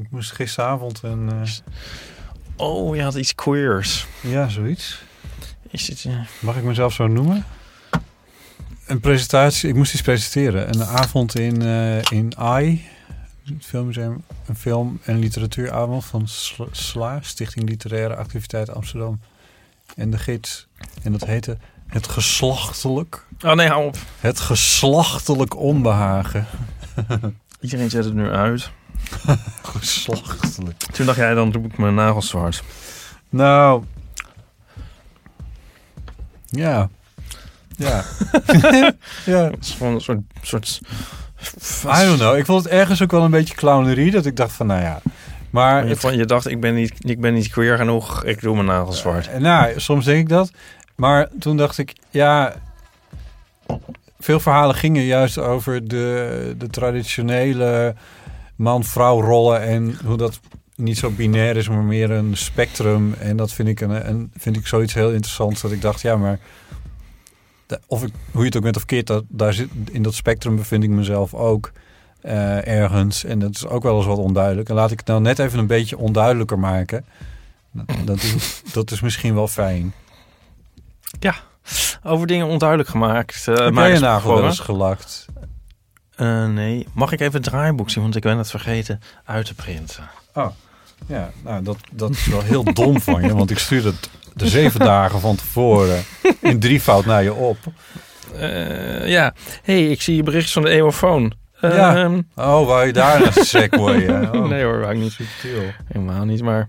Ik 0.00 0.10
moest 0.10 0.32
gisteravond 0.32 1.00
een... 1.02 1.28
eh, 1.42 1.50
Oh, 2.56 2.96
je 2.96 3.02
had 3.02 3.14
iets 3.14 3.34
queers. 3.34 4.06
ja, 4.20 4.48
zoiets. 4.48 5.02
Is 5.70 5.84
dit... 5.84 6.04
eh, 6.04 6.20
Mag 6.40 6.56
ik 6.56 6.62
mezelf 6.62 6.92
zo 6.92 7.06
noemen? 7.06 7.44
Een 8.86 9.00
presentatie, 9.00 9.68
ik 9.68 9.74
moest 9.74 9.92
iets 9.92 10.02
presenteren. 10.02 10.68
Een 10.74 10.84
avond 10.84 11.38
in, 11.38 11.62
eh 11.62 12.00
in 12.02 12.32
AI, 12.36 12.86
het 13.44 13.64
filmmuseum. 13.66 14.24
Een 14.46 14.56
film- 14.56 15.00
en 15.04 15.18
literatuuravond 15.18 16.04
van 16.04 16.28
SLA, 16.70 17.18
Stichting 17.22 17.68
Literaire 17.68 18.16
Activiteit 18.16 18.70
Amsterdam. 18.74 19.20
En 19.96 20.10
de 20.10 20.18
gids. 20.18 20.66
En 21.02 21.12
dat 21.12 21.24
heette 21.24 21.58
Het 21.86 22.08
Geslachtelijk. 22.08 23.26
Oh 23.44 23.52
nee, 23.52 23.68
hou 23.68 23.86
op. 23.86 23.96
Het 24.20 24.40
Geslachtelijk 24.40 25.56
Onbehagen. 25.56 26.46
Iedereen 27.60 27.90
zet 27.90 28.04
het 28.04 28.14
nu 28.14 28.30
uit. 28.30 28.70
Geslachtelijk. 29.78 30.76
Toen 30.92 31.06
dacht 31.06 31.18
jij, 31.18 31.34
dan 31.34 31.50
doe 31.50 31.64
ik 31.64 31.78
mijn 31.78 31.94
nagels 31.94 32.28
zwart. 32.28 32.62
Nou. 33.28 33.84
Ja. 36.44 36.88
Ja. 37.76 38.04
ja. 39.24 39.50
Het 39.50 39.64
is 39.64 39.74
gewoon 39.78 39.94
een 39.94 40.00
soort... 40.00 40.20
soort 40.42 40.80
I 41.84 42.04
don't 42.04 42.18
know. 42.18 42.36
Ik 42.36 42.44
vond 42.44 42.64
het 42.64 42.72
ergens 42.72 43.02
ook 43.02 43.10
wel 43.10 43.24
een 43.24 43.30
beetje 43.30 43.54
clownerie. 43.54 44.10
Dat 44.10 44.26
ik 44.26 44.36
dacht 44.36 44.52
van, 44.52 44.66
nou 44.66 44.80
ja. 44.82 45.00
Maar 45.50 45.82
Je, 45.84 45.90
het, 45.90 45.98
vond- 45.98 46.14
je 46.14 46.24
dacht, 46.24 46.46
ik 46.46 46.60
ben, 46.60 46.74
niet, 46.74 46.92
ik 46.98 47.20
ben 47.20 47.34
niet 47.34 47.48
queer 47.48 47.76
genoeg. 47.76 48.24
Ik 48.24 48.40
doe 48.40 48.54
mijn 48.54 48.66
nagels 48.66 48.98
zwart. 48.98 49.28
Eh, 49.28 49.40
nou, 49.40 49.80
soms 49.80 50.04
denk 50.04 50.18
ik 50.18 50.28
dat. 50.28 50.50
Maar 50.96 51.28
toen 51.38 51.56
dacht 51.56 51.78
ik, 51.78 51.92
ja... 52.10 52.54
Veel 54.20 54.40
verhalen 54.40 54.74
gingen 54.74 55.02
juist 55.02 55.38
over 55.38 55.88
de, 55.88 56.54
de 56.58 56.66
traditionele 56.68 57.94
man-vrouw 58.58 59.20
rollen. 59.20 59.60
En 59.62 59.98
hoe 60.04 60.16
dat 60.16 60.40
niet 60.74 60.98
zo 60.98 61.10
binair 61.10 61.56
is, 61.56 61.68
maar 61.68 61.82
meer 61.82 62.10
een 62.10 62.36
spectrum. 62.36 63.14
En 63.18 63.36
dat 63.36 63.52
vind 63.52 63.68
ik, 63.68 63.80
een, 63.80 64.08
een, 64.08 64.30
vind 64.36 64.56
ik 64.56 64.66
zoiets 64.66 64.94
heel 64.94 65.10
interessants. 65.10 65.60
Dat 65.60 65.72
ik 65.72 65.80
dacht, 65.82 66.00
ja, 66.00 66.16
maar... 66.16 66.38
de- 67.66 67.80
Of 67.86 68.02
ik, 68.02 68.12
hoe 68.30 68.40
je 68.40 68.46
het 68.46 68.56
ook 68.56 68.62
bent 68.62 68.76
of 68.76 68.84
keert, 68.84 69.06
dat, 69.06 69.24
daar 69.28 69.52
zit, 69.52 69.68
in 69.90 70.02
dat 70.02 70.14
spectrum 70.14 70.56
bevind 70.56 70.82
ik 70.84 70.90
mezelf 70.90 71.34
ook 71.34 71.72
eh, 72.20 72.66
ergens. 72.66 73.24
En 73.24 73.38
dat 73.38 73.50
is 73.54 73.66
ook 73.66 73.82
wel 73.82 73.96
eens 73.96 74.06
wat 74.06 74.18
onduidelijk. 74.18 74.68
En 74.68 74.74
laat 74.74 74.90
ik 74.90 74.98
het 74.98 75.06
nou 75.08 75.20
net 75.20 75.38
even 75.38 75.58
een 75.58 75.66
beetje 75.66 75.98
onduidelijker 75.98 76.58
maken. 76.58 77.04
Dat 78.04 78.22
is, 78.22 78.62
dat 78.72 78.90
is 78.90 79.00
misschien 79.00 79.34
wel 79.34 79.48
fijn. 79.48 79.92
Over 82.02 82.26
dingen 82.26 82.46
onduidelijk 82.46 82.88
gemaakt. 82.88 83.46
Uh, 83.48 83.56
Heb 83.56 83.74
jij 83.74 83.92
je 83.92 83.98
nagel 83.98 84.34
wel 84.34 84.44
eens 84.44 84.58
gelakt? 84.60 85.26
Eh, 86.18 86.46
nee. 86.46 86.86
Mag 86.92 87.12
ik 87.12 87.20
even 87.20 87.32
het 87.32 87.42
draaiboek 87.42 87.90
zien? 87.90 88.02
Want 88.02 88.16
ik 88.16 88.22
ben 88.22 88.38
het 88.38 88.50
vergeten 88.50 89.00
uit 89.24 89.46
te 89.46 89.54
printen. 89.54 90.08
Ja, 91.06 91.30
nou, 91.44 91.62
dat, 91.62 91.76
dat 91.92 92.10
is 92.10 92.26
wel 92.26 92.42
heel 92.42 92.64
dom 92.72 93.00
van 93.10 93.22
je. 93.22 93.34
Want 93.34 93.50
ik 93.50 93.58
stuurde 93.58 93.88
het 93.88 94.10
de 94.34 94.48
zeven 94.48 94.80
dagen 94.80 95.20
van 95.20 95.36
tevoren 95.36 96.04
in 96.40 96.60
drievoud 96.60 97.04
naar 97.06 97.22
je 97.22 97.32
op. 97.34 97.56
Eh, 98.36 99.08
ja. 99.08 99.34
hey, 99.62 99.86
ik 99.86 100.02
zie 100.02 100.16
je 100.16 100.22
berichtjes 100.22 100.52
van 100.52 100.62
de 100.62 100.68
eeuwofoon. 100.70 101.32
Ja. 101.60 101.96
ehm, 101.96 102.20
Oh, 102.34 102.66
wou 102.66 102.86
je 102.86 102.92
daar 102.92 103.36
een 103.36 103.44
segwayen? 103.44 104.28
Oh, 104.34 104.48
nee 104.48 104.64
hoor, 104.64 104.80
wou 104.80 104.92
ik 104.92 104.98
niet. 104.98 105.12
subtiel. 105.12 105.62
Helemaal 105.92 106.24
niet, 106.24 106.42
maar... 106.42 106.68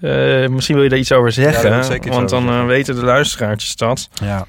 eh, 0.00 0.48
misschien 0.48 0.74
wil 0.74 0.84
je 0.84 0.90
daar 0.90 0.98
iets 0.98 1.12
over 1.12 1.32
zeggen. 1.32 2.10
want 2.10 2.28
dan 2.28 2.66
weten 2.66 2.94
de 2.94 3.04
luisteraartjes 3.04 3.76
dat. 3.76 4.08
Ja, 4.22 4.46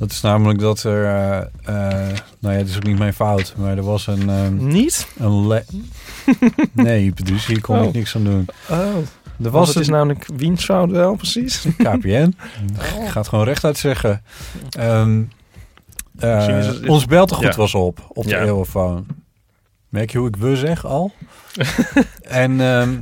dat 0.00 0.10
is 0.10 0.20
namelijk 0.20 0.58
dat 0.58 0.82
er... 0.82 1.04
eh, 1.04 1.36
eh, 1.38 2.16
nou 2.40 2.54
ja, 2.54 2.60
het 2.60 2.68
is 2.68 2.76
ook 2.76 2.82
niet 2.86 2.98
mijn 2.98 3.14
fout. 3.14 3.54
Maar 3.56 3.76
er 3.76 3.82
was 3.82 4.06
een... 4.06 4.28
ehm, 4.30 4.66
Niet? 4.66 5.08
een 5.18 5.46
le 5.46 5.64
nee, 6.72 7.12
dus 7.24 7.46
hier 7.46 7.60
kon 7.60 7.78
Oh. 7.78 7.84
ik 7.84 7.92
niks 7.92 8.16
aan 8.16 8.24
doen. 8.24 8.46
Oh. 8.70 8.78
Er 9.44 9.50
Was 9.50 9.68
het 9.68 9.76
is 9.76 9.86
een 9.86 9.92
namelijk 9.92 10.26
wiens 10.36 10.64
fout 10.64 10.90
wel, 10.90 11.14
precies? 11.16 11.66
KPN. 11.84 12.34
Ik 13.02 13.08
ga 13.08 13.18
het 13.20 13.28
gewoon 13.28 13.44
rechtuit 13.44 13.78
zeggen. 13.78 14.22
Ehm, 14.70 15.22
eh, 16.18 16.34
Misschien 16.36 16.56
is 16.56 16.66
het- 16.66 16.88
ons 16.88 17.04
beltegoed 17.06 17.44
Ja. 17.44 17.56
was 17.56 17.74
op, 17.74 18.04
op 18.08 18.24
de 18.24 18.30
Ja. 18.30 18.40
eeuwenfoon. 18.42 19.06
Merk 19.88 20.10
je 20.10 20.18
hoe 20.18 20.28
ik 20.28 20.36
we 20.36 20.56
zeg 20.56 20.86
al? 20.86 21.12
en 22.22 22.60
ehm, 22.60 22.98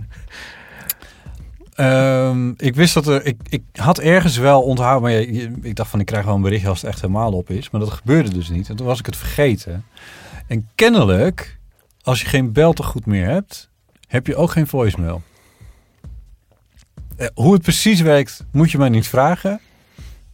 ehm, 1.79 2.53
ik 2.57 2.75
wist 2.75 2.95
dat 2.95 3.07
er... 3.07 3.27
Ik, 3.27 3.37
ik 3.49 3.63
had 3.73 3.99
ergens 3.99 4.37
wel 4.37 4.63
onthouden... 4.63 5.03
Maar 5.03 5.21
ik 5.63 5.77
dacht 5.77 5.91
van, 5.91 6.01
ik 6.01 6.07
krijg 6.07 6.25
wel 6.25 6.35
een 6.35 6.43
berichtje 6.43 6.69
als 6.69 6.81
het 6.81 6.91
echt 6.91 7.01
helemaal 7.01 7.33
op 7.33 7.51
is. 7.51 7.71
Maar 7.71 7.81
dat 7.81 7.91
gebeurde 7.91 8.31
dus 8.33 8.49
niet. 8.49 8.69
En 8.69 8.77
toen 8.77 8.87
was 8.87 8.99
ik 8.99 9.07
het 9.07 9.17
vergeten. 9.17 9.85
En 10.47 10.69
kennelijk, 10.75 11.59
als 12.03 12.21
je 12.21 12.27
geen 12.27 12.53
beltegoed 12.53 13.07
meer 13.07 13.27
hebt... 13.27 13.71
heb 14.07 14.27
je 14.27 14.37
ook 14.37 14.51
geen 14.51 14.67
voicemail. 14.67 15.23
Eh, 17.17 17.27
hoe 17.35 17.53
het 17.53 17.63
precies 17.63 18.01
werkt, 18.01 18.45
moet 18.53 18.71
je 18.71 18.79
mij 18.79 18.89
niet 18.89 19.09
vragen. 19.09 19.61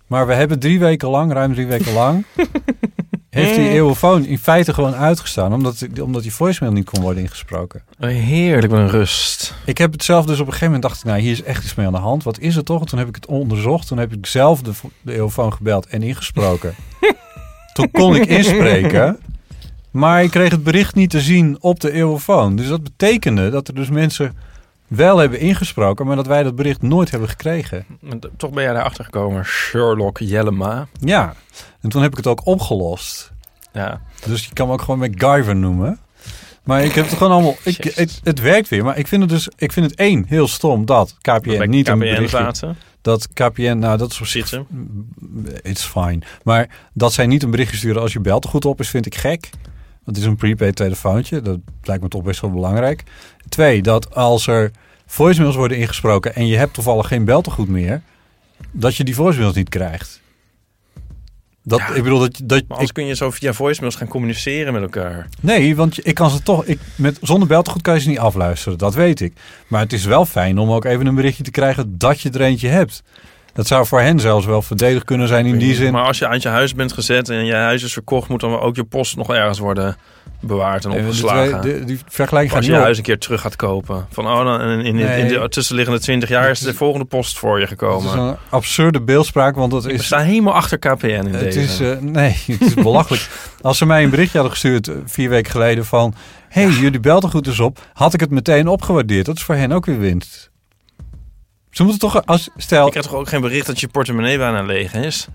Maar 0.06 0.26
we 0.26 0.34
hebben 0.34 0.58
drie 0.58 0.78
weken 0.78 1.08
lang, 1.08 1.32
ruim 1.32 1.52
drie 1.54 1.66
weken 1.66 1.92
lang... 1.92 2.24
heeft 3.34 3.54
die 3.54 3.68
eeuwenfoon 3.68 4.24
in 4.24 4.38
feite 4.38 4.74
gewoon 4.74 4.94
uitgestaan... 4.94 5.52
omdat, 5.52 5.86
omdat 6.02 6.22
die 6.22 6.32
voicemail 6.32 6.72
niet 6.72 6.90
kon 6.90 7.02
worden 7.02 7.22
ingesproken. 7.22 7.82
Heerlijk, 7.98 8.72
wat 8.72 8.80
een 8.80 8.90
rust. 8.90 9.54
Ik 9.64 9.78
heb 9.78 9.92
het 9.92 10.04
zelf 10.04 10.26
dus 10.26 10.40
op 10.40 10.46
een 10.46 10.52
gegeven 10.52 10.66
moment 10.66 10.82
dacht 10.82 10.98
ik... 10.98 11.04
nou, 11.04 11.20
hier 11.20 11.32
is 11.32 11.42
echt 11.42 11.64
iets 11.64 11.74
mee 11.74 11.86
aan 11.86 11.92
de 11.92 11.98
hand. 11.98 12.22
Wat 12.22 12.38
is 12.38 12.56
het 12.56 12.64
toch? 12.64 12.80
En 12.80 12.86
toen 12.86 12.98
heb 12.98 13.08
ik 13.08 13.14
het 13.14 13.26
onderzocht. 13.26 13.86
Toen 13.86 13.98
heb 13.98 14.12
ik 14.12 14.26
zelf 14.26 14.62
de, 14.62 14.72
de 15.00 15.12
eeuwenfoon 15.12 15.52
gebeld 15.52 15.86
en 15.86 16.02
ingesproken. 16.02 16.74
toen 17.74 17.90
kon 17.90 18.16
ik 18.16 18.26
inspreken... 18.26 19.18
Maar 19.94 20.22
ik 20.22 20.30
kreeg 20.30 20.50
het 20.50 20.62
bericht 20.62 20.94
niet 20.94 21.10
te 21.10 21.20
zien 21.20 21.56
op 21.60 21.80
de 21.80 21.92
eeuwenfoon. 21.92 22.56
Dus 22.56 22.68
dat 22.68 22.82
betekende 22.82 23.50
dat 23.50 23.68
er 23.68 23.74
dus 23.74 23.88
mensen 23.88 24.36
wel 24.94 25.18
hebben 25.18 25.38
ingesproken... 25.38 26.06
maar 26.06 26.16
dat 26.16 26.26
wij 26.26 26.42
dat 26.42 26.56
bericht 26.56 26.82
nooit 26.82 27.10
hebben 27.10 27.28
gekregen. 27.28 27.86
Toch 28.36 28.50
ben 28.50 28.62
jij 28.62 28.72
daarachter 28.72 29.04
gekomen, 29.04 29.44
Sherlock 29.44 30.18
Jellema. 30.18 30.86
Ja, 31.00 31.34
en 31.80 31.88
toen 31.88 32.02
heb 32.02 32.10
ik 32.10 32.16
het 32.16 32.26
ook 32.26 32.46
opgelost. 32.46 33.32
Ja, 33.72 34.00
Dus 34.26 34.44
je 34.44 34.52
kan 34.52 34.66
me 34.66 34.72
ook 34.72 34.82
gewoon 34.82 34.98
MacGyver 34.98 35.56
noemen. 35.56 35.98
Maar 36.64 36.84
ik 36.84 36.92
heb 36.92 37.04
het 37.04 37.14
gewoon 37.14 37.32
allemaal... 37.32 37.56
Ik, 37.64 37.84
het, 37.94 38.20
het 38.22 38.40
werkt 38.40 38.68
weer, 38.68 38.84
maar 38.84 38.98
ik 38.98 39.06
vind 39.06 39.22
het 39.22 39.30
dus... 39.30 39.48
Ik 39.56 39.72
vind 39.72 39.90
het 39.90 39.98
één 39.98 40.24
heel 40.28 40.48
stom 40.48 40.84
dat 40.84 41.16
KPN 41.20 41.68
niet 41.68 41.88
een 41.88 41.94
KPN 41.94 41.98
berichtje... 41.98 42.28
zaten. 42.28 42.76
Dat 43.00 43.28
KPN, 43.32 43.78
nou 43.78 43.98
dat 43.98 44.10
is 44.10 44.20
op 44.20 44.26
zich... 44.26 44.48
Zitten. 44.48 44.66
It's 45.62 45.84
fine. 45.84 46.18
Maar 46.42 46.68
dat 46.92 47.12
zij 47.12 47.26
niet 47.26 47.42
een 47.42 47.50
berichtje 47.50 47.76
sturen 47.76 48.02
als 48.02 48.12
je 48.12 48.20
belt 48.20 48.46
goed 48.46 48.64
op 48.64 48.80
is, 48.80 48.88
vind 48.88 49.06
ik 49.06 49.14
gek. 49.14 49.50
Want 50.04 50.16
het 50.16 50.16
is 50.16 50.24
een 50.24 50.36
prepaid 50.36 50.76
telefoontje. 50.76 51.40
Dat 51.40 51.58
lijkt 51.82 52.02
me 52.02 52.08
toch 52.08 52.22
best 52.22 52.40
wel 52.40 52.50
belangrijk. 52.50 53.02
Twee, 53.48 53.82
dat 53.82 54.14
als 54.14 54.46
er 54.46 54.70
voicemails 55.14 55.56
worden 55.56 55.78
ingesproken... 55.78 56.34
en 56.34 56.46
je 56.46 56.56
hebt 56.56 56.74
toevallig 56.74 57.06
geen 57.06 57.24
beltegoed 57.24 57.68
meer... 57.68 58.02
dat 58.70 58.96
je 58.96 59.04
die 59.04 59.14
voicemails 59.14 59.54
niet 59.54 59.68
krijgt. 59.68 60.20
Dat, 61.62 61.78
Ja. 61.78 61.94
ik 61.94 62.02
bedoel, 62.02 62.18
dat, 62.18 62.40
dat, 62.44 62.64
Maar 62.68 62.92
kun 62.92 63.06
je 63.06 63.14
zo 63.14 63.30
via 63.30 63.52
voicemails 63.52 63.94
gaan 63.94 64.08
communiceren 64.08 64.72
met 64.72 64.82
elkaar. 64.82 65.28
Nee, 65.40 65.76
want 65.76 66.06
ik 66.06 66.14
kan 66.14 66.30
ze 66.30 66.42
toch. 66.42 66.64
Ik, 66.64 66.78
met, 66.94 67.18
zonder 67.22 67.48
beltegoed 67.48 67.82
kan 67.82 67.94
je 67.94 68.00
ze 68.00 68.08
niet 68.08 68.18
afluisteren, 68.18 68.78
dat 68.78 68.94
weet 68.94 69.20
ik. 69.20 69.32
Maar 69.66 69.80
het 69.80 69.92
is 69.92 70.04
wel 70.04 70.26
fijn 70.26 70.58
om 70.58 70.70
ook 70.70 70.84
even 70.84 71.06
een 71.06 71.14
berichtje 71.14 71.42
te 71.42 71.50
krijgen 71.50 71.98
dat 71.98 72.20
je 72.20 72.30
er 72.30 72.40
eentje 72.40 72.68
hebt. 72.68 73.02
Dat 73.54 73.66
zou 73.66 73.86
voor 73.86 74.00
hen 74.00 74.20
zelfs 74.20 74.46
wel 74.46 74.62
verdedigd 74.62 75.04
kunnen 75.04 75.28
zijn 75.28 75.46
in 75.46 75.58
die 75.58 75.74
zin. 75.74 75.92
Maar 75.92 76.04
als 76.04 76.18
je 76.18 76.28
uit 76.28 76.42
je 76.42 76.48
huis 76.48 76.74
bent 76.74 76.92
gezet 76.92 77.28
en 77.28 77.44
je 77.44 77.54
huis 77.54 77.82
is 77.82 77.92
verkocht, 77.92 78.28
moet 78.28 78.40
dan 78.40 78.60
ook 78.60 78.76
je 78.76 78.84
post 78.84 79.16
nog 79.16 79.34
ergens 79.34 79.58
worden 79.58 79.96
bewaard 80.40 80.84
en 80.84 80.90
Eh, 80.90 80.96
de 80.96 81.02
opgeslagen. 81.02 81.60
twee- 81.60 81.78
de- 81.78 81.84
die 81.84 81.98
vergelijking 82.08 82.56
als 82.56 82.66
je 82.66 82.72
je 82.72 82.78
huis 82.78 82.96
een 82.96 83.02
keer 83.02 83.18
terug 83.18 83.40
gaat 83.40 83.56
kopen. 83.56 84.06
Van, 84.10 84.26
oh, 84.26 84.44
dan 84.44 84.60
in, 84.60 84.80
in, 84.84 84.98
in 84.98 85.28
de 85.28 85.48
tussenliggende 85.48 86.00
20 86.00 86.28
jaar 86.28 86.50
is 86.50 86.60
de 86.60 86.74
volgende 86.74 87.06
post 87.06 87.38
voor 87.38 87.60
je 87.60 87.66
gekomen. 87.66 88.06
is 88.12 88.12
een 88.18 88.36
absurde 88.48 89.00
beeldspraak, 89.00 89.56
want 89.56 89.70
dat 89.70 89.84
We 89.84 89.92
is... 89.92 90.04
staan 90.04 90.22
helemaal 90.24 90.52
achter 90.54 90.78
KPN 90.78 91.06
in 91.06 91.26
Het 91.26 91.40
deze. 91.40 91.60
is, 91.60 91.80
eh, 91.80 91.98
nee, 92.00 92.36
het 92.46 92.60
is 92.60 92.74
belachelijk. 92.74 93.28
Als 93.60 93.78
ze 93.78 93.86
mij 93.86 94.02
een 94.04 94.10
berichtje 94.10 94.38
hadden 94.38 94.52
gestuurd 94.58 94.88
eh, 94.88 94.94
vier 95.06 95.28
weken 95.28 95.50
geleden 95.50 95.84
van... 95.84 96.14
hey, 96.48 96.68
jullie 96.68 97.00
belden 97.00 97.30
goed 97.30 97.46
eens 97.46 97.60
op. 97.60 97.78
Had 97.92 98.14
ik 98.14 98.20
het 98.20 98.30
meteen 98.30 98.68
opgewaardeerd. 98.68 99.26
Dat 99.26 99.36
is 99.36 99.42
voor 99.42 99.54
hen 99.54 99.72
ook 99.72 99.86
weer 99.86 99.98
winst. 99.98 100.50
Ze 101.74 101.82
moeten 101.82 102.00
toch... 102.00 102.26
Als, 102.26 102.48
stel, 102.56 102.84
Je 102.84 102.90
krijgt 102.90 103.08
toch 103.08 103.18
ook 103.18 103.28
geen 103.28 103.40
bericht 103.40 103.66
dat 103.66 103.80
je 103.80 103.88
portemonnee 103.88 104.38
bijna 104.38 104.62
leeg 104.62 104.94
is? 104.94 105.26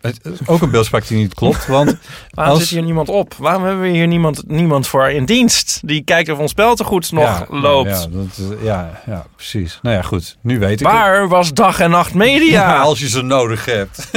het 0.00 0.20
is 0.24 0.38
ook 0.46 0.62
een 0.62 0.70
beeldspraak 0.70 1.06
die 1.06 1.16
niet 1.18 1.34
klopt. 1.34 1.66
Want 1.66 1.96
Waarom 2.30 2.54
Als- 2.54 2.62
zit 2.62 2.70
hier 2.72 2.82
niemand 2.82 3.08
op? 3.08 3.34
Waarom 3.38 3.64
hebben 3.64 3.82
we 3.82 3.88
hier 3.88 4.06
niemand, 4.06 4.42
niemand 4.46 4.86
voor 4.86 5.10
in 5.10 5.24
dienst? 5.24 5.80
Die 5.84 6.02
kijkt 6.04 6.30
of 6.30 6.38
ons 6.38 6.50
spel 6.50 6.74
te 6.74 6.84
goed 6.84 7.12
nog 7.12 7.24
ja, 7.24 7.46
loopt. 7.48 7.90
Ja, 8.12 8.18
dat, 8.18 8.58
ja, 8.62 9.00
ja, 9.06 9.26
precies. 9.36 9.78
Nou 9.82 9.96
ja, 9.96 10.02
goed. 10.02 10.36
Nu 10.42 10.58
weet 10.58 10.80
ik 10.80 10.86
het. 10.86 10.94
Waar 10.96 11.28
was 11.28 11.52
dag 11.52 11.80
en 11.80 11.90
nacht 11.90 12.14
media? 12.14 12.60
Ja, 12.70 12.80
als 12.80 12.98
je 13.00 13.08
ze 13.08 13.22
nodig 13.22 13.64
hebt. 13.64 14.10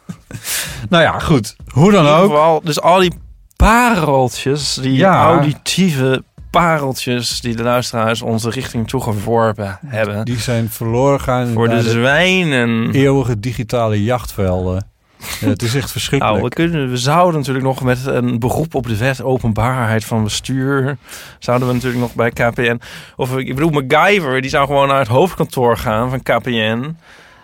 nou 0.88 1.02
ja, 1.02 1.18
goed. 1.18 1.56
Hoe 1.72 1.92
dan 1.92 2.06
ook. 2.06 2.30
geval, 2.30 2.60
dus 2.64 2.80
al 2.80 2.98
die 3.00 3.12
pareltjes, 3.56 4.74
die 4.74 4.92
Ja. 4.92 5.24
auditieve 5.24 6.22
pareltjes 6.50 7.40
die 7.40 7.56
de 7.56 7.62
luisteraars 7.62 8.22
onze 8.22 8.50
richting 8.50 8.88
toegeworpen 8.88 9.78
hebben. 9.86 10.24
Die 10.24 10.38
zijn 10.38 10.68
verloren 10.68 11.20
gaan 11.20 11.48
voor 11.48 11.68
de 11.68 11.74
de 11.74 11.90
zwijnen. 11.90 12.90
eeuwige 12.90 13.40
digitale 13.40 14.04
jachtvelden. 14.04 14.88
Ja, 15.40 15.48
het 15.56 15.62
is 15.62 15.74
echt 15.74 15.90
verschrikkelijk. 15.90 16.38
Nou, 16.38 16.48
we, 16.48 16.54
kunnen, 16.54 16.90
we 16.90 16.96
zouden 16.96 17.38
natuurlijk 17.38 17.66
nog 17.66 17.82
met 17.82 18.06
een 18.06 18.38
beroep 18.38 18.74
op 18.74 18.86
de 18.86 18.96
wet 18.96 19.22
openbaarheid 19.22 20.04
van 20.04 20.24
bestuur... 20.24 20.96
zouden 21.38 21.68
we 21.68 21.74
natuurlijk 21.74 22.00
nog 22.00 22.14
bij 22.14 22.30
KPN... 22.30 22.80
Of 23.16 23.36
ik 23.36 23.54
bedoel, 23.54 23.70
MacGyver, 23.70 24.40
die 24.40 24.50
zou 24.50 24.66
gewoon 24.66 24.88
naar 24.88 24.98
het 24.98 25.08
hoofdkantoor 25.08 25.76
gaan 25.76 26.10
van 26.10 26.22
KPN... 26.22 26.96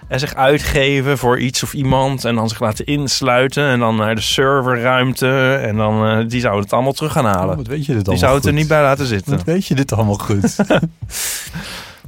en 0.09 0.19
zich 0.21 0.35
uitgeven 0.35 1.19
voor 1.19 1.39
iets 1.39 1.63
of 1.63 1.73
iemand... 1.75 2.25
en 2.25 2.35
dan 2.35 2.49
zich 2.49 2.61
laten 2.61 2.87
insluiten 2.87 3.65
en 3.69 3.79
dan 3.79 3.97
naar 3.97 4.15
de 4.15 4.21
serverruimte... 4.21 5.55
en 5.55 5.77
dan 5.77 6.07
eh, 6.07 6.29
die 6.29 6.41
zouden 6.41 6.63
het 6.65 6.73
allemaal 6.73 6.93
terug 6.93 7.13
gaan 7.13 7.25
Oh, 7.25 7.33
halen. 7.33 7.57
wat 7.57 7.67
weet 7.67 7.87
je 7.87 7.93
dit 7.93 8.05
die 8.05 8.13
allemaal 8.15 8.19
zou 8.19 8.35
het 8.35 8.47
er 8.47 8.53
niet 8.53 8.69
bij 8.69 8.83
laten 8.83 9.07
zitten. 9.07 9.37
Wat 9.37 9.45
weet 9.45 9.67
je 9.67 9.75
dit 9.75 9.93
allemaal 9.93 10.15
goed? 10.19 10.57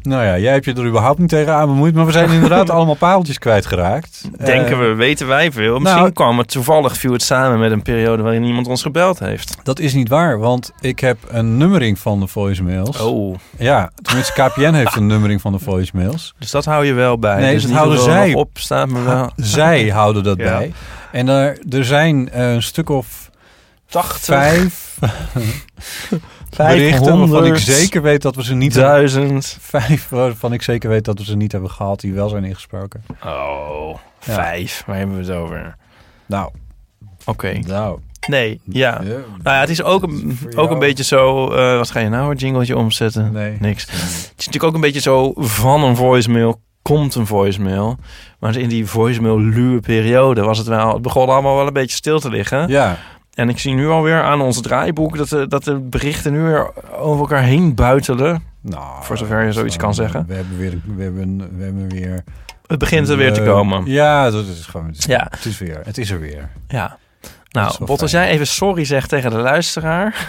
nou 0.02 0.24
ja, 0.24 0.38
jij 0.38 0.52
hebt 0.52 0.64
je 0.64 0.72
er 0.74 0.86
überhaupt 0.86 1.18
niet 1.18 1.28
tegen 1.28 1.54
aan 1.54 1.66
bemoeid. 1.66 1.94
Maar 1.94 2.06
we 2.06 2.12
zijn 2.12 2.30
inderdaad 2.30 2.70
allemaal 2.76 2.94
pareltjes 2.94 3.38
kwijtgeraakt. 3.38 4.22
Denken 4.44 4.72
Eh, 4.72 4.78
we, 4.78 4.94
weten 4.94 5.26
wij 5.26 5.52
veel. 5.52 5.78
Misschien 5.78 6.00
nou- 6.00 6.12
kwam 6.12 6.38
het 6.38 6.48
toevallig, 6.48 6.96
viel 6.96 7.12
het 7.12 7.22
samen 7.22 7.58
met 7.58 7.70
een 7.72 7.82
periode 7.82 8.22
waarin 8.22 8.42
niemand 8.42 8.66
ons 8.66 8.82
gebeld 8.82 9.18
heeft. 9.18 9.56
Dat 9.62 9.78
is 9.78 9.94
niet 9.94 10.08
waar, 10.08 10.38
want 10.38 10.72
ik 10.80 11.00
heb 11.00 11.18
een 11.28 11.56
nummering 11.56 11.98
van 11.98 12.20
de 12.20 12.26
voicemails. 12.26 13.00
Oh, 13.00 13.36
Ja, 13.58 13.90
tenminste 14.02 14.32
KPN 14.32 14.72
heeft 14.72 14.96
een 14.96 15.06
nummering 15.06 15.40
van 15.40 15.52
de 15.52 15.58
voicemails. 15.58 16.34
dus 16.38 16.50
dat 16.50 16.64
hou 16.64 16.84
je 16.86 16.92
wel 16.92 17.18
bij. 17.18 17.40
Nee, 17.40 17.54
dus 17.54 17.62
dat 17.62 17.72
houden 17.72 18.00
zij- 18.00 18.34
op 18.34 18.50
staat, 18.58 18.88
maar 18.88 19.04
wel 19.04 19.30
Zij 19.36 19.88
houden 19.88 20.22
dat 20.22 20.36
Ja. 20.38 20.44
bij. 20.58 20.72
En 21.12 21.28
er, 21.28 21.58
er 21.70 21.84
zijn 21.84 22.30
eh, 22.30 22.52
een 22.52 22.62
stuk 22.62 22.88
of 22.88 23.30
80, 23.86 24.24
vijf 24.24 24.98
berichten 26.56 27.18
waarvan 27.18 27.44
ik 27.44 27.54
500, 27.56 27.60
zeker 27.60 28.02
weet 28.02 28.22
dat 28.22 28.34
we 28.34 28.44
ze 28.44 28.54
niet 28.54 28.74
duizend. 28.74 29.56
Vijf 29.60 30.08
waarvan 30.08 30.52
ik 30.52 30.62
zeker 30.62 30.88
weet 30.90 31.04
dat 31.04 31.18
we 31.18 31.24
ze 31.24 31.36
niet 31.36 31.52
hebben 31.52 31.70
gehad 31.70 32.00
die 32.00 32.12
wel 32.14 32.28
zijn 32.28 32.44
ingesproken. 32.44 33.04
Oh, 33.24 33.98
Ja. 34.24 34.34
vijf. 34.34 34.82
Waar 34.86 34.96
hebben 34.96 35.16
we 35.16 35.22
het 35.22 35.30
over? 35.32 35.76
Nou, 36.26 36.50
Oké. 37.24 37.58
nou. 37.66 37.98
Nee, 38.28 38.60
ja. 38.64 39.00
Ja. 39.04 39.08
Nou 39.10 39.22
ja, 39.42 39.60
het 39.60 39.68
is 39.68 39.82
ook 39.82 40.02
een, 40.02 40.38
ook 40.56 40.70
een 40.70 40.78
beetje 40.78 41.04
zo... 41.04 41.50
eh, 41.52 41.76
wat 41.76 41.90
ga 41.90 42.00
je 42.00 42.08
nou, 42.08 42.30
een 42.30 42.36
jingletje 42.36 42.76
omzetten? 42.76 43.32
Nee. 43.32 43.56
Niks. 43.60 43.82
Het 43.90 44.00
is 44.36 44.46
natuurlijk 44.46 44.64
ook 44.64 44.74
een 44.74 44.80
beetje 44.80 45.00
zo 45.00 45.32
van 45.36 45.84
een 45.84 45.96
voicemail 45.96 46.60
komt 46.82 47.14
een 47.14 47.26
voicemail. 47.26 47.96
Maar 48.38 48.56
in 48.56 48.68
die 48.68 48.86
voicemail 48.86 49.40
luwe 49.40 49.80
periode 49.80 50.42
was 50.42 50.58
het 50.58 50.66
wel... 50.66 50.92
Het 50.92 51.02
begon 51.02 51.28
allemaal 51.28 51.56
wel 51.56 51.66
een 51.66 51.72
beetje 51.72 51.96
stil 51.96 52.20
te 52.20 52.30
liggen. 52.30 52.68
Ja, 52.68 52.96
En 53.38 53.48
ik 53.48 53.58
zie 53.58 53.74
nu 53.74 53.88
alweer 53.88 54.22
aan 54.22 54.40
ons 54.40 54.60
draaiboek 54.60 55.16
dat 55.16 55.28
de, 55.28 55.46
dat 55.48 55.64
de 55.64 55.74
berichten 55.78 56.32
nu 56.32 56.40
weer 56.42 56.70
over 56.96 57.20
elkaar 57.20 57.42
heen 57.42 57.74
buitelen. 57.74 58.42
nou, 58.60 58.84
Voor 59.04 59.18
zover 59.18 59.44
je 59.44 59.52
zoiets 59.52 59.76
kan 59.76 59.94
zeggen. 59.94 60.24
We 60.28 60.34
hebben 60.34 60.58
weer, 60.58 60.78
we 60.96 61.02
hebben, 61.02 61.56
we 61.58 61.64
hebben 61.64 61.88
weer. 61.88 62.24
Het 62.66 62.78
begint 62.78 63.08
er 63.08 63.16
weer 63.16 63.32
te 63.32 63.40
Eh, 63.40 63.46
komen. 63.46 63.82
Ja, 63.86 64.30
dat 64.30 64.46
is 64.46 64.66
gewoon. 64.66 64.86
Het 64.86 64.98
is, 64.98 65.04
Ja. 65.04 65.26
het 65.30 65.44
is 65.44 65.58
weer. 65.58 65.80
Het 65.84 65.98
is 65.98 66.10
er 66.10 66.20
weer. 66.20 66.48
Ja. 66.68 66.98
Nou, 67.50 67.84
Bot, 67.84 68.02
als 68.02 68.10
jij 68.10 68.28
even 68.28 68.46
sorry 68.46 68.84
zegt 68.84 69.08
tegen 69.08 69.30
de 69.30 69.36
luisteraar. 69.36 70.26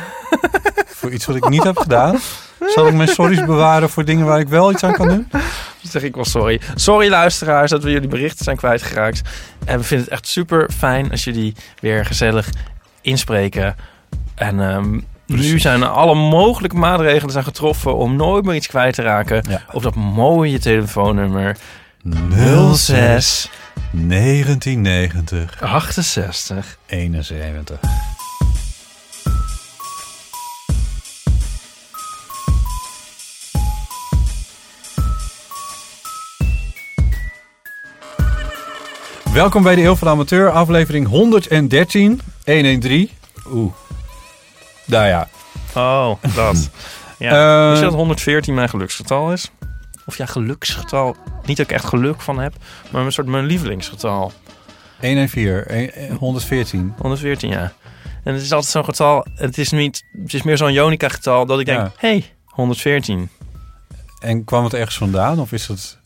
Voor 0.87 1.11
iets 1.11 1.25
wat 1.25 1.35
ik 1.35 1.49
niet 1.49 1.63
heb 1.63 1.77
gedaan, 1.77 2.17
zal 2.67 2.87
ik 2.87 2.93
mijn 2.93 3.07
sorry's 3.09 3.45
bewaren 3.45 3.89
voor 3.89 4.05
dingen 4.05 4.25
waar 4.25 4.39
ik 4.39 4.47
wel 4.47 4.71
iets 4.71 4.83
aan 4.83 4.93
kan 4.93 5.07
doen. 5.07 5.27
Dan 5.81 5.91
zeg 5.91 6.03
ik 6.03 6.15
wel 6.15 6.25
sorry. 6.25 6.61
Sorry 6.75 7.09
luisteraars 7.09 7.71
dat 7.71 7.83
we 7.83 7.91
jullie 7.91 8.07
berichten 8.09 8.43
zijn 8.43 8.57
kwijtgeraakt. 8.57 9.21
En 9.65 9.77
we 9.77 9.83
vinden 9.83 10.05
het 10.05 10.13
echt 10.15 10.27
super 10.27 10.69
fijn 10.77 11.11
als 11.11 11.23
jullie 11.23 11.55
weer 11.79 12.05
gezellig 12.05 12.49
inspreken. 13.01 13.75
En 14.35 14.59
ehm, 14.59 14.99
nu 15.25 15.59
zijn 15.59 15.83
alle 15.83 16.15
mogelijke 16.15 16.75
maatregelen 16.75 17.31
zijn 17.31 17.43
getroffen 17.43 17.95
om 17.95 18.15
nooit 18.15 18.45
meer 18.45 18.55
iets 18.55 18.67
kwijt 18.67 18.93
te 18.93 19.01
raken. 19.01 19.43
Ja. 19.49 19.61
Op 19.71 19.83
dat 19.83 19.95
mooie 19.95 20.59
telefoonnummer 20.59 21.57
06 22.73 23.49
1990 23.91 25.61
68 25.61 26.77
71. 26.85 27.79
Welkom 39.39 39.63
bij 39.63 39.75
de 39.75 39.83
Eeuw 39.83 39.95
van 39.95 40.07
de 40.07 40.13
Amateur, 40.13 40.49
aflevering 40.51 41.07
113, 41.07 42.21
113. 42.45 43.09
Oeh. 43.51 43.73
Nou 44.85 45.05
ja. 45.07 45.27
Oh, 45.75 46.11
dat. 46.35 46.69
Ja. 47.17 47.61
Eh, 47.63 47.67
Wist 47.69 47.79
je 47.81 47.85
dat 47.87 47.95
114 47.95 48.53
mijn 48.53 48.69
geluksgetal 48.69 49.31
is? 49.33 49.51
Of 50.05 50.17
ja, 50.17 50.25
geluksgetal. 50.25 51.15
Niet 51.45 51.57
dat 51.57 51.65
ik 51.65 51.71
echt 51.71 51.85
geluk 51.85 52.21
van 52.21 52.39
heb, 52.39 52.53
maar 52.91 53.05
een 53.05 53.11
soort 53.11 53.27
mijn 53.27 53.45
lievelingsgetal. 53.45 54.31
114, 54.99 55.77
een- 55.77 55.91
een- 55.93 56.15
114. 56.17 56.93
114, 56.97 57.49
ja. 57.49 57.71
En 58.23 58.33
het 58.33 58.41
is 58.41 58.51
altijd 58.51 58.71
zo'n 58.71 58.83
getal. 58.85 59.25
Het 59.35 59.57
is, 59.57 59.71
niet, 59.71 60.03
het 60.23 60.33
is 60.33 60.43
meer 60.43 60.57
zo'n 60.57 60.73
Jonica-getal 60.73 61.45
dat 61.45 61.59
ik 61.59 61.65
denk: 61.65 61.79
Ja. 61.79 61.91
hey, 61.97 62.33
114. 62.45 63.29
En 64.19 64.43
kwam 64.43 64.63
het 64.63 64.73
ergens 64.73 64.97
vandaan? 64.97 65.39
Of 65.39 65.51
is 65.51 65.67
het, 65.67 65.97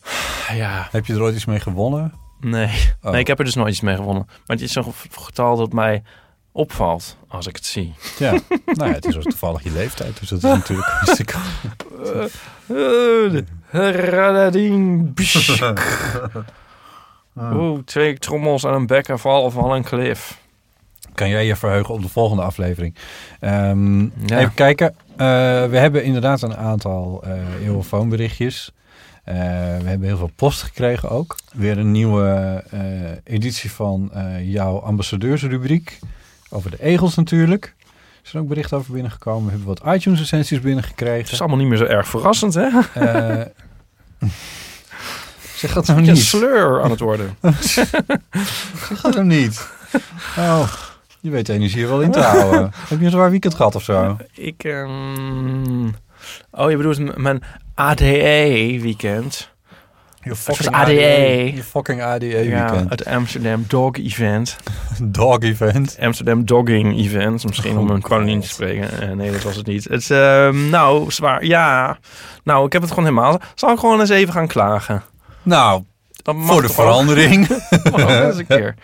Ja, 0.54 0.88
heb 0.92 1.06
je 1.06 1.14
er 1.14 1.22
ooit 1.22 1.36
iets 1.36 1.46
mee 1.46 1.60
gewonnen? 1.60 2.14
Nee. 2.44 2.92
Oh. 3.02 3.12
Nee, 3.12 3.20
ik 3.20 3.28
heb 3.28 3.40
er 3.40 3.46
dus 3.46 3.56
nooit 3.56 3.72
iets 3.72 3.82
mee 3.82 3.96
gewonnen. 3.96 4.24
Maar 4.28 4.42
het 4.58 4.62
is 4.62 4.72
zo'n 4.72 4.94
getal 5.12 5.56
dat 5.58 5.74
mij 5.74 6.04
opvalt 6.52 7.18
als 7.28 7.48
ik 7.48 7.56
het 7.56 7.66
zie. 7.66 7.94
Ja, 8.20 8.32
nou 8.66 8.90
ja, 8.90 8.96
het 8.96 9.06
is 9.06 9.16
ook 9.16 9.24
toevallig 9.24 9.64
je 9.64 9.72
leeftijd, 9.72 10.20
dus 10.20 10.30
dat 10.30 10.44
is 10.44 10.50
natuurlijk 10.60 10.90
hartstikke... 10.90 11.38
Radading. 13.72 15.14
Oeh, 17.54 17.80
twee 17.86 18.18
trommels 18.20 18.66
aan 18.66 18.74
een 18.74 18.88
bek 18.88 19.08
en 19.08 19.20
val 19.20 19.52
van 19.52 19.72
een 19.72 19.84
klif. 19.84 20.42
Kan 21.14 21.30
jij 21.30 21.46
je 21.46 21.56
verheugen 21.56 21.94
op 21.94 22.02
de 22.02 22.10
volgende 22.10 22.44
aflevering? 22.44 22.96
Ehm, 23.40 24.02
Ja. 24.02 24.40
Even 24.40 24.54
kijken. 24.54 24.96
Eh, 25.12 25.18
we 25.66 25.78
hebben 25.78 26.04
inderdaad 26.04 26.42
een 26.42 26.56
aantal 26.56 27.24
uh, 27.28 27.66
eeuwenfoonberichtjes. 27.66 28.72
Uh, 29.30 29.36
we 29.78 29.90
hebben 29.90 30.08
heel 30.08 30.18
veel 30.18 30.32
post 30.36 30.62
gekregen 30.62 31.10
ook. 31.10 31.36
Weer 31.54 31.78
een 31.78 31.92
nieuwe 31.92 32.64
uh, 32.74 32.82
editie 33.24 33.72
van 33.72 34.12
uh, 34.16 34.52
jouw 34.52 34.80
ambassadeursrubriek. 34.80 36.00
Over 36.50 36.72
de 36.72 36.84
egels 36.84 37.16
natuurlijk. 37.16 37.76
Er 38.24 38.30
zijn 38.30 38.44
ook 38.44 38.50
berichten 38.50 38.78
over 38.78 38.94
binnengekomen. 38.94 39.44
We 39.44 39.50
hebben 39.50 39.68
wat 39.68 39.96
iTunes-essenties 39.96 40.60
binnengekregen. 40.60 41.24
Het 41.24 41.32
is 41.32 41.40
allemaal 41.40 41.58
niet 41.58 41.68
meer 41.68 41.78
zo 41.78 41.84
erg 41.84 42.08
verrassend, 42.08 42.54
hè? 42.54 42.70
Zeg 45.56 45.74
dat 45.74 45.88
nou 45.88 46.00
Een 46.00 46.06
niet. 46.06 46.18
sleur 46.24 46.82
aan 46.82 46.90
het 46.90 47.00
worden. 47.00 47.38
zeg 47.60 49.02
dat 49.02 49.14
nou 49.14 49.26
niet. 49.26 49.68
Oh, 50.38 50.74
je 51.20 51.30
weet 51.30 51.46
de 51.46 51.54
energie 51.54 51.88
wel 51.88 52.02
in 52.02 52.12
te 52.12 52.20
houden. 52.32 52.72
Heb 52.76 53.00
je 53.00 53.06
een 53.06 53.12
zwaar 53.12 53.30
weekend 53.30 53.54
gehad 53.54 53.76
of 53.76 53.84
zo? 53.84 54.18
Ik, 54.34 54.64
um... 54.64 55.96
oh, 56.52 56.70
je 56.70 56.78
bedoelt 56.78 57.18
mijn 57.18 57.42
ADE-weekend. 57.76 59.52
Je 60.22 60.36
fucking 60.36 60.76
ADE. 60.76 61.52
Je 61.56 61.64
fucking 61.64 62.02
ADE 62.02 62.26
Ja, 62.26 62.70
weekend. 62.72 62.90
het 62.90 63.06
Amsterdam 63.06 63.66
Dog 63.68 63.98
Event. 63.98 64.58
Dog 65.04 65.40
event. 65.40 65.98
Amsterdam 66.02 66.46
Dogging 66.46 66.98
Event. 66.98 67.46
Misschien 67.46 67.78
om 67.78 67.90
Oh, 67.90 67.96
een 67.96 68.02
koningin 68.02 68.40
te 68.42 68.48
spreken. 68.48 69.02
Eh, 69.02 69.12
nee, 69.12 69.32
dat 69.32 69.44
was 69.44 69.56
het 69.56 69.66
niet. 69.66 69.84
Het, 69.84 70.12
ehm, 70.12 70.70
nou, 70.70 71.12
zwaar. 71.12 71.46
Ja. 71.46 71.98
Nou, 72.44 72.66
ik 72.66 72.74
heb 72.74 72.82
het 72.82 72.92
gewoon 72.92 73.10
helemaal. 73.10 73.40
Zal 73.56 73.72
ik 73.72 73.80
gewoon 73.80 74.00
eens 74.00 74.10
even 74.10 74.34
gaan 74.34 74.48
klagen? 74.48 75.04
Nou, 75.44 75.84
mag 76.32 76.46
Voor 76.46 76.62
de 76.62 76.70
verandering. 76.70 77.48
Mag 77.92 78.10
eens 78.22 78.38
een 78.38 78.48
keer. 78.48 78.76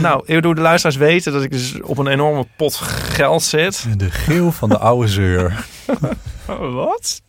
Nou, 0.00 0.22
ik 0.26 0.34
bedoel, 0.34 0.54
de 0.54 0.60
luisteraars 0.60 0.96
weten 0.96 1.32
dat 1.32 1.42
ik 1.42 1.50
dus 1.50 1.82
op 1.82 1.98
een 1.98 2.06
enorme 2.06 2.46
pot 2.56 2.74
geld 2.76 3.42
zit. 3.42 3.86
De 3.96 4.10
geel 4.10 4.52
van 4.52 4.68
de 4.68 4.78
oude 4.78 5.08
zeur. 5.08 5.64
Wat? 6.74 7.20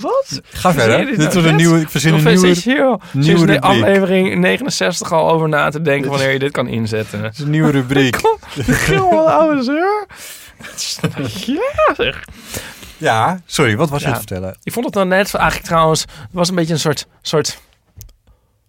Wat? 0.00 0.40
Ga 0.42 0.72
verder. 0.72 0.98
dit 0.98 1.08
Dit 1.08 1.18
nou 1.18 1.32
wordt 1.32 1.48
een 1.48 1.56
nieuwe... 1.56 1.80
Ik 1.80 1.88
verzin 1.88 2.14
een 2.14 2.24
nieuwe... 2.24 2.98
nieuwe 3.12 3.46
de 3.46 3.52
rubriek. 3.52 3.60
aflevering 3.62 4.34
69 4.34 5.12
al 5.12 5.30
over 5.30 5.48
na 5.48 5.70
te 5.70 5.82
denken 5.82 6.10
wanneer 6.10 6.32
je 6.32 6.38
dit 6.38 6.52
kan 6.52 6.68
inzetten? 6.68 7.22
Het 7.22 7.34
is 7.34 7.40
een 7.40 7.50
nieuwe 7.50 7.70
rubriek. 7.70 8.16
Geel 8.56 9.10
wat 9.10 9.26
oude 9.26 9.62
zeur. 9.62 10.06
Ja, 11.46 11.94
zeg. 11.96 12.24
Ja, 12.96 13.40
sorry, 13.46 13.76
wat 13.76 13.90
was 13.90 14.00
je 14.00 14.06
Ja. 14.06 14.12
het 14.12 14.22
vertellen? 14.26 14.56
Ik 14.62 14.72
vond 14.72 14.84
het 14.84 14.94
dan 14.94 15.08
net 15.08 15.34
eigenlijk 15.34 15.66
trouwens, 15.68 16.00
het 16.00 16.10
was 16.32 16.48
een 16.48 16.54
beetje 16.54 16.72
een 16.72 16.78
soort, 16.80 17.06
soort 17.22 17.58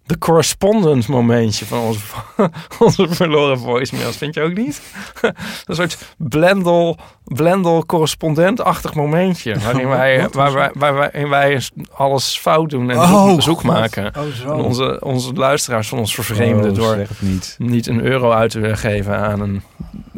de 0.09 0.17
correspondence 0.17 1.11
momentje 1.11 1.65
van 1.65 1.79
onze, 1.79 1.99
onze 2.85 3.07
verloren 3.09 3.59
voicemails. 3.59 4.17
Vind 4.17 4.33
je 4.33 4.41
ook 4.41 4.53
niet? 4.53 4.81
een 5.65 5.75
soort 5.75 5.97
blendel, 6.17 6.97
blendel 7.23 7.85
correspondentachtig 7.85 8.93
momentje. 8.93 9.59
Waarin 9.59 9.87
wij, 9.87 10.29
waar 10.31 10.53
wij, 10.53 10.71
waar 10.73 10.93
wij, 10.93 10.93
waarin 10.93 11.29
wij 11.29 11.61
alles 11.91 12.37
fout 12.37 12.69
doen 12.69 12.89
en 12.89 12.97
Oh, 12.97 13.39
zoek, 13.39 13.63
maken. 13.63 14.13
Oh, 14.47 14.57
onze, 14.65 14.99
onze 15.03 15.33
luisteraars 15.33 15.87
van 15.87 15.97
ons 15.99 16.13
vervreemden 16.13 16.71
Oh, 16.71 16.77
door 16.77 16.97
niet. 17.19 17.55
niet 17.57 17.87
een 17.87 18.01
euro 18.01 18.31
uit 18.31 18.51
te 18.51 18.77
geven 18.77 19.17
aan 19.17 19.39
een... 19.39 19.61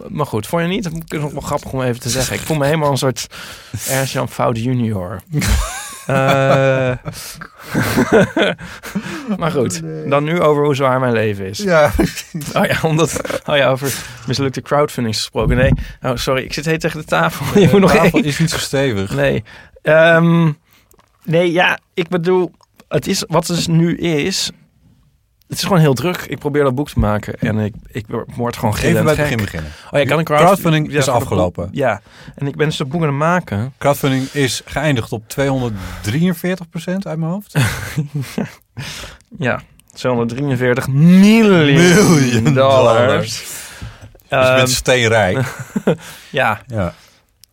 Maar 0.08 0.26
goed, 0.26 0.48
vond 0.48 0.62
je 0.62 0.68
niet? 0.68 0.84
Dat 0.84 0.94
is 1.08 1.20
nog 1.20 1.32
wel 1.32 1.42
grappig 1.42 1.72
om 1.72 1.82
even 1.82 2.02
te 2.02 2.10
zeggen. 2.10 2.36
Ik 2.36 2.42
voel 2.42 2.58
me 2.58 2.66
helemaal 2.66 2.92
een 2.92 2.98
soort 2.98 3.28
Ernst-Jan 3.88 4.30
Fout 4.30 4.58
junior. 4.58 5.22
Eh, 6.12 6.92
maar 9.40 9.52
goed, 9.52 9.82
dan 10.10 10.24
nu 10.24 10.40
over 10.40 10.64
hoe 10.64 10.76
zwaar 10.76 11.00
mijn 11.00 11.14
leven 11.14 11.46
is. 11.46 11.58
Ja, 11.58 11.92
Oh 12.54 12.66
ja, 12.66 12.78
omdat, 12.82 13.22
oh 13.46 13.58
ja, 13.58 13.70
over 13.70 13.94
mislukte 14.28 14.62
crowdfunding 14.62 15.16
gesproken. 15.16 15.58
Nee, 15.58 15.74
oh, 16.02 16.16
sorry, 16.16 16.44
ik 16.44 16.54
zit 16.54 16.66
heel 16.66 16.78
tegen 16.78 17.00
de 17.00 17.06
tafel. 17.06 17.46
Je 17.62 17.70
moet 17.72 17.80
nog 17.82 17.92
tafel 17.96 18.20
één. 18.20 18.24
is 18.24 18.40
niet 18.40 18.50
zo 18.50 18.58
stevig. 18.58 19.16
Nee. 19.16 19.44
Ehm, 19.82 20.52
nee, 21.24 21.52
ja, 21.52 21.80
ik 21.94 22.08
bedoel, 22.08 22.52
het 22.88 23.08
is 23.08 23.24
wat 23.28 23.48
het 23.48 23.56
dus 23.56 23.68
nu 23.68 23.98
is. 23.98 24.52
Het 25.52 25.60
is 25.60 25.66
gewoon 25.66 25.82
heel 25.82 25.94
druk. 25.94 26.18
Ik 26.28 26.40
probeer 26.40 26.64
dat 26.64 26.76
boek 26.76 26.90
te 26.90 27.00
maken 27.00 27.36
en 27.40 27.58
ik, 27.60 27.74
ik 27.88 28.06
word 28.36 28.58
gewoon 28.58 28.76
Even 28.78 28.92
bij 29.04 29.14
het 29.14 29.16
begin 29.22 29.38
beginnen. 29.38 29.72
Oh 29.92 30.00
ja, 30.00 30.06
kan 30.06 30.18
een 30.20 30.24
Crowdfunding 30.26 30.92
is 30.94 31.08
afgelopen. 31.08 31.66
boek- 31.66 31.76
Ja, 31.76 32.02
en 32.36 32.48
ik 32.48 32.56
ben 32.56 32.68
dus 32.68 32.78
dat 32.78 32.90
boek 32.90 33.02
aan 33.02 33.08
het 33.08 33.18
maken. 33.18 33.74
Crowdfunding 33.78 34.28
is 34.32 34.62
geëindigd 34.66 35.12
op 35.12 35.24
243% 35.28 37.08
uit 37.08 37.18
mijn 37.20 37.32
hoofd. 37.32 37.56
Ja, 39.38 39.62
243 39.94 40.88
miljoen, 40.88 41.74
Miljoen 41.74 42.54
dollars. 42.54 42.98
dollars. 43.08 43.40
Dus 44.30 44.30
je 44.30 44.36
Ehm, 44.46 44.56
bent 44.56 44.70
steenrijk. 44.70 45.40
ja, 46.30 46.62
Ja. 46.68 46.94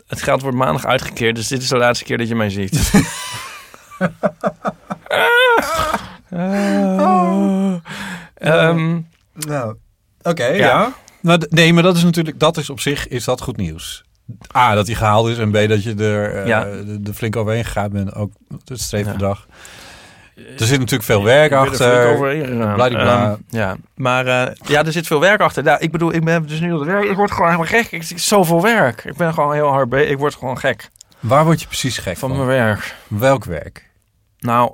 het 0.06 0.22
geld 0.22 0.42
wordt 0.42 0.56
maandag 0.56 0.86
uitgekeerd, 0.86 1.36
dus 1.36 1.48
dit 1.48 1.62
is 1.62 1.68
de 1.68 1.76
laatste 1.76 2.04
keer 2.04 2.18
dat 2.18 2.28
je 2.28 2.34
mij 2.34 2.50
ziet. 2.50 2.90
Ah. 6.30 7.74
Ehm, 8.34 9.00
Nou, 9.32 9.76
oké, 10.22 10.44
ja. 10.46 10.54
Ja. 10.54 10.92
Nou, 11.20 11.46
nee, 11.48 11.72
maar 11.72 11.82
dat 11.82 11.96
is 11.96 12.02
natuurlijk, 12.02 12.38
dat 12.40 12.56
is 12.56 12.70
op 12.70 12.80
zich 12.80 13.08
is 13.08 13.24
dat 13.24 13.40
goed 13.40 13.56
nieuws. 13.56 14.04
A, 14.56 14.74
dat 14.74 14.86
hij 14.86 14.96
gehaald 14.96 15.28
is 15.28 15.38
en 15.38 15.50
B, 15.50 15.68
dat 15.68 15.82
je 15.82 15.94
er 15.94 16.34
eh, 16.44 16.60
de, 16.86 17.02
de 17.02 17.14
flink 17.14 17.36
overheen 17.36 17.64
gegaan 17.64 17.90
bent. 17.90 18.14
Ook 18.14 18.32
het 18.64 18.80
streefbedrag. 18.80 19.46
Er 20.58 20.66
zit 20.66 20.78
natuurlijk 20.78 21.02
veel 21.02 21.24
werk 21.24 21.50
er 21.52 21.58
achter. 21.58 22.16
Bladibla. 22.74 23.30
Ehm, 23.30 23.36
ja, 23.48 23.76
maar 23.94 24.26
eh, 24.26 24.54
ja, 24.66 24.84
er 24.84 24.92
zit 24.92 25.06
veel 25.06 25.20
werk 25.20 25.40
achter. 25.40 25.62
Nou, 25.62 25.78
ik 25.80 25.90
bedoel, 25.92 26.14
ik 26.14 26.24
ben 26.24 26.46
dus 26.46 26.60
nu 26.60 26.72
op 26.72 26.78
het 26.78 26.88
werk. 26.88 27.04
Ik 27.04 27.16
word 27.16 27.30
gewoon 27.30 27.46
helemaal 27.50 27.70
gek. 27.70 27.92
Ik 27.92 28.02
zie 28.02 28.18
zoveel 28.18 28.62
werk. 28.62 29.04
Ik 29.04 29.16
ben 29.16 29.34
gewoon 29.34 29.52
heel 29.52 29.68
hard 29.68 29.88
bezig. 29.88 30.10
Ik 30.10 30.18
word 30.18 30.34
gewoon 30.34 30.58
gek 30.58 30.88
Waar 31.20 31.44
word 31.44 31.60
je 31.60 31.66
precies 31.66 31.98
gek 31.98 32.16
van 32.16 32.28
van? 32.28 32.38
mijn 32.38 32.48
werk. 32.48 32.94
Welk 33.08 33.44
werk? 33.44 33.90
Nou, 34.38 34.72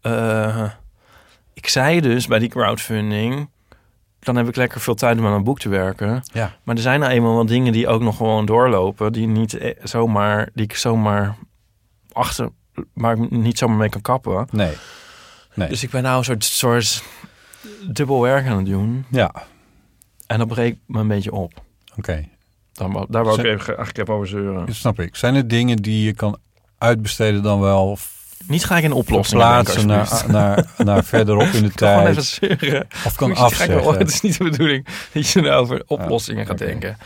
eh, 0.00 0.64
ik 1.62 1.68
zei 1.68 2.00
dus 2.00 2.26
bij 2.26 2.38
die 2.38 2.48
crowdfunding... 2.48 3.48
dan 4.18 4.36
heb 4.36 4.48
ik 4.48 4.56
lekker 4.56 4.80
veel 4.80 4.94
tijd 4.94 5.18
om 5.18 5.26
aan 5.26 5.32
een 5.32 5.44
boek 5.44 5.58
te 5.58 5.68
werken. 5.68 6.22
Ja. 6.32 6.56
Maar 6.62 6.74
er 6.76 6.82
zijn 6.82 7.00
nou 7.00 7.12
eenmaal 7.12 7.34
wat 7.34 7.48
dingen 7.48 7.72
die 7.72 7.88
ook 7.88 8.02
nog 8.02 8.16
gewoon 8.16 8.46
doorlopen... 8.46 9.12
die, 9.12 9.26
niet 9.26 9.54
eh, 9.54 9.76
zomaar, 9.82 10.48
die 10.54 10.64
ik 10.64 10.74
zomaar 10.76 11.36
achter... 12.12 12.48
maar 12.94 13.16
ik 13.16 13.30
niet 13.30 13.58
zomaar 13.58 13.76
mee 13.76 13.88
kan 13.88 14.00
kappen. 14.00 14.46
Nee. 14.50 14.72
Nee. 15.54 15.68
Dus 15.68 15.82
ik 15.82 15.90
ben 15.90 16.02
nou 16.02 16.18
een 16.18 16.24
soort, 16.24 16.44
soort 16.44 17.02
dubbel 17.88 18.20
werk 18.20 18.46
aan 18.46 18.56
het 18.56 18.66
doen. 18.66 19.04
ja, 19.10 19.32
En 20.26 20.38
dat 20.38 20.48
breekt 20.48 20.78
me 20.86 21.00
een 21.00 21.08
beetje 21.08 21.32
op. 21.32 21.52
oké. 21.96 22.28
Wou- 22.74 23.06
daar 23.08 23.24
wou 23.24 23.38
ik 23.38 23.44
even, 23.44 23.66
eigenlijk 23.76 23.98
even 23.98 24.14
over 24.14 24.28
zeuren. 24.28 24.66
Dat 24.66 24.74
snap 24.74 25.00
ik. 25.00 25.16
Zijn 25.16 25.34
er 25.34 25.48
dingen 25.48 25.76
die 25.76 26.04
je 26.04 26.14
kan 26.14 26.38
uitbesteden 26.78 27.42
dan 27.42 27.60
wel 27.60 27.96
Niet 28.46 28.64
ga 28.64 28.76
ik 28.76 28.84
in 28.84 28.92
oplossingen 28.92 29.46
plaatsen 29.46 29.86
naar, 29.86 30.24
naar, 30.28 30.66
naar 30.84 31.04
verderop 31.04 31.46
in 31.46 31.62
de 31.62 31.68
Ik 31.68 31.74
kan 31.74 31.88
gewoon 31.88 32.06
even 32.06 32.38
tijd? 32.40 32.58
zeuren. 32.58 32.88
Of 33.06 33.14
kan 33.14 33.34
afzeggen? 33.36 33.98
Het 33.98 34.08
is 34.10 34.20
niet 34.20 34.38
de 34.38 34.44
bedoeling 34.44 34.86
dat 35.12 35.30
je 35.30 35.40
nou 35.40 35.54
over 35.54 35.82
oplossingen 35.86 36.46
gaat 36.46 36.58
denken. 36.58 36.98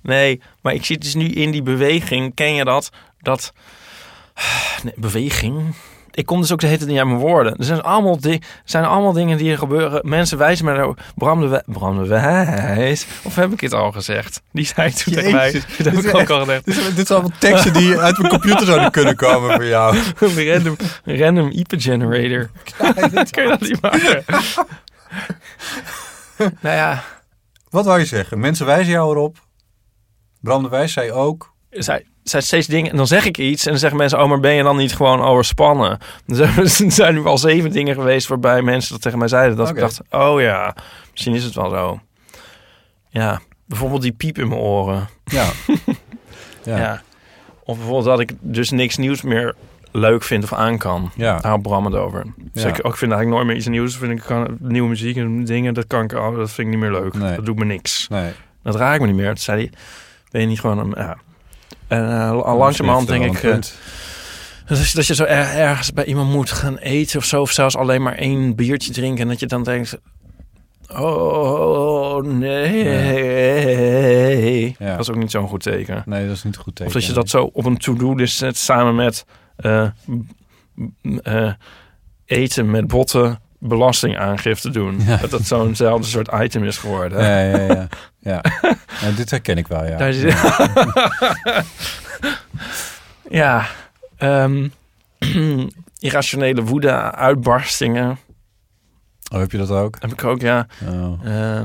Nee, 0.00 0.40
maar 0.60 0.74
ik 0.74 0.84
zit 0.84 1.00
dus 1.02 1.14
nu 1.14 1.28
in 1.28 1.50
die 1.50 1.62
beweging. 1.62 2.34
Ken 2.34 2.54
je 2.54 2.64
dat? 2.64 2.90
Dat... 3.20 3.52
Nee, 4.82 4.92
beweging? 4.96 5.74
Ik 6.12 6.26
kom 6.26 6.40
dus 6.40 6.52
ook 6.52 6.60
de 6.60 6.66
hele 6.66 6.78
tijd 6.78 6.90
niet 6.90 7.00
aan 7.00 7.08
mijn 7.08 7.20
woorden. 7.20 7.56
Er 7.56 7.64
zijn 7.64 7.82
allemaal, 7.82 8.18
zijn 8.64 8.84
allemaal 8.84 9.12
dingen 9.12 9.38
die 9.38 9.50
er 9.52 9.58
gebeuren. 9.58 10.08
Mensen 10.08 10.38
wijzen 10.38 10.64
me 10.64 10.74
daar... 10.74 10.94
Bram 11.14 11.40
de, 11.50 11.62
Bram 11.66 12.02
de 12.02 12.08
Wijs. 12.08 13.06
Of 13.22 13.34
heb 13.34 13.52
ik 13.52 13.60
het 13.60 13.72
al 13.74 13.92
gezegd? 13.92 14.42
Die 14.52 14.64
zei 14.66 14.92
toen 14.92 15.12
tegen 15.14 15.32
mij. 15.32 15.52
Dat 15.52 15.62
heb 15.76 15.94
dit 15.94 16.04
ik 16.04 16.14
ook 16.14 16.28
al 16.30 16.38
gezegd. 16.40 16.64
Dit, 16.64 16.74
zijn- 16.74 16.94
dit 16.94 17.06
zijn 17.06 17.18
allemaal 17.20 17.38
teksten 17.38 17.72
die 17.72 17.98
uit 17.98 18.18
mijn 18.18 18.30
computer 18.30 18.66
zouden 18.66 18.90
kunnen 18.90 19.16
komen 19.16 19.54
voor 19.54 19.64
jou. 19.66 19.96
Een 20.18 20.52
random, 20.52 20.76
random 21.04 21.48
IP 21.50 21.72
generator. 21.76 22.50
Kun 23.30 23.42
je 23.42 23.48
dat 23.48 23.60
niet 23.60 23.80
maken? 23.80 24.24
nou 26.38 26.76
ja, 26.76 27.02
Wat 27.70 27.84
wou 27.84 27.98
je 27.98 28.04
zeggen? 28.04 28.38
Mensen 28.40 28.66
wijzen 28.66 28.92
jou 28.92 29.10
erop. 29.10 29.38
Bram 30.40 30.62
de 30.62 30.68
Wijs 30.68 30.92
zei 30.92 31.12
ook. 31.12 31.52
Zij, 31.70 32.04
zij 32.22 32.40
steeds 32.40 32.66
dingen 32.66 32.90
en 32.90 32.96
dan 32.96 33.06
zeg 33.06 33.24
ik 33.24 33.38
iets 33.38 33.64
en 33.64 33.70
dan 33.70 33.80
zeggen 33.80 33.98
mensen: 33.98 34.22
Oh, 34.22 34.28
maar 34.28 34.40
ben 34.40 34.52
je 34.54 34.62
dan 34.62 34.76
niet 34.76 34.94
gewoon 34.96 35.20
overspannen? 35.20 35.98
Er 36.26 36.68
zijn- 36.68 36.90
Er 37.06 37.12
nu 37.12 37.24
al 37.24 37.38
zeven 37.38 37.70
dingen 37.70 37.94
geweest 37.94 38.26
waarbij 38.28 38.62
mensen 38.62 38.92
dat 38.92 39.02
tegen 39.02 39.18
mij 39.18 39.28
zeiden. 39.28 39.56
Dat 39.56 39.68
ik 39.68 39.76
dacht: 39.76 40.00
Oh 40.10 40.40
ja, 40.40 40.74
misschien 41.10 41.34
is 41.34 41.44
het 41.44 41.54
wel 41.54 41.70
zo. 41.70 42.00
Ja, 43.08 43.40
bijvoorbeeld 43.66 44.02
die 44.02 44.12
piep 44.12 44.38
in 44.38 44.48
mijn 44.48 44.60
oren. 44.60 45.08
Ja. 45.24 45.46
Ja. 46.64 46.76
Ja. 46.78 47.02
Of 47.64 47.76
bijvoorbeeld 47.76 48.04
dat 48.06 48.20
ik 48.20 48.32
dus 48.40 48.70
niks 48.70 48.96
nieuws 48.96 49.22
meer 49.22 49.54
leuk 49.92 50.22
vind 50.22 50.44
of 50.44 50.52
aan 50.52 50.78
kan. 50.78 51.10
Ja. 51.16 51.38
Daar 51.38 51.50
had 51.50 51.62
Bram 51.62 51.84
het 51.84 51.94
over. 51.94 52.24
Dus 52.52 52.62
Ja. 52.62 52.68
ik 52.68 52.86
ook 52.86 52.96
vind 52.96 53.12
eigenlijk 53.12 53.30
nooit 53.30 53.46
meer 53.46 53.56
iets 53.56 53.66
nieuws. 53.66 53.96
Vind 53.96 54.12
ik 54.12 54.18
kan, 54.26 54.56
nieuwe 54.60 54.88
muziek 54.88 55.16
en 55.16 55.44
dingen, 55.44 55.74
dat 55.74 55.86
kan 55.86 56.02
ik, 56.04 56.12
oh, 56.12 56.36
dat 56.36 56.50
vind 56.50 56.66
ik 56.68 56.74
niet 56.74 56.82
meer 56.82 57.00
leuk. 57.00 57.14
Nee. 57.14 57.36
Dat 57.36 57.44
doet 57.46 57.58
me 57.58 57.64
niks. 57.64 58.06
Nee. 58.08 58.32
Dat 58.62 58.74
raakt 58.74 59.00
me 59.00 59.06
niet 59.06 59.16
meer. 59.16 59.26
Toen 59.26 59.36
zei 59.36 59.58
hij, 59.60 59.72
ben 60.30 60.40
je 60.40 60.46
niet 60.46 60.60
gewoon 60.60 60.78
een... 60.78 60.92
Ja. 60.96 61.16
En 61.90 62.02
uh, 62.04 62.30
al 62.42 62.56
langzamerhand 62.56 63.08
denk 63.08 63.24
ik... 63.24 63.42
eh, 63.42 63.58
dat, 64.94 65.06
je, 65.06 65.14
zo 65.14 65.24
er- 65.24 65.56
ergens 65.56 65.92
bij 65.92 66.04
iemand 66.04 66.30
moet 66.30 66.50
gaan 66.50 66.76
eten 66.76 67.18
of 67.18 67.24
zo. 67.24 67.40
Of 67.40 67.50
zelfs 67.50 67.76
alleen 67.76 68.02
maar 68.02 68.14
één 68.14 68.54
biertje 68.54 68.92
drinken. 68.92 69.22
En 69.22 69.28
dat 69.28 69.40
je 69.40 69.46
dan 69.46 69.62
denkt... 69.64 69.98
Oh, 70.88 72.22
nee. 73.04 73.54
Ja. 74.78 74.90
Dat 74.90 75.00
is 75.00 75.10
ook 75.10 75.16
niet 75.16 75.30
zo'n 75.30 75.48
goed 75.48 75.62
teken. 75.62 76.02
nee, 76.06 76.26
dat 76.26 76.36
is 76.36 76.42
niet 76.44 76.56
goed 76.56 76.74
teken. 76.74 76.86
Of 76.86 76.92
dat 76.92 77.04
je 77.04 77.12
dat 77.12 77.28
zo 77.28 77.50
op 77.52 77.64
een 77.64 77.76
to-do-list 77.78 78.36
zet 78.36 78.56
samen 78.56 78.94
met 78.94 79.24
eh, 79.56 79.86
eh, 81.22 81.52
eten 82.24 82.70
met 82.70 82.86
botten 82.86 83.40
belastingaangifte 83.60 84.70
doen. 84.70 85.00
Ja. 85.06 85.16
Dat 85.16 85.30
dat 85.30 85.46
zo'nzelfde 85.46 86.06
soort 86.06 86.28
item 86.32 86.64
is 86.64 86.76
geworden. 86.76 87.22
Ja, 87.22 87.40
ja, 87.40 87.58
ja. 87.58 87.88
ja. 88.32 88.42
ja 89.00 89.10
dit 89.16 89.30
herken 89.30 89.56
ik 89.56 89.66
wel, 89.66 89.86
ja. 89.86 89.96
Daar 89.96 90.12
zit... 90.12 90.34
ja. 93.30 93.66
ehm, 94.16 94.68
irrationele 95.98 96.62
woede, 96.62 97.12
uitbarstingen. 97.12 98.18
Oh, 99.32 99.38
heb 99.38 99.50
je 99.52 99.58
dat 99.58 99.70
ook? 99.70 99.96
Heb 100.00 100.12
ik 100.12 100.24
ook, 100.24 100.40
ja. 100.40 100.66
Oh. 100.88 101.20
Eh, 101.24 101.62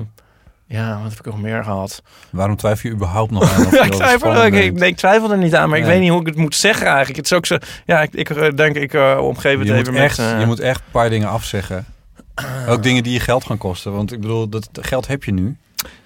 ja, 0.67 1.00
wat 1.01 1.10
heb 1.10 1.19
ik 1.19 1.25
nog 1.25 1.41
meer 1.41 1.63
gehad? 1.63 2.01
Waarom 2.29 2.55
twijfel 2.55 2.89
je 2.89 2.95
überhaupt 2.95 3.31
nog 3.31 3.53
aan? 3.53 3.65
Of 3.67 3.86
ik, 3.86 3.91
twijfel, 3.91 4.45
ik, 4.84 4.98
twijfel 4.98 5.31
er 5.31 5.38
niet 5.38 5.55
aan, 5.55 5.69
maar 5.69 5.77
ik 5.77 5.86
weet 5.86 6.00
niet 6.00 6.10
hoe 6.10 6.19
ik 6.19 6.27
het 6.27 6.36
moet 6.36 6.55
zeggen 6.55 6.88
eigenlijk. 6.88 7.15
Het 7.15 7.25
is 7.25 7.34
ook 7.34 7.45
zo, 7.45 7.57
ja, 7.86 8.01
ik, 8.01 8.13
ik 8.13 8.29
eh, 8.29 8.50
denk, 8.55 8.75
ik 8.75 8.93
uh, 8.93 9.17
omgeef 9.22 9.57
het 9.57 9.67
je, 9.67 9.74
even 9.74 9.93
moet 9.93 10.01
echt, 10.01 10.17
met... 10.17 10.27
eh, 10.34 10.39
je 10.39 10.45
moet 10.45 10.60
echt 10.60 10.79
een 10.79 10.91
paar 10.91 11.10
dingen 11.10 11.29
afzeggen. 11.29 11.86
Ook 12.69 12.84
dingen 12.84 13.03
die 13.03 13.13
je 13.13 13.19
geld 13.19 13.45
gaan 13.45 13.57
kosten. 13.57 13.91
Want 13.91 14.12
ik 14.12 14.22
bedoel, 14.22 14.50
dat 14.50 14.69
geld 14.72 15.07
heb 15.07 15.24
je 15.24 15.31
nu. 15.31 15.57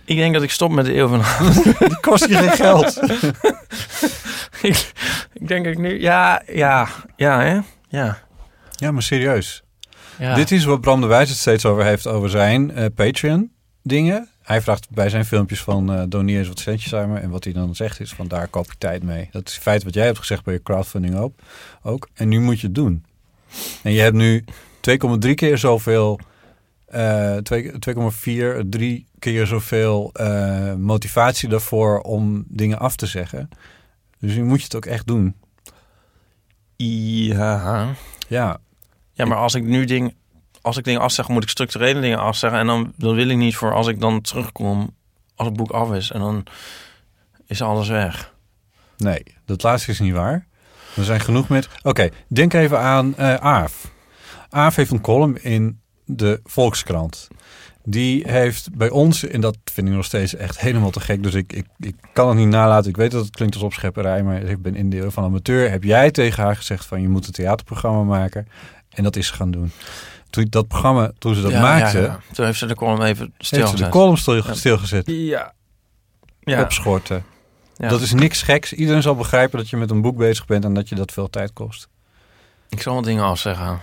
Ik 0.06 0.18
denk 0.18 0.34
dat 0.34 0.44
ik 0.44 0.52
stop 0.52 0.72
met 0.72 0.86
de 0.86 0.96
eeuw 0.96 1.08
van 1.08 1.22
Die 1.80 2.00
kost 2.10 2.26
je 2.26 2.36
geen 2.36 2.52
geld. 2.52 3.00
ik, 4.62 4.92
ik 5.34 5.48
denk 5.48 5.64
dat 5.64 5.74
ik 5.74 5.80
nu... 5.80 6.02
Ja, 6.02 6.42
ja, 6.48 6.88
ja, 7.16 7.42
hè? 7.42 7.60
Ja. 7.88 8.18
Ja, 8.72 8.92
maar 8.92 9.04
serieus. 9.04 9.64
Ja. 10.18 10.36
Dit 10.36 10.52
is 10.52 10.66
wat 10.66 10.82
Bram 10.82 11.02
de 11.02 11.08
Wijs 11.08 11.30
het 11.30 11.38
steeds 11.38 11.66
over 11.66 11.84
heeft 11.84 12.08
over 12.08 12.30
zijn 12.30 12.92
Patreon 12.96 13.52
dingen. 13.84 14.29
Hij 14.50 14.62
vraagt 14.62 14.90
bij 14.90 15.10
zijn 15.10 15.26
filmpjes 15.26 15.62
van 15.62 15.94
eh 15.94 16.04
doneer 16.08 16.38
eens 16.38 16.48
wat 16.48 16.60
centjes 16.60 16.96
aan 16.96 17.12
me. 17.12 17.20
En 17.20 17.30
wat 17.30 17.44
hij 17.44 17.54
dan 17.54 17.76
zegt 17.76 18.00
is 18.00 18.14
van 18.14 18.28
daar 18.28 18.48
koop 18.48 18.66
je 18.66 18.78
tijd 18.78 19.04
mee. 19.04 19.30
Dat 19.32 19.48
is 19.48 19.56
in 19.56 19.62
feite 19.62 19.86
wat 19.86 19.94
jij 19.94 20.06
hebt 20.06 20.18
gezegd 20.18 20.44
bij 20.44 20.54
je 20.54 20.62
crowdfunding 20.64 21.16
ook. 21.16 21.34
ook. 21.84 22.10
En 22.14 22.28
nu 22.28 22.40
moet 22.40 22.60
je 22.60 22.66
het 22.66 22.76
doen. 22.76 23.06
En 23.84 23.92
je 23.92 24.02
hebt 24.02 24.16
nu 24.16 24.46
2,3 25.26 25.34
keer 25.34 25.58
zoveel... 25.58 26.20
2 27.44 27.72
2,4, 28.62 28.70
3 28.70 29.06
keer 29.20 29.48
zoveel 29.48 30.10
eh, 30.14 30.74
motivatie 30.74 31.50
daarvoor 31.50 32.00
om 32.00 32.44
dingen 32.48 32.80
af 32.80 32.96
te 32.96 33.06
zeggen. 33.06 33.50
Dus 34.20 34.36
nu 34.36 34.44
moet 34.44 34.58
je 34.58 34.64
het 34.64 34.76
ook 34.76 34.86
echt 34.86 35.08
doen. 35.08 35.36
Ja. 36.76 37.94
Ja, 38.28 38.60
Ja, 39.14 39.26
maar 39.26 39.38
als 39.38 39.56
ik 39.56 39.64
nu 39.64 39.86
ding, 39.86 40.16
als 40.70 40.78
ik 40.78 40.84
dingen 40.84 41.02
afzeg, 41.02 41.28
moet 41.28 41.44
ik 41.44 41.50
structurele 41.50 42.02
dingen 42.02 42.20
afzeggen. 42.20 42.60
En 42.60 42.68
dan, 42.68 42.94
dan 42.96 43.16
wil 43.16 43.30
ik 43.30 43.38
niet 43.38 43.56
voor 43.56 43.74
als 43.74 43.88
ik 43.88 44.00
dan 44.00 44.22
terugkom, 44.22 44.96
als 45.36 45.48
het 45.48 45.58
boek 45.58 45.72
af 45.72 45.94
is. 45.94 46.12
En 46.12 46.20
dan 46.20 46.44
is 47.48 47.62
alles 47.62 47.88
weg. 47.88 48.34
Nee, 48.98 49.24
dat 49.46 49.64
laatste 49.64 49.92
is 49.92 50.00
niet 50.00 50.14
waar. 50.14 50.48
Er 50.96 51.04
zijn 51.04 51.20
genoeg 51.20 51.50
met. 51.50 51.70
Oké, 51.84 52.10
denk 52.28 52.54
even 52.54 52.80
aan 52.80 53.18
eh 53.18 53.36
Aaf. 53.36 53.92
Aaf 54.50 54.76
heeft 54.76 54.92
een 54.92 55.02
column 55.02 55.44
in 55.44 55.82
de 56.06 56.40
Volkskrant. 56.44 57.28
Die 57.84 58.32
heeft 58.32 58.74
bij 58.74 58.90
ons, 58.90 59.28
en 59.28 59.42
dat 59.42 59.58
vind 59.64 59.88
ik 59.88 59.94
nog 59.94 60.06
steeds 60.06 60.36
echt 60.36 60.60
helemaal 60.60 60.90
te 60.90 61.00
gek. 61.00 61.24
Dus 61.24 61.34
ik, 61.34 61.54
ik, 61.54 61.66
ik 61.78 61.96
kan 62.14 62.28
het 62.28 62.38
niet 62.38 62.48
nalaten. 62.48 62.90
Ik 62.90 62.98
weet 62.98 63.12
dat 63.12 63.26
het 63.26 63.36
klinkt 63.36 63.56
als 63.56 63.64
opschepperij, 63.64 64.24
maar 64.24 64.42
ik 64.42 64.62
ben 64.62 64.76
in 64.76 64.90
de 64.90 65.12
van 65.12 65.24
amateur. 65.24 65.70
Heb 65.70 65.84
jij 65.84 66.12
tegen 66.12 66.44
haar 66.44 66.56
gezegd 66.56 66.86
van 66.86 67.02
je 67.02 67.10
moet 67.10 67.28
een 67.28 67.34
theaterprogramma 67.34 68.04
maken? 68.04 68.48
En 68.90 69.04
dat 69.04 69.16
is 69.16 69.32
gaan 69.32 69.52
doen. 69.52 69.72
Toen 70.30 70.48
dat 70.50 70.68
programma, 70.68 71.12
toen 71.18 71.36
ze 71.36 71.42
dat 71.42 71.52
Ja, 71.52 71.62
maakte, 71.62 71.98
ja, 71.98 72.04
ja. 72.04 72.20
Toen 72.34 72.46
heeft 72.46 72.60
ze 72.60 72.66
de 72.66 72.76
column 72.76 73.02
even 73.02 73.34
heeft 73.38 73.48
ze 73.50 73.56
de 73.56 73.62
stilgezet. 73.62 73.90
column 73.90 74.18
stil, 74.18 74.36
Ja. 74.36 74.54
stilgezet. 74.54 75.04
Ja. 75.08 75.54
Ja. 76.40 76.62
Opschorten. 76.62 77.24
ja. 77.76 77.88
Dat 77.90 78.02
is 78.02 78.14
niks 78.14 78.42
geks. 78.42 78.74
Iedereen 78.74 79.02
zal 79.02 79.16
begrijpen 79.16 79.58
dat 79.58 79.70
je 79.70 79.78
met 79.78 79.92
een 79.92 80.02
boek 80.02 80.18
bezig 80.18 80.46
bent 80.46 80.66
en 80.66 80.74
dat 80.74 80.90
je 80.90 80.96
dat 80.96 81.12
veel 81.12 81.30
tijd 81.30 81.54
kost. 81.54 81.88
Ik 82.70 82.82
zal 82.82 82.96
wat 82.96 83.04
dingen 83.04 83.24
afzeggen. 83.24 83.80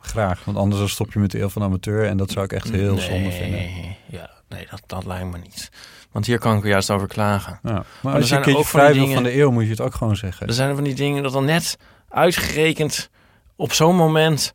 Graag, 0.00 0.44
want 0.44 0.56
anders 0.56 0.80
dan 0.80 0.88
stop 0.88 1.12
je 1.12 1.18
met 1.18 1.30
de 1.30 1.40
eeuw 1.40 1.48
van 1.48 1.62
amateur 1.62 2.06
en 2.06 2.16
dat 2.16 2.30
zou 2.30 2.44
ik 2.44 2.52
echt 2.52 2.70
heel 2.70 2.98
zonde 2.98 3.30
vinden. 3.30 3.70
Ja, 4.06 4.30
nee, 4.48 4.66
dat, 4.70 4.82
dat 4.86 5.04
lijkt 5.06 5.30
me 5.30 5.38
niet. 5.38 5.70
Want 6.12 6.26
hier 6.26 6.38
kan 6.38 6.56
ik 6.56 6.62
er 6.62 6.68
juist 6.68 6.90
over 6.90 7.08
klagen. 7.08 7.60
Ja. 7.62 7.70
Maar, 7.70 7.84
er 8.02 8.10
als 8.10 8.18
je 8.20 8.26
zijn 8.26 8.40
een 8.40 8.46
keertje 8.46 8.64
vrij 8.64 8.92
dingen- 8.92 9.14
van 9.14 9.22
de 9.22 9.38
eeuw, 9.38 9.50
moet 9.50 9.64
je 9.64 9.70
het 9.70 9.80
ook 9.80 9.94
gewoon 9.94 10.16
zeggen. 10.16 10.46
Er 10.46 10.52
zijn 10.52 10.68
er 10.68 10.74
van 10.74 10.84
die 10.84 10.94
dingen 10.94 11.22
dat 11.22 11.32
dan 11.32 11.44
net 11.44 11.76
uitgerekend 12.08 13.10
op 13.56 13.72
zo'n 13.72 13.96
moment 13.96 14.54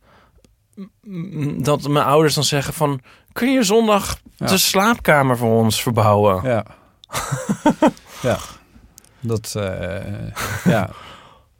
dat 1.57 1.87
mijn 1.87 2.05
ouders 2.05 2.33
dan 2.33 2.43
zeggen 2.43 2.73
van 2.73 3.01
kun 3.31 3.51
je 3.51 3.63
zondag 3.63 4.17
Ja. 4.35 4.45
de 4.45 4.57
slaapkamer 4.57 5.37
voor 5.37 5.55
ons 5.57 5.81
verbouwen? 5.81 6.43
Ja. 6.43 6.65
ja. 8.21 8.37
Dat, 9.19 9.53
eh, 9.55 10.27
ja. 10.63 10.89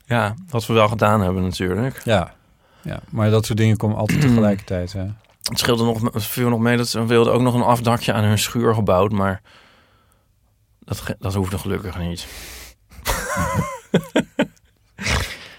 Ja, 0.06 0.36
wat 0.50 0.66
we 0.66 0.74
wel 0.74 0.88
gedaan 0.88 1.22
hebben 1.22 1.44
natuurlijk. 1.44 2.02
ja. 2.04 2.34
Ja, 2.82 3.00
maar 3.10 3.30
dat 3.30 3.46
soort 3.46 3.58
dingen 3.58 3.78
komen 3.78 3.98
altijd 3.98 4.22
tegelijkertijd. 4.28 4.94
Hè. 4.94 5.06
Het 5.44 5.60
scheelde 5.60 5.84
nog, 5.84 6.14
het 6.14 6.24
viel 6.24 6.50
nog 6.50 6.60
mee 6.60 6.78
dat 6.78 6.88
ze 6.88 7.06
wilden 7.06 7.34
ook 7.34 7.42
nog 7.42 7.54
een 7.54 7.62
afdakje 7.62 8.14
aan 8.14 8.24
hun 8.24 8.40
schuur 8.40 8.74
gebouwd, 8.74 9.12
maar 9.12 9.42
dat, 10.80 11.04
dat 11.20 11.34
hoefde 11.34 11.58
gelukkig 11.58 11.98
niet. 12.00 12.28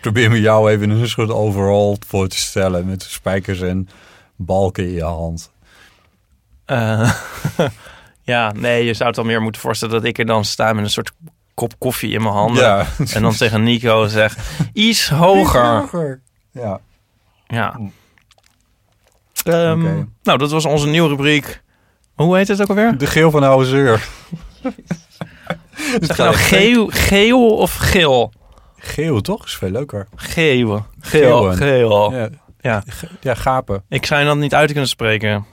Probeer 0.04 0.30
me 0.30 0.40
jou 0.40 0.70
even 0.70 0.90
in 0.90 1.00
een 1.00 1.08
soort 1.08 1.30
overall 1.30 1.96
voor 2.06 2.28
te 2.28 2.36
stellen 2.36 2.86
met 2.86 3.02
spijkers 3.02 3.60
en 3.60 3.88
balken 4.36 4.84
in 4.84 4.92
je 4.92 5.02
hand. 5.02 5.52
Eh, 6.64 7.12
ja, 8.22 8.52
nee, 8.52 8.84
je 8.84 8.94
zou 8.94 9.06
het 9.06 9.16
dan 9.16 9.26
meer 9.26 9.42
moeten 9.42 9.60
voorstellen 9.60 9.94
dat 9.94 10.04
ik 10.04 10.18
er 10.18 10.26
dan 10.26 10.44
sta 10.44 10.72
met 10.72 10.84
een 10.84 10.90
soort 10.90 11.12
kop 11.54 11.78
koffie 11.78 12.12
in 12.12 12.22
mijn 12.22 12.34
handen. 12.34 12.62
Ja. 12.62 12.86
En 13.12 13.22
dan 13.22 13.34
tegen 13.34 13.62
Nico 13.62 14.06
zeg, 14.06 14.36
iets 14.72 15.08
hoger. 15.08 16.20
Ja. 16.50 16.80
Ja. 17.46 17.80
Ehm. 19.44 20.04
Nou, 20.22 20.38
dat 20.38 20.50
was 20.50 20.64
onze 20.64 20.86
nieuwe 20.86 21.08
rubriek. 21.08 21.62
Hoe 22.14 22.36
heet 22.36 22.48
het 22.48 22.62
ook 22.62 22.68
alweer? 22.68 22.98
De 22.98 23.06
geel 23.06 23.30
van 23.30 23.40
de 23.40 23.46
oude 23.46 23.66
zeur. 23.66 24.08
Zeg 26.00 26.16
nou 26.16 26.34
geel, 26.34 26.86
geel 26.86 27.56
of 27.56 27.74
geel? 27.74 28.32
Geel, 28.84 29.20
toch? 29.20 29.44
Is 29.44 29.54
veel 29.54 29.70
leuker. 29.70 30.06
Geel. 30.14 30.66
Geel. 30.66 30.84
Geeuwen. 31.00 31.56
Geel. 31.56 32.12
Ja, 32.12 32.28
Ja. 32.60 32.82
ja 33.20 33.34
gapen. 33.34 33.82
Ik 33.88 34.06
zou 34.06 34.24
dat 34.24 34.36
niet 34.36 34.54
uit 34.54 34.70
kunnen 34.70 34.88
spreken. 34.88 35.44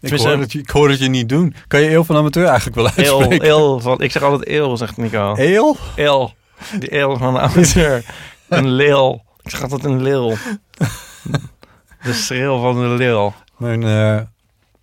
Ik 0.00 0.10
hoor, 0.18 0.36
dat 0.38 0.52
je, 0.52 0.58
ik 0.58 0.70
hoor 0.70 0.88
dat 0.88 0.98
je 0.98 1.08
niet 1.08 1.28
doen. 1.28 1.54
Kan 1.68 1.80
je 1.80 1.90
eeuw 1.90 2.04
van 2.04 2.16
amateur 2.16 2.46
eigenlijk 2.46 2.76
wel 2.76 3.04
Eel, 3.06 3.14
uitspreken? 3.16 3.46
eel. 3.46 3.80
Van, 3.80 4.00
ik 4.02 4.10
zeg 4.12 4.22
altijd 4.22 4.46
eel, 4.48 4.76
zegt 4.76 4.96
Nico. 4.96 5.34
Eel? 5.34 5.76
Eel. 5.96 6.34
De 6.78 6.88
eel 6.88 7.16
van 7.16 7.38
amateur. 7.38 8.04
Een 8.48 8.68
leel. 8.68 9.24
Ik 9.42 9.50
zeg 9.50 9.62
altijd 9.62 9.84
een 9.84 10.02
leel. 10.02 10.36
De 12.02 12.12
schreeuw 12.12 12.60
van 12.60 12.74
de 12.74 12.86
leel. 12.88 13.34
Mijn, 13.56 13.82
eh, 13.82 14.20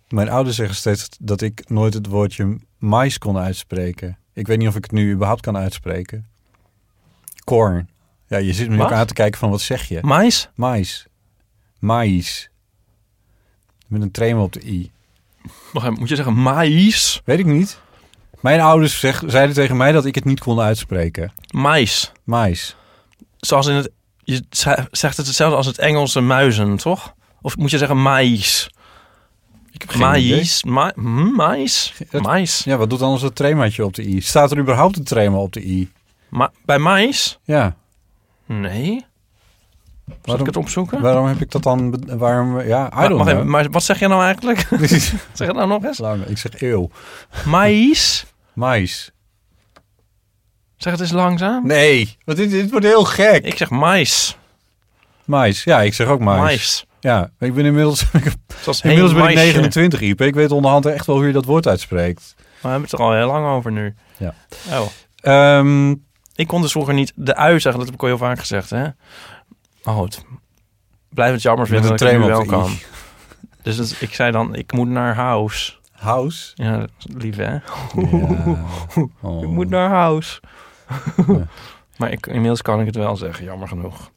mijn 0.08 0.28
ouders 0.28 0.56
zeggen 0.56 0.76
steeds 0.76 1.08
dat 1.20 1.40
ik 1.40 1.62
nooit 1.68 1.94
het 1.94 2.06
woordje 2.06 2.58
mais 2.78 3.18
kon 3.18 3.38
uitspreken. 3.38 4.18
Ik 4.34 4.46
weet 4.46 4.58
niet 4.58 4.68
of 4.68 4.76
ik 4.76 4.82
het 4.82 4.92
nu 4.92 5.12
überhaupt 5.12 5.40
kan 5.40 5.56
uitspreken. 5.56 6.26
Corn. 7.46 7.88
Ja, 8.28 8.38
je 8.38 8.52
zit 8.52 8.68
me 8.70 8.82
ook 8.82 8.92
aan 8.92 9.06
te 9.06 9.14
kijken 9.14 9.38
van 9.38 9.50
wat 9.50 9.60
zeg 9.60 9.88
je? 9.88 9.98
Mais? 10.02 10.48
Mais. 10.54 11.06
Mais. 11.78 12.48
Met 13.86 14.02
een 14.02 14.10
tremor 14.10 14.42
op 14.42 14.52
de 14.52 14.66
i. 14.66 14.90
Wacht 15.72 15.98
moet 15.98 16.08
je 16.08 16.16
zeggen 16.16 16.34
maïs? 16.34 17.20
Weet 17.24 17.38
ik 17.38 17.46
niet. 17.46 17.80
Mijn 18.40 18.60
ouders 18.60 19.00
zeg, 19.00 19.22
zeiden 19.26 19.54
tegen 19.54 19.76
mij 19.76 19.92
dat 19.92 20.04
ik 20.04 20.14
het 20.14 20.24
niet 20.24 20.40
kon 20.40 20.60
uitspreken. 20.60 21.32
Mais. 21.50 22.12
Mais. 22.24 22.76
Zoals 23.36 23.66
in 23.66 23.74
het... 23.74 23.90
Je 24.24 24.44
ze- 24.50 24.88
zegt 24.90 25.16
het 25.16 25.26
hetzelfde 25.26 25.56
als 25.56 25.66
het 25.66 25.78
Engelse 25.78 26.20
muizen, 26.20 26.76
toch? 26.76 27.14
Of 27.40 27.56
moet 27.56 27.70
je 27.70 27.78
zeggen 27.78 28.02
maïs? 28.02 28.70
Ik 29.70 29.82
heb. 29.82 29.94
Maïs? 29.94 30.64
Ma 30.64 30.92
hm, 30.94 31.34
mais? 31.34 31.92
Mais? 32.10 32.64
Ja, 32.64 32.76
wat 32.76 32.90
doet 32.90 33.02
anders 33.02 33.22
dat 33.22 33.34
tremaatje 33.34 33.84
op 33.84 33.94
de 33.94 34.08
i? 34.08 34.20
Staat 34.20 34.50
er 34.50 34.58
überhaupt 34.58 34.96
een 34.96 35.04
trema 35.04 35.36
op 35.36 35.52
de 35.52 35.64
i? 35.66 35.90
Ma 36.28 36.50
bij 36.64 36.78
mais? 36.78 37.38
Ja. 37.44 37.76
Nee. 38.46 39.04
Zal 40.06 40.16
Waarom- 40.22 40.40
ik 40.46 40.54
het 40.54 40.62
opzoeken? 40.64 41.00
Waarom 41.00 41.26
heb 41.26 41.40
ik 41.40 41.50
dat 41.50 41.62
dan... 41.62 42.02
Waarom... 42.18 42.60
Ja, 42.60 42.86
I 42.92 42.94
Maar, 42.94 43.08
don't 43.08 43.28
even, 43.28 43.50
maar 43.50 43.70
wat 43.70 43.82
zeg 43.82 43.98
je 43.98 44.08
nou 44.08 44.22
eigenlijk? 44.24 44.58
zeg 45.32 45.46
het 45.46 45.54
nou 45.54 45.68
nog 45.68 45.84
eens. 45.84 45.98
Lang. 45.98 46.24
Ik 46.26 46.38
zeg 46.38 46.60
eeuw. 46.60 46.90
Maïs? 47.44 48.24
Mais. 48.52 49.10
Zeg 50.76 50.92
het 50.92 51.00
eens 51.00 51.10
langzaam. 51.10 51.66
Nee, 51.66 52.16
want 52.24 52.38
dit, 52.38 52.50
dit 52.50 52.70
wordt 52.70 52.86
heel 52.86 53.04
gek. 53.04 53.44
Ik 53.44 53.56
zeg 53.56 53.70
mais. 53.70 54.36
Mais. 55.24 55.64
Ja, 55.64 55.80
ik 55.82 55.94
zeg 55.94 56.06
ook 56.06 56.20
mais. 56.20 56.40
Mais. 56.40 56.86
Ja, 57.00 57.30
ik 57.38 57.54
ben 57.54 57.64
inmiddels, 57.64 58.04
Zoals 58.62 58.80
inmiddels 58.80 59.12
ben 59.14 59.28
ik 59.28 59.34
meisje. 59.34 59.52
29, 59.52 60.00
Iep. 60.00 60.20
Ik 60.20 60.34
weet 60.34 60.50
onderhand 60.50 60.86
echt 60.86 61.06
wel 61.06 61.16
hoe 61.16 61.26
je 61.26 61.32
dat 61.32 61.44
woord 61.44 61.66
uitspreekt. 61.68 62.34
We 62.36 62.68
hebben 62.68 62.82
het 62.82 62.92
er 62.92 62.98
al 62.98 63.12
heel 63.12 63.26
lang 63.26 63.46
over 63.46 63.72
nu. 63.72 63.94
Ja. 64.16 64.34
Oh. 64.70 64.86
Ehm, 65.20 65.94
Ik 66.36 66.46
kon 66.46 66.60
dus 66.62 66.70
vroeger 66.70 66.94
niet 66.94 67.12
de 67.14 67.34
ui 67.34 67.60
zeggen. 67.60 67.80
Dat 67.80 67.84
heb 67.84 67.94
ik 67.94 68.02
al 68.02 68.08
heel 68.08 68.18
vaak 68.18 68.38
gezegd, 68.38 68.70
hè. 68.70 68.82
Maar 69.82 69.94
goed. 69.94 70.24
Blijf 71.08 71.32
het 71.32 71.42
jammer 71.42 71.66
vinden 71.66 71.90
dat 71.90 72.00
ik 72.00 72.18
nu 72.18 72.18
wel 72.18 72.44
kan. 72.44 72.70
Dus 73.62 73.76
dat, 73.76 73.96
ik 74.00 74.14
zei 74.14 74.32
dan, 74.32 74.54
ik 74.54 74.72
moet 74.72 74.88
naar 74.88 75.14
house. 75.14 75.72
house. 75.92 76.52
Ja, 76.54 76.86
lief, 76.98 77.36
hè. 77.36 77.52
Ja. 77.52 77.62
Oh. 79.20 79.42
Ik 79.42 79.48
moet 79.48 79.68
naar 79.68 79.90
house. 79.90 80.40
Ja. 81.26 81.46
maar 81.98 82.10
ik, 82.10 82.26
inmiddels 82.26 82.62
kan 82.62 82.80
ik 82.80 82.86
het 82.86 82.96
wel 82.96 83.16
zeggen, 83.16 83.44
jammer 83.44 83.68
genoeg. 83.68 84.10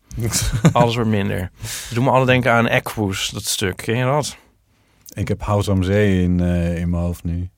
Alles 0.71 0.95
wordt 0.95 1.10
minder. 1.10 1.51
Het 1.62 1.91
doet 1.93 2.03
me 2.03 2.10
alle 2.10 2.25
denken 2.25 2.51
aan 2.51 2.67
Equus, 2.67 3.29
dat 3.29 3.43
stuk. 3.43 3.75
Ken 3.77 3.97
je 3.97 4.05
dat? 4.05 4.38
Ik 5.13 5.27
heb 5.27 5.41
House 5.41 5.71
am 5.71 5.84
Zee 5.84 6.23
in, 6.23 6.39
eh, 6.39 6.77
in 6.77 6.89
mijn 6.89 7.03
hoofd 7.03 7.23
nu. 7.23 7.49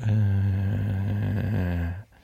Eh, 0.00 0.08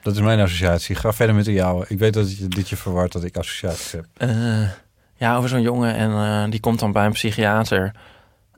Dat 0.05 0.15
is 0.15 0.21
mijn 0.21 0.39
associatie. 0.39 0.95
Ga 0.95 1.13
verder 1.13 1.35
met 1.35 1.45
de 1.45 1.53
jouwe. 1.53 1.85
Ik 1.87 1.99
weet 1.99 2.13
dat 2.13 2.37
je, 2.37 2.47
dit 2.47 2.69
je 2.69 2.75
verward 2.75 3.11
dat 3.11 3.23
ik 3.23 3.37
associaties 3.37 3.91
heb. 3.91 4.05
Eh, 4.17 4.69
ja, 5.15 5.37
over 5.37 5.49
zo'n 5.49 5.61
jongen 5.61 5.95
en 5.95 6.11
eh, 6.11 6.51
die 6.51 6.59
komt 6.59 6.79
dan 6.79 6.91
bij 6.91 7.05
een 7.05 7.11
psychiater. 7.11 7.95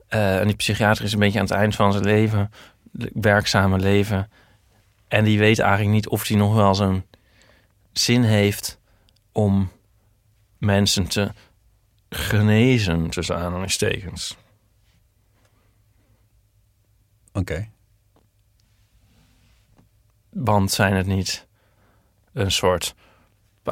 Eh, 0.08 0.40
en 0.40 0.46
die 0.46 0.56
psychiater 0.56 1.04
is 1.04 1.12
een 1.12 1.18
beetje 1.18 1.38
aan 1.38 1.44
het 1.44 1.54
eind 1.54 1.74
van 1.74 1.92
zijn 1.92 2.04
leven, 2.04 2.50
werkzame 3.12 3.78
leven. 3.78 4.30
En 5.08 5.24
die 5.24 5.38
weet 5.38 5.58
eigenlijk 5.58 5.90
niet 5.90 6.08
of 6.08 6.28
hij 6.28 6.36
nog 6.36 6.54
wel 6.54 6.74
zo'n 6.74 7.04
zin 7.92 8.22
heeft 8.22 8.78
om 9.32 9.70
mensen 10.58 11.06
te 11.06 11.32
genezen, 12.08 13.10
tussen 13.10 13.36
aanhalingstekens. 13.36 14.36
Oké. 17.32 17.68
Want 20.44 20.70
zijn 20.70 20.94
het 20.94 21.06
niet 21.06 21.46
een 22.32 22.50
soort 22.50 22.94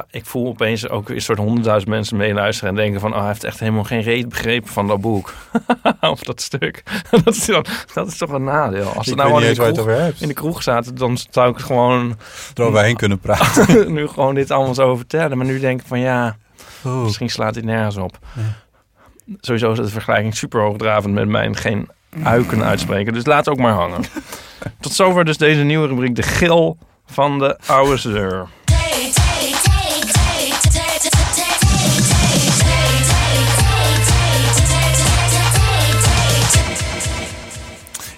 ik 0.09 0.25
voel 0.25 0.47
opeens 0.47 0.89
ook 0.89 1.09
een 1.09 1.21
soort 1.21 1.37
honderdduizend 1.37 1.91
mensen 1.91 2.17
meeluisteren 2.17 2.69
en 2.69 2.75
denken 2.75 2.99
van, 2.99 3.13
oh, 3.13 3.17
hij 3.17 3.27
heeft 3.27 3.43
echt 3.43 3.59
helemaal 3.59 3.83
geen 3.83 4.01
reet 4.01 4.29
begrepen 4.29 4.69
van 4.69 4.87
dat 4.87 5.01
boek. 5.01 5.33
of 6.01 6.19
dat 6.19 6.41
stuk. 6.41 6.83
dat, 7.23 7.35
is 7.35 7.45
dan, 7.45 7.65
dat 7.93 8.07
is 8.07 8.17
toch 8.17 8.29
een 8.29 8.43
nadeel. 8.43 8.87
Als 8.87 9.07
ze 9.07 9.15
nou 9.15 9.43
in 9.43 9.53
de, 9.53 9.71
kroeg, 9.71 10.21
in 10.21 10.27
de 10.27 10.33
kroeg 10.33 10.63
zaten, 10.63 10.95
dan 10.95 11.17
zou 11.29 11.51
ik 11.51 11.57
gewoon 11.57 12.17
Eroverheen 12.53 12.95
kunnen 13.03 13.19
praten. 13.19 13.93
nu 13.93 14.07
gewoon 14.07 14.35
dit 14.35 14.51
allemaal 14.51 14.73
zo 14.73 14.95
vertellen. 14.95 15.37
Maar 15.37 15.47
nu 15.47 15.59
denk 15.59 15.81
ik 15.81 15.87
van, 15.87 15.99
ja, 15.99 16.37
misschien 16.83 17.29
slaat 17.29 17.53
dit 17.53 17.65
nergens 17.65 17.97
op. 17.97 18.17
Sowieso 19.39 19.71
is 19.71 19.77
de 19.77 19.87
vergelijking 19.87 20.35
super 20.35 20.61
hoogdravend 20.61 21.13
met 21.13 21.27
mijn 21.27 21.55
geen 21.55 21.89
uiken 22.23 22.63
uitspreken. 22.63 23.13
Dus 23.13 23.25
laat 23.25 23.49
ook 23.49 23.57
maar 23.57 23.73
hangen. 23.73 24.03
Tot 24.79 24.93
zover 24.93 25.25
dus 25.25 25.37
deze 25.37 25.61
nieuwe 25.61 25.87
rubriek, 25.87 26.15
de 26.15 26.23
gil 26.23 26.77
van 27.05 27.39
de 27.39 27.57
oude 27.65 27.97
zeur. 27.97 28.47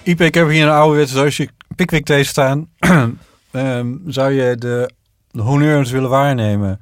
Ipe, 0.03 0.25
ik 0.25 0.33
heb 0.33 0.49
hier 0.49 0.63
een 0.63 0.69
ouderwetse 0.69 1.15
doosje 1.15 1.49
Pickwick 1.75 2.05
thee 2.05 2.23
staan. 2.23 2.67
Ehm, 3.51 3.93
zou 4.05 4.31
je 4.31 4.55
de, 4.55 4.91
de 5.31 5.41
honneurs 5.41 5.91
willen 5.91 6.09
waarnemen 6.09 6.81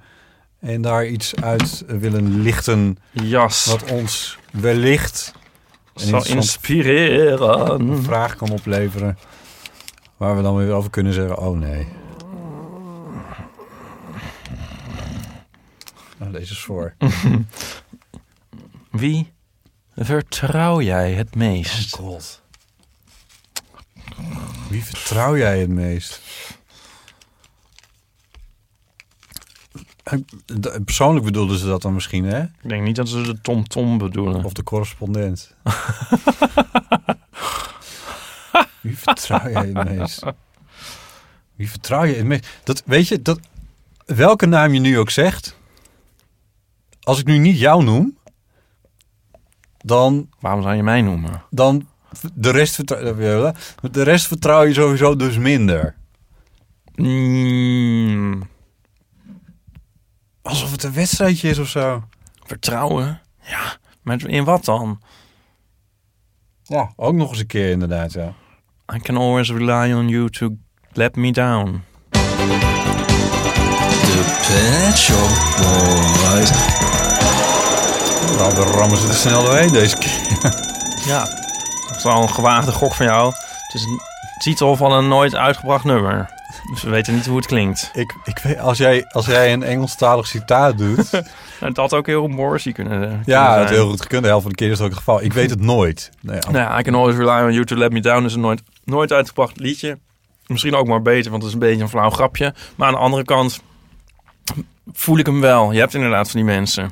en 0.60 0.82
daar 0.82 1.06
iets 1.06 1.36
uit 1.36 1.84
willen 1.88 2.42
lichten 2.42 2.98
Jas. 3.12 3.66
wat 3.66 3.92
ons 3.92 4.38
wellicht 4.52 5.34
zal 6.00 6.26
inspireren. 6.26 8.04
vraag 8.04 8.36
kan 8.36 8.50
opleveren 8.50 9.18
waar 10.18 10.36
we 10.36 10.42
dan 10.42 10.56
weer 10.56 10.72
over 10.72 10.90
kunnen 10.90 11.14
zeggen, 11.14 11.38
oh 11.38 11.58
nee. 11.58 11.88
Nou, 16.18 16.32
deze 16.32 16.52
is 16.52 16.60
voor. 16.60 16.96
Wie 18.92 19.34
vertrouw 19.96 20.82
jij 20.82 21.14
het 21.14 21.36
meest? 21.36 21.96
God. 21.96 22.42
Wie 24.70 24.84
vertrouw 24.84 25.38
jij 25.38 25.60
het 25.60 25.70
meest? 25.70 26.22
Persoonlijk 30.86 31.26
bedoelden 31.26 31.58
ze 31.58 31.66
dat 31.66 31.82
dan 31.82 31.94
misschien, 31.94 32.26
hè? 32.26 32.42
Ik 32.42 32.70
denk 32.70 32.84
niet 32.84 32.96
dat 32.96 33.10
ze 33.10 33.22
de 33.22 33.42
tom-tom 33.42 33.98
bedoelen. 33.98 34.44
Of 34.44 34.54
de 34.54 34.64
correspondent. 34.64 35.54
Wie 38.82 38.98
vertrouw 38.98 39.50
jij 39.50 39.72
het 39.74 39.90
meest? 39.90 40.24
Wie 41.56 41.70
vertrouw 41.70 42.04
je 42.04 42.16
het 42.16 42.26
meest? 42.26 42.48
Dat, 42.64 42.84
weet 42.86 43.08
je, 43.08 43.22
dat, 43.22 43.40
welke 44.06 44.46
naam 44.46 44.74
je 44.74 44.80
nu 44.80 45.00
ook 45.00 45.10
zegt... 45.10 45.56
Als 47.02 47.20
ik 47.20 47.26
nu 47.26 47.38
niet 47.38 47.60
jou 47.60 47.84
noem... 47.84 48.18
Dan, 49.78 50.30
Waarom 50.40 50.62
zou 50.62 50.76
je 50.76 50.84
mij 50.84 51.02
noemen? 51.02 51.44
dan 51.50 51.88
de 52.34 52.50
rest, 52.50 52.76
vertrouw, 52.76 53.54
de 53.92 54.02
rest 54.02 54.28
vertrouw 54.28 54.64
je 54.64 54.74
sowieso 54.74 55.16
dus 55.16 55.38
minder. 55.38 55.96
Mm, 56.96 58.48
Alsof 60.48 60.72
het 60.72 60.84
een 60.84 60.94
wedstrijdje 60.94 61.50
is 61.50 61.58
of 61.58 61.68
zo. 61.68 62.04
vertrouwen? 62.46 63.22
Ja, 63.42 63.78
maar 64.02 64.28
in 64.28 64.44
wat 64.44 64.66
dan? 64.66 65.02
Ja, 66.64 66.92
ook 66.96 67.14
nog 67.14 67.30
eens 67.30 67.40
een 67.40 67.48
keer 67.48 67.72
inderdaad, 67.72 68.14
ja. 68.14 68.34
I 68.96 69.00
can 69.00 69.18
always 69.18 69.52
rely 69.52 69.94
on 69.94 70.08
you 70.08 70.30
to 70.30 70.50
let 70.92 71.16
me 71.16 71.32
down. 71.32 71.84
De 74.02 74.24
Pet 74.48 74.98
Shop 74.98 75.30
Boys. 75.58 76.50
Nou, 78.38 78.56
we 78.56 78.62
rammen 78.78 78.98
ze 78.98 79.08
er 79.08 79.14
snel 79.14 79.44
doorheen 79.44 79.72
deze 79.72 79.98
keer. 79.98 80.52
Ja, 81.06 81.24
dat 81.88 81.96
is 81.98 82.04
wel 82.04 82.22
een 82.22 82.30
gewaagde 82.30 82.72
gok 82.72 82.94
van 82.94 83.06
jou. 83.06 83.34
Het 83.34 83.74
is 83.74 83.84
een 83.84 84.00
titel 84.38 84.76
van 84.76 84.92
een 84.92 85.08
nooit 85.08 85.36
uitgebracht 85.36 85.84
nummer. 85.84 86.36
Dus 86.72 86.82
we 86.84 86.90
weten 86.90 87.14
niet 87.14 87.26
hoe 87.26 87.38
het 87.38 87.46
klinkt. 87.46 87.92
Ik, 87.94 88.16
ik 88.24 88.40
weet, 88.40 88.60
als 88.60 88.78
jij, 88.78 89.06
als 89.08 89.26
jij 89.26 89.54
een 89.54 89.64
Engelstalig 89.64 90.28
citaat 90.28 90.78
doet... 90.78 91.12
Het 91.60 91.78
had 91.78 91.94
ook 91.94 92.06
heel 92.06 92.28
Morrissey 92.28 92.72
kunnen, 92.72 93.00
kunnen 93.00 93.22
ja, 93.26 93.48
zijn. 93.48 93.60
het 93.60 93.70
heel 93.70 93.90
goed 93.90 94.02
gekund. 94.02 94.22
De 94.22 94.28
helft 94.28 94.42
van 94.44 94.52
de 94.52 94.58
keer 94.58 94.72
is 94.72 94.78
het 94.78 94.82
ook 94.82 94.90
het 94.90 94.98
geval. 94.98 95.24
Ik 95.24 95.34
weet 95.34 95.50
het 95.50 95.62
nooit. 95.62 96.10
Nee, 96.22 96.40
Nou 96.40 96.58
ja, 96.58 96.80
I 96.80 96.82
can 96.82 96.96
always 96.96 97.16
rely 97.16 97.46
on 97.46 97.54
you 97.54 97.66
to 97.66 97.76
let 97.76 97.92
me 97.92 98.02
down 98.02 98.26
is 98.26 98.34
een 98.34 98.40
nooit, 98.40 98.62
nooit 98.84 99.12
uitgebracht 99.12 99.60
liedje. 99.60 99.98
Misschien 100.48 100.76
ook 100.76 100.88
maar 100.88 101.02
beter, 101.02 101.32
want 101.32 101.44
het 101.44 101.52
is 101.52 101.54
een 101.60 101.68
beetje 101.68 101.82
een 101.82 101.90
flauw 101.90 102.10
grapje. 102.10 102.54
Maar 102.76 102.88
aan 102.88 102.94
de 102.94 103.00
andere 103.00 103.24
kant 103.24 103.62
voel 104.94 105.18
ik 105.18 105.26
hem 105.26 105.42
wel. 105.42 105.72
Je 105.72 105.80
hebt 105.80 105.94
inderdaad 105.94 106.32
van 106.32 106.40
die 106.40 106.50
mensen. 106.50 106.92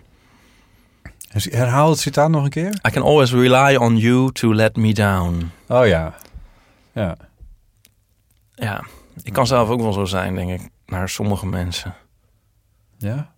Herhaal 1.30 1.90
het 1.90 2.00
citaat 2.00 2.30
nog 2.30 2.44
een 2.44 2.50
keer. 2.50 2.80
I 2.88 2.92
can 2.92 3.04
always 3.04 3.32
rely 3.32 3.76
on 3.76 3.98
you 3.98 4.32
to 4.32 4.54
let 4.54 4.76
me 4.76 4.94
down. 4.94 5.52
Oh 5.68 5.88
ja. 5.88 6.16
Ja. 6.94 7.18
Ja, 8.56 8.84
ik 9.24 9.34
kan 9.34 9.48
zelf 9.48 9.70
ook 9.70 9.82
wel 9.82 9.94
zo 9.94 10.06
zijn, 10.06 10.36
denk 10.36 10.62
ik, 10.62 10.70
naar 10.86 11.10
sommige 11.10 11.46
mensen. 11.46 11.96
Ja? 12.98 13.34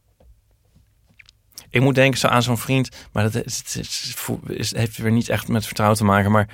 Ik 1.69 1.81
moet 1.81 1.95
denken 1.95 2.19
zo 2.19 2.27
aan 2.27 2.43
zo'n 2.43 2.57
vriend, 2.57 2.89
maar 3.11 3.23
dat 3.31 3.45
is, 3.45 3.57
het 3.57 3.75
is, 3.75 4.15
is- 4.47 4.75
heeft 4.75 4.97
weer 4.97 5.11
niet 5.11 5.29
echt 5.29 5.47
met 5.47 5.65
vertrouwen 5.65 5.97
te 5.97 6.03
maken. 6.05 6.31
Maar 6.31 6.49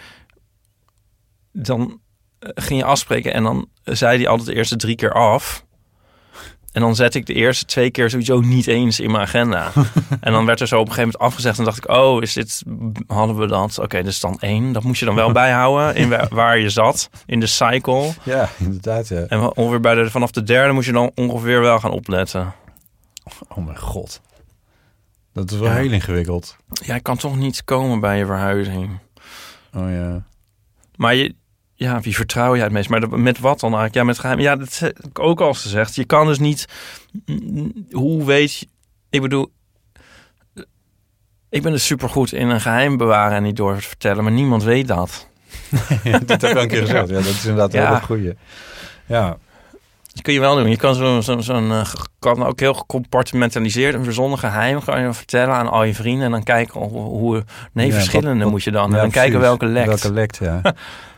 dan 1.52 2.02
eh, 2.40 2.50
ging 2.54 2.80
je 2.80 2.86
afspreken 2.86 3.34
en 3.34 3.44
dan 3.44 3.70
zei 3.84 4.18
hij 4.18 4.28
altijd 4.28 4.48
de 4.50 4.56
eerste 4.56 4.76
drie 4.76 4.96
keer 4.96 5.14
af. 5.14 5.66
En 6.74 6.82
dan 6.82 6.96
zet 6.96 7.16
ik 7.16 7.26
de 7.26 7.34
eerste 7.34 7.66
twee 7.66 7.92
keer 7.92 8.10
sowieso 8.10 8.40
niet 8.40 8.68
eens 8.68 9.00
in 9.00 9.12
mijn 9.12 9.24
agenda. 9.24 9.72
en 10.22 10.32
dan 10.32 10.46
werd 10.46 10.60
er 10.60 10.68
zo 10.68 10.76
op 10.80 10.88
een 10.88 10.94
gegeven 10.94 11.12
moment 11.12 11.32
afgezegd. 11.32 11.58
En 11.60 11.64
dacht 11.66 11.78
ik, 11.78 11.90
oh, 11.90 12.22
is 12.22 12.34
dit, 12.34 12.64
hadden 13.08 13.38
we 13.38 13.48
dat? 13.48 13.80
Oké, 13.80 14.04
dus 14.04 14.20
dan 14.20 14.38
één. 14.40 14.72
Dat 14.72 14.84
moest 14.84 15.00
je 15.00 15.06
dan 15.06 15.16
wel 15.16 15.32
bijhouden 15.42 15.96
in 15.96 16.10
wa- 16.10 16.28
waar 16.30 16.58
je 16.60 16.70
zat, 16.70 17.10
in 17.26 17.40
de 17.40 17.46
cycle. 17.48 18.12
Ja, 18.24 18.50
inderdaad, 18.58 19.08
ja. 19.08 19.22
En 19.28 19.56
ongeveer 19.56 19.80
bij 19.80 19.96
de, 19.96 20.10
vanaf 20.10 20.32
de 20.32 20.44
derde 20.44 20.74
moest 20.74 20.88
je 20.88 20.94
dan 20.94 21.12
ongeveer 21.16 21.62
wel 21.62 21.80
gaan 21.80 21.92
opletten. 21.92 22.54
Oh 23.48 23.66
mijn 23.66 23.78
god. 23.80 24.22
Dat 25.34 25.52
is 25.52 25.58
wel 25.58 25.70
Ja. 25.70 25.76
heel 25.76 25.92
ingewikkeld. 25.92 26.56
Jij 26.70 27.00
kan 27.00 27.18
toch 27.18 27.36
niet 27.38 27.64
komen 27.64 28.00
bij 28.00 28.18
je 28.18 28.26
verhuizing. 28.26 29.00
Oh 29.76 29.90
ja. 29.90 30.24
Maar 30.96 31.16
je, 31.16 31.36
ja, 31.76 32.00
wie 32.00 32.16
vertrouw 32.16 32.56
jij 32.56 32.64
het 32.64 32.74
meest? 32.74 32.90
Maar 32.90 33.10
met 33.20 33.40
wat 33.40 33.60
dan 33.60 33.70
eigenlijk? 33.70 33.96
Ja, 33.96 34.04
met 34.04 34.20
geheim. 34.20 34.40
Ja, 34.40 34.56
dat 34.56 34.80
heb 34.80 35.00
ik 35.10 35.20
ook 35.20 35.42
al 35.42 35.54
gezegd. 35.54 35.96
Je 35.96 36.06
kan 36.06 36.28
dus 36.28 36.40
niet. 36.40 36.66
Hoe 37.92 38.26
weet 38.26 38.56
je. 38.56 38.68
Ik 39.10 39.22
bedoel. 39.22 39.52
Ik 41.50 41.62
ben 41.62 41.72
dus 41.72 41.86
supergoed 41.86 42.34
in 42.34 42.50
een 42.50 42.62
geheim 42.62 42.98
bewaren 42.98 43.38
en 43.38 43.44
niet 43.44 43.56
door 43.56 43.76
te 43.76 43.82
vertellen, 43.82 44.24
maar 44.24 44.32
niemand 44.32 44.64
weet 44.64 44.88
dat. 44.88 45.28
dat 46.26 46.42
heb 46.42 46.44
ik 46.44 46.56
al 46.56 46.62
een 46.62 46.68
keer 46.68 46.82
gezegd. 46.82 47.08
Ja, 47.10 47.16
dat 47.16 47.26
is 47.26 47.46
inderdaad 47.46 47.72
wel 47.74 47.82
Ja. 47.82 47.96
een 47.96 48.02
goeie. 48.02 48.34
Ja. 49.06 49.38
Dat 50.14 50.22
kun 50.22 50.34
je 50.34 50.40
wel 50.40 50.56
doen. 50.56 50.70
Je 50.70 50.78
kan 50.78 50.96
zo'n 50.96 51.24
zo, 51.24 51.40
zo'n 51.40 51.72
eh, 51.72 51.86
kan 52.20 52.44
ook 52.46 52.60
heel 52.60 52.74
gecompartimentaliseerd 52.74 53.96
en 53.96 54.04
verzonnen 54.04 54.40
geheim 54.40 54.80
je 54.86 55.14
vertellen 55.14 55.54
aan 55.56 55.70
al 55.70 55.84
je 55.84 55.94
vrienden 55.94 56.26
en 56.26 56.32
dan 56.32 56.44
kijken 56.44 56.82
hoe, 56.82 57.44
nee, 57.72 57.88
Ja, 57.88 57.94
verschillende 57.94 58.46
moet 58.46 58.64
je 58.64 58.72
dan. 58.72 58.94
En 58.94 59.00
dan 59.00 59.10
kijken 59.12 59.40
welke 59.40 59.66
lekt. 59.66 59.88
Welke 59.88 60.14
lekt, 60.14 60.38
ja. 60.38 60.62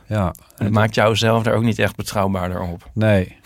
ja. 0.07 0.33
En 0.57 0.65
het 0.65 0.73
maakt 0.73 0.95
jou 0.95 1.15
zelf 1.15 1.43
daar 1.43 1.53
ook 1.53 1.63
niet 1.63 1.79
echt 1.79 1.95
betrouwbaarder 1.95 2.61
op. 2.61 2.89
Nee. 2.93 3.37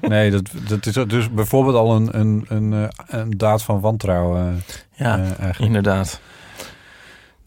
Nee, 0.00 0.30
dat, 0.30 0.50
dat 0.68 0.86
is 0.86 0.94
dus 1.06 1.30
bijvoorbeeld 1.30 1.76
al 1.76 1.94
een, 1.96 2.18
een, 2.20 2.44
een, 2.48 2.72
eh, 2.72 2.88
een 3.20 3.30
daad 3.30 3.62
van 3.62 3.80
wantrouwen. 3.80 4.62
Ja, 4.94 5.20
eh, 5.38 5.48
inderdaad. 5.58 6.20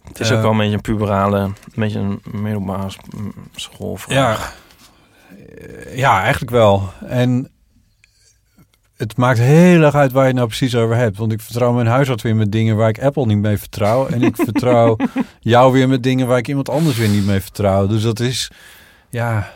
Het 0.07 0.19
is 0.19 0.29
Eh, 0.29 0.35
ook 0.35 0.41
wel 0.41 0.51
een 0.51 0.57
beetje 0.57 0.73
een 0.73 0.81
puberale, 0.81 1.39
een 1.39 1.53
beetje 1.75 1.99
een 1.99 2.21
middelbare 2.31 2.89
s- 2.89 2.97
m, 3.17 3.27
schoolvraag. 3.55 4.55
Ja. 5.29 5.37
Eh, 5.57 5.97
ja, 5.97 6.21
eigenlijk 6.21 6.51
wel. 6.51 6.89
En 7.07 7.49
het 8.97 9.17
maakt 9.17 9.39
heel 9.39 9.81
erg 9.81 9.95
uit 9.95 10.11
waar 10.11 10.21
je 10.21 10.27
het 10.27 10.35
nou 10.37 10.47
precies 10.47 10.75
over 10.75 10.95
hebt. 10.95 11.17
Want 11.17 11.31
ik 11.31 11.41
vertrouw 11.41 11.71
mijn 11.73 11.87
huisarts 11.87 12.23
weer 12.23 12.35
met 12.35 12.51
dingen 12.51 12.75
waar 12.75 12.89
ik 12.89 13.03
Apple 13.03 13.25
niet 13.25 13.37
mee 13.37 13.57
vertrouw. 13.57 14.07
En 14.07 14.21
ik 14.23 14.35
vertrouw 14.35 14.95
jou 15.51 15.71
weer 15.73 15.87
met 15.89 16.03
dingen 16.03 16.27
waar 16.27 16.37
ik 16.37 16.47
iemand 16.47 16.69
anders 16.69 16.97
weer 16.97 17.09
niet 17.09 17.25
mee 17.25 17.39
vertrouw. 17.41 17.87
Dus 17.87 18.01
dat 18.01 18.19
is, 18.19 18.51
ja, 19.09 19.53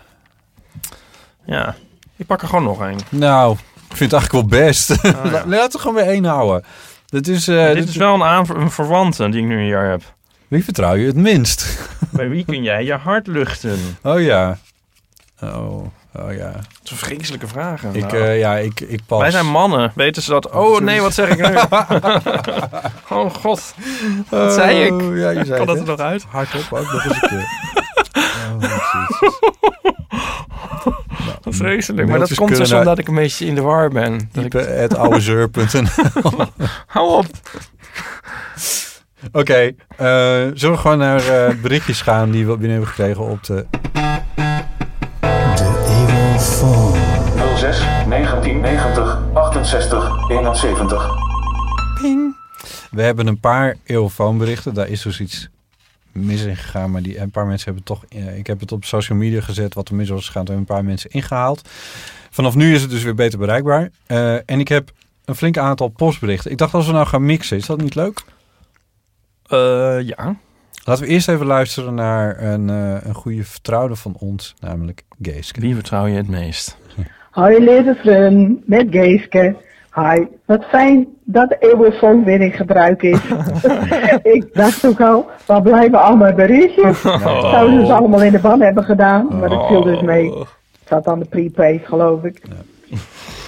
Ja, 1.45 1.75
ik 2.15 2.25
pak 2.25 2.41
er 2.41 2.47
gewoon 2.47 2.63
nog 2.63 2.80
een. 2.80 2.99
nou, 3.10 3.54
ik 3.89 3.95
vind 3.95 4.12
het 4.12 4.21
eigenlijk 4.21 4.49
wel 4.52 4.60
best. 4.62 4.91
Ah, 4.91 5.04
ja. 5.04 5.32
La- 5.32 5.43
Laten 5.45 5.71
we 5.71 5.80
gewoon 5.80 5.95
weer 5.95 6.08
één 6.13 6.25
houden. 6.25 6.63
Dit 7.06 7.28
is, 7.28 7.47
eh, 7.47 7.65
dit 7.65 7.75
dit 7.75 7.88
is 7.89 7.95
wel 7.95 8.13
een, 8.13 8.23
aanver- 8.23 8.58
een 8.58 8.71
verwante 8.71 9.30
die 9.30 9.41
ik 9.41 9.47
nu 9.47 9.62
hier 9.63 9.89
heb. 9.89 10.02
Wie 10.47 10.63
vertrouw 10.63 10.95
je 10.95 11.06
het 11.08 11.15
minst? 11.15 11.88
Bij 12.10 12.30
wie 12.30 12.45
kun 12.45 12.63
jij 12.63 12.84
je 12.86 12.93
hart 12.93 13.28
luchten? 13.28 13.80
Oh 14.04 14.21
ja. 14.21 14.58
Oh, 15.41 15.86
oh 16.21 16.34
ja. 16.34 16.51
Dat 16.51 16.63
is 16.84 16.91
een 16.91 16.97
vreselijke 16.97 17.47
vragen. 17.47 17.95
Ik, 17.95 18.12
Nou, 18.12 18.17
eh, 18.17 18.39
ja, 18.39 18.58
ik, 18.58 18.79
ik 18.79 18.99
pas. 19.05 19.21
Wij 19.21 19.32
zijn 19.32 19.45
mannen. 19.45 19.91
Weten 19.95 20.21
ze 20.21 20.29
dat? 20.29 20.49
Oh 20.49 20.79
nee, 20.79 21.01
wat 21.01 21.13
zeg 21.13 21.29
ik 21.29 21.49
nu? 21.49 21.55
oh 23.17 23.34
god. 23.34 23.73
Wat 24.29 24.53
zei 24.53 24.84
ik? 24.84 24.91
Oh, 24.91 25.17
Ja, 25.17 25.29
je 25.29 25.45
zei 25.45 25.58
Kan 25.58 25.67
dat 25.67 25.77
het, 25.77 25.88
er 25.88 25.97
nog 25.97 25.99
uit? 25.99 26.25
Hardop 26.27 26.73
ook 26.73 26.91
nog 26.91 27.05
eens 27.05 27.21
een 27.21 27.29
keer. 27.29 27.47
Oh. 28.53 28.62
Nou, 31.43 31.55
vreselijk. 31.55 32.08
Maar 32.08 32.19
dat 32.19 32.34
komt 32.34 32.55
dus 32.55 32.69
naar 32.69 32.79
omdat 32.79 32.99
ik 32.99 33.08
een 33.08 33.15
beetje 33.15 33.45
in 33.45 33.55
de 33.55 33.62
war 33.62 33.89
ben. 33.89 34.29
Dat 34.32 34.43
ik, 34.43 34.53
Ipe@ouwezeur.nl. 34.53 36.45
hou 36.88 37.17
op. 37.17 37.25
Oké, 39.32 39.71
eh, 39.97 40.08
zullen 40.53 40.75
we 40.75 40.77
gewoon 40.77 40.97
naar 40.97 41.27
eh, 41.27 41.55
berichtjes 41.62 42.01
gaan 42.01 42.32
die 42.32 42.45
we 42.45 42.51
binnen 42.51 42.71
hebben 42.71 42.88
gekregen 42.88 43.23
op 43.23 43.43
de... 43.43 43.65
06 46.39 47.80
1990 48.08 49.19
68 49.34 50.30
71. 50.30 51.08
We 52.91 53.02
hebben 53.02 53.28
een 53.28 53.39
paar 53.39 53.75
eeuwfoonberichten. 53.84 54.73
Daar 54.73 54.88
is 54.88 55.02
dus 55.02 55.19
iets 55.19 55.49
mis 56.12 56.41
in 56.41 56.56
gegaan. 56.56 56.91
Maar 56.91 57.02
die, 57.02 57.19
een 57.19 57.32
paar 57.32 57.45
mensen 57.45 57.65
hebben 57.65 57.84
toch... 57.84 58.06
eh, 58.10 58.38
ik 58.38 58.47
heb 58.47 58.60
het 58.60 58.71
op 58.71 58.86
social 58.86 59.17
media 59.17 59.41
gezet 59.41 59.73
wat 59.73 59.89
er 59.89 59.95
mis 59.95 60.10
was 60.10 60.25
gegaan. 60.25 60.45
Toen 60.45 60.56
hebben 60.56 60.75
een 60.75 60.82
paar 60.82 60.89
mensen 60.89 61.10
ingehaald. 61.10 61.69
Vanaf 62.30 62.56
nu 62.56 62.73
is 62.73 62.82
het 62.82 62.89
dus 62.89 63.04
weer 63.04 63.15
beter 63.15 63.39
bereikbaar. 63.39 63.89
Eh, 64.06 64.34
en 64.34 64.60
ik 64.60 64.67
heb 64.67 64.91
een 65.25 65.36
flink 65.36 65.58
aantal 65.58 65.88
postberichten. 65.88 66.52
Ik 66.52 66.58
dacht 66.58 66.73
als 66.73 66.86
we 66.86 66.91
nou 66.93 67.08
gaan 67.08 67.25
mixen, 67.25 67.58
is 67.58 67.65
dat 67.65 67.82
niet 67.82 67.95
leuk? 67.95 68.21
Eh, 69.45 70.02
ja. 70.02 70.36
Laten 70.89 71.04
we 71.04 71.10
eerst 71.10 71.30
even 71.30 71.45
luisteren 71.45 71.93
naar 71.93 72.41
een, 72.43 72.69
eh, 72.69 72.95
een 73.04 73.13
goede 73.13 73.43
vertrouwde 73.43 73.95
van 73.95 74.15
ons, 74.19 74.56
namelijk 74.60 75.04
Geeske. 75.21 75.62
Wie 75.62 75.75
vertrouw 75.75 76.06
je 76.06 76.15
het 76.15 76.30
meest? 76.30 76.78
Hoi 77.32 77.60
lieve 77.60 77.95
vriend, 77.95 78.67
met 78.67 78.88
Geeske. 78.89 79.56
Hi, 79.95 80.25
wat 80.45 80.65
fijn 80.65 81.08
dat 81.23 81.49
de 81.49 81.58
eeuwenfoon 81.60 82.23
weer 82.23 82.41
in 82.41 82.52
gebruik 82.52 83.02
is. 83.02 83.19
ik 84.36 84.54
dacht 84.54 84.86
ook 84.86 85.02
al, 85.02 85.30
waar 85.45 85.62
blijven 85.62 86.02
al 86.02 86.15
mijn 86.15 86.36
berichtjes? 86.36 87.02
Zouden 87.02 87.80
ze 87.80 87.86
ze 87.86 87.93
allemaal 87.93 88.23
in 88.23 88.32
de 88.32 88.39
ban 88.39 88.62
hebben 88.62 88.84
gedaan, 88.84 89.28
maar 89.39 89.49
dat 89.49 89.67
viel 89.67 89.84
dus 89.84 90.02
mee. 90.02 90.30
Het 90.30 90.47
zat 90.88 91.08
aan 91.08 91.19
de 91.19 91.25
prepaid, 91.25 91.82
geloof 91.86 92.23
ik. 92.23 92.41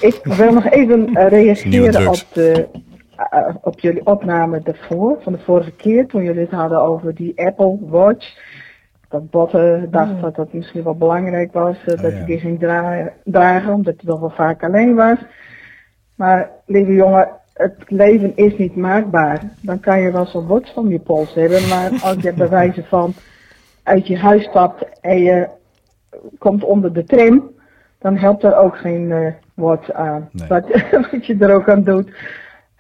Ik 0.02 0.20
wil 0.24 0.54
nog 0.54 0.70
even 0.70 1.16
eh, 1.16 1.28
reageren 1.28 2.08
op, 2.08 2.24
de, 2.34 2.68
eh, 3.30 3.56
op 3.62 3.80
jullie 3.80 4.06
opname 4.06 4.62
daarvoor, 4.64 5.18
van 5.22 5.34
de 5.34 5.40
vorige 5.40 5.72
keer, 5.72 6.08
toen 6.08 6.24
jullie 6.24 6.42
het 6.42 6.52
hadden 6.52 6.82
over 6.82 7.16
die 7.16 7.46
Apple 7.46 7.78
Watch. 7.82 8.38
Dat 9.10 9.30
Botte 9.30 9.88
dacht 9.92 10.22
dat 10.22 10.36
dat 10.36 10.54
misschien 10.54 10.84
wel 10.84 10.96
belangrijk 10.96 11.54
was, 11.54 11.78
eh, 11.80 11.86
dat 11.86 11.96
Oh, 11.98 12.10
ja. 12.10 12.16
hij 12.16 12.26
die 12.26 12.40
ging 12.40 12.60
dra- 12.60 13.12
dragen, 13.24 13.74
omdat 13.74 13.94
hij 13.98 14.06
toch 14.06 14.20
wel 14.20 14.30
vaak 14.30 14.64
alleen 14.64 14.96
was. 14.96 15.18
Maar 16.16 16.50
lieve 16.66 16.94
jongen, 16.94 17.28
het 17.54 17.76
leven 17.88 18.36
is 18.36 18.58
niet 18.58 18.76
maakbaar. 18.76 19.42
Dan 19.62 19.80
kan 19.80 20.00
je 20.02 20.12
wel 20.12 20.26
zo'n 20.26 20.48
watch 20.48 20.74
van 20.74 20.88
je 20.88 21.00
pols 21.00 21.34
hebben, 21.34 21.68
maar 21.68 21.90
als 22.04 22.16
je 22.22 22.34
bij 22.34 22.50
wijze 22.60 22.84
van 22.84 23.14
uit 23.84 24.08
je 24.08 24.18
huis 24.18 24.44
stapt 24.44 24.86
en 25.02 25.18
je 25.18 25.48
komt 26.38 26.64
onder 26.64 26.94
de 26.94 27.04
tram, 27.04 27.52
dan 28.00 28.18
helpt 28.18 28.44
er 28.44 28.56
ook 28.58 28.78
geen 28.78 29.12
eh 29.12 29.34
watch 29.54 29.92
aan. 29.92 30.30
Nee. 30.32 30.48
Wat, 30.48 30.68
wat 31.12 31.26
je 31.26 31.36
er 31.40 31.54
ook 31.56 31.70
aan 31.70 31.84
doet. 31.84 32.12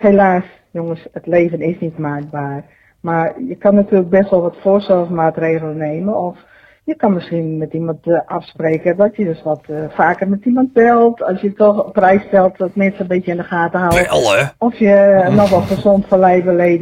Helaas, 0.01 0.43
jongens, 0.71 1.07
het 1.11 1.27
leven 1.27 1.61
is 1.61 1.79
niet 1.79 1.97
maakbaar. 1.97 2.63
Maar 2.99 3.33
je 3.47 3.55
kan 3.55 3.75
natuurlijk 3.75 4.09
best 4.09 4.29
wel 4.29 4.41
wat 4.41 4.55
voorzorgsmaatregelen 4.61 5.77
nemen. 5.77 6.17
Of 6.17 6.37
je 6.83 6.95
kan 6.95 7.13
misschien 7.13 7.57
met 7.57 7.73
iemand 7.73 8.07
eh, 8.07 8.19
afspreken 8.25 8.97
dat 8.97 9.15
je 9.15 9.23
dus 9.23 9.43
wat 9.43 9.61
eh, 9.67 9.75
vaker 9.89 10.29
met 10.29 10.45
iemand 10.45 10.73
belt. 10.73 11.23
Als 11.23 11.41
je 11.41 11.53
toch 11.53 11.85
op 11.85 11.93
prijs 11.93 12.21
stelt 12.27 12.57
dat 12.57 12.75
mensen 12.75 13.01
een 13.01 13.07
beetje 13.07 13.31
in 13.31 13.37
de 13.37 13.43
gaten 13.43 13.79
houden. 13.79 14.03
Bellen? 14.03 14.53
Of 14.57 14.77
je 14.77 14.93
eh, 14.93 15.35
nog 15.35 15.49
wel 15.49 15.61
gezond 15.61 16.05
van 16.07 16.19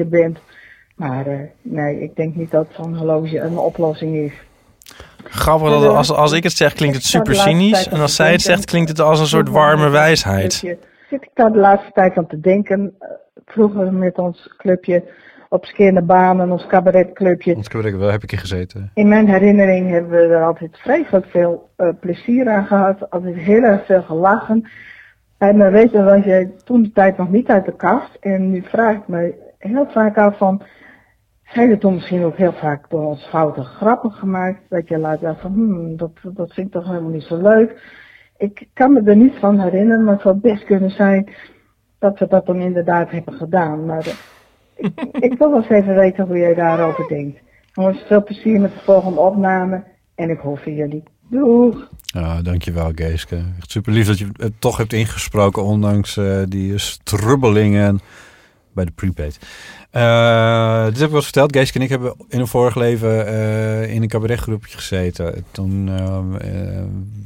bent. 0.10 0.40
Maar 0.96 1.28
eh, 1.28 1.40
nee, 1.62 2.02
ik 2.02 2.16
denk 2.16 2.36
niet 2.36 2.52
dat 2.52 2.68
zo'n 2.72 2.98
horloge 2.98 3.40
een 3.40 3.58
oplossing 3.58 4.16
is. 4.16 4.34
Grappig 5.24 5.70
dat 5.70 5.84
als, 5.84 6.12
als 6.12 6.32
ik 6.32 6.44
het 6.44 6.52
zeg 6.52 6.74
klinkt 6.74 6.96
het 6.96 7.06
super 7.06 7.36
cynisch. 7.36 7.88
En 7.88 8.00
als 8.00 8.16
zij 8.16 8.32
het 8.32 8.42
zegt 8.42 8.66
klinkt 8.66 8.90
het 8.90 9.00
als 9.00 9.20
een 9.20 9.28
soort 9.28 9.50
warme 9.50 9.90
wijsheid. 9.90 10.78
Zit 11.10 11.24
ik 11.24 11.32
daar 11.34 11.52
de 11.52 11.60
laatste 11.60 11.92
tijd 11.92 12.18
aan 12.18 12.28
te 12.28 12.40
denken. 12.40 12.96
eh, 13.00 13.10
Vroeger 13.46 13.94
met 13.94 14.18
ons 14.18 14.54
clubje 14.58 15.04
op 15.50 15.66
Skinnerbanen, 15.66 16.52
ons 16.52 16.68
cabaretclubje. 16.68 17.56
Ons 17.56 17.68
cabaret, 17.68 17.96
waar 17.96 18.12
heb 18.12 18.24
ik 18.24 18.32
in 18.32 18.38
gezeten? 18.38 18.92
In 18.94 19.08
mijn 19.08 19.28
herinnering 19.28 19.90
hebben 19.90 20.12
we 20.12 20.18
er 20.36 20.44
altijd 20.44 20.78
vreselijk 20.78 21.26
veel 21.26 21.70
eh, 21.76 21.90
plezier 22.00 22.50
aan 22.50 22.66
gehad. 22.66 23.10
Altijd 23.10 23.36
heel 23.36 23.64
erg 23.64 23.86
veel 23.86 24.02
gelachen. 24.02 24.70
En 25.38 25.58
dan 25.58 25.72
weet 25.72 25.92
je, 25.92 26.04
was 26.04 26.24
je 26.24 26.54
toen 26.64 26.84
de 26.84 26.92
tijd 26.92 27.18
nog 27.18 27.30
niet 27.30 27.48
uit 27.48 27.66
de 27.66 27.76
kast. 27.76 28.18
En 28.20 28.50
nu 28.52 28.62
vraag 28.62 28.96
ik 28.96 29.08
me 29.08 29.36
heel 29.58 29.88
vaak 29.90 30.18
af 30.18 30.38
van... 30.38 30.62
Zijn 31.44 31.70
er 31.70 31.78
toen 31.80 31.94
misschien 31.94 32.24
ook 32.24 32.36
heel 32.38 32.54
vaak 32.54 32.90
door 32.90 33.06
ons 33.06 33.28
foute 33.30 33.64
grappen 33.64 34.12
gemaakt? 34.12 34.60
Dat 34.70 34.88
je 34.88 34.98
laat 34.98 35.20
zeggen 35.20 35.42
van, 35.42 35.52
hmm, 35.54 35.98
dat, 35.98 36.12
dat 36.24 36.54
vind 36.54 36.68
ik 36.68 36.74
toch 36.74 36.88
helemaal 36.88 37.10
niet 37.12 37.24
zo 37.24 37.42
leuk. 37.42 37.82
Ik 38.40 38.68
kan 38.74 38.94
me 38.94 39.02
er 39.02 39.16
niet 39.16 39.36
van 39.40 39.60
herinneren, 39.60 40.04
maar 40.04 40.14
het 40.14 40.22
zou 40.22 40.36
best 40.36 40.64
kunnen 40.64 40.92
zijn 40.92 41.30
dat 42.00 42.20
we 42.20 42.28
dat 42.28 42.46
dan 42.46 42.62
inderdaad 42.62 43.12
hebben 43.12 43.34
gedaan. 43.34 43.86
Maar 43.86 44.06
eh, 44.06 44.14
ik, 44.76 45.02
ik 45.32 45.38
wil 45.38 45.50
wel 45.52 45.62
eens 45.62 45.70
even 45.70 45.96
weten 45.96 46.28
hoe 46.28 46.38
jij 46.38 46.54
daarover 46.54 47.08
denkt. 47.08 47.40
Jongens, 47.74 48.04
veel 48.08 48.24
plezier 48.24 48.60
met 48.60 48.74
de 48.74 48.80
volgende 48.80 49.20
opname 49.20 49.84
en 50.16 50.30
ik 50.30 50.40
hoor 50.40 50.58
van 50.58 50.76
jullie. 50.76 51.04
Doeg! 51.30 51.90
Ja, 52.02 52.42
dankjewel 52.42 52.92
Geeske. 52.96 53.36
Echt 53.58 53.72
super 53.72 53.94
lief 53.94 54.08
dat 54.08 54.20
je 54.20 54.30
het 54.34 54.62
toch 54.62 54.78
hebt 54.78 54.94
ingesproken, 54.94 55.64
ondanks 55.64 56.18
eh, 56.18 56.42
die 56.48 56.78
strubbelingen 56.78 58.00
bij 58.74 58.86
de 58.86 58.92
prepaid. 58.92 59.40
Eh 59.92 60.86
dit 60.90 60.98
heb 60.98 61.06
ik 61.06 61.10
wel 61.10 61.16
eens 61.16 61.24
verteld. 61.24 61.56
Geeske 61.56 61.78
en 61.78 61.84
ik 61.84 61.90
hebben 61.90 62.16
in 62.28 62.40
een 62.40 62.48
vorig 62.48 62.76
leven 62.76 63.28
eh, 63.28 63.94
in 63.94 64.02
een 64.02 64.08
cabaretgroepje 64.08 64.78
gezeten. 64.78 65.46
Toen, 65.52 65.90
eh, 65.90 66.84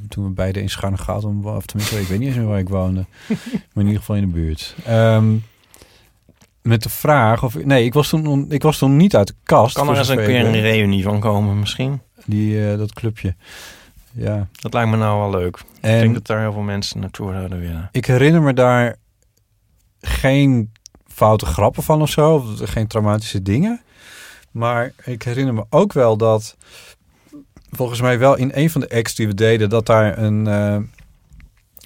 toen 0.10 0.24
we 0.24 0.30
beide 0.30 0.62
in 0.62 0.70
Scharnegaten, 0.70 1.44
of 1.44 1.66
tenminste, 1.66 2.00
ik 2.00 2.08
weet 2.08 2.20
niet 2.20 2.28
eens 2.28 2.38
meer 2.38 2.48
waar 2.48 2.60
ik 2.60 2.70
woonde. 2.70 3.06
maar 3.74 3.84
in 3.84 3.86
ieder 3.86 4.00
geval 4.00 4.16
in 4.16 4.22
de 4.22 4.32
buurt. 4.32 4.76
Ehm, 4.86 5.36
met 6.62 6.84
de 6.84 6.90
vraag 6.90 7.44
of... 7.44 7.64
Nee, 7.64 7.86
ik 7.86 7.94
was 7.94 8.10
toen, 8.10 8.52
ik 8.52 8.64
was 8.64 8.78
toen 8.78 8.98
niet 8.98 9.16
uit 9.16 9.28
de 9.28 9.36
kast. 9.44 9.76
Kan 9.76 9.90
er 9.90 9.98
eens 9.98 10.08
een 10.08 10.18
keer 10.18 10.40
ik 10.40 10.46
een 10.46 10.62
reunie 10.62 11.04
van 11.04 11.20
komen 11.20 11.60
misschien? 11.60 12.02
Die, 12.26 12.78
dat 12.78 12.94
clubje. 12.94 13.36
Ja. 14.12 14.48
Dat 14.52 14.74
lijkt 14.74 14.90
me 14.90 14.98
nou 14.98 15.20
wel 15.20 15.42
leuk. 15.42 15.58
ik 15.58 15.64
En 15.82 16.00
denk 16.00 16.14
dat 16.14 16.28
daar 16.28 16.40
heel 16.40 16.52
veel 16.52 16.62
mensen 16.62 17.00
naartoe 17.00 17.32
zouden 17.32 17.60
willen. 17.60 17.90
ik 17.92 18.06
herinner 18.06 18.42
me 18.42 18.54
daar 18.54 18.96
geen 20.02 20.72
foute 21.14 21.46
grappen 21.46 21.84
van 21.84 22.02
of 22.02 22.10
zo. 22.10 22.40
Geen 22.58 22.88
traumatische 22.88 23.42
dingen. 23.42 23.82
Maar 24.52 24.94
ik 25.04 25.24
herinner 25.24 25.54
me 25.54 25.66
ook 25.70 25.94
wel 25.94 26.18
dat... 26.18 26.58
Volgens 27.72 28.02
mij 28.02 28.20
wel 28.20 28.36
in 28.36 28.52
een 28.54 28.70
van 28.70 28.82
de 28.82 28.90
acts 28.90 29.16
die 29.16 29.28
we 29.28 29.34
deden... 29.34 29.70
dat 29.70 29.86
daar 29.86 30.18
een 30.18 30.48
eh, 30.48 30.78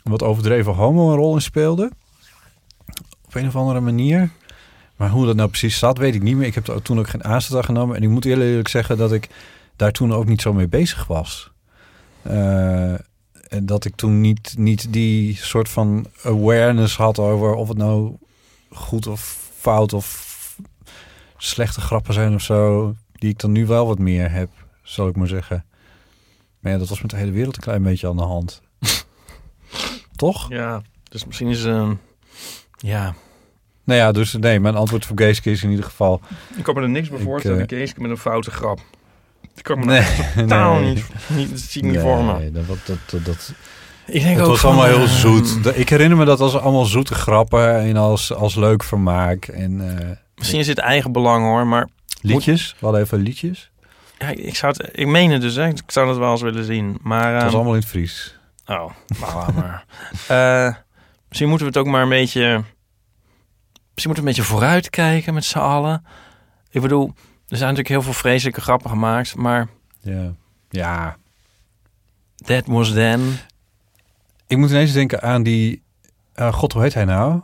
wat 0.04 0.24
overdreven 0.24 0.74
homo 0.74 1.10
een 1.10 1.18
rol 1.18 1.34
in 1.34 1.42
speelde. 1.42 1.92
Op 3.26 3.36
een 3.36 3.48
of 3.48 3.56
andere 3.56 3.80
manier. 3.80 4.30
Maar 4.96 5.10
hoe 5.10 5.26
dat 5.26 5.36
nou 5.36 5.50
precies 5.50 5.78
zat, 5.78 5.98
weet 5.98 6.16
ik 6.16 6.22
niet 6.22 6.36
meer. 6.36 6.48
Ik 6.48 6.56
heb 6.56 6.80
toen 6.84 7.00
ook 7.00 7.10
geen 7.10 7.24
aanstoot 7.24 7.58
aan 7.58 7.66
genomen. 7.66 7.96
En 7.96 8.04
ik 8.04 8.10
moet 8.10 8.26
eerlijk 8.26 8.50
eerlijk 8.50 8.68
zeggen 8.68 8.98
dat 8.98 9.12
ik 9.12 9.30
daar 9.76 9.92
toen 9.92 10.14
ook 10.14 10.26
niet 10.26 10.42
zo 10.42 10.54
mee 10.54 10.68
bezig 10.68 11.08
was. 11.08 11.52
Eh, 12.22 12.94
en 13.48 13.66
dat 13.66 13.86
ik 13.86 13.96
toen 13.96 14.22
niet, 14.22 14.54
niet 14.58 14.94
die 14.94 15.36
soort 15.36 15.70
van 15.70 16.06
awareness 16.24 16.98
had 16.98 17.20
over 17.20 17.54
of 17.54 17.68
het 17.68 17.78
nou 17.78 18.18
goed 18.70 19.08
of 19.08 19.52
fout 19.58 19.94
of 19.94 20.26
slechte 21.38 21.82
grappen 21.82 22.14
zijn 22.14 22.34
of 22.34 22.42
zo. 22.42 22.94
Die 23.12 23.30
ik 23.30 23.40
dan 23.40 23.52
nu 23.52 23.66
wel 23.66 23.88
wat 23.88 24.00
meer 24.00 24.32
heb, 24.32 24.50
zal 24.84 25.08
ik 25.08 25.16
maar 25.16 25.28
zeggen. 25.28 25.66
Maar 26.60 26.72
ja, 26.72 26.78
dat 26.78 26.90
was 26.90 27.02
met 27.02 27.12
de 27.12 27.18
hele 27.18 27.32
wereld 27.32 27.56
een 27.56 27.62
klein 27.62 27.84
beetje 27.84 28.08
aan 28.08 28.18
de 28.18 28.24
hand. 28.24 28.62
Toch? 30.16 30.50
Ja, 30.50 30.82
dus 31.04 31.26
misschien 31.26 31.48
is... 31.48 31.66
ehm 31.66 31.94
ja, 32.78 33.16
Nou 33.84 34.00
ja, 34.00 34.12
dus 34.12 34.34
nee, 34.34 34.60
mijn 34.60 34.76
antwoord 34.76 35.06
voor 35.06 35.18
Geeske 35.18 35.52
is 35.52 35.64
in 35.64 35.70
ieder 35.70 35.86
geval... 35.86 36.22
ik 36.58 36.64
kan 36.64 36.76
me 36.76 36.82
er 36.82 36.90
niks 36.90 37.10
bij 37.10 37.20
voorstellen. 37.20 37.60
Ik 37.60 37.70
Geeske 37.70 38.02
met 38.02 38.12
een 38.12 38.18
foute 38.18 38.52
grap. 38.52 38.80
Ik 39.56 39.64
kan 39.64 39.80
me 39.80 39.86
Nee, 39.86 40.06
totaal 40.36 40.80
nee. 40.80 40.94
niet, 40.94 41.06
niet, 41.28 41.50
dat 41.50 41.60
zie 41.60 41.84
ik 41.84 41.92
niet 41.92 42.00
voor 42.00 42.24
me. 42.24 42.38
Nee, 42.38 42.52
dat, 42.52 42.68
dat, 42.68 42.98
dat, 43.06 43.26
dat, 43.26 43.54
Ik 44.08 44.22
denk 44.22 44.36
het 44.36 44.44
ook 44.44 44.48
was 44.52 44.60
van, 44.60 44.70
allemaal 44.70 44.88
heel 44.88 45.04
eh, 45.04 45.12
zoet. 45.12 45.78
Ik 45.78 45.90
herinner 45.90 46.18
me 46.18 46.26
dat 46.26 46.40
als 46.40 46.56
allemaal 46.58 46.86
zoete 46.86 47.16
grappen 47.16 47.80
en 47.80 47.98
als, 47.98 48.34
als 48.34 48.56
leuk 48.56 48.84
vermaak. 48.84 49.46
En 49.46 50.00
eh, 50.00 50.10
Misschien 50.36 50.60
is 50.60 50.66
dit 50.66 50.78
eigen 50.78 51.12
belang 51.12 51.44
hoor, 51.46 51.68
maar 51.68 51.88
liedjes, 52.22 52.76
we 52.80 52.86
hadden 52.86 53.02
even 53.02 53.20
liedjes. 53.20 53.72
ja, 54.20 54.28
ik 54.28 54.56
zou 54.56 54.74
het, 54.78 54.90
ik 55.00 55.08
meen 55.08 55.32
het 55.32 55.42
dus, 55.42 55.56
hè. 55.56 55.68
ik 55.68 55.82
zou 55.88 56.10
het 56.10 56.18
wel 56.18 56.32
eens 56.32 56.42
willen 56.42 56.66
zien. 56.66 56.98
Maar, 57.02 57.26
Het 57.26 57.34
was 57.34 57.44
ehm, 57.44 57.54
allemaal 57.56 57.74
in 57.74 57.80
het 57.80 57.90
Fries. 57.90 58.36
oh, 58.66 58.92
laat 59.20 59.54
maar. 59.54 59.86
Eh, 60.28 60.74
misschien 61.28 61.50
moeten 61.50 61.68
we 61.68 61.74
het 61.78 61.88
ook 61.88 61.92
maar 61.94 62.02
een 62.02 62.10
beetje, 62.10 62.64
misschien 63.94 64.12
moeten 64.12 64.14
we 64.14 64.20
een 64.20 64.26
beetje 64.36 64.44
vooruit 64.44 64.90
kijken 64.90 65.34
met 65.34 65.46
z'n 65.46 65.58
allen. 65.58 66.06
Ik 66.72 66.82
bedoel, 66.82 67.06
er 67.48 67.58
zijn 67.58 67.60
natuurlijk 67.60 67.88
heel 67.88 68.02
veel 68.02 68.14
vreselijke 68.14 68.62
grappen 68.62 68.90
gemaakt, 68.90 69.36
maar 69.36 69.68
Ja. 70.02 70.34
ja, 70.70 71.18
that 72.46 72.64
was 72.66 72.94
then. 72.94 73.40
Ik 74.48 74.58
moet 74.58 74.70
ineens 74.70 74.94
denken 74.94 75.22
aan 75.22 75.44
die... 75.44 75.82
ah, 76.36 76.54
God, 76.54 76.74
hoe 76.74 76.82
heet 76.82 76.94
hij 76.94 77.06
nou? 77.06 77.42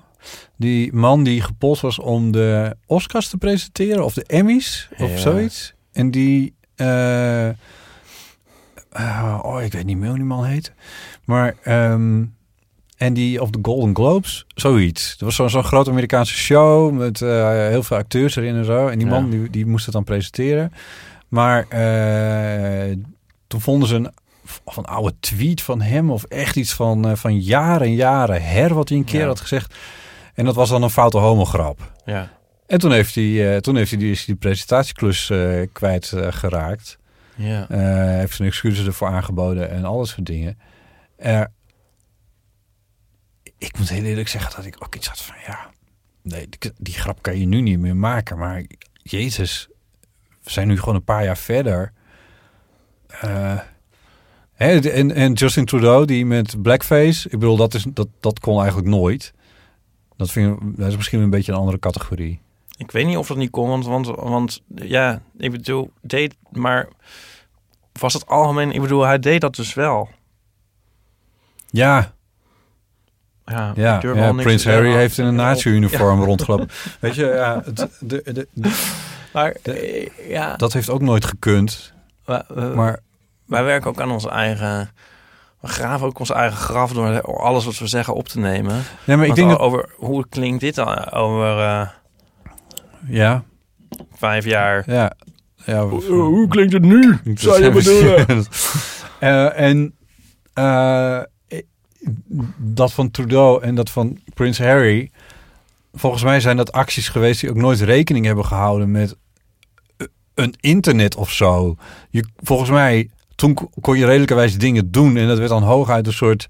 Die 0.58 0.94
man 0.94 1.24
die 1.24 1.42
gepolst 1.42 1.82
was 1.82 2.00
om 2.00 2.32
de 2.32 2.76
Oscars 2.86 3.28
te 3.30 3.38
presenteren. 3.38 4.06
Of 4.06 4.14
de 4.14 4.24
Emmys, 4.24 4.90
of 4.98 5.10
Ja. 5.12 5.18
zoiets. 5.18 5.74
En 5.92 6.12
die... 6.12 6.54
eh, 6.76 7.48
eh, 7.50 9.40
oh, 9.44 9.62
ik 9.62 9.72
weet 9.74 9.86
niet 9.86 9.98
meer 9.98 10.08
hoe 10.10 10.18
die 10.18 10.26
man 10.28 10.46
heet. 10.46 10.72
Maar, 11.26 11.56
ehm, 11.64 12.24
en 12.98 13.14
die 13.14 13.42
of 13.42 13.50
de 13.50 13.60
Golden 13.62 13.96
Globes, 13.96 14.46
zoiets. 14.56 15.10
Dat 15.10 15.20
was 15.20 15.36
zo'n 15.36 15.50
zo'n 15.50 15.64
grote 15.64 15.90
Amerikaanse 15.90 16.34
show 16.34 16.92
met 16.98 17.22
eh, 17.22 17.50
heel 17.50 17.84
veel 17.84 17.98
acteurs 17.98 18.36
erin 18.36 18.56
en 18.56 18.66
zo. 18.66 18.88
En 18.88 18.98
die 18.98 19.08
Ja. 19.08 19.14
man 19.14 19.30
die, 19.30 19.50
die 19.50 19.66
moest 19.66 19.86
het 19.86 19.94
dan 19.94 20.04
presenteren. 20.04 20.72
Maar 21.28 21.66
eh, 21.70 22.96
toen 23.48 23.62
vonden 23.62 23.88
ze 23.88 23.96
een, 23.96 24.12
of 24.64 24.78
een 24.78 24.86
oude 24.86 25.14
tweet 25.20 25.62
van 25.62 25.82
hem 25.82 26.12
of 26.12 26.24
echt 26.24 26.56
iets 26.56 26.74
van, 26.74 27.08
eh, 27.08 27.16
van 27.16 27.40
jaren 27.40 27.88
en 27.88 27.94
jaren 27.96 28.44
her 28.44 28.74
wat 28.74 28.90
hij 28.90 28.98
een 28.98 29.04
keer 29.04 29.20
Ja. 29.22 29.28
had 29.28 29.40
gezegd. 29.40 29.76
En 30.34 30.46
dat 30.46 30.56
was 30.56 30.70
dan 30.70 30.84
een 30.84 30.90
foute 30.90 31.18
homograp. 31.18 31.92
Ja. 32.06 32.32
En 32.68 32.80
toen 32.80 32.92
heeft 32.92 33.16
hij, 33.16 33.54
eh, 33.56 33.60
toen 33.62 33.76
heeft 33.76 33.90
hij 33.90 34.00
die, 34.00 34.12
is 34.12 34.26
die 34.26 34.36
presentatieklus 34.36 35.32
kwijt 35.72 36.12
eh, 36.12 36.28
geraakt. 36.32 36.98
Ja. 37.36 37.70
Eh, 37.70 37.78
Hij 37.78 38.18
heeft 38.20 38.36
zijn 38.36 38.48
excuses 38.48 38.86
ervoor 38.86 39.08
aangeboden 39.08 39.70
en 39.70 39.86
alles 39.86 40.10
soort 40.10 40.26
dingen. 40.26 40.58
Ik 43.58 43.78
moet 43.78 43.90
heel 43.90 44.04
eerlijk 44.04 44.28
zeggen 44.28 44.56
dat 44.56 44.66
ik 44.66 44.76
ook 44.84 44.96
iets 44.96 45.08
had 45.08 45.22
van 45.22 45.36
ja, 45.48 45.70
nee, 46.22 46.48
die, 46.50 46.72
die 46.78 46.94
grap 46.94 47.22
kan 47.22 47.40
je 47.40 47.46
nu 47.46 47.62
niet 47.62 47.80
meer 47.80 47.96
maken. 47.96 48.38
Maar 48.38 48.64
Jezus, 48.94 49.68
we 50.44 50.52
zijn 50.52 50.68
nu 50.68 50.80
gewoon 50.80 50.96
een 50.96 51.04
paar 51.04 51.24
jaar 51.24 51.38
verder. 51.38 51.94
Eh, 54.64 54.82
hè, 54.84 54.90
en, 54.90 55.12
en 55.16 55.34
Justin 55.34 55.66
Trudeau, 55.66 56.06
die 56.06 56.26
met 56.26 56.62
blackface, 56.62 57.26
ik 57.30 57.40
bedoel, 57.40 57.58
dat, 57.58 57.74
is, 57.74 57.86
dat, 57.94 58.08
dat 58.20 58.40
kon 58.40 58.58
eigenlijk 58.60 58.88
nooit. 58.88 59.34
Dat, 60.18 60.32
vind 60.32 60.62
ik, 60.62 60.78
dat 60.78 60.88
is 60.88 60.96
misschien 60.96 61.22
een 61.22 61.30
beetje 61.30 61.52
een 61.52 61.58
andere 61.58 61.80
categorie. 61.80 62.42
Ik 62.78 62.92
weet 62.92 63.06
niet 63.06 63.18
of 63.18 63.28
dat 63.28 63.38
niet 63.38 63.50
kon, 63.52 63.70
want, 63.70 63.86
want, 63.86 64.06
want 64.08 64.62
ja, 64.76 65.22
ik 65.38 65.52
bedoel, 65.52 65.92
deed, 66.02 66.36
maar 66.52 66.88
was 68.00 68.14
het 68.14 68.28
algemeen, 68.28 68.72
ik 68.72 68.82
bedoel, 68.82 69.02
hij 69.04 69.20
deed 69.20 69.42
dat 69.42 69.56
dus 69.56 69.74
wel. 69.74 70.10
Ja, 71.70 72.14
Ja, 73.46 73.74
Ja, 73.76 74.34
Prins 74.34 74.66
Harry 74.66 74.92
heeft 74.92 75.18
in 75.18 75.26
een 75.26 75.36
nazi-uniform 75.36 76.24
rondgelopen. 76.30 76.70
Weet 77.00 77.16
je, 77.16 77.26
ja, 77.26 77.62
het, 77.66 77.76
de, 78.00 78.22
de, 78.34 78.48
de- 78.54 79.00
Maar 79.34 79.56
eh, 79.62 80.08
ja, 80.30 80.56
dat 80.56 80.74
heeft 80.74 80.90
ook 80.90 81.02
nooit 81.02 81.26
gekund. 81.26 81.94
we- 82.26 82.72
Maar 82.76 83.00
wij 83.54 83.64
werken 83.64 83.90
ook 83.90 84.02
aan 84.02 84.12
onze 84.12 84.30
eigen, 84.30 84.90
we 85.60 85.68
graven 85.68 86.08
ook 86.08 86.20
ons 86.20 86.32
eigen 86.32 86.58
graf 86.58 86.92
door 86.92 87.22
alles 87.22 87.66
wat 87.66 87.78
we 87.78 87.88
zeggen 87.88 88.14
op 88.14 88.28
te 88.28 88.40
nemen. 88.40 88.84
nee, 89.06 89.18
maar 89.18 89.26
ik 89.26 89.36
denk 89.36 89.50
dat... 89.50 89.60
over 89.60 89.90
hoe 89.96 90.26
klinkt 90.30 90.60
dit 90.60 90.76
dan 90.76 91.12
over 91.12 91.60
eh, 91.60 91.88
Ja, 93.08 93.44
vijf 94.16 94.46
jaar? 94.46 94.84
ja. 94.86 95.14
ja 95.66 95.88
hoe 95.88 96.48
klinkt 96.48 96.74
het 96.74 96.82
nu? 96.82 97.20
Zou 97.34 97.64
je 97.64 97.72
bedoelen? 97.72 98.26
Eh, 99.20 99.60
en 99.60 99.96
eh, 100.54 101.20
dat 102.58 102.94
van 102.94 103.12
Trudeau 103.12 103.64
en 103.64 103.76
dat 103.76 103.90
van 103.90 104.20
Prins 104.34 104.60
Harry... 104.60 105.12
Volgens 105.96 106.24
mij 106.24 106.40
zijn 106.40 106.58
dat 106.58 106.72
acties 106.72 107.10
geweest 107.10 107.42
die 107.42 107.50
ook 107.50 107.56
nooit 107.56 107.80
rekening 107.80 108.26
hebben 108.26 108.46
gehouden 108.46 108.92
met 108.92 109.18
eh, 109.98 110.08
een 110.34 110.56
internet 110.60 111.16
of 111.16 111.32
zo. 111.32 111.76
Je, 112.10 112.26
volgens 112.38 112.70
mij, 112.70 113.10
toen 113.36 113.54
ko- 113.54 113.70
kon 113.82 113.98
je 113.98 114.06
redelijkerwijs 114.06 114.58
dingen 114.58 114.92
doen 114.92 115.18
en 115.18 115.28
dat 115.28 115.38
werd 115.38 115.50
dan 115.50 115.64
hooguit 115.64 116.08
een 116.08 116.14
soort... 116.14 116.48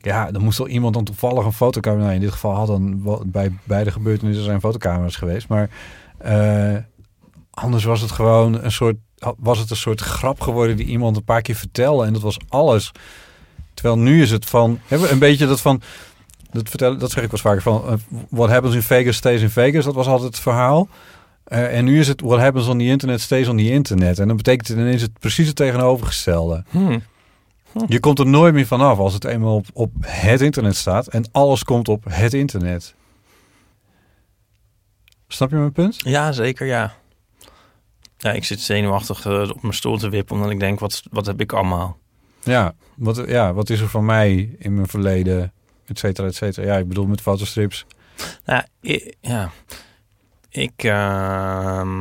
Ja, 0.00 0.30
dan 0.30 0.42
moest 0.42 0.58
wel 0.58 0.68
iemand 0.68 0.94
dan 0.94 1.04
toevallig 1.04 1.44
een 1.44 1.52
fotocamera... 1.52 2.02
Nou, 2.02 2.14
in 2.14 2.20
dit 2.20 2.32
geval 2.32 2.54
had 2.54 2.66
dan 2.66 3.02
bij 3.26 3.52
beide 3.64 3.90
gebeurtenissen 3.90 4.44
zijn 4.44 4.60
fotocamera's 4.60 5.16
geweest. 5.16 5.48
Maar 5.48 5.70
eh, 6.18 6.76
anders 7.50 7.84
was 7.84 8.00
het 8.00 8.10
gewoon 8.10 8.62
een 8.62 8.72
soort... 8.72 8.96
Was 9.38 9.58
het 9.58 9.70
een 9.70 9.76
soort 9.76 10.00
grap 10.00 10.40
geworden 10.40 10.76
die 10.76 10.86
iemand 10.86 11.16
een 11.16 11.24
paar 11.24 11.42
keer 11.42 11.54
vertelde. 11.54 12.06
En 12.06 12.12
dat 12.12 12.22
was 12.22 12.38
alles. 12.48 12.92
Terwijl 13.74 13.98
nu 13.98 14.22
is 14.22 14.30
het 14.30 14.44
van... 14.44 14.78
Hebben 14.86 15.12
een 15.12 15.18
beetje 15.18 15.46
dat 15.46 15.60
van... 15.60 15.82
Dat, 16.50 16.68
vertellen, 16.68 16.98
dat 16.98 17.10
zeg 17.10 17.24
ik 17.24 17.30
wel 17.30 17.40
vaker 17.40 17.62
van... 17.62 17.86
eh, 17.86 17.94
what 18.28 18.50
happens 18.50 18.74
in 18.74 18.82
Vegas 18.82 19.16
stays 19.16 19.42
in 19.42 19.50
Vegas. 19.50 19.84
Dat 19.84 19.94
was 19.94 20.06
altijd 20.06 20.30
het 20.32 20.42
verhaal. 20.42 20.88
Eh, 21.44 21.76
en 21.76 21.84
nu 21.84 21.98
is 21.98 22.08
het 22.08 22.20
what 22.20 22.38
happens 22.38 22.68
on 22.68 22.78
the 22.78 22.84
internet 22.84 23.20
stays 23.20 23.48
on 23.48 23.56
the 23.56 23.70
internet. 23.70 24.18
En 24.18 24.26
dan 24.28 24.36
betekent 24.36 24.68
het 24.68 24.76
ineens 24.76 25.02
het 25.02 25.18
precies 25.18 25.46
het 25.46 25.56
tegenovergestelde. 25.56 26.64
Hm. 26.70 26.98
Je 27.86 28.00
komt 28.00 28.18
er 28.18 28.26
nooit 28.26 28.54
meer 28.54 28.66
vanaf 28.66 28.98
als 28.98 29.14
het 29.14 29.24
eenmaal 29.24 29.54
op, 29.54 29.66
op 29.72 29.92
het 30.00 30.40
internet 30.40 30.76
staat. 30.76 31.06
En 31.06 31.28
alles 31.32 31.64
komt 31.64 31.88
op 31.88 32.04
het 32.08 32.34
internet. 32.34 32.94
Snap 35.28 35.50
je 35.50 35.56
mijn 35.56 35.72
punt? 35.72 35.96
Ja, 35.98 36.32
zeker, 36.32 36.66
ja. 36.66 36.94
Ja, 38.16 38.32
ik 38.32 38.44
zit 38.44 38.60
zenuwachtig 38.60 39.26
eh, 39.26 39.48
op 39.50 39.62
mijn 39.62 39.74
stoel 39.74 39.98
te 39.98 40.08
wippen, 40.08 40.36
omdat 40.36 40.50
ik 40.50 40.60
denk, 40.60 40.80
wat, 40.80 41.02
wat 41.10 41.26
heb 41.26 41.40
ik 41.40 41.52
allemaal? 41.52 41.98
Ja 42.42 42.74
wat, 42.96 43.22
ja, 43.26 43.52
wat 43.52 43.70
is 43.70 43.80
er 43.80 43.88
van 43.88 44.04
mij 44.04 44.56
in 44.58 44.74
mijn 44.74 44.88
verleden? 44.88 45.52
Et 45.86 45.98
cetera, 45.98 46.26
et 46.26 46.34
cetera. 46.34 46.66
Ja, 46.66 46.76
ik 46.76 46.88
bedoel 46.88 47.06
met 47.06 47.20
fotostrips. 47.20 47.86
Nou, 48.44 48.62
ja. 49.20 49.50
Ik, 50.54 50.82
ehm, 50.84 51.96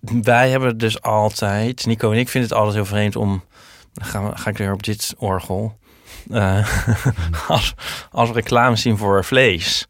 wij 0.00 0.50
hebben 0.50 0.78
dus 0.78 1.02
altijd, 1.02 1.86
Nico 1.86 2.12
en 2.12 2.18
ik 2.18 2.28
vinden 2.28 2.50
het 2.50 2.58
altijd 2.58 2.76
heel 2.76 2.84
vreemd 2.84 3.16
om, 3.16 3.44
dan 3.92 4.04
gaan 4.06 4.28
we, 4.28 4.36
ga 4.36 4.50
ik 4.50 4.58
weer 4.58 4.72
op 4.72 4.82
dit 4.82 5.14
orgel, 5.18 5.78
eh, 6.30 6.68
als, 7.48 7.74
als 8.10 8.30
reclame 8.30 8.76
zien 8.76 8.96
voor 8.96 9.24
vlees. 9.24 9.86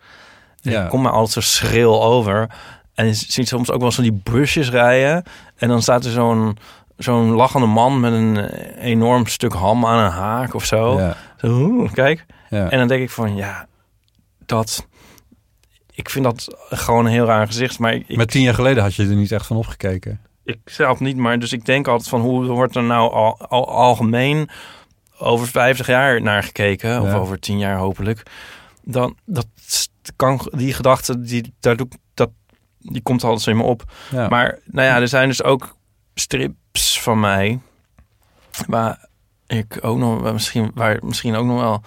Ja. 0.60 0.82
Ik 0.84 0.88
kom 0.88 1.02
maar 1.02 1.12
altijd 1.12 1.32
zo 1.32 1.40
schril 1.40 2.02
over. 2.02 2.50
En 2.94 3.06
je 3.06 3.14
ziet 3.14 3.48
soms 3.48 3.70
ook 3.70 3.80
wel 3.80 3.92
zo 3.92 4.02
die 4.02 4.20
busjes 4.22 4.70
rijden. 4.70 5.22
En 5.56 5.68
dan 5.68 5.82
staat 5.82 6.04
er 6.04 6.10
zo'n 6.10 6.58
zo'n 6.96 7.30
lachende 7.30 7.66
man 7.66 8.00
met 8.00 8.12
een 8.12 8.36
enorm 8.78 9.26
stuk 9.26 9.52
ham 9.52 9.86
aan 9.86 10.04
een 10.04 10.10
haak 10.10 10.54
of 10.54 10.64
zo. 10.64 10.98
Ja, 10.98 11.16
Zo, 11.36 11.88
kijk. 11.92 12.26
ja. 12.50 12.70
En 12.70 12.78
dan 12.78 12.88
denk 12.88 13.02
ik 13.02 13.10
van, 13.10 13.36
ja, 13.36 13.66
dat... 14.46 14.86
Ik 15.98 16.10
vind 16.10 16.24
dat 16.24 16.46
gewoon 16.70 17.04
een 17.06 17.12
heel 17.12 17.24
raar 17.26 17.46
gezicht. 17.46 17.78
Maar 17.78 17.94
ik, 17.94 18.16
Maar 18.16 18.26
tien 18.26 18.42
jaar 18.42 18.54
geleden 18.54 18.82
had 18.82 18.94
je 18.94 19.02
er 19.02 19.14
niet 19.14 19.32
echt 19.32 19.46
van 19.46 19.56
opgekeken. 19.56 20.20
ik 20.44 20.58
zelf 20.64 21.00
niet. 21.00 21.16
Maar 21.16 21.38
dus 21.38 21.52
ik 21.52 21.64
denk 21.64 21.88
altijd 21.88 22.08
van, 22.08 22.20
hoe 22.20 22.46
wordt 22.46 22.76
er 22.76 22.82
nou 22.82 23.12
al, 23.12 23.38
al- 23.48 23.68
algemeen 23.68 24.48
over 25.18 25.46
50 25.48 25.86
jaar 25.86 26.22
naar 26.22 26.42
gekeken? 26.42 27.02
Of 27.02 27.12
over 27.14 27.40
10 27.40 27.58
jaar 27.58 27.76
hopelijk. 27.76 28.22
Dan, 28.82 29.16
dat 29.24 29.46
kan, 30.16 30.40
die 30.50 30.72
gedachte, 30.74 31.20
die, 31.20 31.54
daar 31.60 31.76
doe, 31.76 31.86
ik- 31.90 31.98
dat, 32.14 32.30
die 32.78 33.02
komt 33.02 33.24
altijd 33.24 33.46
in 33.46 33.56
me 33.56 33.62
op. 33.62 33.82
Ja. 34.10 34.28
Maar 34.28 34.58
nou 34.64 34.86
ja, 34.86 35.00
er 35.00 35.08
zijn 35.08 35.28
dus 35.28 35.42
ook 35.42 35.76
strips 36.14 37.00
van 37.00 37.20
mij 37.20 37.58
waar 38.66 39.06
ik 39.46 39.78
ook 39.80 39.98
nog 39.98 40.20
waar 40.20 40.32
misschien 40.32 40.70
waar 40.74 40.98
misschien 41.04 41.34
ook 41.34 41.46
nog 41.46 41.60
wel 41.60 41.82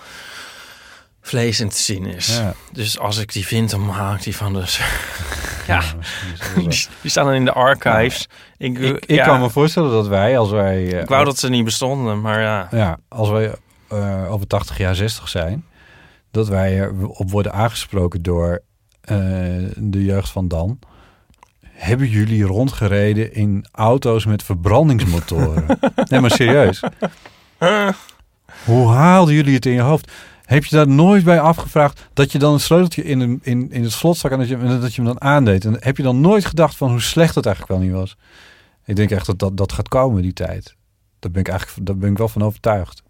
vlees 1.22 1.60
in 1.60 1.70
te 1.70 1.78
zien 1.78 2.06
is. 2.06 2.38
ja. 2.38 2.54
Dus 2.72 3.00
als 3.00 3.18
ik 3.18 3.34
die 3.34 3.46
vind, 3.46 3.70
dan 3.70 3.90
haal 3.90 4.14
ik 4.14 4.24
die 4.24 4.36
van 4.36 4.54
de. 4.54 4.64
ja, 5.68 5.82
die, 6.56 6.68
die 7.02 7.12
staan 7.12 7.26
dan 7.26 7.34
in 7.34 7.46
de 7.46 7.54
archives. 7.54 8.28
Ik, 8.58 8.78
ik, 9.06 9.22
kan 9.24 9.40
me 9.40 9.50
voorstellen 9.50 9.92
dat 9.92 10.08
wij, 10.08 10.38
als 10.38 10.50
wij... 10.50 10.94
eh, 10.94 11.02
ik 11.02 11.08
wou 11.08 11.26
dat 11.26 11.40
ze 11.40 11.50
niet 11.50 11.64
bestonden, 11.64 12.22
maar 12.22 12.42
ja. 12.42 12.68
Ja, 12.72 12.98
als 13.08 13.30
wij 13.30 13.56
eh, 13.88 14.32
over 14.32 14.48
80 14.48 14.78
jaar 14.78 14.96
60 14.96 15.30
zijn, 15.30 15.66
dat 16.32 16.48
wij 16.48 16.80
erop 16.80 17.32
worden 17.32 17.54
aangesproken 17.54 18.22
door 18.22 18.62
eh, 19.02 19.18
de 19.76 20.04
jeugd 20.04 20.30
van 20.30 20.48
dan. 20.48 20.80
Hebben 21.62 22.08
jullie 22.08 22.44
rondgereden 22.44 23.34
in 23.34 23.66
auto's 23.72 24.26
met 24.26 24.44
verbrandingsmotoren? 24.44 25.66
nee, 26.10 26.20
maar 26.20 26.32
serieus. 26.32 26.84
Hoe 28.66 28.90
haalden 28.92 29.34
jullie 29.34 29.56
het 29.56 29.66
in 29.66 29.74
je 29.74 29.82
hoofd? 29.82 30.12
Heb 30.52 30.66
je 30.66 30.76
daar 30.76 30.88
nooit 30.88 31.24
bij 31.24 31.40
afgevraagd 31.40 32.10
dat 32.14 32.32
je 32.32 32.40
dan 32.40 32.54
een 32.54 32.60
sleuteltje 32.60 33.04
in, 33.04 33.20
een, 33.20 33.40
in, 33.44 33.72
in 33.72 33.84
het 33.84 33.92
slot 33.92 34.18
stak 34.18 34.32
en 34.32 34.38
dat 34.38 34.48
je, 34.48 34.58
dat 34.58 34.94
je 34.94 35.02
hem 35.02 35.06
dan 35.06 35.22
aandeed? 35.22 35.66
En 35.66 35.78
heb 35.80 35.98
je 35.98 36.04
dan 36.04 36.22
nooit 36.22 36.46
gedacht 36.46 36.76
van 36.76 36.90
hoe 36.90 37.02
slecht 37.02 37.36
het 37.36 37.46
eigenlijk 37.46 37.80
wel 37.80 37.88
niet 37.88 37.98
was? 37.98 38.18
Ik 38.86 38.96
denk 38.96 39.12
echt 39.12 39.26
dat 39.26 39.40
dat, 39.40 39.58
dat 39.58 39.74
gaat 39.74 39.88
komen, 39.88 40.22
die 40.22 40.34
tijd. 40.34 40.76
Daar 41.20 41.32
ben 41.32 41.42
ik 41.42 41.48
eigenlijk 41.48 41.88
daar 41.88 41.98
ben 41.98 42.12
ik 42.12 42.18
wel 42.18 42.28
van 42.28 42.44
overtuigd. 42.44 43.04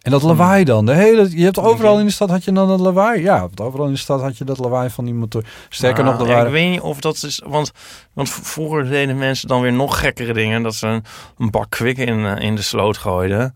En 0.00 0.10
dat 0.10 0.22
lawaai 0.22 0.64
dan. 0.64 0.86
De 0.86 0.94
hele, 0.94 1.36
je 1.38 1.44
hebt 1.44 1.58
overal 1.58 1.98
in 1.98 2.06
de 2.06 2.12
stad 2.12 2.30
had 2.30 2.44
je 2.44 2.52
dan 2.52 2.68
dat 2.68 2.80
lawaai. 2.80 3.22
Ja, 3.22 3.48
overal 3.56 3.86
in 3.86 3.92
de 3.92 3.98
stad 3.98 4.20
had 4.20 4.38
je 4.38 4.44
dat 4.44 4.58
lawaai 4.58 4.90
van 4.90 5.04
die 5.04 5.14
motor. 5.14 5.44
Sterker 5.68 6.04
nog, 6.04 6.14
Nou, 6.14 6.28
ja, 6.28 6.34
waren... 6.34 6.46
ik 6.46 6.52
weet 6.52 6.70
niet 6.70 6.80
of 6.80 7.00
dat 7.00 7.22
is. 7.22 7.42
Want, 7.46 7.72
want 8.12 8.30
vroeger 8.30 8.88
deden 8.88 9.18
mensen 9.18 9.48
dan 9.48 9.60
weer 9.60 9.72
nog 9.72 10.00
gekkere 10.00 10.32
dingen. 10.32 10.62
Dat 10.62 10.74
ze 10.74 10.86
een, 10.86 11.04
een 11.38 11.50
bak 11.50 11.70
kwik 11.70 11.98
in, 11.98 12.26
eh, 12.26 12.44
in 12.44 12.54
de 12.54 12.62
sloot 12.62 12.96
gooiden. 12.96 13.52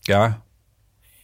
Ja. 0.00 0.44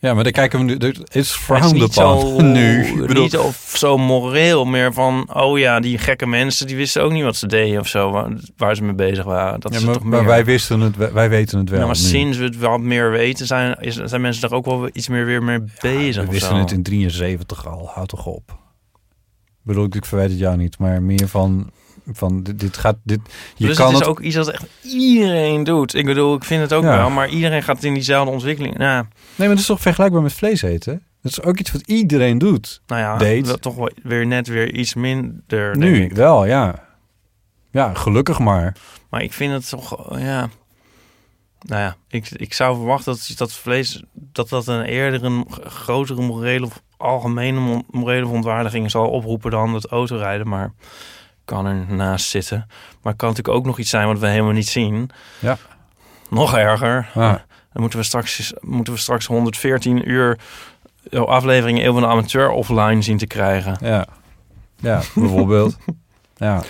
Ja, 0.03 0.15
maar 0.15 0.23
daar 0.23 0.33
kijken 0.33 0.59
we 0.59 0.65
nu... 0.65 0.73
Het 0.73 1.15
is 1.15 1.31
frowned 1.31 1.73
niet 1.73 1.83
upon 1.83 2.53
nu. 2.59 2.85
Ik 2.85 3.07
bedoel, 3.07 3.23
niet 3.23 3.39
of 3.39 3.75
zo 3.77 3.99
moreel, 3.99 4.65
meer 4.65 4.93
van, 4.93 5.35
oh 5.35 5.59
ja, 5.59 5.81
die 5.81 5.99
gekke 5.99 6.27
mensen, 6.27 6.67
die 6.67 6.77
wisten 6.77 7.03
ook 7.03 7.13
niet 7.13 7.23
wat 7.23 7.37
ze 7.37 7.47
deden 7.47 7.81
of 7.81 7.89
zo, 7.89 8.11
waar, 8.11 8.31
waar 8.57 8.77
ze 8.77 8.83
mee 8.83 8.95
bezig 8.95 9.25
waren. 9.25 9.61
Dat 9.61 9.73
ja, 9.73 9.79
is 9.79 9.85
maar, 9.85 9.95
toch 9.95 10.03
maar 10.03 10.19
meer. 10.19 10.29
wij 10.29 10.45
wisten 10.45 10.81
het, 10.81 10.97
wij, 10.97 11.13
wij 11.13 11.29
weten 11.29 11.59
het 11.59 11.71
wel. 11.71 11.79
Ja, 11.79 11.87
maar 11.87 11.97
nu. 11.97 12.03
sinds 12.03 12.39
we 12.39 12.45
het 12.45 12.59
wat 12.59 12.81
meer 12.81 13.11
weten, 13.11 13.47
zijn, 13.47 13.77
is, 13.81 13.95
zijn 13.95 14.21
mensen 14.21 14.49
er 14.49 14.55
ook 14.55 14.65
wel 14.65 14.89
iets 14.93 15.09
meer 15.09 15.25
weer 15.25 15.43
mee 15.43 15.61
bezig. 15.81 16.23
We 16.23 16.29
of 16.29 16.33
wisten 16.33 16.57
zo. 16.57 16.63
het 16.63 16.71
in 16.71 16.83
73 16.83 17.67
al. 17.67 17.91
Houd 17.93 18.09
toch 18.09 18.27
op. 18.27 18.51
Ik 19.47 19.63
bedoel, 19.63 19.87
ik 19.91 20.05
verwijt 20.05 20.31
het 20.31 20.39
jou 20.39 20.57
niet, 20.57 20.79
maar 20.79 21.03
meer 21.03 21.29
van... 21.29 21.71
Van 22.13 22.43
dit, 22.43 22.61
dit 22.61 22.77
gaat, 22.77 22.97
dit, 23.03 23.21
je 23.57 23.67
dus 23.67 23.77
kan 23.77 23.87
het 23.87 23.95
is 23.95 24.01
het, 24.01 24.09
ook 24.09 24.21
iets 24.21 24.35
dat 24.35 24.51
echt 24.51 24.67
iedereen 24.83 25.65
doet. 25.65 25.95
Ik 25.95 26.05
bedoel, 26.05 26.35
ik 26.35 26.45
vind 26.45 26.63
het 26.63 26.73
ook 26.73 26.83
Ja. 26.83 26.97
wel, 26.97 27.11
maar 27.11 27.29
iedereen 27.29 27.63
gaat 27.63 27.83
in 27.85 27.95
diezelfde 27.95 28.33
ontwikkeling. 28.33 28.77
Nou, 28.77 29.03
Nee, 29.03 29.09
maar 29.37 29.49
dat 29.49 29.59
is 29.59 29.67
toch 29.67 29.81
vergelijkbaar 29.81 30.23
met 30.23 30.33
vlees 30.33 30.63
eten? 30.63 31.03
Dat 31.23 31.33
is 31.33 31.43
ook 31.43 31.59
iets 31.59 31.73
wat 31.73 31.87
iedereen 31.87 32.39
doet. 32.39 32.81
nou 32.87 33.01
ja, 33.01 33.17
Date. 33.17 33.41
wel 33.47 33.57
toch 33.57 33.89
weer 34.03 34.27
net 34.27 34.47
weer 34.47 34.75
iets 34.75 34.95
minder. 34.95 35.77
nu 35.77 36.03
ik. 36.05 36.13
wel, 36.13 36.45
ja. 36.47 36.89
Ja, 37.71 37.95
gelukkig 37.95 38.39
maar. 38.39 38.77
Maar 39.11 39.23
ik 39.23 39.33
vind 39.33 39.53
het 39.53 39.69
toch, 39.69 40.19
ja. 40.19 40.49
Nou 41.63 41.81
ja, 41.81 41.97
ik, 42.09 42.31
ik 42.31 42.55
zou 42.55 42.77
verwachten 42.77 43.13
dat 43.13 43.35
dat 43.37 43.53
vlees, 43.53 44.03
dat 44.13 44.49
dat 44.49 44.67
een 44.67 44.83
eerder 44.85 45.25
een 45.25 45.47
grotere 45.65 46.23
morele 46.23 46.67
of 46.67 46.83
algemene 46.97 47.61
mo- 47.61 47.83
morele 47.91 48.25
verontwaardiging 48.27 48.91
zal 48.91 49.09
oproepen 49.09 49.51
dan 49.51 49.75
het 49.75 49.87
autorijden. 49.87 50.49
Maar 50.49 50.73
kan 51.53 51.67
er 51.67 51.85
naast 51.89 52.29
zitten. 52.29 52.65
Maar 53.03 53.13
het 53.13 53.17
kan 53.21 53.29
natuurlijk 53.29 53.57
ook 53.57 53.65
nog 53.67 53.79
iets 53.79 53.91
zijn 53.91 54.07
wat 54.07 54.19
we 54.19 54.27
helemaal 54.27 54.53
niet 54.53 54.69
zien. 54.69 55.11
Ja. 55.39 55.59
Nog 56.31 56.57
erger. 56.57 57.09
Ah. 57.15 57.35
Dan 57.73 57.81
moeten 57.83 57.99
we 57.99 58.05
straks, 58.05 58.53
moeten 58.61 58.93
we 58.93 58.99
straks 58.99 59.27
114 59.27 60.11
uur 60.11 60.39
eh, 61.11 61.21
afleveringen 61.21 61.85
Eeuw 61.85 61.93
van 61.93 62.03
de 62.03 62.09
Amateur 62.09 62.51
offline 62.51 63.03
zien 63.03 63.19
te 63.19 63.27
krijgen. 63.27 63.77
Ja, 63.81 64.07
ja 64.81 65.01
bijvoorbeeld. 65.15 65.77
ja. 66.37 66.63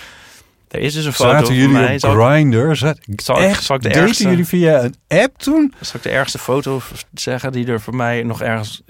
Er 0.68 0.80
is 0.80 0.94
dus 0.94 1.04
een 1.04 1.12
foto 1.12 1.30
Zaten 1.30 1.46
van 1.46 1.54
jullie 1.54 1.72
mij. 1.72 1.94
op 1.94 2.00
Grindr? 2.00 2.74
Zat, 2.74 2.98
zal, 3.16 3.36
ik- 3.36 3.42
echt? 3.42 3.64
zal 3.64 3.76
ik 3.76 3.82
de 3.82 3.88
Daten 3.88 4.02
ergste... 4.02 4.28
jullie 4.28 4.46
via 4.46 4.82
een 4.82 4.94
app 5.08 5.38
toen? 5.38 5.74
Zal 5.80 5.94
ik 5.96 6.02
de 6.02 6.10
ergste 6.10 6.38
foto 6.38 6.80
zeggen 7.14 7.52
die 7.52 7.66
er 7.66 7.80
voor 7.80 7.94
mij 7.96 8.22
nog 8.22 8.42
ergens 8.42 8.82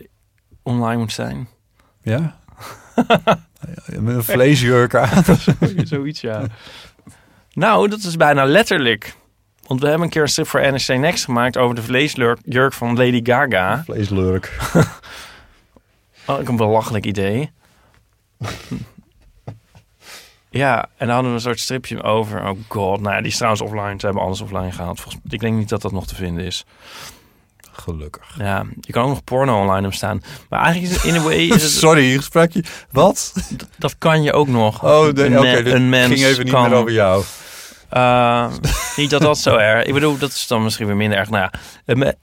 online 0.62 0.97
moet 1.01 1.12
zijn? 1.12 1.49
Ja. 2.03 2.36
Met 3.86 4.14
een 4.14 4.24
vleesjurk 4.24 4.94
aan. 4.94 5.24
Zoiets, 5.84 6.20
ja. 6.20 6.42
nou, 7.52 7.88
dat 7.88 7.98
is 7.98 8.16
bijna 8.16 8.44
letterlijk. 8.44 9.14
Want 9.66 9.80
we 9.80 9.86
hebben 9.86 10.04
een 10.06 10.12
keer 10.12 10.22
een 10.22 10.28
strip 10.28 10.46
voor 10.46 10.60
NRC 10.60 10.88
Next 10.88 11.24
gemaakt 11.24 11.56
over 11.56 11.74
de 11.74 11.82
vleesjurk 11.82 12.72
van 12.72 12.96
Lady 12.96 13.20
Gaga. 13.22 13.82
Vleeslurk. 13.84 14.52
Oh, 16.26 16.40
ik 16.40 16.48
een 16.48 16.56
belachelijk 16.56 17.06
idee. 17.06 17.50
ja, 20.50 20.88
en 20.96 21.06
dan 21.06 21.08
hadden 21.08 21.30
we 21.30 21.36
een 21.36 21.42
soort 21.42 21.60
stripje 21.60 22.02
over. 22.02 22.48
Oh 22.48 22.58
god, 22.68 23.00
nou 23.00 23.14
ja, 23.14 23.20
die 23.20 23.30
is 23.30 23.36
trouwens 23.36 23.62
offline. 23.62 23.94
Ze 23.98 24.06
hebben 24.06 24.22
alles 24.22 24.40
offline 24.40 24.72
gehaald. 24.72 25.00
Volgens, 25.00 25.22
ik 25.28 25.40
denk 25.40 25.56
niet 25.56 25.68
dat 25.68 25.82
dat 25.82 25.92
nog 25.92 26.06
te 26.06 26.14
vinden 26.14 26.44
is. 26.44 26.64
Gelukkig. 27.72 28.34
Ja, 28.38 28.64
je 28.80 28.92
kan 28.92 29.02
ook 29.02 29.08
nog 29.08 29.24
porno 29.24 29.60
online 29.60 29.86
op 29.86 29.94
staan. 29.94 30.22
Maar 30.48 30.60
eigenlijk 30.60 30.92
is 30.92 31.02
het 31.02 31.12
in 31.14 31.20
a 31.20 31.22
way... 31.22 31.36
Is 31.38 31.62
het, 31.62 31.70
Sorry, 31.86 32.16
gesprekje. 32.16 32.64
Wat? 32.90 33.32
dat 33.78 33.98
kan 33.98 34.22
je 34.22 34.32
ook 34.32 34.48
nog. 34.48 34.84
Oh, 34.84 35.12
nee, 35.12 35.24
een, 35.26 35.38
oké. 35.38 35.62
dit 35.62 35.72
een 35.72 35.88
mens 35.88 36.12
ging 36.12 36.24
even 36.24 36.44
niet 36.44 36.52
kan, 36.52 36.68
meer 36.68 36.78
over 36.78 36.92
jou. 36.92 37.24
Eh, 37.88 38.46
niet 38.96 39.10
dat 39.10 39.20
dat 39.20 39.38
zo 39.38 39.56
erg. 39.70 39.84
Ik 39.86 39.94
bedoel, 39.94 40.18
dat 40.18 40.30
is 40.30 40.46
dan 40.46 40.62
misschien 40.62 40.86
weer 40.86 40.96
minder 40.96 41.18
erg. 41.18 41.30
Nou 41.30 41.48
ja, 41.50 42.14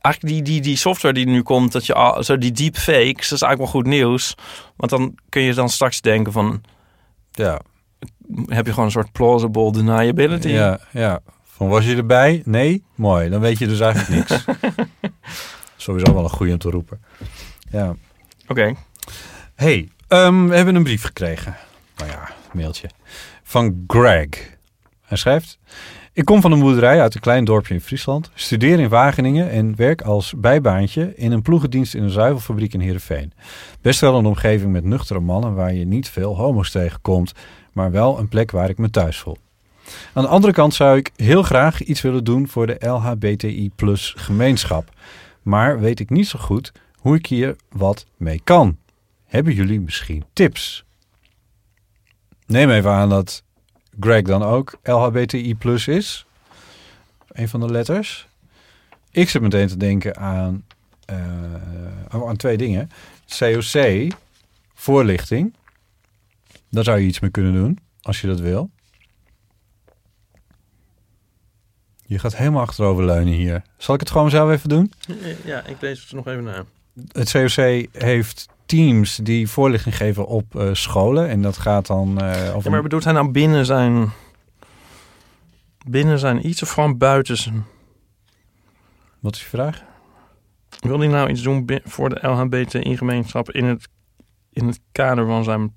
eigenlijk 0.00 0.34
die, 0.34 0.42
die, 0.42 0.60
die 0.60 0.76
software 0.76 1.14
die 1.14 1.26
nu 1.26 1.42
komt, 1.42 1.72
dat 1.72 1.86
je 1.86 1.94
al, 1.94 2.22
zo 2.22 2.38
die 2.38 2.52
deepfakes, 2.52 3.28
dat 3.28 3.38
is 3.38 3.42
eigenlijk 3.42 3.58
wel 3.58 3.66
goed 3.82 3.86
nieuws. 3.86 4.34
Want 4.76 4.90
dan 4.90 5.14
kun 5.28 5.42
je 5.42 5.54
dan 5.54 5.68
straks 5.68 6.00
denken 6.00 6.32
van, 6.32 6.62
Ja, 7.30 7.60
heb 8.46 8.66
je 8.66 8.70
gewoon 8.70 8.84
een 8.86 8.90
soort 8.90 9.12
plausible 9.12 9.72
deniability? 9.72 10.48
ja, 10.48 10.78
ja. 10.92 11.20
Van 11.56 11.68
was 11.68 11.84
je 11.84 11.96
erbij? 11.96 12.42
Nee? 12.44 12.84
Mooi. 12.94 13.28
Dan 13.28 13.40
weet 13.40 13.58
je 13.58 13.66
dus 13.66 13.80
eigenlijk 13.80 14.14
niks. 14.14 14.44
Sowieso 15.76 16.14
wel 16.14 16.22
een 16.22 16.30
goeie 16.30 16.52
om 16.52 16.58
te 16.58 16.70
roepen. 16.70 17.00
Ja. 17.70 17.96
Oké. 18.46 18.74
Hey, 19.54 19.88
ehm, 20.08 20.46
we 20.46 20.56
hebben 20.56 20.74
een 20.74 20.82
brief 20.82 21.02
gekregen. 21.02 21.56
Nou 21.96 22.10
ja, 22.10 22.28
mailtje. 22.52 22.90
Van 23.42 23.84
Greg. 23.86 24.28
Hij 25.02 25.16
schrijft... 25.16 25.58
Ik 26.12 26.24
kom 26.24 26.40
van 26.40 26.52
een 26.52 26.60
boerderij 26.60 27.00
uit 27.00 27.14
een 27.14 27.20
klein 27.20 27.44
dorpje 27.44 27.74
in 27.74 27.80
Friesland. 27.80 28.30
Studeer 28.34 28.80
in 28.80 28.88
Wageningen 28.88 29.50
en 29.50 29.76
werk 29.76 30.02
als 30.02 30.34
bijbaantje 30.36 31.12
in 31.16 31.32
een 31.32 31.42
ploegendienst 31.42 31.94
in 31.94 32.02
een 32.02 32.10
zuivelfabriek 32.10 32.74
in 32.74 32.80
Heerenveen. 32.80 33.32
Best 33.80 34.00
wel 34.00 34.18
een 34.18 34.26
omgeving 34.26 34.72
met 34.72 34.84
nuchtere 34.84 35.20
mannen 35.20 35.54
waar 35.54 35.74
je 35.74 35.84
niet 35.84 36.08
veel 36.08 36.36
homo's 36.36 36.70
tegenkomt, 36.70 37.32
maar 37.72 37.90
wel 37.90 38.18
een 38.18 38.28
plek 38.28 38.50
waar 38.50 38.68
ik 38.68 38.78
me 38.78 38.90
thuis 38.90 39.18
voel. 39.18 39.36
Aan 40.12 40.22
de 40.22 40.28
andere 40.28 40.52
kant 40.52 40.74
zou 40.74 40.96
ik 40.96 41.10
heel 41.16 41.42
graag 41.42 41.82
iets 41.82 42.00
willen 42.00 42.24
doen 42.24 42.48
voor 42.48 42.66
de 42.66 42.86
LHBTI 42.86 43.70
plus 43.76 44.14
gemeenschap. 44.16 44.90
Maar 45.42 45.80
weet 45.80 46.00
ik 46.00 46.10
niet 46.10 46.28
zo 46.28 46.38
goed 46.38 46.72
hoe 46.96 47.16
ik 47.16 47.26
hier 47.26 47.56
wat 47.70 48.06
mee 48.16 48.40
kan. 48.44 48.78
Hebben 49.26 49.54
jullie 49.54 49.80
misschien 49.80 50.24
tips? 50.32 50.84
Neem 52.46 52.70
even 52.70 52.90
aan 52.90 53.08
dat 53.08 53.42
Greg 54.00 54.22
dan 54.22 54.42
ook 54.42 54.78
LHBTI 54.82 55.54
plus 55.54 55.88
is. 55.88 56.26
Een 57.28 57.48
van 57.48 57.60
de 57.60 57.70
letters. 57.70 58.28
Ik 59.10 59.30
zit 59.30 59.42
meteen 59.42 59.68
te 59.68 59.76
denken 59.76 60.16
aan, 60.16 60.64
eh, 61.04 61.16
aan 62.08 62.36
twee 62.36 62.56
dingen. 62.56 62.90
COC, 63.38 64.12
voorlichting. 64.74 65.54
Daar 66.70 66.84
zou 66.84 66.98
je 66.98 67.06
iets 67.06 67.20
mee 67.20 67.30
kunnen 67.30 67.52
doen, 67.52 67.78
als 68.02 68.20
je 68.20 68.26
dat 68.26 68.40
wil. 68.40 68.70
Je 72.06 72.18
gaat 72.18 72.36
helemaal 72.36 72.62
achteroverleunen 72.62 73.34
hier. 73.34 73.62
Zal 73.76 73.94
ik 73.94 74.00
het 74.00 74.10
gewoon 74.10 74.30
zelf 74.30 74.50
even 74.50 74.68
doen? 74.68 74.92
Ja, 75.44 75.64
ik 75.66 75.80
lees 75.80 76.00
het 76.00 76.12
nog 76.12 76.26
even 76.26 76.44
na. 76.44 76.64
Het 77.12 77.30
COC 77.30 77.86
heeft 77.92 78.48
teams 78.66 79.16
die 79.16 79.48
voorlichting 79.48 79.96
geven 79.96 80.26
op 80.26 80.56
eh, 80.56 80.68
scholen. 80.72 81.28
En 81.28 81.42
dat 81.42 81.56
gaat 81.56 81.86
dan 81.86 82.20
eh, 82.20 82.54
over... 82.54 82.64
Ja, 82.64 82.70
maar 82.70 82.82
bedoelt 82.82 83.04
hij 83.04 83.12
nou 83.12 83.30
binnen 83.30 83.66
zijn... 83.66 84.10
Binnen 85.88 86.18
zijn 86.18 86.46
iets 86.46 86.62
of 86.62 86.70
gewoon 86.70 86.98
buiten 86.98 87.36
zijn... 87.36 87.64
Wat 89.20 89.34
is 89.34 89.40
je 89.40 89.48
vraag? 89.48 89.82
Wil 90.80 90.98
hij 90.98 91.08
nou 91.08 91.30
iets 91.30 91.42
doen 91.42 91.80
voor 91.84 92.08
de 92.08 92.28
LHBTI-gemeenschap 92.28 93.50
in 93.50 93.64
het, 93.64 93.88
in 94.52 94.66
het 94.66 94.80
kader 94.92 95.26
van 95.26 95.44
zijn 95.44 95.74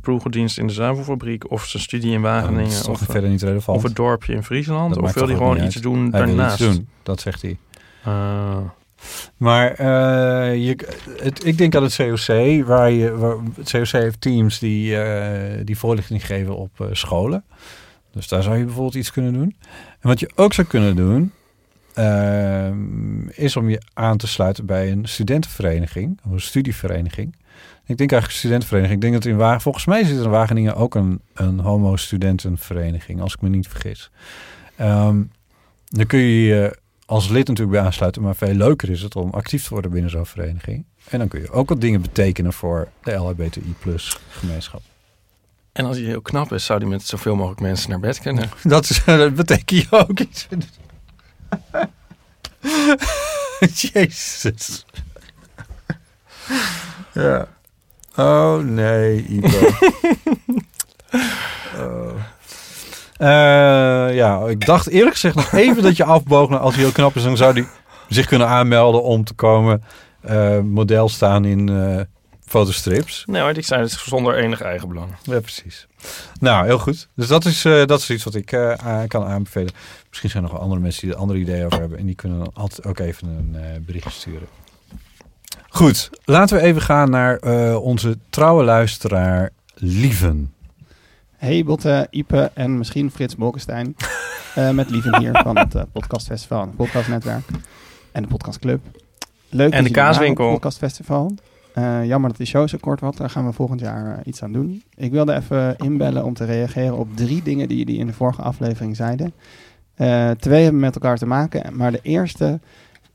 ploegendienst 0.00 0.58
in 0.58 0.66
de 0.66 0.72
zuivelfabriek 0.72 1.50
of 1.50 1.66
zijn 1.66 1.82
studie 1.82 2.12
in 2.12 2.20
Wageningen 2.20 2.82
toch 2.82 2.88
of, 2.88 3.00
eh, 3.00 3.08
verder 3.08 3.30
niet 3.30 3.42
relevant. 3.42 3.78
of 3.78 3.84
het 3.84 3.96
dorpje 3.96 4.32
in 4.32 4.42
Friesland? 4.42 4.94
Dat 4.94 5.02
of 5.02 5.14
wil 5.14 5.26
hij 5.26 5.36
gewoon 5.36 5.64
iets 5.64 5.74
uit. 5.74 5.82
doen 5.82 6.10
Hij 6.10 6.20
daarnaast? 6.20 6.60
iets 6.60 6.76
doen, 6.76 6.88
dat 7.02 7.20
zegt 7.20 7.42
hij. 7.42 7.58
Ah. 8.02 8.56
Maar 9.36 9.70
eh, 9.70 10.66
je, 10.66 10.76
het, 11.22 11.44
ik 11.44 11.58
denk 11.58 11.74
aan 11.74 11.82
het 11.82 11.96
COC, 11.96 12.64
waar 12.66 12.90
je, 12.90 13.16
waar, 13.16 13.36
het 13.54 13.70
COC 13.70 13.88
heeft 13.88 14.20
teams 14.20 14.58
die, 14.58 15.00
eh, 15.00 15.60
die 15.64 15.78
voorlichting 15.78 16.26
geven 16.26 16.56
op 16.56 16.80
eh, 16.80 16.86
scholen. 16.92 17.44
Dus 18.12 18.28
daar 18.28 18.42
zou 18.42 18.56
je 18.56 18.64
bijvoorbeeld 18.64 18.94
iets 18.94 19.12
kunnen 19.12 19.32
doen. 19.32 19.56
En 20.00 20.08
wat 20.08 20.20
je 20.20 20.30
ook 20.34 20.52
zou 20.52 20.66
kunnen 20.66 20.96
doen, 20.96 21.32
ehm, 21.94 23.28
is 23.28 23.56
om 23.56 23.70
je 23.70 23.82
aan 23.92 24.16
te 24.16 24.26
sluiten 24.26 24.66
bij 24.66 24.92
een 24.92 25.08
studentenvereniging, 25.08 26.18
of 26.24 26.32
een 26.32 26.40
studievereniging. 26.40 27.36
Ik 27.86 27.96
denk 27.96 28.12
eigenlijk 28.12 28.40
studentenvereniging. 28.40 29.02
Ik 29.02 29.10
denk 29.10 29.22
dat 29.22 29.32
in 29.32 29.36
Wageningen, 29.36 29.62
volgens 29.62 29.84
mij 29.84 30.04
zit 30.04 30.18
er 30.18 30.24
in 30.24 30.30
Wageningen 30.30 30.76
ook 30.76 30.94
een, 30.94 31.20
een 31.34 31.60
homo-studentenvereniging, 31.60 33.20
als 33.20 33.34
ik 33.34 33.40
me 33.40 33.48
niet 33.48 33.68
vergis. 33.68 34.10
Ehm, 34.76 35.22
dan 35.88 36.06
kun 36.06 36.18
je 36.18 36.44
je 36.44 36.78
als 37.06 37.28
lid 37.28 37.48
natuurlijk 37.48 37.76
bij 37.76 37.86
aansluiten, 37.86 38.22
maar 38.22 38.36
veel 38.36 38.54
leuker 38.54 38.90
is 38.90 39.02
het 39.02 39.16
om 39.16 39.30
actief 39.30 39.64
te 39.64 39.70
worden 39.70 39.90
binnen 39.90 40.10
zo'n 40.10 40.26
vereniging. 40.26 40.84
En 41.08 41.18
dan 41.18 41.28
kun 41.28 41.40
je 41.40 41.50
ook 41.50 41.68
wat 41.68 41.80
dingen 41.80 42.02
betekenen 42.02 42.52
voor 42.52 42.88
de 43.02 43.12
LHBTI 43.12 43.74
plus 43.78 44.18
gemeenschap. 44.30 44.82
En 45.72 45.84
als 45.84 45.96
hij 45.96 46.06
heel 46.06 46.22
knap 46.22 46.52
is, 46.52 46.64
zou 46.64 46.78
hij 46.80 46.88
met 46.88 47.02
zoveel 47.02 47.36
mogelijk 47.36 47.60
mensen 47.60 47.90
naar 47.90 48.00
bed 48.00 48.20
kunnen. 48.20 48.50
Dat, 48.62 48.90
is, 48.90 49.04
dat 49.04 49.34
betekent 49.34 49.70
je 49.70 49.86
ook 49.90 50.20
iets. 50.20 50.48
Jezus. 53.92 54.84
Ja. 57.12 57.48
Oh 58.16 58.56
nee, 58.56 59.40
oh. 61.80 62.14
Eh, 63.16 64.14
ja, 64.14 64.46
ik 64.48 64.66
dacht 64.66 64.88
eerlijk 64.88 65.12
gezegd 65.12 65.34
nog 65.34 65.52
even 65.52 65.82
dat 65.82 65.96
je 65.96 66.04
afboog. 66.04 66.58
Als 66.58 66.74
hij 66.74 66.82
heel 66.82 66.92
knap 66.92 67.16
is, 67.16 67.22
dan 67.22 67.36
zou 67.36 67.52
hij 67.52 67.66
zich 68.08 68.26
kunnen 68.26 68.48
aanmelden 68.48 69.02
om 69.02 69.24
te 69.24 69.34
komen 69.34 69.82
eh, 70.20 70.60
model 70.60 71.08
staan 71.08 71.44
in 71.44 71.68
eh, 71.68 72.00
fotostrips. 72.46 73.24
Nee 73.26 73.42
hoor, 73.42 73.50
ik 73.50 73.64
zei 73.64 73.80
het 73.82 73.90
zonder 73.90 74.36
enig 74.36 74.60
eigenbelang. 74.60 75.10
Ja, 75.22 75.40
precies. 75.40 75.86
Nou, 76.40 76.66
heel 76.66 76.78
goed. 76.78 77.08
Dus 77.14 77.26
dat 77.26 77.44
is, 77.44 77.62
dat 77.62 78.00
is 78.00 78.10
iets 78.10 78.24
wat 78.24 78.34
ik 78.34 78.46
kan 79.06 79.24
aanbevelen. 79.24 79.72
Misschien 80.08 80.30
zijn 80.30 80.44
er 80.44 80.50
nog 80.50 80.60
andere 80.60 80.80
mensen 80.80 81.02
die 81.02 81.14
er 81.14 81.20
andere 81.20 81.38
ideeën 81.38 81.64
over 81.64 81.80
hebben. 81.80 81.98
En 81.98 82.06
die 82.06 82.14
kunnen 82.14 82.38
dan 82.38 82.50
altijd 82.54 82.86
ook 82.86 82.98
even 82.98 83.28
een 83.28 83.84
berichtje 83.84 84.10
sturen. 84.10 84.48
Goed, 85.68 86.10
laten 86.24 86.56
we 86.56 86.62
even 86.62 86.82
gaan 86.82 87.10
naar 87.10 87.36
eh, 87.36 87.82
onze 87.82 88.18
trouwe 88.30 88.64
luisteraar 88.64 89.50
Lieven. 89.74 90.52
Hey 91.36 91.64
Botte, 91.64 92.06
Ipe 92.10 92.50
en 92.54 92.78
misschien 92.78 93.10
Frits 93.10 93.36
Bolkestein. 93.36 93.96
Eh, 94.54 94.70
met 94.70 94.90
Lieven 94.90 95.18
hier 95.18 95.40
van 95.42 95.58
het 95.58 95.74
eh, 95.74 95.82
podcastfestival 95.92 96.60
en 96.60 96.66
het 96.66 96.76
podcastnetwerk. 96.76 97.44
En 98.12 98.22
de 98.22 98.28
podcastclub. 98.28 98.80
Leuk 99.48 99.72
En 99.72 99.78
dat 99.78 99.86
de 99.86 100.00
kaaswinkel. 100.00 100.44
het 100.44 100.52
podcastfestival. 100.52 101.34
Eh, 101.74 102.04
jammer 102.04 102.28
dat 102.28 102.38
die 102.38 102.46
show 102.46 102.68
zo 102.68 102.78
kort 102.80 103.00
wordt. 103.00 103.16
Daar 103.16 103.30
gaan 103.30 103.46
we 103.46 103.52
volgend 103.52 103.80
jaar 103.80 104.20
iets 104.24 104.42
aan 104.42 104.52
doen. 104.52 104.82
Ik 104.94 105.10
wilde 105.10 105.34
even 105.34 105.76
inbellen 105.76 106.24
om 106.24 106.34
te 106.34 106.44
reageren 106.44 106.96
op 106.96 107.16
drie 107.16 107.42
dingen 107.42 107.68
die 107.68 107.78
jullie 107.78 107.98
in 107.98 108.06
de 108.06 108.12
vorige 108.12 108.42
aflevering 108.42 108.96
zeiden. 108.96 109.32
Eh, 109.94 110.30
twee 110.30 110.62
hebben 110.62 110.80
met 110.80 110.94
elkaar 110.94 111.16
te 111.16 111.26
maken. 111.26 111.76
Maar 111.76 111.92
de 111.92 112.00
eerste 112.02 112.60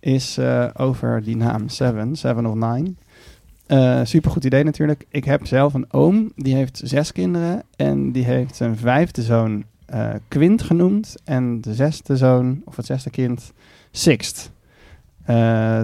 is 0.02 0.38
eh, 0.38 0.68
over 0.74 1.24
die 1.24 1.36
naam 1.36 1.70
Seven, 1.70 2.16
Seven 2.16 2.46
of 2.46 2.54
Nine. 2.54 2.94
Eh 3.68 4.00
supergoed 4.04 4.46
idee 4.46 4.64
natuurlijk. 4.64 5.06
Ik 5.10 5.24
heb 5.24 5.46
zelf 5.48 5.74
een 5.74 5.94
oom, 5.94 6.32
die 6.36 6.56
heeft 6.56 6.82
zes 6.84 7.12
kinderen. 7.12 7.64
En 7.76 8.12
die 8.12 8.24
heeft 8.24 8.56
zijn 8.56 8.78
vijfde 8.78 9.22
zoon 9.22 9.64
eh, 9.86 10.10
Quint 10.28 10.62
genoemd. 10.62 11.16
En 11.24 11.62
de 11.62 11.74
zesde 11.74 12.18
zoon, 12.18 12.62
of 12.66 12.76
het 12.76 12.86
zesde 12.86 13.10
kind, 13.10 13.54
Sixt. 13.92 14.52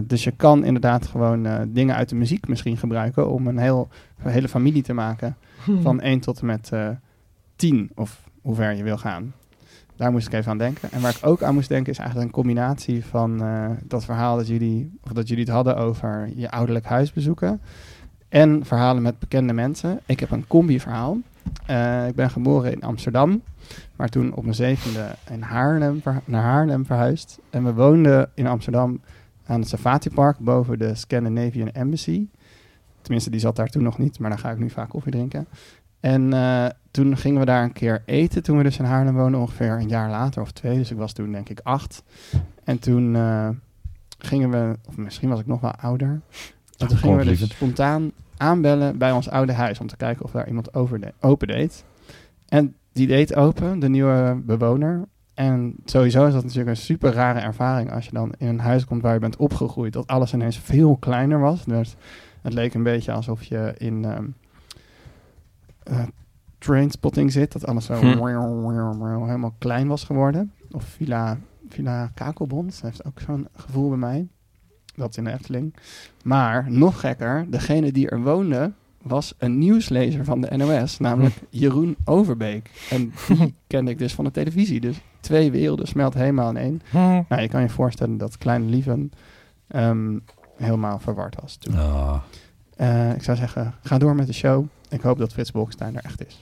Dus 0.03 0.23
je 0.23 0.31
kan 0.31 0.63
inderdaad 0.63 1.07
gewoon 1.07 1.47
dingen 1.67 1.95
uit 1.95 2.09
de 2.09 2.15
muziek 2.15 2.47
misschien 2.47 2.77
gebruiken 2.77 3.29
om 3.29 3.47
een, 3.47 3.57
heel, 3.57 3.87
een 4.23 4.31
hele 4.31 4.47
familie 4.47 4.83
te 4.83 4.93
maken. 4.93 5.37
Van 5.81 6.01
1 6.01 6.19
tot 6.19 6.39
en 6.39 6.45
met 6.45 6.69
eh 6.71 6.89
10, 7.57 7.89
of 7.95 8.29
hoe 8.41 8.55
ver 8.55 8.75
je 8.75 8.83
wil 8.83 8.97
gaan. 8.97 9.33
Daar 9.97 10.11
moest 10.11 10.27
ik 10.27 10.33
even 10.33 10.51
aan 10.51 10.57
denken. 10.57 10.91
En 10.91 11.01
waar 11.01 11.15
ik 11.15 11.25
ook 11.25 11.43
aan 11.43 11.53
moest 11.53 11.69
denken 11.69 11.91
is 11.91 11.97
eigenlijk 11.97 12.27
een 12.27 12.35
combinatie 12.35 13.05
van 13.05 13.43
eh, 13.43 13.69
dat 13.83 14.05
verhaal 14.05 14.37
dat 14.37 14.47
jullie, 14.47 14.91
of 15.03 15.11
dat 15.11 15.27
jullie 15.27 15.43
het 15.43 15.53
hadden 15.53 15.77
over 15.77 16.29
je 16.35 16.51
ouderlijk 16.51 16.85
huis 16.85 17.13
bezoeken. 17.13 17.61
En 18.29 18.65
verhalen 18.65 19.01
met 19.01 19.19
bekende 19.19 19.53
mensen. 19.53 19.99
Ik 20.05 20.19
heb 20.19 20.31
een 20.31 20.47
combi-verhaal. 20.47 21.17
Eh, 21.65 22.07
ik 22.07 22.15
ben 22.15 22.29
geboren 22.29 22.71
in 22.71 22.81
Amsterdam, 22.81 23.41
maar 23.95 24.09
toen 24.09 24.33
op 24.33 24.43
mijn 24.43 24.55
zevende 24.55 25.15
in 25.31 25.41
Haarlem, 25.41 26.01
naar 26.25 26.43
Haarlem 26.43 26.85
verhuisd. 26.85 27.39
En 27.49 27.63
we 27.63 27.73
woonden 27.73 28.29
in 28.33 28.47
Amsterdam 28.47 29.01
aan 29.45 29.59
het 29.59 29.69
Safati 29.69 30.09
Park 30.09 30.39
boven 30.39 30.79
de 30.79 30.95
Scandinavian 30.95 31.71
Embassy. 31.71 32.27
Tenminste, 33.01 33.29
die 33.29 33.39
zat 33.39 33.55
daar 33.55 33.69
toen 33.69 33.83
nog 33.83 33.97
niet, 33.97 34.19
maar 34.19 34.29
daar 34.29 34.39
ga 34.39 34.51
ik 34.51 34.57
nu 34.57 34.69
vaak 34.69 34.89
koffie 34.89 35.11
drinken. 35.11 35.47
En 35.99 36.33
eh, 36.33 36.65
toen 36.97 37.17
gingen 37.17 37.39
we 37.39 37.45
daar 37.45 37.63
een 37.63 37.73
keer 37.73 38.01
eten, 38.05 38.43
toen 38.43 38.57
we 38.57 38.63
dus 38.63 38.77
in 38.77 38.85
Haarlem 38.85 39.15
woonden, 39.15 39.39
ongeveer 39.39 39.71
een 39.71 39.87
jaar 39.87 40.09
later 40.09 40.41
of 40.41 40.51
twee. 40.51 40.77
Dus 40.77 40.91
ik 40.91 40.97
was 40.97 41.13
toen 41.13 41.31
denk 41.31 41.49
ik 41.49 41.59
acht. 41.63 42.03
En 42.63 42.79
toen 42.79 43.15
eh, 43.15 43.49
gingen 44.17 44.49
we, 44.49 44.77
of 44.87 44.97
misschien 44.97 45.29
was 45.29 45.39
ik 45.39 45.45
nog 45.45 45.61
wel 45.61 45.71
ouder. 45.71 46.21
En 46.77 46.87
toen 46.87 46.97
gingen 46.97 47.17
we 47.17 47.25
dus 47.25 47.49
spontaan 47.49 48.11
aanbellen 48.37 48.97
bij 48.97 49.11
ons 49.11 49.29
oude 49.29 49.53
huis 49.53 49.79
om 49.79 49.87
te 49.87 49.97
kijken 49.97 50.25
of 50.25 50.31
daar 50.31 50.47
iemand 50.47 50.73
over 50.73 50.99
de- 50.99 51.13
open 51.19 51.47
deed. 51.47 51.83
En 52.47 52.75
die 52.91 53.07
deed 53.07 53.35
open, 53.35 53.79
de 53.79 53.89
nieuwe 53.89 54.41
bewoner. 54.45 55.05
En 55.33 55.75
sowieso 55.85 56.25
is 56.25 56.33
dat 56.33 56.43
natuurlijk 56.43 56.69
een 56.69 56.83
super 56.83 57.13
rare 57.13 57.39
ervaring 57.39 57.91
als 57.91 58.05
je 58.05 58.11
dan 58.11 58.33
in 58.37 58.47
een 58.47 58.59
huis 58.59 58.85
komt 58.85 59.01
waar 59.01 59.13
je 59.13 59.19
bent 59.19 59.35
opgegroeid. 59.37 59.93
Dat 59.93 60.07
alles 60.07 60.33
ineens 60.33 60.57
veel 60.57 60.95
kleiner 60.95 61.39
was. 61.39 61.65
Dus 61.65 61.95
het 62.41 62.53
leek 62.53 62.73
een 62.73 62.83
beetje 62.83 63.11
alsof 63.11 63.43
je 63.43 63.73
in 63.77 64.05
ehm 64.05 64.25
eh, 65.83 66.03
Trainspotting 66.67 67.31
zit. 67.31 67.51
Dat 67.51 67.65
alles 67.67 67.85
zo 67.85 67.93
Hm. 67.93 68.05
helemaal 69.25 69.55
klein 69.57 69.87
was 69.87 70.03
geworden. 70.03 70.51
Of 70.71 70.83
Villa, 70.83 71.37
Villa 71.69 72.11
Kakelbond. 72.13 72.71
Dat 72.71 72.81
heeft 72.81 73.05
ook 73.05 73.19
zo'n 73.19 73.47
gevoel 73.55 73.89
bij 73.89 73.97
mij. 73.97 74.27
Dat 74.95 75.09
is 75.09 75.17
in 75.17 75.23
de 75.23 75.31
Efteling. 75.31 75.75
Maar 76.23 76.65
nog 76.71 76.99
gekker, 76.99 77.45
degene 77.49 77.91
die 77.91 78.09
er 78.09 78.21
woonde 78.21 78.71
was 79.01 79.33
een 79.37 79.57
nieuwslezer 79.57 80.25
van 80.25 80.41
de 80.41 80.57
NOS, 80.57 80.99
namelijk 80.99 81.35
Jeroen 81.49 81.95
Overbeek. 82.05 82.71
En 82.89 83.13
die 83.27 83.55
kende 83.67 83.91
ik 83.91 83.97
dus 83.97 84.13
van 84.13 84.25
de 84.25 84.31
televisie. 84.31 84.79
Dus 84.79 84.99
twee 85.19 85.51
werelden 85.51 85.87
smelten 85.87 86.19
helemaal 86.19 86.49
in 86.49 86.57
één. 86.57 86.81
Nou, 87.29 87.41
je 87.41 87.47
kan 87.47 87.61
je 87.61 87.69
voorstellen 87.69 88.17
dat 88.17 88.37
Kleine 88.37 88.65
Lieven 88.65 89.11
ehm, 89.67 90.17
helemaal 90.55 90.99
verward 90.99 91.35
was 91.41 91.55
toen. 91.55 91.75
Ah. 91.77 92.15
Eh, 92.75 93.13
ik 93.13 93.23
zou 93.23 93.37
zeggen, 93.37 93.73
ga 93.81 93.97
door 93.97 94.15
met 94.15 94.27
de 94.27 94.33
show. 94.33 94.65
Ik 94.89 95.01
hoop 95.01 95.17
dat 95.17 95.33
Frits 95.33 95.51
Bolkestein 95.51 95.95
er 95.95 96.03
echt 96.03 96.25
is. 96.25 96.39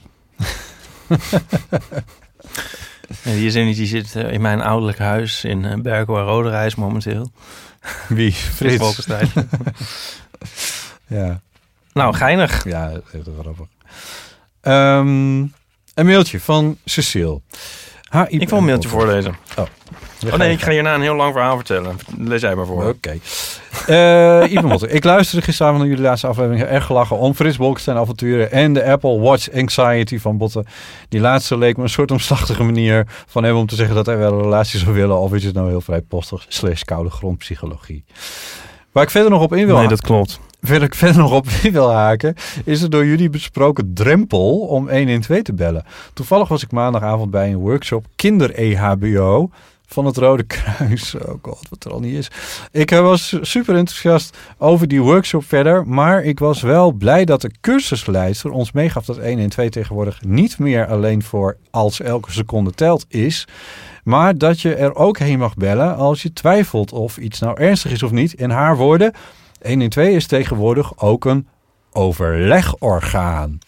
Die, 3.22 3.46
is 3.46 3.54
in, 3.54 3.72
die 3.72 3.86
zit 3.86 4.16
eh, 4.16 4.32
in 4.32 4.40
mijn 4.40 4.62
ouderlijk 4.62 4.98
huis 4.98 5.44
in 5.44 5.64
uh, 5.64 5.74
Berkel 5.74 6.18
en 6.18 6.24
Roderijs 6.24 6.74
momenteel. 6.74 7.30
Wie? 8.08 8.32
Frits. 8.56 9.06
Ja. 11.08 11.40
nou, 11.92 12.14
geinig. 12.14 12.64
Ja, 12.64 12.90
echt 12.90 13.28
grappig. 13.40 13.66
Ehm, 14.60 15.38
een 15.94 16.06
mailtje 16.06 16.40
van 16.40 16.78
Cecile. 16.84 17.40
Ik 18.28 18.48
wil 18.48 18.58
een 18.58 18.64
mailtje 18.64 18.88
voorlezen. 18.88 19.36
Oh, 19.56 19.66
Oh 20.24 20.36
nee, 20.36 20.52
ik 20.52 20.60
ga 20.60 20.70
hierna 20.70 20.94
een 20.94 21.00
heel 21.00 21.14
lang 21.14 21.32
verhaal 21.32 21.56
vertellen. 21.56 21.96
Lees 22.18 22.40
jij 22.40 22.54
maar 22.54 22.66
voor. 22.66 22.88
Oké. 22.88 23.18
Eh 23.86 24.52
Ivan 24.52 24.64
Motter, 24.64 24.90
ik 24.90 25.04
luisterde 25.04 25.44
gisteravond 25.44 25.80
naar 25.80 25.88
jullie 25.88 26.04
laatste 26.04 26.26
aflevering. 26.26 26.62
Erg 26.62 26.84
gelachen 26.84 27.18
om 27.18 27.34
Frits 27.34 27.56
Bolkestein 27.56 27.96
avonturen 27.96 28.50
en 28.50 28.72
de 28.72 28.84
Apple 28.84 29.18
Watch 29.18 29.52
Anxiety 29.52 30.18
van 30.18 30.36
Botten. 30.38 30.66
Die 31.08 31.20
laatste 31.20 31.58
leek 31.58 31.76
me 31.76 31.82
een 31.82 31.88
soort 31.88 32.10
omslachtige 32.10 32.62
manier 32.62 33.06
van 33.26 33.44
hem 33.44 33.56
om 33.56 33.66
te 33.66 33.74
zeggen 33.74 33.94
dat 33.94 34.06
hij 34.06 34.16
wel 34.16 34.32
een 34.32 34.42
relatie 34.42 34.78
zou 34.78 34.94
willen. 34.94 35.18
Of 35.18 35.34
is 35.34 35.44
het 35.44 35.54
nou 35.54 35.68
heel 35.68 35.80
vrijpostig 35.80 36.46
slash 36.48 36.82
koude 36.82 37.10
grondpsychologie. 37.10 38.04
Waar 38.92 39.04
ik 39.04 39.10
verder 39.10 39.30
nog 39.30 39.42
op 39.42 39.54
in 39.54 39.66
wil 39.66 39.76
Nee, 39.76 39.88
dat 39.88 40.00
klopt. 40.00 40.40
Verder 40.60 40.88
ik 40.88 40.94
verder 40.94 41.22
nog 41.22 41.32
op 41.32 41.46
in 41.62 41.72
wil 41.72 41.92
haken, 41.92 42.34
is 42.64 42.80
het 42.80 42.90
door 42.90 43.06
jullie 43.06 43.30
besproken 43.30 43.94
drempel 43.94 44.58
om 44.58 44.90
112 44.90 45.42
te 45.42 45.54
bellen. 45.54 45.84
Toevallig 46.12 46.48
was 46.48 46.62
ik 46.62 46.70
maandagavond 46.70 47.30
bij 47.30 47.50
een 47.50 47.56
workshop 47.56 48.06
kinder-EHBO 48.16 49.50
van 49.86 50.04
het 50.04 50.16
Rode 50.16 50.42
Kruis. 50.42 51.14
Oh 51.26 51.38
god, 51.42 51.66
wat 51.70 51.84
er 51.84 51.90
al 51.90 52.00
niet 52.00 52.14
is. 52.14 52.30
Ik 52.70 52.90
eh, 52.90 53.00
was 53.00 53.38
super 53.40 53.76
enthousiast 53.76 54.36
over 54.58 54.88
die 54.88 55.02
workshop 55.02 55.44
verder, 55.44 55.86
maar 55.86 56.24
ik 56.24 56.38
was 56.38 56.60
wel 56.60 56.92
blij 56.92 57.24
dat 57.24 57.40
de 57.40 57.50
cursusleider 57.60 58.50
ons 58.50 58.72
meegaf 58.72 59.04
dat 59.04 59.16
112 59.16 59.68
tegenwoordig 59.68 60.22
niet 60.24 60.58
meer 60.58 60.86
alleen 60.86 61.22
voor 61.22 61.56
als 61.70 62.00
elke 62.00 62.32
seconde 62.32 62.72
telt 62.72 63.04
is, 63.08 63.46
maar 64.04 64.38
dat 64.38 64.60
je 64.60 64.74
er 64.74 64.94
ook 64.94 65.18
heen 65.18 65.38
mag 65.38 65.54
bellen 65.54 65.96
als 65.96 66.22
je 66.22 66.32
twijfelt 66.32 66.92
of 66.92 67.18
iets 67.18 67.38
nou 67.38 67.60
ernstig 67.60 67.90
is 67.92 68.02
of 68.02 68.10
niet. 68.10 68.32
In 68.32 68.50
haar 68.50 68.76
woorden, 68.76 69.12
112 69.62 70.08
is 70.08 70.26
tegenwoordig 70.26 70.98
ook 70.98 71.24
een 71.24 71.48
overlegorgaan. 71.92 73.58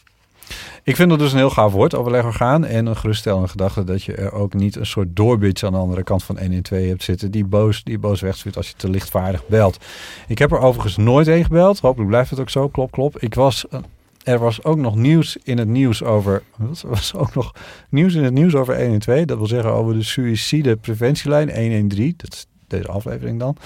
Ik 0.82 0.96
vind 0.96 1.10
dat 1.10 1.18
dus 1.18 1.32
een 1.32 1.38
heel 1.38 1.50
gaaf 1.50 1.72
woord, 1.72 1.94
overlegorgaan. 1.94 2.64
En 2.64 2.86
een 2.86 2.96
geruststellende 2.96 3.48
gedachte 3.48 3.84
dat 3.84 4.02
je 4.02 4.14
er 4.14 4.32
ook 4.32 4.54
niet 4.54 4.76
een 4.76 4.86
soort 4.86 5.16
doorbits 5.16 5.64
aan 5.64 5.72
de 5.72 5.78
andere 5.78 6.02
kant 6.02 6.24
van 6.24 6.38
112 6.38 6.86
hebt 6.86 7.02
zitten. 7.02 7.30
Die 7.30 7.44
boos, 7.44 7.84
die 7.84 7.98
boos 7.98 8.20
wegstuurt 8.20 8.56
als 8.56 8.68
je 8.68 8.74
te 8.76 8.90
lichtvaardig 8.90 9.46
belt. 9.46 9.84
Ik 10.28 10.38
heb 10.38 10.52
er 10.52 10.58
overigens 10.58 10.96
nooit 10.96 11.26
heen 11.26 11.44
gebeld. 11.44 11.80
Hopelijk 11.80 12.10
blijft 12.10 12.30
het 12.30 12.40
ook 12.40 12.50
zo. 12.50 12.68
Klop, 12.68 12.90
klop. 12.90 13.18
Ik 13.18 13.34
was, 13.34 13.68
eh, 13.68 13.80
er 14.22 14.38
was 14.38 14.64
ook 14.64 14.76
nog 14.76 14.96
nieuws 14.96 15.36
in 15.42 15.58
het 15.58 15.68
nieuws 15.68 16.02
over. 16.02 16.42
Wat? 16.56 16.84
Was 16.86 17.14
ook 17.14 17.34
nog 17.34 17.52
nieuws 17.88 18.14
in 18.14 18.24
het 18.24 18.34
nieuws 18.34 18.54
over 18.54 18.76
112. 18.80 19.24
Dat 19.24 19.38
wil 19.38 19.46
zeggen 19.46 19.72
over 19.72 19.94
de 19.94 20.02
suïcidepreventielijn 20.02 21.48
113. 21.48 22.14
Dat 22.16 22.32
is 22.32 22.46
deze 22.66 22.88
aflevering 22.88 23.38
dan. 23.38 23.56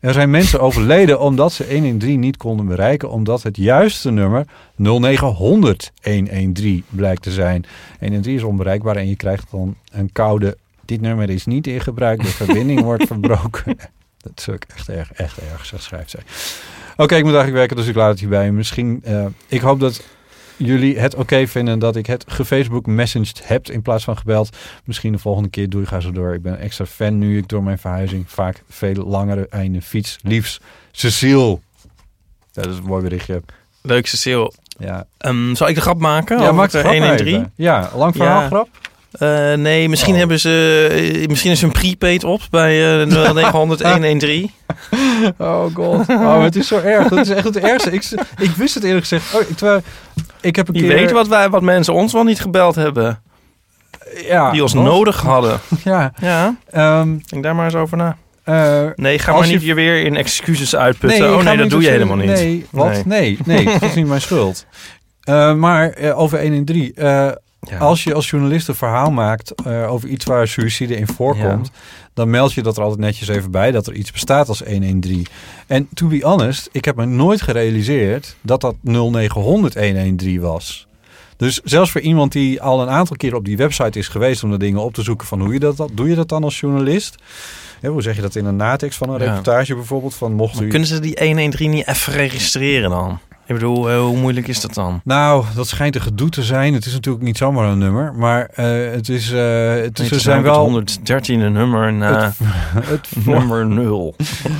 Er 0.00 0.12
zijn 0.12 0.30
mensen 0.30 0.60
overleden 0.60 1.20
omdat 1.20 1.52
ze 1.52 1.64
113 1.64 2.20
niet 2.20 2.36
konden 2.36 2.66
bereiken, 2.66 3.10
omdat 3.10 3.42
het 3.42 3.56
juiste 3.56 4.10
nummer 4.10 4.46
0900 4.76 5.92
113 6.02 6.84
blijkt 6.88 7.22
te 7.22 7.30
zijn. 7.30 7.64
113 7.98 8.34
is 8.34 8.42
onbereikbaar 8.42 8.96
en 8.96 9.08
je 9.08 9.16
krijgt 9.16 9.50
dan 9.50 9.76
een 9.92 10.12
koude. 10.12 10.56
Dit 10.84 11.00
nummer 11.00 11.30
is 11.30 11.46
niet 11.46 11.66
in 11.66 11.80
gebruik, 11.80 12.22
de 12.22 12.28
verbinding 12.28 12.80
wordt 12.80 13.06
verbroken. 13.12 13.76
Dat 14.22 14.32
is 14.36 14.48
ook 14.48 14.62
echt 14.74 14.88
erg, 14.88 15.12
echt 15.12 15.38
erg, 15.52 15.66
zegt 15.66 15.82
schrijft 15.82 16.10
zij. 16.10 16.20
Oké, 16.96 17.14
ik 17.14 17.24
moet 17.24 17.34
eigenlijk 17.34 17.52
werken, 17.52 17.76
dus 17.76 17.86
ik 17.86 17.94
laat 17.94 18.10
het 18.10 18.20
hierbij. 18.20 18.52
Misschien, 18.52 19.02
uh, 19.06 19.26
ik 19.48 19.60
hoop 19.60 19.80
dat 19.80 20.02
jullie 20.56 20.98
het 20.98 21.12
oké 21.12 21.22
okay 21.22 21.48
vinden 21.48 21.78
dat 21.78 21.96
ik 21.96 22.06
het 22.06 22.24
gefacebook 22.28 22.86
messaged 22.86 23.48
heb 23.48 23.68
in 23.68 23.82
plaats 23.82 24.04
van 24.04 24.16
gebeld. 24.16 24.56
Misschien 24.84 25.12
de 25.12 25.18
volgende 25.18 25.48
keer 25.48 25.68
doe 25.68 25.82
ik 25.82 25.88
ga 25.88 26.00
zo 26.00 26.12
door. 26.12 26.34
Ik 26.34 26.42
ben 26.42 26.58
extra 26.58 26.86
fan 26.86 27.18
nu 27.18 27.38
ik 27.38 27.48
door 27.48 27.62
mijn 27.62 27.78
verhuizing 27.78 28.30
vaak 28.30 28.62
veel 28.68 28.94
langere 28.94 29.46
einde 29.50 29.82
fiets. 29.82 30.18
Liefst 30.22 30.60
Cecile. 30.90 31.58
Dat 32.52 32.66
is 32.66 32.76
een 32.76 32.84
mooi 32.84 33.02
berichtje. 33.02 33.42
Leuk 33.82 34.06
Cecile. 34.06 34.52
Ja. 34.78 35.06
Um, 35.18 35.56
zal 35.56 35.68
ik 35.68 35.74
de 35.74 35.80
grap 35.80 35.98
maken? 35.98 36.40
Ja, 36.40 36.52
maak 36.52 36.70
de 36.70 36.78
grap 36.78 36.92
1 36.92 37.02
en 37.02 37.16
3. 37.16 37.44
Ja, 37.54 37.90
lang 37.94 38.16
verhaal 38.16 38.40
ja. 38.40 38.46
grap. 38.46 38.68
Uh, 39.20 39.52
nee, 39.52 39.88
misschien 39.88 40.12
Oh. 40.12 40.18
hebben 40.18 40.40
ze 40.40 40.88
uh, 41.20 41.26
misschien 41.26 41.50
is 41.50 41.62
een 41.62 41.72
prepaid 41.72 42.24
op 42.24 42.40
bij 42.50 43.00
uh, 43.00 43.06
900 43.32 43.82
113. 43.82 44.50
Oh 45.38 45.64
god. 45.74 46.08
Oh, 46.08 46.42
het 46.42 46.56
is 46.56 46.68
zo 46.68 46.78
erg. 46.78 47.08
Dat 47.08 47.18
is 47.18 47.28
echt 47.28 47.44
het 47.44 47.56
ergste. 47.58 47.90
Ik, 47.90 48.04
ik 48.38 48.50
wist 48.50 48.74
het 48.74 48.84
eerlijk 48.84 49.06
gezegd. 49.06 49.34
Oh, 49.34 49.40
ik, 49.40 49.56
terwijl, 49.56 49.82
ik 50.40 50.56
heb 50.56 50.68
een 50.68 50.74
Je 50.74 50.80
keer... 50.80 50.94
weet 50.94 51.10
wat, 51.10 51.28
wij, 51.28 51.48
wat 51.48 51.62
mensen 51.62 51.94
ons 51.94 52.12
wel 52.12 52.24
niet 52.24 52.40
gebeld 52.40 52.74
hebben. 52.74 53.20
Ja, 54.28 54.50
die 54.50 54.62
ons 54.62 54.72
wat? 54.74 54.84
nodig 54.84 55.20
hadden. 55.22 55.60
Ja. 55.84 56.12
Ja. 56.20 56.56
Um, 57.00 57.22
Denk 57.26 57.42
daar 57.42 57.54
maar 57.54 57.64
eens 57.64 57.74
over 57.74 57.96
na. 57.96 58.16
Uh, 58.44 58.88
nee, 58.94 59.18
ga 59.18 59.32
maar 59.32 59.46
niet 59.46 59.62
je... 59.62 59.74
weer 59.74 60.04
in 60.04 60.16
excuses 60.16 60.76
uitputten. 60.76 61.20
Nee, 61.20 61.34
oh 61.34 61.42
nee, 61.44 61.56
dat 61.56 61.70
doe 61.70 61.82
je 61.82 61.88
helemaal 61.88 62.16
niet. 62.16 62.26
Nee, 62.26 62.66
wat? 62.70 63.04
Nee, 63.04 63.04
nee, 63.04 63.64
nee 63.64 63.64
dat 63.78 63.82
is 63.82 63.94
niet 63.94 64.06
mijn 64.06 64.20
schuld. 64.20 64.66
Uh, 65.28 65.54
maar 65.54 65.98
uh, 66.00 66.18
over 66.18 66.38
1 66.38 66.52
en 66.52 66.64
3. 66.64 66.92
Ja. 67.70 67.78
als 67.78 68.04
je 68.04 68.14
als 68.14 68.30
journalist 68.30 68.68
een 68.68 68.74
verhaal 68.74 69.10
maakt 69.10 69.54
eh, 69.54 69.92
over 69.92 70.08
iets 70.08 70.24
waar 70.24 70.48
suïcide 70.48 70.96
in 70.96 71.06
voorkomt, 71.06 71.70
dan 72.14 72.30
meld 72.30 72.52
je 72.52 72.62
dat 72.62 72.76
er 72.76 72.82
altijd 72.82 73.00
netjes 73.00 73.28
even 73.28 73.50
bij 73.50 73.70
dat 73.70 73.86
er 73.86 73.94
iets 73.94 74.12
bestaat 74.12 74.48
als 74.48 74.62
113. 74.62 75.26
En 75.66 75.88
to 75.94 76.06
be 76.06 76.20
honest, 76.22 76.68
ik 76.72 76.84
heb 76.84 76.96
me 76.96 77.04
nooit 77.04 77.42
gerealiseerd 77.42 78.36
dat 78.40 78.60
dat 78.60 78.74
0900 78.82 79.74
113 79.74 80.40
was. 80.40 80.86
Dus 81.36 81.60
zelfs 81.64 81.90
voor 81.90 82.00
iemand 82.00 82.32
die 82.32 82.62
al 82.62 82.82
een 82.82 82.88
aantal 82.88 83.16
keer 83.16 83.34
op 83.34 83.44
die 83.44 83.56
website 83.56 83.98
is 83.98 84.08
geweest 84.08 84.44
om 84.44 84.50
de 84.50 84.58
dingen 84.58 84.80
op 84.80 84.94
te 84.94 85.02
zoeken 85.02 85.26
van 85.26 85.40
hoe 85.40 85.52
je 85.52 85.58
dat, 85.58 85.88
doe 85.92 86.08
je 86.08 86.14
dat 86.14 86.28
dan 86.28 86.44
als 86.44 86.60
journalist? 86.60 87.16
Ja, 87.80 87.88
hoe 87.88 88.02
zeg 88.02 88.16
je 88.16 88.22
dat 88.22 88.34
in 88.34 88.44
een 88.44 88.56
natekst 88.56 88.98
van 88.98 89.10
een 89.10 89.18
reportage 89.18 89.74
bijvoorbeeld? 89.74 90.14
Van 90.14 90.32
mocht 90.32 90.60
u... 90.60 90.68
kunnen 90.68 90.88
ze 90.88 91.00
die 91.00 91.16
113 91.18 91.70
niet 91.70 91.86
even 91.86 92.12
registreren 92.12 92.90
dan? 92.90 93.18
Ik 93.46 93.54
bedoel, 93.54 93.90
eh, 93.90 93.98
hoe 94.00 94.16
moeilijk 94.16 94.48
is 94.48 94.60
dat 94.60 94.74
dan? 94.74 95.00
Nou, 95.04 95.44
dat 95.54 95.68
schijnt 95.68 95.94
een 95.94 96.00
gedoe 96.00 96.28
te 96.28 96.42
zijn. 96.42 96.74
Het 96.74 96.86
is 96.86 96.92
natuurlijk 96.92 97.24
niet 97.24 97.36
zomaar 97.36 97.68
een 97.68 97.78
nummer, 97.78 98.14
maar 98.14 98.46
eh, 98.54 98.90
het 98.92 99.08
is. 99.08 99.32
eh 99.32 99.70
het 99.74 99.98
is, 99.98 100.08
Ze 100.08 100.20
zijn 100.20 100.42
wel. 100.42 100.82
113e 100.82 101.50
nummer 101.50 101.92
na 101.92 102.32
Het, 102.74 103.08
nummer 103.26 103.66
0. 103.66 104.16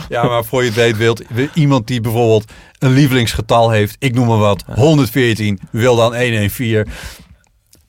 ja, 0.09 0.25
maar 0.25 0.45
voor 0.45 0.63
je 0.65 0.71
het 0.71 0.77
weet, 0.77 0.97
wilt 0.97 1.23
iemand 1.55 1.87
die 1.87 2.01
bijvoorbeeld 2.01 2.53
een 2.79 2.93
lievelingsgetal 2.93 3.71
heeft, 3.71 3.97
ik 3.99 4.15
noem 4.15 4.27
maar 4.27 4.39
wat, 4.39 4.65
114, 4.75 5.61
wil 5.71 5.97
dan 5.97 6.17
114. 6.17 6.87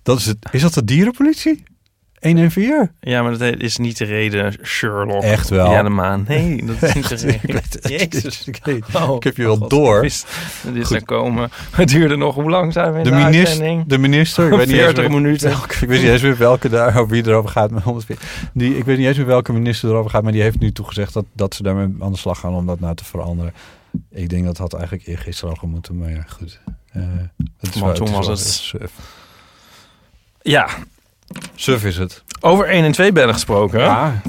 Dat 0.04 0.20
is, 0.20 0.26
het, 0.26 0.38
is 0.52 0.62
dat 0.62 0.74
de 0.74 0.84
dierenpolitie? 0.84 1.64
114? 2.20 2.91
Ja, 2.99 3.24
maar 3.24 3.38
dat 3.38 3.41
is 3.61 3.78
niet 3.78 3.97
de 3.97 4.05
reden, 4.05 4.55
Sherlock. 4.63 5.22
Echt 5.24 5.49
wel? 5.49 5.72
Ja, 5.72 5.84
de 5.84 5.89
maan. 5.89 6.26
Nee, 6.28 6.65
dat 6.65 6.82
is 6.82 6.93
niet 6.93 7.09
de 7.09 7.15
reden. 7.15 7.55
Het. 7.55 7.78
Jezus. 7.89 8.47
Ik, 8.47 8.59
Oh, 8.93 9.20
heb 9.20 9.38
je 9.38 9.43
wel 9.43 9.55
God, 9.57 9.70
door. 9.70 10.01
Dit 10.01 10.26
is 10.74 10.91
er 10.91 11.05
komen. 11.05 11.49
Het 11.72 11.89
duurde 11.89 12.15
nog, 12.15 12.36
hoe 12.36 12.49
lang 12.49 12.74
zijn 12.74 12.91
we 12.91 12.97
in 12.97 13.03
De, 13.03 13.09
de, 13.09 13.15
minister, 13.15 13.84
de 13.88 13.97
minister, 13.97 14.43
ik 14.51 14.57
weet 14.57 14.59
niet 14.68 14.76
eens 14.76 14.84
40 14.84 15.07
meer, 15.07 15.22
minuten. 15.22 15.49
welke- 15.49 15.74
ik 15.84 15.88
weet 15.89 16.01
niet 16.01 16.09
eens 16.11 16.22
meer 16.22 16.38
welke 16.38 16.70
daar, 16.70 17.07
wie 17.07 17.28
erover 17.28 17.49
gaat. 17.49 17.72
Met 17.72 17.84
140. 17.84 18.49
die, 18.53 18.78
ik 18.78 18.86
weet 18.86 18.97
niet 18.97 19.07
eens 19.07 19.18
meer 19.18 19.26
welke 19.26 19.53
minister 19.53 19.89
erover 19.89 20.11
gaat, 20.11 20.24
maar 20.24 20.32
die 20.32 20.41
heeft 20.41 20.59
nu 20.59 20.72
toegezegd 20.72 21.13
dat, 21.13 21.26
dat 21.34 21.55
ze 21.55 21.63
daarmee 21.63 21.95
aan 21.99 22.11
de 22.11 22.18
slag 22.18 22.39
gaan 22.39 22.53
om 22.53 22.65
dat 22.65 22.80
nou 22.80 22.95
te 22.95 23.05
veranderen. 23.05 23.53
Ik 24.11 24.30
denk 24.30 24.45
dat 24.45 24.57
had 24.57 24.74
eigenlijk 24.74 25.07
eergisteren 25.07 25.49
al 25.53 25.59
gemoeten, 25.59 25.97
maar 25.97 26.09
ja, 26.11 26.26
goed. 26.28 26.59
Eh, 26.91 27.01
het 27.57 27.76
is 27.76 27.82
Want 27.82 27.97
wel- 27.97 28.07
toen 28.07 28.20
is 28.20 28.28
was 28.28 28.72
het-. 28.72 28.91
Ja, 30.41 30.68
Suf 31.55 31.84
is 31.84 31.97
het. 31.97 32.23
over 32.39 32.65
1 32.69 32.84
en 32.84 32.91
2 32.91 33.11
bellen 33.11 33.34
gesproken. 33.34 33.80
Ja. 33.80 34.21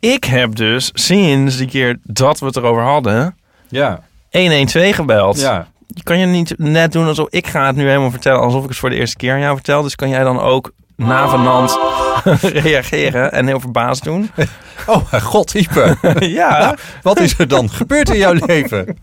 Ik 0.00 0.24
heb 0.24 0.54
dus 0.54 0.90
sinds 0.94 1.56
die 1.56 1.66
keer 1.68 1.98
dat 2.02 2.38
we 2.40 2.46
het 2.46 2.56
erover 2.56 2.82
hadden, 2.82 3.36
Ja. 3.68 4.00
112 4.30 4.94
gebeld. 4.94 5.40
Ja. 5.40 5.66
Je 5.86 6.02
kan 6.02 6.18
je 6.18 6.26
niet 6.26 6.54
net 6.58 6.92
doen 6.92 7.06
alsof 7.06 7.26
ik 7.30 7.46
ga 7.46 7.66
het 7.66 7.76
nu 7.76 7.88
helemaal 7.88 8.10
vertellen, 8.10 8.40
alsof 8.40 8.62
ik 8.62 8.68
het 8.68 8.78
voor 8.78 8.90
de 8.90 8.96
eerste 8.96 9.16
keer 9.16 9.32
aan 9.32 9.40
jou 9.40 9.54
vertel. 9.54 9.82
Dus 9.82 9.94
kan 9.94 10.08
jij 10.08 10.22
dan 10.22 10.40
ook 10.40 10.70
navenant 10.96 11.78
reageren 12.42 13.32
en 13.32 13.46
heel 13.46 13.60
verbaasd 13.60 14.04
doen? 14.04 14.30
Oh, 14.86 15.10
mijn 15.10 15.22
god, 15.22 15.54
Ieper. 15.54 15.98
ja. 16.40 16.76
Wat 17.02 17.20
is 17.20 17.38
er 17.38 17.48
dan 17.48 17.70
gebeurd 17.70 18.10
in 18.10 18.16
jouw 18.16 18.32
leven? 18.46 18.98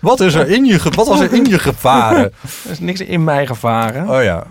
wat, 0.00 0.20
is 0.20 0.34
er 0.34 0.48
in 0.48 0.64
je, 0.64 0.78
wat 0.94 1.06
was 1.06 1.20
er 1.20 1.32
in 1.32 1.44
je 1.44 1.58
gevaren? 1.58 2.32
Er 2.64 2.70
is 2.70 2.78
niks 2.80 3.00
in 3.00 3.24
mij 3.24 3.46
gevaren. 3.46 4.08
Oh 4.08 4.22
ja. 4.22 4.44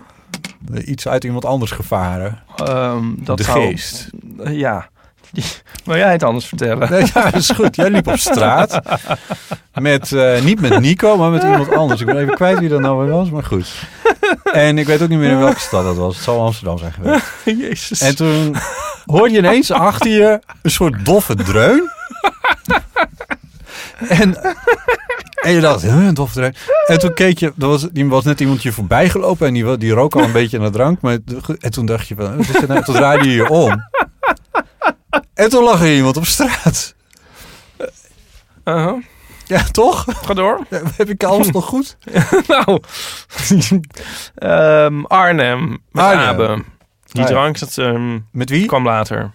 Iets 0.84 1.08
uit 1.08 1.24
iemand 1.24 1.44
anders 1.44 1.70
gevaren. 1.70 2.38
Ehm, 2.56 3.04
dat 3.16 3.36
de 3.36 3.42
zou- 3.42 3.60
geest. 3.66 4.08
Eh, 4.44 4.58
ja. 4.66 4.88
Wil 5.84 5.96
jij 5.96 6.12
het 6.12 6.22
anders 6.22 6.46
vertellen? 6.46 6.90
Nee, 6.90 7.04
ja, 7.14 7.22
dat 7.22 7.34
is 7.34 7.48
goed. 7.50 7.76
Jij 7.76 7.90
liep 7.90 8.06
op 8.06 8.16
straat. 8.18 8.80
Met, 9.74 10.12
eh, 10.12 10.42
niet 10.42 10.60
met 10.60 10.80
Nico, 10.80 11.16
maar 11.16 11.30
met 11.30 11.42
iemand 11.42 11.72
anders. 11.72 12.00
Ik 12.00 12.06
ben 12.06 12.16
even 12.18 12.34
kwijt 12.34 12.58
wie 12.58 12.68
dat 12.68 12.80
nou 12.80 13.04
weer 13.04 13.14
was, 13.14 13.30
maar 13.30 13.42
goed. 13.44 13.82
En 14.52 14.78
ik 14.78 14.86
weet 14.86 15.02
ook 15.02 15.08
niet 15.08 15.18
meer 15.18 15.30
in 15.30 15.38
welke 15.38 15.60
stad 15.60 15.84
dat 15.84 15.96
was. 15.96 16.14
Het 16.14 16.24
zal 16.24 16.40
Amsterdam 16.44 16.78
zijn 16.78 16.92
geweest. 16.92 17.24
Jezus. 17.68 18.00
En 18.00 18.16
toen 18.16 18.56
hoorde 19.06 19.30
je 19.32 19.38
ineens 19.38 19.70
achter 19.70 20.10
je 20.10 20.40
een 20.62 20.70
soort 20.70 21.04
doffe 21.04 21.34
dreun. 21.34 21.90
En, 24.08 24.36
en 25.40 25.52
je 25.52 25.60
dacht, 25.60 25.82
huh, 25.82 26.06
een 26.06 26.14
dreun. 26.14 26.54
En 26.86 26.98
toen 26.98 27.14
keek 27.14 27.38
je, 27.38 27.46
er 27.46 27.66
was, 27.66 27.88
die 27.92 28.08
was 28.08 28.24
net 28.24 28.40
iemand 28.40 28.62
je 28.62 28.72
voorbij 28.72 29.08
gelopen 29.08 29.46
en 29.46 29.52
die, 29.54 29.76
die 29.76 29.92
rook 29.92 30.14
al 30.14 30.22
een 30.22 30.32
beetje 30.32 30.58
naar 30.58 30.70
drank. 30.70 31.00
Maar, 31.00 31.18
en 31.58 31.70
toen 31.70 31.86
dacht 31.86 32.08
je 32.08 32.14
van, 32.14 32.36
wat 32.36 32.48
is 32.48 32.66
nou? 32.66 32.84
Toen 32.84 32.94
draaide 32.94 33.28
je 33.28 33.34
je 33.34 33.48
om. 33.48 33.84
En 35.34 35.48
toen 35.48 35.64
lag 35.64 35.80
er 35.80 35.94
iemand 35.94 36.16
op 36.16 36.26
straat. 36.26 36.94
Uh-huh. 38.64 39.02
Ja, 39.46 39.62
toch? 39.62 40.04
Ga 40.08 40.34
door. 40.34 40.66
Heb 40.96 41.08
ik 41.08 41.24
alles 41.24 41.50
nog 41.50 41.64
goed? 41.64 41.96
nou, 42.46 42.80
Ehm, 44.34 45.04
Arnhem 45.04 45.78
met 45.90 46.04
Arnhem. 46.04 46.28
Abe. 46.28 46.64
Die 47.06 47.24
drank 47.24 47.58
dat 47.58 47.78
ehm, 47.78 48.18
Met 48.32 48.50
wie? 48.50 48.66
kwam 48.66 48.84
later. 48.84 49.30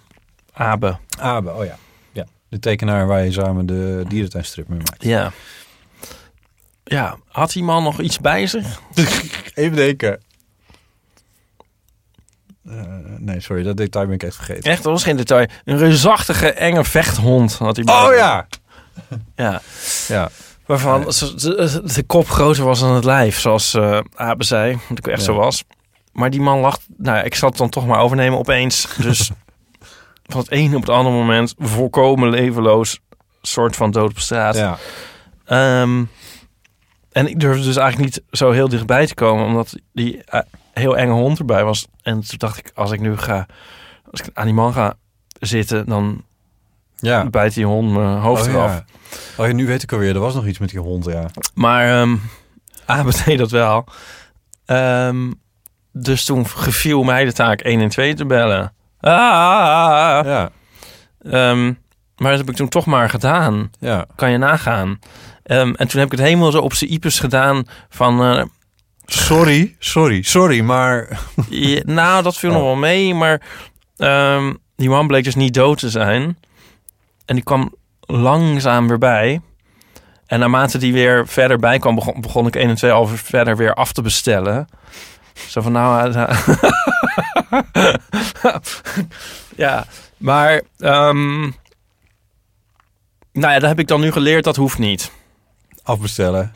Abe. 0.54 0.98
Abe, 1.20 1.52
oh 1.52 1.66
ja. 1.66 1.78
ja. 2.12 2.26
De 2.50 2.60
tekenaar 2.60 3.08
waar 3.08 3.24
je 3.24 3.32
samen 3.32 3.66
de 3.66 4.04
dierentuinstrip 4.08 4.68
mee 4.68 4.78
maakt. 4.78 5.04
Ja. 5.04 5.32
Ja, 6.88 7.18
had 7.28 7.52
die 7.52 7.64
man 7.64 7.84
nog 7.84 8.00
iets 8.02 8.20
bij 8.20 8.48
zich? 8.48 8.82
Even 9.54 9.76
denken. 9.76 10.20
Eh, 12.66 12.74
nee, 13.18 13.40
sorry, 13.40 13.64
dat 13.64 13.78
detail 13.78 14.06
ben 14.06 14.16
ik 14.16 14.24
echt 14.24 14.36
vergeten. 14.36 14.72
Echt, 14.72 14.84
dat 14.84 14.92
was 14.92 15.04
geen 15.04 15.18
detail. 15.18 15.48
Een 15.64 15.78
reusachtige, 15.78 16.52
enge 16.52 16.84
vechthond 16.84 17.54
had 17.58 17.76
hij 17.76 17.86
Oh 17.86 18.16
ja! 18.16 18.48
Ja. 19.36 19.62
Ja. 20.08 20.30
Waarvan 20.66 21.02
de, 21.02 21.82
de 21.94 22.04
kop 22.04 22.30
groter 22.30 22.64
was 22.64 22.80
dan 22.80 22.92
het 22.96 23.04
lijf, 23.04 23.40
zoals 23.40 23.74
eh 23.74 24.00
Abe 24.16 24.44
zei. 24.44 24.78
Dat 24.90 24.98
ik 24.98 25.08
echt 25.08 25.20
Ja. 25.20 25.26
zo 25.26 25.34
was. 25.36 25.64
Maar 26.12 26.30
die 26.30 26.42
man 26.42 26.60
lacht. 26.60 26.86
Nou, 26.98 27.26
ik 27.26 27.36
zal 27.36 27.50
het 27.50 27.58
dan 27.58 27.70
toch 27.70 27.88
maar 27.88 28.00
overnemen 28.00 28.40
opeens. 28.40 28.88
Dus 28.98 29.32
van 30.26 30.40
het 30.40 30.52
ene 30.52 30.76
op 30.76 30.82
het 30.82 30.90
andere 30.90 31.16
moment 31.16 31.54
volkomen 31.58 32.30
levenloos, 32.30 33.00
soort 33.42 33.76
van 33.76 33.92
dood 33.92 34.10
op 34.10 34.20
straat. 34.20 34.56
Ja. 34.56 34.78
Ehm, 35.46 36.04
en 37.16 37.28
ik 37.28 37.40
durfde 37.40 37.64
dus 37.64 37.76
eigenlijk 37.76 38.12
niet 38.16 38.24
zo 38.40 38.52
heel 38.52 38.70
dichtbij 38.70 39.08
te 39.08 39.14
komen, 39.14 39.46
omdat 39.46 39.76
die 39.94 40.24
eh, 40.24 40.40
heel 40.74 40.98
enge 40.98 41.14
hond 41.14 41.40
erbij 41.40 41.64
was. 41.64 41.88
En 42.02 42.14
toen 42.14 42.38
dacht 42.38 42.58
ik, 42.58 42.72
als 42.76 42.92
ik 42.92 43.00
nu 43.00 43.18
ga, 43.18 43.46
als 44.12 44.22
ik 44.22 44.30
aan 44.34 44.46
die 44.46 44.54
man 44.54 44.74
ga 44.74 44.94
zitten, 45.40 45.86
dan 45.86 46.24
Ja. 46.96 47.26
bijt 47.26 47.54
die 47.54 47.66
hond 47.66 47.92
mijn 47.94 48.18
hoofd 48.18 48.48
oh, 48.48 48.54
eraf. 48.54 48.72
ja. 48.72 48.86
Oh, 49.38 49.48
ja, 49.48 49.54
nu 49.54 49.66
weet 49.68 49.84
ik 49.84 49.92
alweer. 49.92 50.14
Er 50.14 50.20
was 50.20 50.34
nog 50.34 50.46
iets 50.46 50.60
met 50.60 50.70
die 50.70 50.80
hond, 50.80 51.06
ja. 51.06 51.26
Maar 51.54 52.02
um, 52.02 52.22
Abe 52.86 53.12
deed 53.26 53.38
dat 53.38 53.52
wel. 53.52 53.86
Ehm, 54.66 55.32
dus 55.92 56.26
toen 56.26 56.48
geviel 56.48 57.04
mij 57.04 57.26
de 57.26 57.34
taak 57.34 57.62
1 57.62 57.82
en 57.82 57.90
2 57.90 58.14
te 58.14 58.26
bellen. 58.26 58.74
Ah, 59.00 60.22
Ja. 60.26 60.50
Ehm, 61.22 61.66
maar 62.18 62.30
dat 62.30 62.40
heb 62.40 62.50
ik 62.50 62.56
toen 62.56 62.70
toch 62.70 62.86
maar 62.86 63.10
gedaan. 63.10 63.72
Ja. 63.80 64.06
Kan 64.16 64.32
je 64.32 64.38
nagaan. 64.38 65.00
Ehm, 65.46 65.74
en 65.74 65.88
toen 65.88 66.00
heb 66.00 66.12
ik 66.12 66.18
het 66.18 66.28
helemaal 66.28 66.52
zo 66.52 66.60
op 66.60 66.74
zijn 66.74 66.92
ipus 66.92 67.20
gedaan 67.20 67.64
van... 67.90 68.24
eh, 68.24 68.44
Sorry, 69.06 69.76
sorry, 69.80 70.22
sorry, 70.22 70.62
maar... 70.62 71.20
nou, 71.86 72.24
dat 72.24 72.38
viel 72.38 72.52
nog 72.52 72.62
wel 72.62 72.76
mee, 72.76 73.14
maar 73.14 73.42
ehm, 73.98 74.54
die 74.76 74.90
man 74.90 75.08
bleek 75.08 75.24
dus 75.24 75.36
niet 75.36 75.54
dood 75.54 75.80
te 75.80 75.90
zijn. 75.90 76.38
En 77.26 77.36
die 77.36 77.44
kwam 77.44 77.76
langzaam 78.00 78.88
weer 78.88 78.98
bij. 78.98 79.42
En 80.26 80.40
naarmate 80.40 80.78
die 80.78 80.94
weer 80.94 81.28
verder 81.28 81.58
bij 81.60 81.80
kwam, 81.80 81.96
begon, 81.96 82.22
begon 82.22 82.48
ik 82.48 82.56
1 82.56 82.70
en 82.70 82.76
2 82.76 82.92
al 82.92 83.08
verder 83.08 83.58
weer 83.58 83.74
af 83.74 83.92
te 83.92 84.02
bestellen. 84.02 84.68
Zo 85.48 85.62
van 85.62 85.72
nou... 85.72 86.14
eh, 86.14 86.40
ja, 89.56 89.86
maar... 90.18 90.62
ehm, 90.80 91.40
nou 93.32 93.54
ja, 93.54 93.60
dat 93.60 93.70
heb 93.70 93.80
ik 93.80 93.88
dan 93.88 94.02
nu 94.02 94.12
geleerd, 94.12 94.44
dat 94.44 94.56
hoeft 94.56 94.78
niet. 94.78 95.12
Afbestellen. 95.86 96.54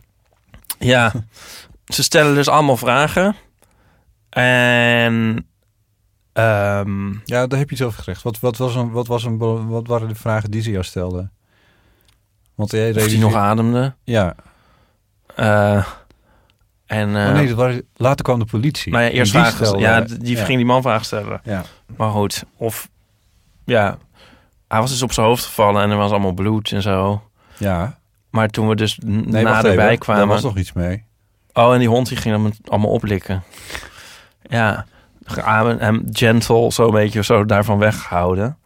Ja, 0.79 1.11
ze 1.85 2.03
stellen 2.03 2.35
dus 2.35 2.47
allemaal 2.47 2.77
vragen. 2.77 3.35
En... 4.29 5.45
ehm, 6.33 7.09
Ja, 7.25 7.47
daar 7.47 7.59
heb 7.59 7.69
je 7.69 7.75
zelf 7.75 7.95
gezegd. 7.95 8.21
Wat, 8.21 8.39
wat, 8.39 8.57
was 8.57 8.75
een, 8.75 8.91
wat, 8.91 9.07
was 9.07 9.23
een, 9.23 9.37
wat 9.67 9.87
waren 9.87 10.07
de 10.07 10.15
vragen 10.15 10.51
die 10.51 10.61
ze 10.61 10.71
jou 10.71 10.83
stelden? 10.83 11.31
Want 12.55 12.71
jij 12.71 12.79
of 12.81 12.85
die 12.87 12.95
realiseert- 12.95 13.21
nog 13.31 13.35
ademde. 13.41 13.93
Ja. 14.03 14.35
Eh, 15.35 15.85
en, 16.85 17.15
eh, 17.15 17.27
oh 17.27 17.33
nee, 17.33 17.47
dat 17.47 17.55
waren, 17.57 17.83
later 17.95 18.23
kwam 18.25 18.39
de 18.39 18.45
politie. 18.45 18.91
maar 18.91 19.03
ja, 19.03 19.09
eerst 19.09 19.33
En 19.35 19.41
die 19.41 19.49
vragen. 19.49 19.65
stelde- 19.67 19.85
ja, 19.85 20.01
die 20.01 20.35
ja. 20.37 20.43
ging 20.45 20.57
die 20.57 20.65
man 20.67 20.81
vragen 20.81 21.05
stellen. 21.05 21.41
Ja. 21.43 21.63
Maar 21.97 22.11
goed, 22.11 22.43
of 22.57 22.89
ja, 23.65 23.97
hij 24.67 24.79
was 24.79 24.89
dus 24.89 25.01
op 25.01 25.11
zijn 25.13 25.25
hoofd 25.27 25.45
gevallen 25.45 25.81
en 25.83 25.89
er 25.89 25.97
was 25.97 26.11
allemaal 26.11 26.31
bloed 26.33 26.71
en 26.71 26.81
zo. 26.81 27.23
Ja. 27.57 27.98
Maar 28.29 28.47
toen 28.49 28.67
we 28.67 28.75
dus 28.75 28.99
Nee, 29.05 29.43
naderbij 29.43 29.85
even. 29.85 29.99
kwamen. 29.99 30.21
Daar 30.25 30.33
was 30.33 30.43
nog 30.43 30.57
iets 30.57 30.73
mee. 30.73 31.03
Oh, 31.53 31.73
en 31.73 31.79
die 31.79 31.87
hond 31.87 32.07
die 32.07 32.17
ging 32.17 32.35
hem 32.35 32.51
allemaal 32.67 32.91
oplikken. 32.91 33.43
Ja, 34.41 34.85
hem 35.79 36.03
gentle 36.11 36.71
zo 36.71 36.85
een 36.85 36.91
beetje 36.91 37.23
zo 37.23 37.45
daarvan 37.45 37.77
weghouden. 37.77 38.57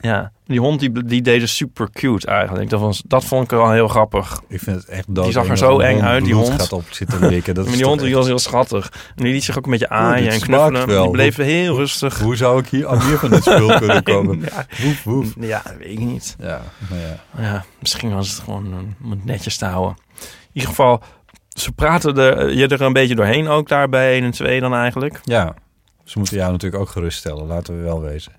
Ja, 0.00 0.32
die 0.46 0.60
hond 0.60 0.80
die, 0.80 1.04
die 1.04 1.22
deed 1.22 1.40
dus 1.40 1.56
super 1.56 1.90
cute 1.90 2.26
eigenlijk. 2.26 2.70
Dat, 2.70 2.80
was, 2.80 3.02
dat 3.06 3.24
vond 3.24 3.44
ik 3.44 3.50
wel 3.50 3.70
heel 3.70 3.88
grappig. 3.88 4.40
Ik 4.48 4.60
vind 4.60 4.76
het 4.76 4.86
echt 4.88 5.14
dood. 5.14 5.24
Die 5.24 5.32
zag 5.32 5.48
er 5.48 5.58
zo 5.58 5.78
eng 5.78 6.00
uit, 6.00 6.24
die 6.24 6.34
hond. 6.34 6.50
gaat 6.50 6.72
op 6.72 6.84
zitten 6.90 7.28
likken. 7.28 7.54
Dat 7.54 7.64
maar 7.66 7.76
die 7.76 7.84
hond 7.84 8.00
was 8.10 8.26
heel 8.26 8.38
schattig. 8.38 8.92
En 9.16 9.24
die 9.24 9.32
liet 9.32 9.44
zich 9.44 9.58
ook 9.58 9.64
een 9.64 9.70
beetje 9.70 9.88
aaien 9.88 10.24
dit 10.24 10.32
en 10.32 10.40
knuffelen. 10.40 10.86
wel. 10.86 11.02
Die 11.02 11.12
bleef 11.12 11.36
heel 11.36 11.76
rustig. 11.76 12.18
Hoe 12.18 12.36
zou 12.36 12.60
ik 12.60 12.68
hier 12.68 12.86
aan 12.86 13.06
meer 13.06 13.18
van 13.18 13.30
dit 13.30 13.42
spul 13.42 13.78
kunnen 13.78 14.02
komen? 14.12 14.40
Ja. 14.40 14.66
Woef, 14.82 15.04
woef. 15.04 15.34
Ja, 15.38 15.62
dat 15.64 15.76
weet 15.78 15.90
ik 15.90 15.98
niet. 15.98 16.36
Ja, 16.38 16.60
ja. 16.90 17.42
Ja, 17.42 17.64
misschien 17.78 18.14
was 18.14 18.30
het 18.30 18.38
gewoon 18.38 18.72
eh, 18.72 19.04
om 19.04 19.10
het 19.10 19.24
netjes 19.24 19.56
te 19.56 19.64
houden. 19.64 19.96
In 20.20 20.26
ieder 20.52 20.68
geval, 20.68 21.02
ze 21.48 21.72
praten 21.72 22.16
er, 22.18 22.52
je 22.52 22.68
er 22.68 22.80
een 22.80 22.92
beetje 22.92 23.14
doorheen 23.14 23.48
ook 23.48 23.68
daar 23.68 23.88
bij 23.88 24.12
1 24.12 24.24
en 24.24 24.30
2 24.30 24.60
dan 24.60 24.74
eigenlijk. 24.74 25.20
Ja, 25.22 25.54
ze 26.04 26.18
moeten 26.18 26.36
jou 26.36 26.52
natuurlijk 26.52 26.82
ook 26.82 26.88
geruststellen, 26.88 27.46
laten 27.46 27.76
we 27.76 27.82
wel 27.82 28.00
wezen. 28.00 28.32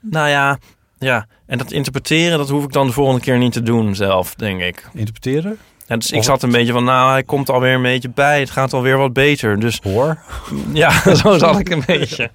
Nou 0.00 0.28
ja, 0.28 0.58
ja. 0.98 1.26
En 1.46 1.58
dat 1.58 1.72
interpreteren, 1.72 2.38
dat 2.38 2.48
hoef 2.48 2.64
ik 2.64 2.72
dan 2.72 2.86
de 2.86 2.92
volgende 2.92 3.20
keer 3.20 3.38
niet 3.38 3.52
te 3.52 3.62
doen 3.62 3.94
zelf, 3.94 4.34
denk 4.34 4.60
ik. 4.60 4.88
Interpreteren? 4.92 5.58
Ja, 5.86 5.96
dus 5.96 6.10
ik 6.10 6.22
zat 6.22 6.42
een 6.42 6.50
beetje 6.50 6.72
van, 6.72 6.84
nou, 6.84 7.10
hij 7.10 7.22
komt 7.22 7.50
alweer 7.50 7.74
een 7.74 7.82
beetje 7.82 8.08
bij. 8.08 8.40
Het 8.40 8.50
gaat 8.50 8.72
alweer 8.72 8.96
wat 8.96 9.12
beter. 9.12 9.60
Dus 9.60 9.80
Hoor? 9.82 10.18
ja, 10.72 10.90
zo 11.22 11.38
zat 11.38 11.58
ik 11.58 11.68
een 11.68 11.82
beetje. 11.86 12.30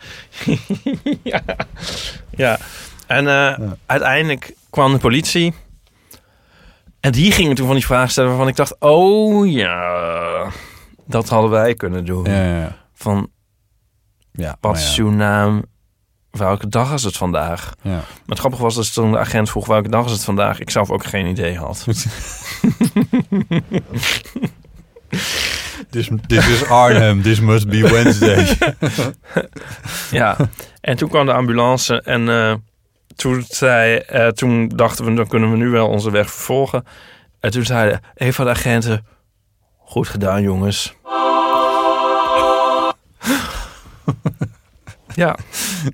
ja. 1.24 1.41
ja. 2.30 2.57
En 3.07 3.28
eh, 3.28 3.70
uiteindelijk 3.86 4.53
kwam 4.70 4.93
de 4.93 4.99
politie. 4.99 5.53
En 6.99 7.11
die 7.11 7.32
gingen 7.32 7.55
toen 7.55 7.66
van 7.66 7.76
die 7.76 7.86
vragen 7.86 8.09
stellen 8.09 8.30
waarvan 8.30 8.47
ik 8.47 8.55
dacht... 8.55 8.76
Oh 8.80 9.51
ja, 9.51 10.51
dat 11.05 11.30
hadden 11.30 11.49
wij 11.51 11.74
kunnen 11.74 12.05
doen. 12.05 12.24
Ja. 12.26 12.78
Van, 12.93 13.30
ja 14.32 14.57
wat 14.59 14.78
is 14.78 14.97
uw 14.97 15.09
naam? 15.09 15.64
Welke 16.38 16.67
dag 16.67 16.93
is 16.93 17.03
het 17.03 17.17
vandaag? 17.17 17.73
Ja. 17.81 17.91
Maar 17.91 18.05
het 18.25 18.39
grappige 18.39 18.63
was 18.63 18.75
dat 18.75 18.93
toen 18.93 19.11
de 19.11 19.17
agent 19.17 19.49
vroeg 19.49 19.67
welke 19.67 19.89
dag 19.89 20.05
is 20.05 20.11
het 20.11 20.23
vandaag... 20.23 20.59
ik 20.59 20.69
zelf 20.69 20.91
ook 20.91 21.05
geen 21.05 21.25
idee 21.25 21.57
had. 21.57 21.86
This, 25.89 26.09
this 26.27 26.47
is 26.47 26.65
Arnhem, 26.65 27.21
this 27.21 27.39
must 27.39 27.67
be 27.67 27.81
Wednesday. 27.81 28.57
Ja, 30.11 30.38
en 30.81 30.97
toen 30.97 31.09
kwam 31.09 31.25
de 31.25 31.34
ambulance 31.34 32.01
en 32.01 32.29
eh, 32.29 32.53
toen, 33.15 33.45
zei, 33.47 33.95
eh, 33.95 34.27
toen 34.27 34.67
dachten 34.67 35.05
we, 35.05 35.13
dan 35.13 35.27
kunnen 35.27 35.51
we 35.51 35.57
nu 35.57 35.69
wel 35.69 35.88
onze 35.88 36.11
weg 36.11 36.31
vervolgen. 36.31 36.86
En 37.39 37.51
toen 37.51 37.65
zeiden 37.65 38.01
een 38.15 38.34
van 38.34 38.45
de 38.45 38.51
agenten, 38.51 39.05
goed 39.77 40.07
gedaan 40.07 40.41
jongens. 40.41 40.93
ja. 45.16 45.38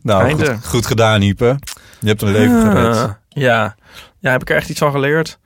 nou, 0.04 0.32
goed, 0.32 0.66
goed 0.66 0.86
gedaan, 0.86 1.22
Ipe. 1.22 1.60
Je 2.00 2.08
hebt 2.08 2.22
een 2.22 2.32
leven 2.32 2.62
gered. 2.62 2.96
Ah, 2.96 3.12
ja. 3.30 3.76
ja, 4.20 4.32
heb 4.32 4.42
ik 4.42 4.50
er 4.50 4.56
echt 4.56 4.70
iets 4.70 4.80
van 4.80 4.92
geleerd? 4.92 5.40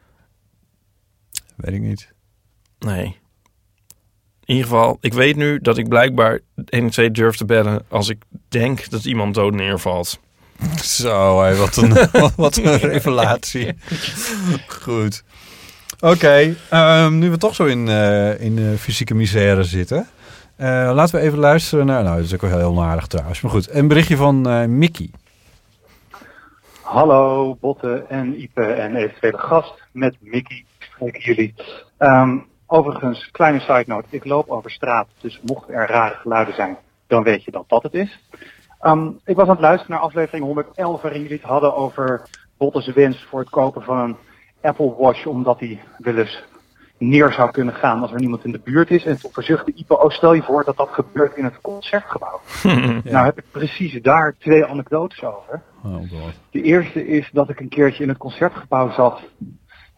Weet 1.55 1.74
ik 1.74 1.82
niet. 1.82 2.13
Nee. 2.80 3.21
In 4.45 4.55
ieder 4.55 4.63
geval, 4.63 4.97
ik 5.01 5.13
weet 5.13 5.36
nu 5.36 5.59
dat 5.59 5.78
ik 5.78 5.88
blijkbaar 5.88 6.39
1 6.55 6.84
en 6.84 6.89
2 6.89 7.11
durf 7.11 7.36
te 7.36 7.45
bellen 7.45 7.86
als 7.89 8.09
ik 8.09 8.17
denk 8.49 8.89
dat 8.89 9.05
iemand 9.05 9.34
dood 9.34 9.53
neervalt. 9.53 10.19
Zo, 10.84 11.41
hé, 11.41 11.55
wat, 11.55 11.76
een, 11.76 12.09
wat 12.36 12.57
een 12.57 12.78
revelatie. 12.78 13.76
Goed. 14.67 15.24
Oké, 15.99 16.55
ehm, 16.69 17.17
nu 17.17 17.30
we 17.30 17.38
toch 17.38 17.55
zo 17.55 17.65
in, 17.65 17.88
eh, 17.88 18.41
in 18.41 18.57
eh, 18.57 18.80
fysieke 18.80 19.13
misère 19.13 19.63
zitten. 19.63 20.07
Eh, 20.64 20.93
laten 20.93 21.16
we 21.16 21.22
even 21.22 21.39
luisteren 21.39 21.86
naar... 21.86 22.03
Nou, 22.03 22.16
dat 22.16 22.26
is 22.26 22.34
ook 22.34 22.41
wel 22.41 22.57
heel 22.57 22.70
onaardig 22.70 23.07
trouwens. 23.07 23.41
Maar 23.41 23.51
goed, 23.51 23.70
een 23.70 23.88
berichtje 23.88 24.18
van 24.18 24.47
eh 24.49 24.66
Mickey. 24.66 25.09
Hallo 26.82 27.55
Botte 27.59 28.05
en 28.09 28.41
Ipe 28.41 28.64
en 28.64 28.95
eventuele 28.95 29.38
gast 29.38 29.84
met 29.91 30.16
Mickey 30.20 30.66
spreken 30.80 31.22
jullie. 31.22 31.53
Ehm, 31.97 32.38
overigens, 32.68 33.30
kleine 33.32 33.59
side 33.59 33.84
note, 33.86 34.07
ik 34.09 34.26
loop 34.26 34.49
over 34.49 34.72
straat, 34.72 35.07
dus 35.22 35.39
mochten 35.43 35.74
er 35.74 35.88
rare 35.88 36.16
geluiden 36.16 36.53
zijn, 36.53 36.78
dan 37.07 37.24
weet 37.24 37.43
je 37.43 37.51
dat 37.51 37.64
dat 37.68 37.84
het 37.84 37.93
is. 37.93 38.20
Ehm, 38.80 39.07
ik 39.26 39.36
was 39.36 39.47
aan 39.47 39.53
het 39.53 39.61
luisteren 39.61 39.95
naar 39.95 40.05
aflevering 40.05 40.45
111 40.45 41.01
waarin 41.01 41.22
jullie 41.22 41.38
het 41.38 41.45
hadden 41.45 41.76
over 41.76 42.22
Botte's 42.57 42.93
wens 42.93 43.26
voor 43.30 43.39
het 43.39 43.49
kopen 43.49 43.82
van 43.82 43.97
een 43.97 44.16
Apple 44.61 44.95
Watch, 44.97 45.26
omdat 45.26 45.59
hij 45.59 45.82
wel 45.97 46.26
neer 47.09 47.31
zou 47.31 47.51
kunnen 47.51 47.73
gaan 47.73 48.01
als 48.01 48.11
er 48.11 48.19
niemand 48.19 48.45
in 48.45 48.51
de 48.51 48.61
buurt 48.63 48.91
is. 48.91 49.05
En 49.05 49.19
toen 49.19 49.31
verzuchtte 49.31 49.73
Ipe, 49.75 49.99
oh 49.99 50.09
stel 50.09 50.33
je 50.33 50.41
voor 50.41 50.63
dat 50.63 50.77
dat 50.77 50.89
gebeurt 50.91 51.37
in 51.37 51.43
het 51.43 51.61
concertgebouw. 51.61 52.39
Nou 53.03 53.25
heb 53.25 53.37
ik 53.37 53.45
precies 53.51 54.01
daar 54.01 54.35
twee 54.39 54.65
anekdotes 54.65 55.23
over. 55.23 55.61
Oh 55.83 55.95
god. 55.95 56.33
De 56.51 56.61
eerste 56.61 57.07
is 57.07 57.29
dat 57.31 57.49
ik 57.49 57.59
een 57.59 57.69
keertje 57.69 58.03
in 58.03 58.09
het 58.09 58.17
concertgebouw 58.17 58.91
zat 58.91 59.21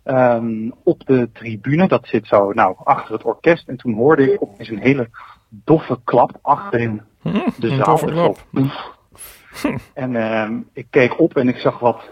ehm, 0.04 0.72
op 0.84 1.06
de 1.06 1.30
tribune. 1.34 1.88
Dat 1.88 2.08
zit 2.08 2.28
zo 2.28 2.52
nou, 2.52 2.76
achter 2.84 3.14
het 3.14 3.24
orkest. 3.24 3.68
En 3.68 3.78
toen 3.78 3.94
hoorde 3.94 4.34
ik 4.34 4.42
opeens 4.42 4.70
een 4.70 4.80
hele 4.80 5.10
doffe 5.50 6.00
klap 6.04 6.32
achterin 6.42 7.02
de 7.22 7.30
een 7.60 7.76
zaal. 7.76 7.86
doffe 7.86 8.06
Dus 8.06 8.16
klap. 8.16 8.38
zo, 8.38 8.44
poef. 8.52 8.94
En 9.94 10.16
ehm, 10.16 10.60
ik 10.74 10.88
keek 10.90 11.20
op 11.20 11.38
en 11.38 11.48
ik 11.48 11.58
zag 11.58 11.80
wat 11.80 12.10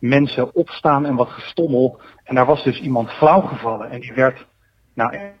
mensen 0.00 0.54
opstaan 0.54 1.06
en 1.06 1.14
wat 1.14 1.28
gestommel. 1.28 2.00
En 2.24 2.34
daar 2.34 2.46
was 2.46 2.64
dus 2.64 2.80
iemand 2.80 3.10
flauw 3.10 3.40
gevallen. 3.40 3.90
En 3.90 4.00
die 4.00 4.12
werd, 4.12 4.46
nou, 4.94 5.32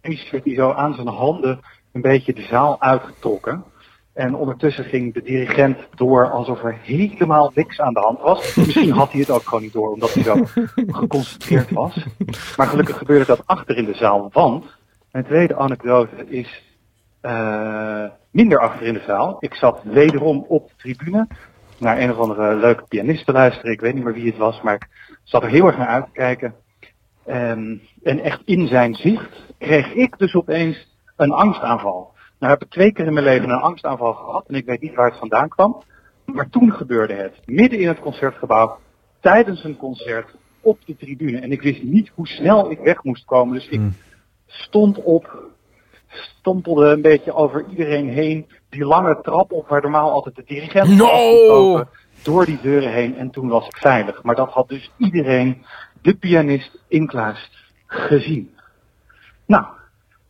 eens 0.00 0.30
werd 0.30 0.44
die 0.44 0.54
zo 0.54 0.72
aan 0.72 0.94
zijn 0.94 1.08
handen 1.08 1.60
een 1.92 2.00
beetje 2.00 2.34
de 2.34 2.42
zaal 2.42 2.80
uitgetrokken. 2.80 3.64
En 4.14 4.34
ondertussen 4.34 4.84
ging 4.84 5.14
de 5.14 5.22
dirigent 5.22 5.78
door 5.94 6.30
alsof 6.30 6.62
er 6.62 6.78
helemaal 6.82 7.50
niks 7.54 7.80
aan 7.80 7.92
de 7.92 8.00
hand 8.00 8.20
was. 8.20 8.54
Misschien 8.54 8.90
had 8.90 9.10
hij 9.10 9.20
het 9.20 9.30
ook 9.30 9.42
gewoon 9.42 9.62
niet 9.62 9.72
door, 9.72 9.92
omdat 9.92 10.14
hij 10.14 10.22
zo 10.22 10.44
geconcentreerd 11.00 11.70
was. 11.70 12.06
Maar 12.56 12.66
gelukkig 12.66 12.98
gebeurde 12.98 13.26
dat 13.26 13.46
achter 13.46 13.76
in 13.76 13.84
de 13.84 13.94
zaal, 13.94 14.28
want 14.32 14.64
mijn 15.12 15.24
tweede 15.24 15.56
anekdote 15.56 16.26
is 16.28 16.62
eh, 17.20 18.04
minder 18.30 18.58
achter 18.58 18.86
in 18.86 18.94
de 18.94 19.02
zaal. 19.06 19.36
Ik 19.40 19.54
zat 19.54 19.80
wederom 19.82 20.44
op 20.48 20.68
de 20.68 20.74
tribune 20.76 21.26
naar 21.80 21.98
een 21.98 22.10
of 22.10 22.18
andere 22.18 22.54
leuke 22.54 22.84
pianist 22.88 23.26
te 23.26 23.32
luisteren. 23.32 23.72
Ik 23.72 23.80
weet 23.80 23.94
niet 23.94 24.04
meer 24.04 24.12
wie 24.12 24.26
het 24.26 24.36
was, 24.36 24.60
maar 24.62 24.74
ik 24.74 24.88
zat 25.22 25.42
er 25.42 25.48
heel 25.48 25.66
erg 25.66 25.76
naar 25.76 25.86
uit 25.86 26.04
te 26.04 26.10
kijken. 26.12 26.54
Ehm, 27.26 27.76
en 28.02 28.20
echt 28.20 28.42
in 28.44 28.66
zijn 28.66 28.94
zicht 28.94 29.54
kreeg 29.58 29.92
ik 29.92 30.18
dus 30.18 30.34
opeens 30.34 30.96
een 31.16 31.32
angstaanval. 31.32 32.14
Nou 32.38 32.52
heb 32.52 32.62
ik 32.62 32.70
twee 32.70 32.92
keer 32.92 33.06
in 33.06 33.12
mijn 33.12 33.24
leven 33.24 33.50
een 33.50 33.60
angstaanval 33.60 34.14
gehad 34.14 34.46
en 34.48 34.54
ik 34.54 34.66
weet 34.66 34.80
niet 34.80 34.94
waar 34.94 35.08
het 35.08 35.18
vandaan 35.18 35.48
kwam. 35.48 35.82
Maar 36.24 36.48
toen 36.48 36.72
gebeurde 36.72 37.14
het, 37.14 37.40
midden 37.44 37.78
in 37.78 37.88
het 37.88 38.00
concertgebouw, 38.00 38.78
tijdens 39.20 39.64
een 39.64 39.76
concert, 39.76 40.34
op 40.66 40.78
de 40.86 40.96
tribune. 40.96 41.38
En 41.38 41.52
ik 41.52 41.62
wist 41.62 41.82
niet 41.82 42.10
hoe 42.14 42.26
snel 42.26 42.70
ik 42.70 42.78
weg 42.78 43.02
moest 43.02 43.24
komen, 43.24 43.54
dus 43.54 43.68
ik 43.68 43.80
stond 44.46 45.02
op, 45.02 45.50
stompelde 46.08 46.86
een 46.86 47.02
beetje 47.02 47.34
over 47.34 47.64
iedereen 47.70 48.08
heen, 48.08 48.46
die 48.68 48.84
lange 48.84 49.18
trap 49.22 49.52
op 49.52 49.68
waar 49.68 49.82
normaal 49.82 50.10
altijd 50.10 50.36
de 50.36 50.42
dirigent 50.46 50.88
No! 50.88 51.84
door 52.22 52.44
die 52.44 52.60
deuren 52.62 52.92
heen 52.92 53.16
en 53.16 53.30
toen 53.30 53.48
was 53.48 53.66
ik 53.66 53.76
veilig. 53.76 54.22
Maar 54.22 54.34
dat 54.34 54.50
had 54.50 54.68
dus 54.68 54.90
iedereen, 54.96 55.64
de 56.02 56.14
pianist 56.14 56.78
Inklaas, 56.88 57.50
gezien. 57.86 58.54
Nou, 59.46 59.64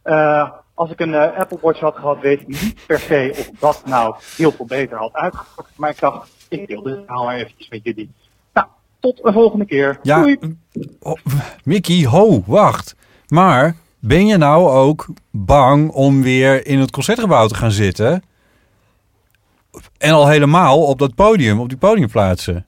eh, 0.03 0.51
als 0.75 0.91
ik 0.91 1.01
een 1.01 1.15
eh, 1.15 1.39
Apple 1.39 1.59
Watch 1.61 1.81
had 1.81 1.97
gehad, 1.97 2.21
weet 2.21 2.41
ik 2.41 2.47
niet 2.47 2.87
per 2.87 2.99
se 2.99 3.35
of 3.39 3.51
dat 3.59 3.83
nou 3.87 4.15
heel 4.37 4.53
veel 4.53 4.67
beter 4.67 4.99
had 4.99 5.13
uitgepakt. 5.13 5.71
Maar 5.77 5.91
ik 5.91 6.01
dacht, 6.01 6.31
ik 6.49 6.67
deel 6.67 6.83
dit 6.83 6.97
verhaal 7.05 7.25
maar 7.25 7.37
eventjes 7.37 7.69
met 7.69 7.81
jullie. 7.83 8.11
Nou, 8.53 8.67
tot 9.01 9.25
een 9.25 9.33
volgende 9.33 9.65
keer. 9.65 9.99
Ja, 10.03 10.21
Doei! 10.21 10.39
oh, 11.01 11.19
Mickey, 11.65 12.07
ho, 12.07 12.43
wacht. 12.47 12.97
Maar 13.29 13.77
ben 13.99 14.27
je 14.27 14.37
nou 14.37 14.69
ook 14.69 15.07
bang 15.31 15.91
om 15.91 16.23
weer 16.23 16.67
in 16.67 16.79
het 16.79 16.91
concertgebouw 16.91 17.47
te 17.47 17.55
gaan 17.55 17.71
zitten? 17.71 18.23
En 19.99 20.13
al 20.13 20.29
helemaal 20.29 20.83
op 20.83 20.99
dat 20.99 21.15
podium, 21.15 21.61
op 21.61 21.69
die 21.69 21.79
podiumplaatsen? 21.79 22.67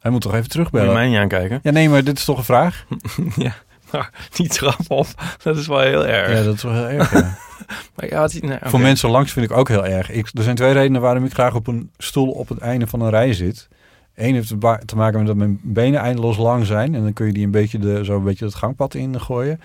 Hij 0.00 0.10
moet 0.10 0.20
toch 0.20 0.30
even 0.32 0.42
Moet 0.42 0.52
je 0.52 0.58
terugbellen? 0.58 0.94
mij 0.94 1.08
niet 1.08 1.18
aankijken? 1.18 1.60
Ja, 1.62 1.70
nee, 1.70 1.88
maar 1.88 2.04
dit 2.04 2.18
is 2.18 2.24
toch 2.24 2.38
een 2.38 2.44
vraag? 2.44 2.84
ja, 3.36 3.54
maar 3.90 4.10
die 4.32 4.48
trap 4.48 4.80
op, 4.88 5.06
dat 5.42 5.56
is 5.56 5.66
wel 5.66 5.80
heel 5.80 6.06
erg. 6.06 6.38
Ja, 6.38 6.44
dat 6.44 6.54
is 6.54 6.62
wel 6.62 6.74
heel 6.74 6.98
erg. 6.98 7.12
ja. 7.12 7.38
Maar 7.94 8.08
ja, 8.08 8.22
het, 8.22 8.42
nee. 8.42 8.58
Voor 8.62 8.80
mensen 8.80 9.10
langs 9.10 9.32
vind 9.32 9.50
ik 9.50 9.56
ook 9.56 9.68
heel 9.68 9.86
erg. 9.86 10.10
Ik, 10.10 10.28
er 10.32 10.42
zijn 10.42 10.56
twee 10.56 10.72
redenen 10.72 11.00
waarom 11.00 11.24
ik 11.24 11.32
graag 11.32 11.54
op 11.54 11.66
een 11.66 11.90
stoel 11.98 12.30
op 12.30 12.48
het 12.48 12.58
einde 12.58 12.86
van 12.86 13.00
een 13.00 13.10
rij 13.10 13.32
zit. 13.32 13.68
Eén 14.14 14.34
heeft 14.34 14.48
te 14.84 14.96
maken 14.96 15.18
met 15.18 15.26
dat 15.26 15.36
mijn 15.36 15.60
benen 15.62 16.00
eindeloos 16.00 16.36
lang 16.36 16.66
zijn. 16.66 16.94
En 16.94 17.02
dan 17.02 17.12
kun 17.12 17.26
je 17.26 17.32
die 17.32 17.44
een 17.44 17.50
beetje 17.50 17.78
de, 17.78 18.04
zo 18.04 18.16
een 18.16 18.24
beetje 18.24 18.44
het 18.44 18.54
gangpad 18.54 18.94
in 18.94 19.20
gooien. 19.20 19.60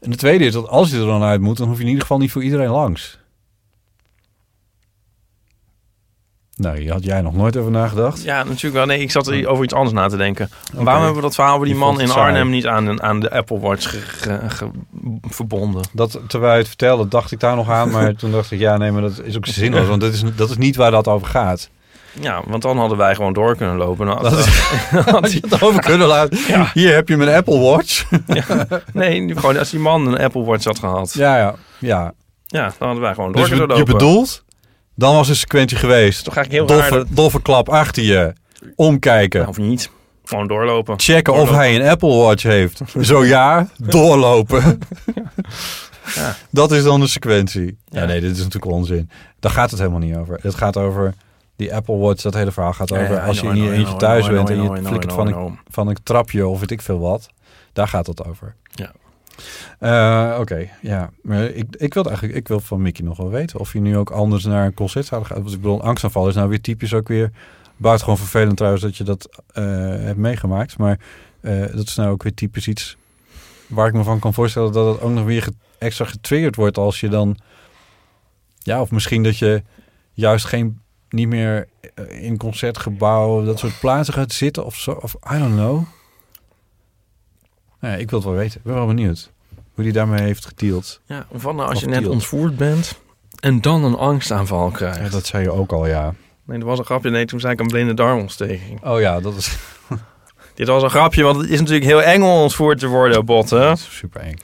En 0.00 0.10
de 0.10 0.16
tweede 0.16 0.44
is 0.44 0.52
dat 0.52 0.68
als 0.68 0.90
je 0.90 0.98
er 0.98 1.06
dan 1.06 1.22
uit 1.22 1.40
moet, 1.40 1.56
dan 1.56 1.66
hoef 1.66 1.76
je 1.76 1.82
in 1.82 1.88
ieder 1.88 2.02
geval 2.02 2.18
niet 2.18 2.32
voor 2.32 2.42
iedereen 2.42 2.70
langs. 2.70 3.18
Nou, 6.56 6.78
hier 6.78 6.92
had 6.92 7.04
jij 7.04 7.20
nog 7.20 7.34
nooit 7.34 7.56
over 7.56 7.70
nagedacht. 7.70 8.22
Ja, 8.22 8.42
natuurlijk 8.44 8.74
wel. 8.74 8.86
Nee, 8.86 9.00
ik 9.00 9.10
zat 9.10 9.26
er 9.26 9.46
over 9.48 9.64
iets 9.64 9.74
anders 9.74 9.94
na 9.94 10.08
te 10.08 10.16
denken. 10.16 10.50
Waarom 10.72 11.02
hebben 11.02 11.14
we 11.14 11.26
dat 11.26 11.34
verhaal 11.34 11.54
over 11.54 11.66
die 11.66 11.74
man 11.76 12.00
in 12.00 12.08
saai. 12.08 12.20
Arnhem 12.26 12.50
niet 12.50 12.66
aan, 12.66 12.84
de- 12.84 13.02
aan 13.02 13.20
de 13.20 13.30
Apple 13.30 13.58
Watch 13.58 13.90
ge- 13.90 14.00
ge- 14.00 14.50
ge- 14.50 14.70
verbonden? 15.20 15.82
Dat, 15.92 16.20
terwijl 16.28 16.52
je 16.52 16.58
het 16.58 16.68
vertelde, 16.68 17.08
dacht 17.08 17.32
ik 17.32 17.40
daar 17.40 17.56
nog 17.56 17.68
aan. 17.70 17.90
Maar 17.90 18.14
toen 18.16 18.30
dacht 18.30 18.50
ik, 18.50 18.58
ja, 18.58 18.76
nee, 18.76 18.90
maar 18.90 19.02
dat 19.02 19.20
is 19.22 19.36
ook 19.36 19.46
zinloos. 19.46 19.86
Want 19.88 20.00
dat 20.00 20.12
is, 20.12 20.22
dat 20.36 20.50
is 20.50 20.56
niet 20.56 20.76
waar 20.76 20.90
dat 20.90 21.08
over 21.08 21.26
gaat. 21.26 21.70
Ja, 22.20 22.42
want 22.46 22.62
dan 22.62 22.78
hadden 22.78 22.98
wij 22.98 23.14
gewoon 23.14 23.32
door 23.32 23.56
kunnen 23.56 23.76
lopen. 23.76 24.06
Dat 24.06 24.46
Had 25.04 25.32
je 25.32 25.38
het 25.48 25.62
over 25.62 25.80
kunnen 25.80 26.06
laten. 26.06 26.38
Ja. 26.48 26.70
Hier 26.74 26.94
heb 26.94 27.08
je 27.08 27.16
mijn 27.16 27.36
Apple 27.36 27.58
Watch. 27.58 28.04
nee, 28.92 29.36
gewoon 29.36 29.58
als 29.58 29.70
die 29.70 29.80
man 29.80 30.06
een 30.06 30.18
Apple 30.18 30.44
Watch 30.44 30.64
had 30.64 30.78
gehad. 30.78 31.12
ja, 31.14 31.36
ja, 31.38 31.54
ja. 31.78 32.12
Ja, 32.46 32.62
dan 32.62 32.72
hadden 32.86 33.00
wij 33.00 33.14
gewoon 33.14 33.32
door 33.32 33.40
Dus 33.40 33.50
kunnen 33.50 33.68
je 33.68 33.74
lopen. 33.76 33.92
bedoelt, 33.92 34.44
dan 34.94 35.14
was 35.14 35.28
een 35.28 35.36
sequentie 35.36 35.76
geweest. 35.76 36.24
Toch 36.24 36.36
eigenlijk 36.36 36.68
heel 36.68 36.76
Doffe, 36.78 36.94
dat- 36.94 37.06
doffe 37.10 37.42
klap 37.42 37.68
achter 37.68 38.02
je. 38.02 38.32
Omkijken. 38.76 39.48
Of 39.48 39.56
niet. 39.58 39.90
Gewoon 40.24 40.46
doorlopen. 40.46 40.94
Checken 41.00 41.34
of 41.34 41.50
hij 41.50 41.74
een 41.80 41.88
Apple 41.88 42.16
Watch 42.16 42.42
heeft. 42.42 42.80
Zo 43.00 43.24
ja, 43.24 43.68
doorlopen. 43.76 44.78
Ja. 46.14 46.34
Dat 46.50 46.72
is 46.72 46.82
dan 46.82 47.00
de 47.00 47.06
sequentie. 47.06 47.78
Ja, 47.84 48.00
Ja. 48.00 48.06
nee, 48.06 48.20
dit 48.20 48.30
is 48.30 48.38
natuurlijk 48.42 48.72
onzin. 48.72 49.10
Daar 49.40 49.52
gaat 49.52 49.70
het 49.70 49.78
helemaal 49.78 50.00
niet 50.00 50.16
over. 50.16 50.38
Het 50.42 50.54
gaat 50.54 50.76
over 50.76 51.14
die 51.58 51.74
Apple 51.74 51.96
Watch. 51.96 52.22
Dat 52.22 52.34
hele 52.34 52.52
verhaal 52.52 52.72
gaat 52.72 52.92
over 52.92 53.20
als 53.20 53.40
je 53.40 53.46
in 53.46 53.56
je 53.56 53.72
eentje 53.72 53.96
thuis 53.96 54.28
bent 54.28 54.50
en 54.50 54.62
je 54.62 54.82
flikkert 54.84 55.12
van 55.12 55.26
een, 55.26 55.58
van 55.68 55.88
een 55.88 55.96
trapje 56.02 56.46
of 56.46 56.60
weet 56.60 56.70
ik 56.70 56.82
veel 56.82 56.98
wat. 56.98 57.28
Daar 57.72 57.88
gaat 57.88 58.06
het 58.06 58.24
over. 58.24 58.54
Ja. 58.74 58.92
Eh, 59.78 60.40
Oké, 60.40 60.68
ja. 60.82 61.10
Maar 61.22 61.44
ik, 61.44 61.66
ik 61.76 61.94
wil 61.94 62.04
eigenlijk, 62.04 62.36
ik 62.36 62.48
wil 62.48 62.60
van 62.60 62.82
Mickey 62.82 63.04
nog 63.04 63.16
wel 63.16 63.30
weten 63.30 63.60
of 63.60 63.72
je 63.72 63.80
nu 63.80 63.96
ook 63.96 64.10
anders 64.10 64.44
naar 64.44 64.66
een 64.66 64.74
concert 64.74 65.06
zou 65.06 65.24
gaan. 65.24 65.42
Want 65.42 65.54
ik 65.54 65.60
bedoel, 65.60 65.82
angstaanval 65.82 66.28
is 66.28 66.34
nou 66.34 66.48
weer 66.48 66.60
typisch 66.60 66.94
ook 66.94 67.08
weer 67.08 67.30
buitengewoon 67.76 68.18
vervelend 68.18 68.56
trouwens 68.56 68.82
dat 68.82 68.96
je 68.96 69.04
dat 69.04 69.42
eh, 69.52 69.64
hebt 69.80 70.18
meegemaakt. 70.18 70.78
Maar 70.78 70.98
eh, 71.40 71.60
dat 71.60 71.86
is 71.86 71.94
nou 71.94 72.10
ook 72.10 72.22
weer 72.22 72.34
typisch 72.34 72.68
iets 72.68 72.96
waar 73.66 73.88
ik 73.88 73.94
me 73.94 74.02
van 74.02 74.18
kan 74.18 74.34
voorstellen 74.34 74.72
dat 74.72 74.94
het 74.94 75.02
ook 75.02 75.12
nog 75.12 75.24
weer 75.24 75.48
extra 75.78 76.04
getriggerd 76.04 76.56
wordt 76.56 76.78
als 76.78 77.00
je 77.00 77.08
dan, 77.08 77.38
ja, 78.58 78.80
of 78.80 78.90
misschien 78.90 79.22
dat 79.22 79.38
je 79.38 79.62
juist 80.12 80.44
geen 80.44 80.80
niet 81.08 81.28
meer 81.28 81.68
eh, 81.94 82.22
in 82.24 82.36
concertgebouw 82.36 83.44
dat 83.44 83.58
soort 83.58 83.78
plaatsen 83.80 84.14
gaat 84.14 84.32
zitten 84.32 84.64
of 84.64 84.76
zo, 84.76 84.90
of 84.90 85.14
I 85.14 85.38
don't 85.38 85.54
know. 85.54 85.84
Nou 87.80 87.94
ja, 87.94 88.00
ik 88.00 88.10
wil 88.10 88.18
het 88.18 88.28
wel 88.28 88.38
weten. 88.38 88.58
Ik 88.58 88.64
ben 88.64 88.74
wel 88.74 88.86
benieuwd 88.86 89.30
hoe 89.74 89.84
die 89.84 89.92
daarmee 89.92 90.20
heeft 90.20 90.46
gedeeld. 90.46 91.00
Ja, 91.06 91.26
van 91.32 91.56
nou 91.56 91.68
als 91.68 91.80
je 91.80 91.86
net 91.86 92.06
ontvoerd 92.06 92.56
bent 92.56 93.00
en 93.40 93.60
dan 93.60 93.84
een 93.84 93.96
angstaanval 93.96 94.70
krijgt. 94.70 94.98
Ja, 94.98 95.08
dat 95.08 95.26
zei 95.26 95.42
je 95.42 95.50
ook 95.50 95.72
al, 95.72 95.86
ja. 95.86 96.14
Nee, 96.44 96.58
dat 96.58 96.68
was 96.68 96.78
een 96.78 96.84
grapje. 96.84 97.10
Nee, 97.10 97.24
toen 97.24 97.40
zei 97.40 97.52
ik 97.52 97.60
een 97.60 97.66
blinde 97.66 97.94
darmontsteking. 97.94 98.84
Oh 98.84 99.00
ja, 99.00 99.20
dat 99.20 99.36
is 99.36 99.56
Dit 100.54 100.66
was 100.66 100.82
een 100.82 100.90
grapje, 100.90 101.22
want 101.22 101.36
het 101.36 101.50
is 101.50 101.58
natuurlijk 101.58 101.86
heel 101.86 102.02
eng 102.02 102.22
om 102.22 102.28
ontvoerd 102.28 102.78
te 102.78 102.86
worden, 102.86 103.24
botten. 103.24 103.76
super 103.76 104.20
eng. 104.20 104.36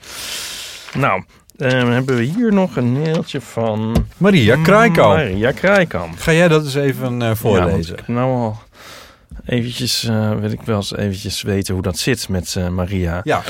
Nou, 0.93 1.23
eh, 1.57 1.69
hebben 1.71 2.15
we 2.15 2.23
hier 2.23 2.53
nog 2.53 2.75
een 2.75 2.91
mailtje 2.91 3.41
van... 3.41 4.05
Maria 4.17 4.55
Kraaikamp. 4.63 5.15
Maria 5.15 5.51
Kraaikamp. 5.51 6.19
Ga 6.19 6.33
jij 6.33 6.47
dat 6.47 6.63
eens 6.63 6.75
even 6.75 7.21
eh, 7.21 7.31
voorlezen? 7.35 7.97
nou 8.07 8.35
al 8.35 8.57
eventjes, 9.45 10.03
eh, 10.03 10.35
wil 10.39 10.51
ik 10.51 10.61
wel 10.61 10.75
eens 10.75 10.95
eventjes 10.95 11.41
weten 11.41 11.73
hoe 11.73 11.83
dat 11.83 11.97
zit 11.97 12.29
met 12.29 12.55
eh, 12.57 12.67
Maria. 12.67 13.21
Ja, 13.23 13.41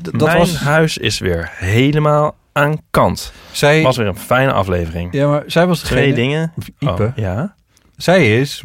dat 0.00 0.12
Mijn 0.12 0.38
was... 0.38 0.56
huis 0.56 0.98
is 0.98 1.18
weer 1.18 1.50
helemaal 1.54 2.34
aan 2.52 2.80
kant. 2.90 3.32
Zij, 3.50 3.82
was 3.82 3.96
weer 3.96 4.06
een 4.06 4.18
fijne 4.18 4.52
aflevering. 4.52 5.12
ja, 5.12 5.28
maar 5.28 5.42
zij 5.46 5.66
was 5.66 5.80
degene... 5.80 6.00
Twee 6.00 6.14
dingen. 6.14 6.52
Ipe. 6.78 7.02
Oh, 7.02 7.16
ja. 7.16 7.54
Zij 7.96 8.40
is... 8.40 8.62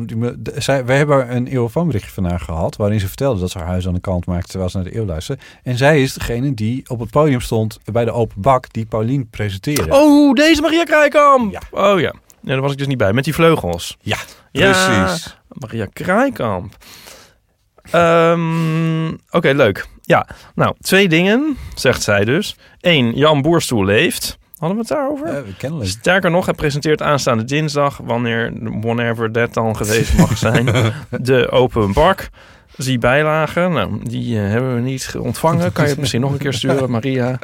Zij, 0.58 0.86
wij 0.86 0.98
hebben 0.98 1.36
een 1.36 1.48
eeuwfoonberichtje 1.48 2.12
van 2.12 2.26
haar 2.26 2.40
gehad... 2.40 2.76
waarin 2.76 3.00
ze 3.00 3.08
vertelde 3.08 3.40
dat 3.40 3.52
ze 3.52 3.58
haar 3.58 3.68
huis 3.68 3.88
aan 3.88 3.94
de 3.94 4.00
kant 4.00 4.26
maakte... 4.26 4.48
terwijl 4.48 4.70
ze 4.70 4.78
naar 4.78 4.86
de 4.86 4.96
eeuw 4.96 5.06
luisterde. 5.06 5.42
En 5.64 5.78
zij 5.78 6.02
is 6.02 6.14
degene 6.14 6.54
die 6.54 6.84
op 6.88 7.00
het 7.00 7.10
podium 7.10 7.42
stond... 7.42 7.78
bij 7.92 8.06
de 8.06 8.12
open 8.12 8.42
bak 8.42 8.74
die 8.74 8.86
Paulien 8.86 9.30
presenteerde. 9.30 9.96
Oh, 9.96 10.34
deze 10.34 10.62
Maria 10.62 10.84
Kraaikamp. 10.84 11.60
Oh 11.72 12.00
ja. 12.00 12.14
Ja, 12.42 12.52
daar 12.52 12.62
was 12.62 12.72
ik 12.72 12.78
dus 12.78 12.88
niet 12.88 12.98
bij. 12.98 13.14
Met 13.14 13.24
die 13.24 13.34
vleugels. 13.34 13.98
Ja, 14.02 14.18
Ja, 14.52 14.72
precies. 15.06 15.38
Maria 15.48 15.86
Kraaikamp. 15.94 16.76
Ehm, 17.92 19.08
Oké, 19.30 19.52
leuk. 19.52 19.88
Ja, 20.02 20.28
nou, 20.56 20.76
twee 20.80 21.10
dingen, 21.10 21.58
zegt 21.76 22.02
zij 22.02 22.26
dus. 22.26 22.56
Eén, 22.82 23.14
Jan 23.16 23.42
Boerstoel 23.42 23.86
leeft. 23.86 24.38
Hadden 24.60 24.78
we 24.78 24.84
het 24.84 24.88
daarover? 24.88 25.44
Kennelijk. 25.58 25.90
Sterker 25.90 26.32
nog, 26.32 26.46
hij 26.46 26.54
presenteert 26.54 27.02
aanstaande 27.02 27.44
dinsdag, 27.44 28.00
wanneer, 28.04 28.54
whenever 28.82 29.32
dat 29.32 29.54
dan 29.54 29.76
geweest 29.76 30.18
mag 30.18 30.38
zijn, 30.38 30.66
de 31.22 31.50
open 31.50 31.94
bak. 31.94 32.30
Zie 32.78 32.98
bijlagen. 32.98 33.72
Nou, 33.72 34.00
die 34.04 34.42
eh, 34.42 34.50
hebben 34.50 34.76
we 34.76 34.82
niet 34.82 35.16
ontvangen. 35.20 35.72
Kan 35.72 35.84
je 35.84 35.90
het 35.90 36.00
misschien 36.00 36.22
nog 36.22 36.32
een 36.32 36.38
keer 36.38 36.54
sturen, 36.54 36.92
Maria? 36.92 37.40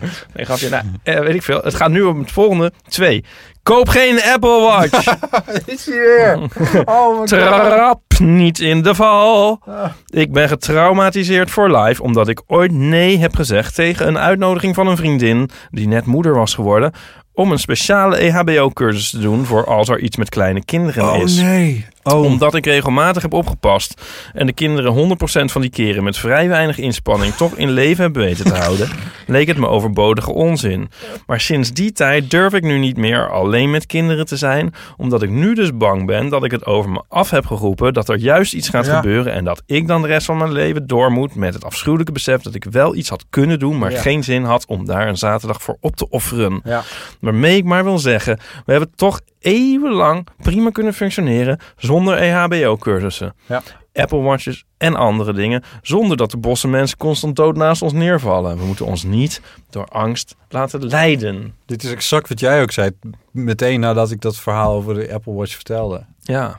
Nee, 0.34 0.44
grapje. 0.44 0.68
Nou, 0.68 0.84
eh, 1.02 1.18
weet 1.20 1.34
ik 1.34 1.42
veel. 1.42 1.60
Het 1.62 1.74
gaat 1.74 1.90
nu 1.90 2.02
om 2.02 2.18
het 2.18 2.32
volgende. 2.32 2.72
Twee. 2.88 3.24
Koop 3.62 3.88
geen 3.88 4.22
Apple 4.22 4.60
Watch. 4.60 5.14
Is 5.66 5.86
hij 5.86 5.98
weer? 5.98 6.38
Oh, 6.84 7.24
Trap 7.24 8.00
niet 8.18 8.60
in 8.60 8.82
de 8.82 8.94
val. 8.94 9.60
Ik 10.06 10.32
ben 10.32 10.48
getraumatiseerd 10.48 11.50
voor 11.50 11.76
life 11.76 12.02
omdat 12.02 12.28
ik 12.28 12.42
ooit 12.46 12.72
nee 12.72 13.18
heb 13.18 13.34
gezegd 13.34 13.74
tegen 13.74 14.06
een 14.06 14.18
uitnodiging 14.18 14.74
van 14.74 14.86
een 14.86 14.96
vriendin 14.96 15.50
die 15.70 15.88
net 15.88 16.04
moeder 16.04 16.34
was 16.34 16.54
geworden 16.54 16.92
om 17.32 17.52
een 17.52 17.58
speciale 17.58 18.16
EHBO-cursus 18.16 19.10
te 19.10 19.18
doen 19.18 19.44
voor 19.44 19.66
als 19.66 19.88
er 19.88 19.98
iets 19.98 20.16
met 20.16 20.28
kleine 20.28 20.64
kinderen 20.64 21.12
Oh 21.12 21.22
is 21.22 21.36
nee. 21.36 21.86
Oh, 22.12 22.22
omdat 22.24 22.54
ik 22.54 22.64
regelmatig 22.66 23.22
heb 23.22 23.32
opgepast 23.32 24.02
en 24.32 24.46
de 24.46 24.52
kinderen 24.52 25.16
100% 25.18 25.44
van 25.44 25.60
die 25.60 25.70
keren 25.70 26.04
met 26.04 26.16
vrij 26.18 26.48
weinig 26.48 26.78
inspanning 26.78 27.34
toch 27.34 27.54
in 27.54 27.70
leven 27.70 28.02
hebben 28.02 28.22
weten 28.22 28.44
te 28.44 28.54
houden, 28.54 28.88
leek 29.26 29.46
het 29.48 29.56
me 29.58 29.66
overbodige 29.68 30.32
onzin. 30.32 30.90
Maar 31.26 31.40
sinds 31.40 31.72
die 31.72 31.92
tijd 31.92 32.30
durf 32.30 32.52
ik 32.54 32.62
nu 32.62 32.78
niet 32.78 32.96
meer 32.96 33.30
alleen 33.30 33.70
met 33.70 33.86
kinderen 33.86 34.26
te 34.26 34.36
zijn, 34.36 34.74
omdat 34.96 35.22
ik 35.22 35.30
nu 35.30 35.54
dus 35.54 35.76
bang 35.76 36.06
ben 36.06 36.28
dat 36.28 36.44
ik 36.44 36.50
het 36.50 36.66
over 36.66 36.90
me 36.90 37.02
af 37.08 37.30
heb 37.30 37.46
geroepen 37.46 37.92
dat 37.92 38.08
er 38.08 38.16
juist 38.18 38.52
iets 38.52 38.68
gaat 38.68 38.86
Ja. 38.86 38.96
gebeuren 38.96 39.32
en 39.32 39.44
dat 39.44 39.62
ik 39.66 39.86
dan 39.86 40.02
de 40.02 40.08
rest 40.08 40.26
van 40.26 40.36
mijn 40.36 40.52
leven 40.52 40.86
door 40.86 41.12
moet 41.12 41.34
met 41.34 41.54
het 41.54 41.64
afschuwelijke 41.64 42.12
besef 42.12 42.42
dat 42.42 42.54
ik 42.54 42.64
wel 42.70 42.94
iets 42.94 43.08
had 43.08 43.24
kunnen 43.30 43.58
doen, 43.58 43.78
maar 43.78 43.90
Ja. 43.90 44.00
geen 44.00 44.24
zin 44.24 44.44
had 44.44 44.66
om 44.66 44.86
daar 44.86 45.08
een 45.08 45.16
zaterdag 45.18 45.62
voor 45.62 45.76
op 45.80 45.96
te 45.96 46.08
offeren. 46.10 46.60
Ja. 46.64 46.82
Waarmee 47.20 47.56
ik 47.56 47.64
maar 47.64 47.84
wil 47.84 47.98
zeggen, 47.98 48.38
we 48.66 48.72
hebben 48.72 48.90
toch 48.94 49.20
eeuwenlang 49.40 50.26
prima 50.42 50.70
kunnen 50.70 50.94
functioneren 50.94 51.58
zonder 51.76 51.97
E 52.06 52.30
EHBO-cursussen. 52.30 53.34
Ja. 53.46 53.62
Apple 53.92 54.20
Watches 54.20 54.64
en 54.76 54.96
andere 54.96 55.32
dingen, 55.32 55.62
zonder 55.82 56.16
dat 56.16 56.30
de 56.30 56.36
bossen 56.36 56.70
mensen 56.70 56.98
constant 56.98 57.36
dood 57.36 57.56
naast 57.56 57.82
ons 57.82 57.92
neervallen. 57.92 58.58
We 58.58 58.64
moeten 58.64 58.86
ons 58.86 59.02
niet 59.02 59.40
door 59.70 59.86
angst 59.86 60.34
laten 60.48 60.86
leiden. 60.86 61.54
Dit 61.66 61.84
is 61.84 61.90
exact 61.90 62.28
wat 62.28 62.40
jij 62.40 62.62
ook 62.62 62.70
zei. 62.70 62.90
Meteen 63.30 63.80
nadat 63.80 64.10
ik 64.10 64.20
dat 64.20 64.36
verhaal 64.36 64.72
over 64.72 64.94
de 64.94 65.12
Apple 65.12 65.32
Watch 65.32 65.54
vertelde. 65.54 66.04
Ja, 66.22 66.58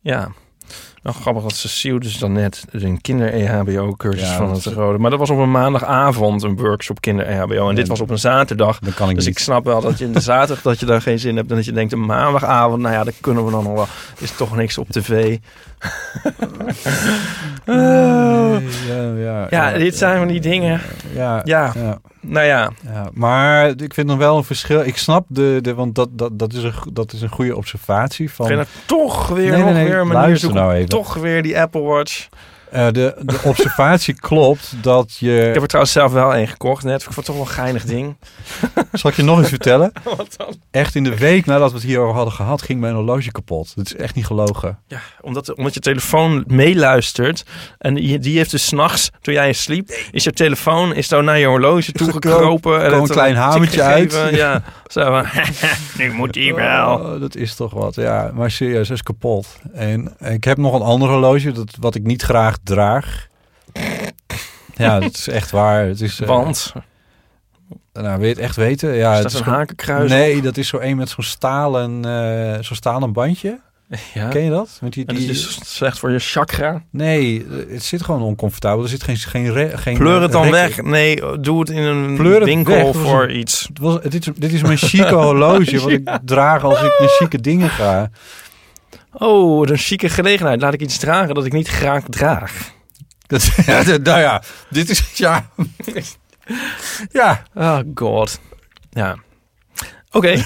ja. 0.00 0.32
Nou, 1.02 1.16
grappig 1.16 1.42
dat 1.42 1.54
Cecile 1.56 1.98
dus 2.00 2.18
dan 2.18 2.32
net 2.32 2.64
een 2.70 3.00
kinder-EHBO-cursus 3.00 4.28
Ja, 4.28 4.36
van 4.36 4.50
het 4.52 4.64
Rode. 4.64 4.98
Maar 4.98 5.10
dat 5.10 5.18
was 5.18 5.30
op 5.30 5.38
een 5.38 5.50
maandagavond 5.50 6.42
een 6.42 6.56
workshop 6.56 7.00
kinder-EHBO. 7.00 7.68
En 7.68 7.74
dit 7.74 7.88
was 7.88 8.00
op 8.00 8.10
een 8.10 8.18
zaterdag. 8.18 8.78
Dan 8.78 8.94
kan 8.94 9.08
ik 9.10 9.14
Dus 9.16 9.24
niet. 9.26 9.34
ik 9.36 9.42
snap 9.42 9.64
wel 9.64 9.80
dat 9.80 9.98
je 9.98 10.04
in 10.04 10.12
de 10.12 10.20
zaterdag 10.20 10.62
dat 10.62 10.80
je 10.80 10.86
daar 10.86 11.02
geen 11.02 11.18
zin 11.18 11.36
hebt. 11.36 11.50
En 11.50 11.56
dat 11.56 11.64
je 11.64 11.72
denkt 11.72 11.92
een 11.92 12.06
maandagavond, 12.06 12.82
nou 12.82 12.94
ja, 12.94 13.04
dat 13.04 13.14
kunnen 13.20 13.44
we 13.44 13.50
dan 13.50 13.64
nog 13.64 13.72
wel. 13.74 13.86
Is 14.18 14.30
toch 14.36 14.56
niks 14.56 14.78
op 14.78 14.88
tv. 14.88 15.38
Ja, 17.66 19.12
ja, 19.16 19.46
Ja, 19.50 19.72
dit 19.72 19.96
zijn 19.96 20.18
van 20.18 20.28
die 20.28 20.40
dingen. 20.40 20.80
Ja, 21.14 21.40
Ja, 21.44 21.72
nou 22.20 22.46
ja. 22.46 22.70
ja. 22.92 23.08
Maar 23.12 23.68
ik 23.68 23.94
vind 23.94 24.06
nog 24.06 24.18
wel 24.18 24.36
een 24.36 24.44
verschil. 24.44 24.80
Ik 24.84 24.96
snap 24.96 25.24
de, 25.28 25.58
de 25.62 25.74
want 25.74 25.94
dat, 25.94 26.08
dat, 26.12 26.38
dat, 26.38 26.52
is 26.52 26.62
een, 26.62 26.72
dat 26.92 27.12
is 27.12 27.22
een 27.22 27.28
goede 27.28 27.56
observatie 27.56 28.30
van 28.30 28.46
Ga 28.46 28.52
je 28.52 28.56
nou 28.58 28.68
toch 28.86 29.28
weer 29.28 29.50
Nee, 29.50 29.58
nog 29.58 29.64
nee, 29.64 29.74
nee, 29.74 29.84
weer 29.84 30.00
een 30.00 30.06
manier 30.06 30.36
zoeken. 30.36 30.60
nou 30.60 30.74
even. 30.74 30.88
Toch 30.88 31.14
weer 31.14 31.42
die 31.42 31.60
Apple 31.60 31.80
Watch. 31.80 32.28
Eh, 32.70 32.86
de, 32.90 33.14
de 33.22 33.38
observatie 33.44 34.14
klopt 34.28 34.74
dat 34.82 35.16
je. 35.18 35.38
Ik 35.38 35.52
heb 35.52 35.62
er 35.62 35.68
trouwens 35.68 35.94
zelf 35.94 36.12
wel 36.12 36.36
een 36.36 36.48
gekocht 36.48 36.84
net. 36.84 36.96
Ik 36.96 37.02
vond 37.02 37.16
het 37.16 37.24
toch 37.24 37.34
wel 37.34 37.44
een 37.44 37.50
geinig 37.50 37.84
ding. 37.84 38.16
Zal 38.92 39.10
ik 39.10 39.16
je 39.16 39.22
nog 39.22 39.38
eens 39.38 39.48
vertellen? 39.48 39.92
Wat 40.16 40.34
dan? 40.36 40.54
Echt 40.70 40.94
in 40.94 41.04
de 41.04 41.16
week 41.16 41.46
nadat 41.46 41.70
we 41.70 41.76
het 41.76 41.86
hierover 41.86 42.14
hadden 42.14 42.34
gehad, 42.34 42.62
ging 42.62 42.80
mijn 42.80 42.94
horloge 42.94 43.30
kapot. 43.30 43.72
Dat 43.76 43.86
is 43.86 43.96
echt 43.96 44.14
niet 44.14 44.26
gelogen. 44.26 44.78
Ja, 44.86 45.00
omdat, 45.20 45.54
omdat 45.54 45.74
je 45.74 45.80
telefoon 45.80 46.44
meeluistert. 46.46 47.44
En 47.78 47.94
die, 47.94 48.18
die 48.18 48.36
heeft 48.36 48.50
dus 48.50 48.66
s'nachts, 48.66 49.10
toen 49.20 49.34
jij 49.34 49.52
sliep, 49.52 49.90
is 50.10 50.24
je 50.24 50.32
telefoon 50.32 50.94
is 50.94 51.08
zo 51.08 51.20
naar 51.20 51.38
je 51.38 51.46
horloge 51.46 51.92
toegekropen. 51.92 52.80
en 52.80 52.86
kwam 52.86 52.94
een 52.94 53.02
het 53.02 53.12
klein 53.12 53.36
hamertje 53.36 53.82
uit. 53.82 54.28
Ja, 54.30 54.62
zo 54.86 55.04
van, 55.04 55.26
nu 55.98 56.12
moet 56.12 56.32
die 56.32 56.54
wel. 56.54 56.94
Oh, 56.94 57.20
dat 57.20 57.34
is 57.34 57.54
toch 57.54 57.72
wat. 57.72 57.94
Ja, 57.94 58.30
maar 58.34 58.50
serieus, 58.50 58.90
is 58.90 59.02
kapot. 59.02 59.58
En 59.72 60.14
ik 60.18 60.44
heb 60.44 60.56
nog 60.56 60.74
een 60.74 60.82
ander 60.82 61.08
horloge, 61.08 61.52
dat, 61.52 61.76
wat 61.80 61.94
ik 61.94 62.02
niet 62.02 62.22
graag 62.22 62.58
draag. 62.64 63.28
Ja, 64.74 65.00
dat 65.00 65.14
is 65.14 65.28
echt 65.28 65.50
waar. 65.50 65.84
Het 65.86 66.00
is, 66.00 66.20
eh, 66.20 66.26
Want, 66.28 66.72
nou, 67.92 68.16
wil 68.18 68.26
je 68.28 68.32
het 68.34 68.42
echt 68.42 68.56
weten? 68.56 68.94
Ja, 68.94 69.10
is 69.10 69.14
het 69.14 69.22
dat 69.22 69.32
is 69.40 69.46
een 69.46 69.52
hakenkruis? 69.52 70.10
Nee, 70.10 70.42
dat 70.42 70.56
is 70.56 70.68
zo 70.68 70.78
een 70.78 70.96
met 70.96 71.08
zo'n 71.08 71.24
stalen, 71.24 72.04
eh 72.04 72.62
zo'n 72.62 72.76
stalen 72.76 73.12
bandje. 73.12 73.60
Ja. 74.14 74.28
Ken 74.28 74.42
je 74.42 74.50
dat? 74.50 74.78
Met 74.80 74.92
die, 74.92 75.04
die... 75.04 75.18
is 75.18 75.26
dus 75.26 75.58
slecht 75.74 75.98
voor 75.98 76.10
je 76.10 76.18
chakra. 76.18 76.82
Nee, 76.90 77.46
het 77.70 77.82
zit 77.82 78.02
gewoon 78.02 78.22
oncomfortabel. 78.22 78.82
Er 78.82 78.88
zit 78.88 79.02
geen... 79.02 79.16
geen, 79.16 79.52
re- 79.52 79.78
geen 79.78 79.96
Pleur 79.98 80.22
het 80.22 80.32
dan 80.32 80.42
rek- 80.42 80.50
weg. 80.52 80.82
Nee, 80.82 81.38
doe 81.40 81.60
het 81.60 81.70
in 81.70 81.82
een 81.82 82.16
Pleur 82.16 82.34
het 82.34 82.44
winkel 82.44 82.92
voor 82.94 83.22
een- 83.22 83.36
iets. 83.38 83.66
Het 83.68 83.78
was, 83.78 84.00
dit, 84.02 84.14
is, 84.14 84.28
dit 84.36 84.52
is 84.52 84.62
mijn 84.62 84.78
chique 84.78 85.14
horloge, 85.14 85.78
wat 85.82 85.90
ik 85.90 86.18
draag 86.24 86.64
als 86.64 86.82
ik 86.82 86.96
naar 86.98 87.08
chique 87.08 87.40
dingen 87.40 87.68
ga. 87.70 88.10
Oh, 89.12 89.58
wat 89.58 89.70
een 89.70 89.76
chique 89.76 90.08
gelegenheid. 90.08 90.60
Laat 90.60 90.72
ik 90.72 90.80
iets 90.80 90.98
dragen 90.98 91.34
dat 91.34 91.44
ik 91.44 91.52
niet 91.52 91.68
graag 91.68 92.04
draag. 92.08 92.72
Dat, 93.26 93.42
ja, 93.66 93.82
nou 93.82 94.20
ja, 94.20 94.42
dit 94.68 94.90
is... 94.90 95.10
Ja, 95.14 95.50
ja 97.12 97.42
Oh 97.54 97.78
god. 97.94 98.40
Ja. 98.90 99.16
Oké. 100.10 100.34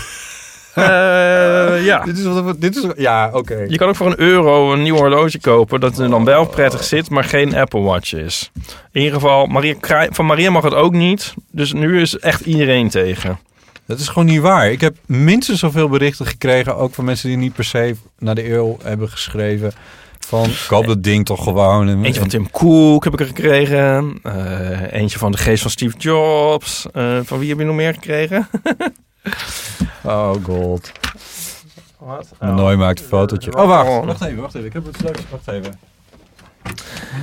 Eh, 0.75 1.85
ja. 1.85 2.05
dit 2.05 2.19
is 2.19 2.25
wat... 2.25 2.61
Dit 2.61 2.77
is, 2.77 2.87
ja, 2.97 3.31
oké. 3.33 3.65
Je 3.69 3.77
kan 3.77 3.89
ook 3.89 3.97
voor 3.97 4.07
een 4.07 4.21
euro 4.21 4.73
een 4.73 4.83
nieuw 4.83 4.97
horloge 4.97 5.41
kopen 5.41 5.81
dat 5.81 5.99
er 5.99 6.11
dan 6.11 6.25
wel 6.25 6.47
prettig 6.47 6.85
zit, 6.85 7.11
maar 7.11 7.25
geen 7.25 7.55
Apple 7.55 7.81
Watch 7.81 8.13
is. 8.13 8.51
In 8.93 9.01
ieder 9.01 9.15
geval, 9.15 9.47
Maria, 9.47 9.77
van 10.11 10.27
Maria 10.27 10.51
mag 10.51 10.63
het 10.63 10.75
ook 10.75 10.93
niet. 10.93 11.35
Dus 11.51 11.73
nu 11.73 12.01
is 12.01 12.19
echt 12.19 12.41
iedereen 12.41 12.89
tegen. 12.89 13.39
Dat 13.87 13.99
is 13.99 14.09
gewoon 14.09 14.25
niet 14.25 14.41
waar. 14.41 14.71
Ik 14.71 14.81
heb 14.81 14.97
minstens 15.07 15.59
zoveel 15.59 15.89
berichten 15.89 16.27
gekregen, 16.27 16.77
ook 16.77 16.95
van 16.95 17.05
mensen 17.05 17.29
die 17.29 17.37
niet 17.37 17.55
per 17.55 17.65
se 17.65 17.97
naar 18.19 18.35
de 18.35 18.53
eeuw 18.53 18.79
hebben 18.83 19.09
geschreven. 19.09 19.73
Van, 20.19 20.51
koop 20.69 20.87
dat 20.87 21.03
ding 21.03 21.25
toch 21.25 21.45
gewoon. 21.45 21.89
En, 21.89 22.05
Eentje 22.05 22.21
van 22.21 22.29
Tim 22.29 22.51
Cook 22.51 23.05
heb 23.05 23.13
ik 23.13 23.21
er 23.21 23.27
gekregen. 23.27 24.19
Eh, 24.23 24.93
eentje 24.93 25.19
van 25.19 25.33
de 25.33 25.39
geest 25.39 25.63
van 25.63 25.71
Steve 25.71 25.97
Jobs. 25.99 26.87
Eh, 26.93 27.19
van 27.23 27.39
wie 27.39 27.49
heb 27.49 27.59
je 27.59 27.65
nog 27.65 27.77
meer 27.77 27.95
gekregen? 27.95 28.49
Oh 30.03 30.35
god. 30.43 30.93
Wat? 31.99 32.29
Manoy 32.41 32.75
maakt 32.75 33.01
een 33.01 33.07
fotootje. 33.07 33.57
Oh, 33.57 33.67
wacht. 33.67 33.89
Oh. 33.89 34.05
Wacht 34.07 34.23
even, 34.23 34.41
wacht 34.41 34.55
even. 34.55 34.67
Ik 34.67 34.73
heb 34.73 34.85
het 34.85 35.03
leuks. 35.03 35.21
Wacht 35.31 35.49
even. 35.49 35.79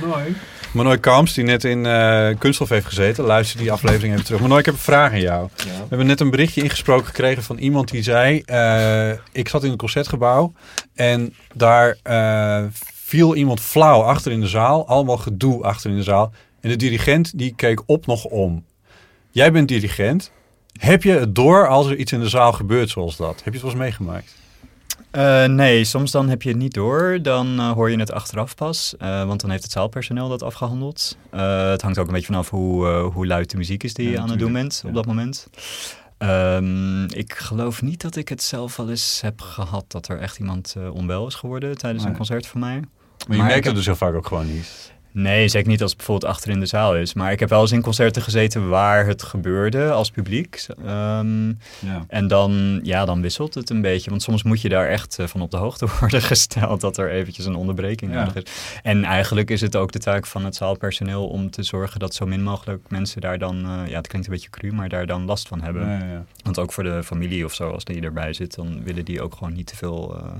Manoy. 0.00 0.34
Manoy 0.72 0.98
Kamps, 0.98 1.34
die 1.34 1.44
net 1.44 1.64
in 1.64 1.86
eh 1.86 2.28
Kunststof 2.38 2.68
heeft 2.68 2.86
gezeten. 2.86 3.24
Luister 3.24 3.58
die 3.58 3.72
aflevering 3.72 4.12
even 4.12 4.24
terug. 4.24 4.40
Manoy, 4.40 4.58
ik 4.58 4.64
heb 4.64 4.74
een 4.74 4.80
vraag 4.80 5.12
aan 5.12 5.20
jou. 5.20 5.48
We 5.56 5.86
hebben 5.88 6.06
net 6.06 6.20
een 6.20 6.30
berichtje 6.30 6.62
ingesproken 6.62 7.06
gekregen 7.06 7.42
van 7.42 7.58
iemand 7.58 7.90
die 7.90 8.02
zei... 8.02 8.42
eh, 8.44 9.10
ik 9.32 9.48
zat 9.48 9.64
in 9.64 9.70
een 9.70 9.76
concertgebouw 9.76 10.52
en 10.94 11.34
daar 11.54 11.96
eh, 12.02 12.64
viel 12.94 13.34
iemand 13.34 13.60
flauw 13.60 14.00
achter 14.02 14.32
in 14.32 14.40
de 14.40 14.46
zaal. 14.46 14.88
Allemaal 14.88 15.16
gedoe 15.16 15.62
achter 15.62 15.90
in 15.90 15.96
de 15.96 16.02
zaal. 16.02 16.32
En 16.60 16.68
de 16.68 16.76
dirigent 16.76 17.38
die 17.38 17.54
keek 17.56 17.82
op 17.86 18.06
nog 18.06 18.24
om. 18.24 18.64
Jij 19.30 19.52
bent 19.52 19.68
dirigent. 19.68 20.30
Heb 20.78 21.02
je 21.02 21.12
het 21.12 21.34
door 21.34 21.68
als 21.68 21.86
er 21.86 21.96
iets 21.96 22.12
in 22.12 22.20
de 22.20 22.28
zaal 22.28 22.52
gebeurt 22.52 22.90
zoals 22.90 23.16
dat? 23.16 23.34
Heb 23.34 23.44
je 23.44 23.50
het 23.50 23.62
wel 23.62 23.70
eens 23.70 23.80
meegemaakt? 23.80 24.34
Eh, 25.12 25.44
nee, 25.44 25.84
soms 25.84 26.10
dan 26.10 26.28
heb 26.28 26.42
je 26.42 26.48
het 26.48 26.58
niet 26.58 26.74
door. 26.74 27.18
Dan 27.22 27.58
eh, 27.58 27.70
hoor 27.72 27.90
je 27.90 27.98
het 27.98 28.12
achteraf 28.12 28.54
pas. 28.54 28.94
eh, 28.98 29.24
want 29.24 29.40
dan 29.40 29.50
heeft 29.50 29.62
het 29.62 29.72
zaalpersoneel 29.72 30.28
dat 30.28 30.42
afgehandeld. 30.42 31.16
Eh, 31.30 31.70
het 31.70 31.82
hangt 31.82 31.98
ook 31.98 32.06
een 32.06 32.12
beetje 32.12 32.26
vanaf 32.26 32.50
hoe, 32.50 32.86
hoe 32.88 33.26
luid 33.26 33.50
de 33.50 33.56
muziek 33.56 33.82
is 33.82 33.94
die 33.94 34.06
Ja, 34.06 34.12
je 34.12 34.18
aan 34.20 34.30
het 34.30 34.38
doen 34.38 34.52
bent 34.52 34.82
op 34.86 34.94
dat 34.94 35.06
moment. 35.06 35.46
Ehm, 36.18 37.04
ik 37.04 37.32
geloof 37.34 37.82
niet 37.82 38.00
dat 38.02 38.16
ik 38.16 38.28
het 38.28 38.42
zelf 38.42 38.76
wel 38.76 38.90
eens 38.90 39.20
heb 39.20 39.40
gehad 39.40 39.84
dat 39.88 40.08
er 40.08 40.18
echt 40.18 40.38
iemand 40.38 40.74
onwel 40.92 41.26
is 41.26 41.34
geworden 41.34 41.78
tijdens 41.78 42.02
Nee. 42.02 42.12
een 42.12 42.18
concert 42.18 42.46
van 42.46 42.60
mij. 42.60 42.74
Maar 42.80 42.86
je 43.18 43.26
Maar 43.28 43.36
merkt 43.38 43.54
heb- 43.54 43.64
het 43.64 43.74
dus 43.74 43.86
heel 43.86 43.96
vaak 43.96 44.14
ook 44.14 44.26
gewoon 44.26 44.46
niet. 44.46 44.92
Nee, 45.14 45.48
zeker 45.48 45.68
niet 45.68 45.80
als 45.82 45.88
het 45.90 45.98
bijvoorbeeld 45.98 46.32
achter 46.32 46.50
in 46.50 46.60
de 46.60 46.66
zaal 46.66 46.96
is. 46.96 47.14
Maar 47.14 47.32
ik 47.32 47.40
heb 47.40 47.48
wel 47.48 47.60
eens 47.60 47.72
in 47.72 47.82
concerten 47.82 48.22
gezeten 48.22 48.68
waar 48.68 49.06
het 49.06 49.22
gebeurde 49.22 49.90
als 49.92 50.10
publiek. 50.10 50.66
Ehm, 50.84 51.48
Ja. 51.48 52.04
en 52.08 52.26
dan, 52.28 52.80
ja, 52.82 53.04
dan 53.04 53.20
wisselt 53.22 53.54
het 53.54 53.70
een 53.70 53.80
beetje. 53.80 54.10
Want 54.10 54.22
soms 54.22 54.42
moet 54.42 54.60
je 54.60 54.68
daar 54.68 54.88
echt 54.88 55.18
eh, 55.18 55.26
van 55.26 55.40
op 55.40 55.50
de 55.50 55.56
hoogte 55.56 55.86
worden 56.00 56.22
gesteld 56.22 56.80
dat 56.80 56.96
er 56.96 57.10
eventjes 57.10 57.46
een 57.46 57.54
onderbreking 57.54 58.12
Ja. 58.12 58.18
nodig 58.24 58.42
is. 58.42 58.52
En 58.82 59.04
eigenlijk 59.04 59.50
is 59.50 59.60
het 59.60 59.76
ook 59.76 59.92
de 59.92 59.98
taak 59.98 60.26
van 60.26 60.44
het 60.44 60.56
zaalpersoneel 60.56 61.26
om 61.28 61.50
te 61.50 61.62
zorgen 61.62 62.00
dat 62.00 62.14
zo 62.14 62.26
min 62.26 62.42
mogelijk 62.42 62.84
mensen 62.88 63.20
daar 63.20 63.38
dan, 63.38 63.56
eh, 63.64 63.90
ja, 63.90 63.96
het 63.96 64.06
klinkt 64.06 64.26
een 64.28 64.32
beetje 64.34 64.50
cru, 64.50 64.72
maar 64.72 64.88
daar 64.88 65.06
dan 65.06 65.24
last 65.24 65.48
van 65.48 65.62
hebben. 65.62 65.86
Ja, 65.88 65.96
ja. 66.04 66.24
Want 66.42 66.58
ook 66.58 66.72
voor 66.72 66.84
de 66.84 67.02
familie 67.04 67.44
of 67.44 67.54
zo, 67.54 67.70
als 67.70 67.84
die 67.84 68.02
erbij 68.02 68.32
zit, 68.32 68.54
dan 68.54 68.82
willen 68.84 69.04
die 69.04 69.22
ook 69.22 69.34
gewoon 69.34 69.52
niet 69.52 69.66
te 69.66 69.76
veel 69.76 70.16
eh, 70.16 70.30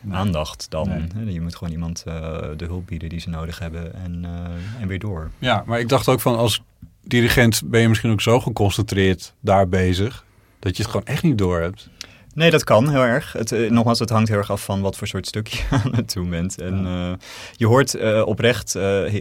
Nee. 0.00 0.16
aandacht 0.16 0.66
dan. 0.70 0.88
Nee. 1.14 1.32
Je 1.32 1.40
moet 1.40 1.56
gewoon 1.56 1.72
iemand 1.72 2.02
eh, 2.06 2.14
de 2.56 2.64
hulp 2.64 2.86
bieden 2.86 3.08
die 3.08 3.20
ze 3.20 3.28
nodig 3.28 3.58
hebben 3.58 3.94
en, 3.94 4.24
eh, 4.24 4.82
en 4.82 4.88
weer 4.88 4.98
door. 4.98 5.30
Ja, 5.38 5.62
maar 5.66 5.80
ik 5.80 5.88
dacht 5.88 6.08
ook 6.08 6.20
van 6.20 6.36
als 6.36 6.62
dirigent 7.04 7.62
ben 7.64 7.80
je 7.80 7.88
misschien 7.88 8.10
ook 8.10 8.20
zo 8.20 8.40
geconcentreerd 8.40 9.34
daar 9.40 9.68
bezig 9.68 10.24
dat 10.58 10.76
je 10.76 10.82
het 10.82 10.90
gewoon 10.90 11.06
echt 11.06 11.22
niet 11.22 11.38
door 11.38 11.60
hebt. 11.60 11.88
Nee, 12.34 12.50
dat 12.50 12.64
kan 12.64 12.90
heel 12.90 13.02
erg. 13.02 13.32
Het, 13.32 13.52
eh, 13.52 13.70
nogmaals, 13.70 13.98
het 13.98 14.10
hangt 14.10 14.28
heel 14.28 14.38
erg 14.38 14.50
af 14.50 14.64
van 14.64 14.80
wat 14.80 14.96
voor 14.96 15.06
soort 15.06 15.26
stuk 15.26 15.46
je 15.46 15.62
aan 15.84 15.94
het 15.94 16.12
doen 16.12 16.30
bent. 16.30 16.60
En 16.60 16.86
eh, 16.86 17.12
je 17.56 17.66
hoort 17.66 17.94
eh, 17.94 18.22
oprecht, 18.26 18.72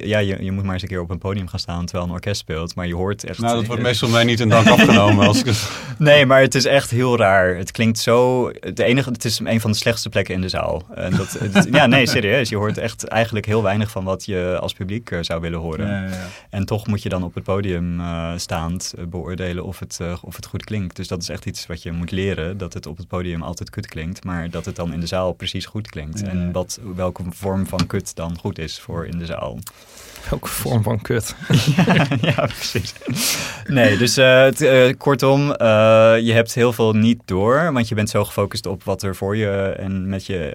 ja, 0.01 0.18
je, 0.20 0.43
je 0.43 0.51
moet 0.51 0.64
maar 0.64 0.74
eens 0.74 0.82
een 0.82 0.88
keer 0.89 1.01
op 1.01 1.10
een 1.10 1.18
podium 1.18 1.47
gaan 1.47 1.60
staan 1.60 1.86
terwijl 1.86 2.07
een 2.07 2.14
orkest 2.14 2.39
speelt. 2.39 2.76
Maar 2.76 2.88
je 2.88 2.95
hoort 2.95 3.24
echt... 3.24 3.39
Nou, 3.39 3.55
dat 3.55 3.66
wordt 3.66 3.82
meestal 3.82 4.10
mij 4.10 4.24
niet 4.24 4.39
in 4.39 4.49
dank 4.49 4.68
afgenomen. 4.68 5.28
Als 5.28 5.39
ik 5.39 5.45
het... 5.45 5.70
Nee, 5.97 6.26
maar 6.26 6.41
het 6.41 6.55
is 6.55 6.66
echt 6.66 6.89
heel 6.89 7.18
raar. 7.18 7.55
Het 7.55 7.72
klinkt 7.72 7.99
zo. 7.99 8.51
De 8.74 8.84
enige, 8.84 9.10
het 9.10 9.26
is 9.26 9.39
een 9.43 9.62
van 9.62 9.72
de 9.72 9.78
slechtste 9.78 10.10
plekken 10.10 10.34
in 10.34 10.41
de 10.41 10.49
zaal. 10.49 10.84
En 10.95 11.16
dat, 11.16 11.32
het- 11.39 11.68
ja, 11.72 11.86
nee, 11.86 12.07
serieus. 12.07 12.49
Je 12.49 12.55
hoort 12.55 12.78
echt 12.78 13.03
eigenlijk 13.07 13.45
heel 13.45 13.64
weinig 13.64 13.91
van 13.91 14.03
wat 14.03 14.26
je 14.26 14.57
als 14.62 14.74
publiek 14.74 15.18
zou 15.22 15.41
willen 15.41 15.60
horen. 15.60 15.88
Ja, 15.88 16.01
ja, 16.03 16.10
ja. 16.10 16.28
En 16.49 16.66
toch 16.66 16.88
moet 16.88 17.03
je 17.03 17.10
dan 17.10 17.24
op 17.24 17.34
het 17.36 17.43
podium 17.43 18.01
staand 18.36 18.93
beoordelen 19.10 19.64
of 19.66 19.80
het, 19.80 19.99
of 20.22 20.36
het 20.36 20.45
goed 20.45 20.64
klinkt. 20.64 20.95
Dus 20.95 21.07
dat 21.07 21.22
is 21.22 21.30
echt 21.30 21.45
iets 21.45 21.66
wat 21.68 21.84
je 21.84 21.91
moet 21.91 22.12
leren. 22.12 22.57
Dat 22.57 22.74
het 22.74 22.86
op 22.86 22.97
het 23.00 23.08
podium 23.08 23.41
altijd 23.41 23.70
kut 23.70 23.88
klinkt, 23.88 24.24
maar 24.24 24.50
dat 24.50 24.66
het 24.66 24.76
dan 24.76 24.93
in 24.93 25.00
de 25.00 25.08
zaal 25.08 25.34
precies 25.34 25.66
goed 25.66 25.89
klinkt. 25.89 26.20
Ja. 26.20 26.28
En 26.28 26.52
wat, 26.52 26.80
welke 26.95 27.24
vorm 27.30 27.68
van 27.68 27.88
kut 27.88 28.16
dan 28.16 28.38
goed 28.38 28.60
is 28.60 28.80
voor 28.80 29.06
in 29.06 29.18
de 29.18 29.26
zaal. 29.26 29.60
Welke 30.30 30.48
vorm 30.48 30.84
van 30.84 31.02
kut? 31.02 31.36
ja, 32.22 32.46
precies. 32.46 32.94
Nee, 33.68 33.98
dus 33.98 34.18
eh, 34.18 34.44
het, 34.44 34.62
eh, 34.62 34.94
kortom, 34.98 35.52
eh, 35.52 35.68
je 36.22 36.32
hebt 36.34 36.54
heel 36.54 36.74
veel 36.74 36.94
niet 36.94 37.22
door, 37.26 37.74
want 37.74 37.88
je 37.88 37.96
bent 37.96 38.10
zo 38.10 38.26
gefocust 38.26 38.66
op 38.66 38.84
wat 38.84 39.04
er 39.04 39.16
voor 39.16 39.36
je 39.36 39.76
en 39.78 40.10
met 40.10 40.26
je, 40.26 40.54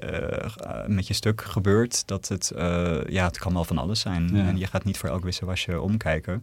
met 0.86 1.06
je 1.06 1.14
stuk 1.14 1.40
gebeurt, 1.40 2.02
dat 2.06 2.28
het, 2.28 2.50
eh, 2.50 2.96
ja, 3.08 3.24
het 3.26 3.38
kan 3.38 3.52
wel 3.52 3.64
van 3.64 3.78
alles 3.78 4.00
zijn. 4.00 4.30
Ja. 4.32 4.46
En 4.46 4.58
je 4.58 4.66
gaat 4.66 4.84
niet 4.84 4.98
voor 4.98 5.08
elk 5.08 5.24
wisselwasje 5.24 5.80
omkijken. 5.80 6.42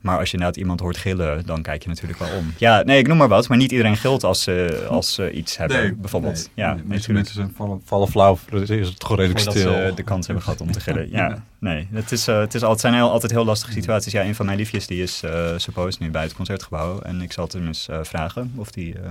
Maar 0.00 0.18
als 0.18 0.30
je 0.30 0.32
inderdaad 0.32 0.60
iemand 0.60 0.80
hoort 0.80 0.96
gillen, 0.96 1.46
dan 1.46 1.62
kijk 1.62 1.82
je 1.82 1.88
natuurlijk 1.88 2.18
wel 2.18 2.28
om. 2.38 2.52
Ja, 2.56 2.82
nee, 2.82 2.98
ik 2.98 3.06
noem 3.06 3.16
maar 3.16 3.28
wat, 3.28 3.48
maar 3.48 3.58
niet 3.58 3.70
iedereen 3.70 3.96
gilt 3.96 4.24
als 4.24 4.42
ze, 4.42 4.86
als 4.88 5.14
ze 5.14 5.30
iets 5.30 5.56
hebben, 5.56 6.00
bijvoorbeeld. 6.00 6.50
ja, 6.54 6.74
nee, 6.74 6.84
mensen, 7.08 7.34
zijn 7.34 7.52
vallen, 7.56 7.80
vallen 7.84 8.08
flauw, 8.08 8.38
dan 8.50 8.62
is 8.62 8.88
het 8.88 9.02
gewoon 9.02 9.18
redelijk 9.18 9.50
stil. 9.50 9.52
ze 9.52 9.92
de 9.94 10.02
kans 10.02 10.26
hebben 10.26 10.44
gehad 10.44 10.60
om 10.60 10.72
te 10.72 10.80
gillen. 10.80 11.08
Ja, 11.18 11.44
nee. 11.58 11.88
Het, 11.92 12.12
is, 12.12 12.28
eh, 12.28 12.38
het, 12.38 12.54
is 12.54 12.62
altijd, 12.68 12.80
zijn 12.80 12.94
heel, 13.02 13.10
altijd 13.12 13.32
heel 13.32 13.44
lastige 13.44 13.72
situaties. 13.72 14.12
Ja, 14.12 14.24
een 14.24 14.34
van 14.34 14.46
mijn 14.46 14.58
liefjes 14.58 14.86
die 14.86 15.02
is 15.02 15.22
eh 15.22 15.52
supposed 15.56 16.00
nu 16.00 16.10
bij 16.10 16.22
het 16.22 16.34
concertgebouw. 16.34 17.00
En 17.00 17.20
ik 17.20 17.32
zal 17.32 17.48
hem 17.52 17.66
eens 17.66 17.88
eh, 17.88 17.98
vragen 18.02 18.52
of 18.56 18.70
die, 18.70 18.94
eh, 18.98 19.10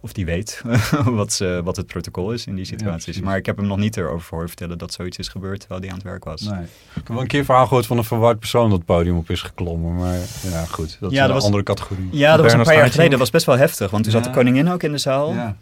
of 0.00 0.12
die 0.12 0.24
weet 0.24 0.62
wat, 1.04 1.32
ze, 1.32 1.60
wat 1.64 1.76
het 1.76 1.86
protocol 1.86 2.32
is 2.32 2.46
in 2.46 2.54
die 2.54 2.64
situaties. 2.64 3.20
maar 3.20 3.36
ik 3.36 3.46
heb 3.46 3.56
hem 3.56 3.66
nog 3.66 3.78
niet 3.78 3.96
erover 3.96 4.28
horen 4.30 4.48
vertellen 4.48 4.78
dat 4.78 4.92
zoiets 4.92 5.18
is 5.18 5.28
gebeurd 5.28 5.60
terwijl 5.60 5.80
hij 5.80 5.90
aan 5.90 5.96
het 5.96 6.04
werk 6.04 6.24
was. 6.24 6.40
Nee. 6.40 6.62
Ik 6.62 6.68
heb 6.94 7.08
wel 7.08 7.20
een 7.20 7.26
keer 7.26 7.44
verhaal 7.44 7.66
gehoord 7.66 7.86
van 7.86 7.98
een 7.98 8.04
verward 8.04 8.38
persoon 8.38 8.68
dat 8.68 8.78
het 8.78 8.86
podium 8.86 9.16
op 9.16 9.30
is 9.30 9.42
geklommen. 9.42 9.94
Maar 9.96 10.18
ja, 10.42 10.64
goed. 10.64 10.96
Dat 11.00 11.10
is 11.10 11.16
Ja, 11.16 11.20
dat 11.22 11.28
een 11.28 11.34
was- 11.34 11.44
andere 11.44 11.62
categorie. 11.62 12.08
Ja, 12.12 12.36
dat 12.36 12.44
was 12.44 12.52
een 12.52 12.62
paar 12.62 12.74
jaar 12.74 12.90
geleden. 12.90 13.10
Dat 13.10 13.18
was 13.20 13.30
best 13.30 13.46
wel 13.46 13.56
heftig, 13.58 13.90
want 13.90 14.02
toen 14.02 14.12
zat 14.12 14.24
de 14.24 14.30
koningin 14.30 14.68
ook 14.70 14.82
in 14.82 14.92
de 14.92 14.98
zaal. 14.98 15.32
Ja. 15.32 15.56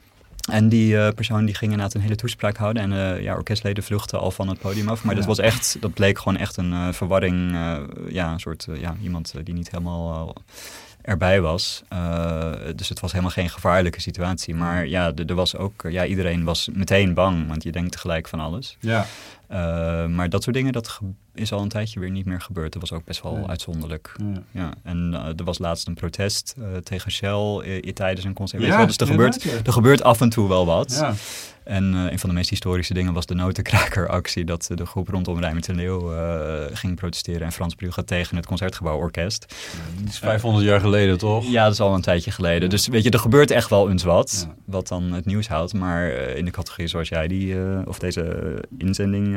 En 0.49 0.69
die 0.69 0.99
eh, 0.99 1.15
persoon 1.15 1.45
die 1.45 1.55
ging 1.55 1.71
inderdaad 1.71 1.95
een 1.95 2.01
hele 2.01 2.17
toespraak 2.17 2.57
houden. 2.57 2.83
En 2.83 2.93
eh, 2.93 3.23
ja, 3.23 3.35
orkestleden 3.35 3.85
vluchtten 3.85 4.19
al 4.19 4.31
van 4.31 4.49
het 4.49 4.59
podium 4.59 4.89
af. 4.89 5.05
Maar 5.05 5.15
dat 5.15 5.25
was 5.25 5.39
echt, 5.39 5.77
dat 5.81 5.95
bleek 5.95 6.19
gewoon 6.19 6.37
echt 6.37 6.57
een 6.57 6.73
eh, 6.73 6.93
verwarring. 6.93 7.53
ja, 8.09 8.33
een 8.33 8.41
soort, 8.41 8.67
ja, 8.75 8.97
iemand 9.03 9.35
die 9.45 9.55
niet 9.55 9.71
helemaal 9.71 10.35
erbij 11.03 11.41
was. 11.41 11.83
Dus 12.75 12.89
het 12.89 13.01
was 13.01 13.11
helemaal 13.11 13.33
geen 13.33 13.51
gevaarlijke 13.51 14.01
situatie. 14.01 14.55
Maar 14.55 14.87
ja, 14.87 15.13
er 15.27 15.35
was 15.35 15.57
ook, 15.57 15.85
ja, 15.89 16.07
iedereen 16.07 16.45
was 16.45 16.69
meteen 16.73 17.15
bang. 17.15 17.49
Want 17.49 17.63
je 17.63 17.73
denkt 17.73 17.93
tegelijk 17.93 18.29
van 18.29 18.41
alles. 18.41 18.77
Ja. 18.81 19.07
Maar 20.07 20.29
dat 20.29 20.43
soort 20.43 20.57
dingen, 20.57 20.73
dat 20.73 21.01
is 21.39 21.53
al 21.53 21.63
een 21.63 21.69
tijdje 21.69 22.01
weer 22.01 22.11
niet 22.11 22.27
meer 22.27 22.41
gebeurd. 22.41 22.73
Dat 22.73 22.81
was 22.81 22.93
ook 22.93 23.05
best 23.05 23.23
wel 23.23 23.49
uitzonderlijk. 23.49 24.15
Ja. 24.19 24.43
Ja, 24.51 24.73
en 24.83 25.15
eh, 25.15 25.27
er 25.27 25.45
was 25.45 25.59
laatst 25.59 25.87
een 25.87 25.95
protest 25.95 26.55
eh, 26.59 26.77
tegen 26.77 27.11
Shell 27.11 27.59
eh, 27.59 27.93
tijdens 27.93 28.27
een 28.27 28.35
concert. 28.35 28.63
Ja? 28.63 28.87
Dus 28.87 28.97
er 28.97 29.07
gebeurt, 29.07 29.67
er 29.67 29.73
gebeurt 29.73 30.03
af 30.03 30.21
en 30.21 30.29
toe 30.29 30.49
wel 30.49 30.67
wat. 30.67 30.97
Ja. 31.01 31.15
En 31.69 31.85
een 31.85 32.19
van 32.19 32.29
de 32.29 32.35
meest 32.35 32.51
historische 32.51 32.95
dingen 32.95 33.13
was 33.13 33.27
de 33.27 33.35
notenkrakeractie. 33.35 34.45
Dat 34.45 34.71
de 34.75 34.87
groep 34.87 35.09
rondom 35.09 35.39
Rijmer 35.39 35.63
ten 35.63 35.75
Leeuw 35.75 36.13
eh, 36.13 36.77
ging 36.77 36.97
protesteren. 36.97 37.41
En 37.41 37.53
Frans 37.53 37.75
Brugge 37.75 38.05
tegen 38.05 38.37
het 38.37 38.47
Concertgebouworkest. 38.47 39.55
Dat 40.01 40.09
is 40.09 40.19
500 40.19 40.65
jaar 40.65 40.81
geleden, 40.81 41.19
toch? 41.19 41.51
Ja, 41.51 41.65
dat 41.65 41.73
is 41.73 41.81
al 41.81 41.95
een 41.95 42.01
tijdje 42.01 42.31
geleden. 42.31 42.71
Dus 42.71 42.87
weet 42.87 43.03
je, 43.03 43.11
er 43.11 43.19
gebeurt 43.19 43.51
echt 43.51 43.71
wel 43.71 43.91
eens 43.91 44.03
wat. 44.03 44.49
Wat 44.65 44.89
dan 44.89 45.13
het 45.13 45.25
nieuws 45.25 45.49
houdt. 45.49 45.75
Maar 45.75 46.11
in 46.11 46.45
de 46.45 46.51
categorie 46.51 46.87
zoals 46.87 47.09
jij 47.09 47.29
die, 47.29 47.57
of 47.87 47.99
deze 47.99 48.65
inzending 48.79 49.37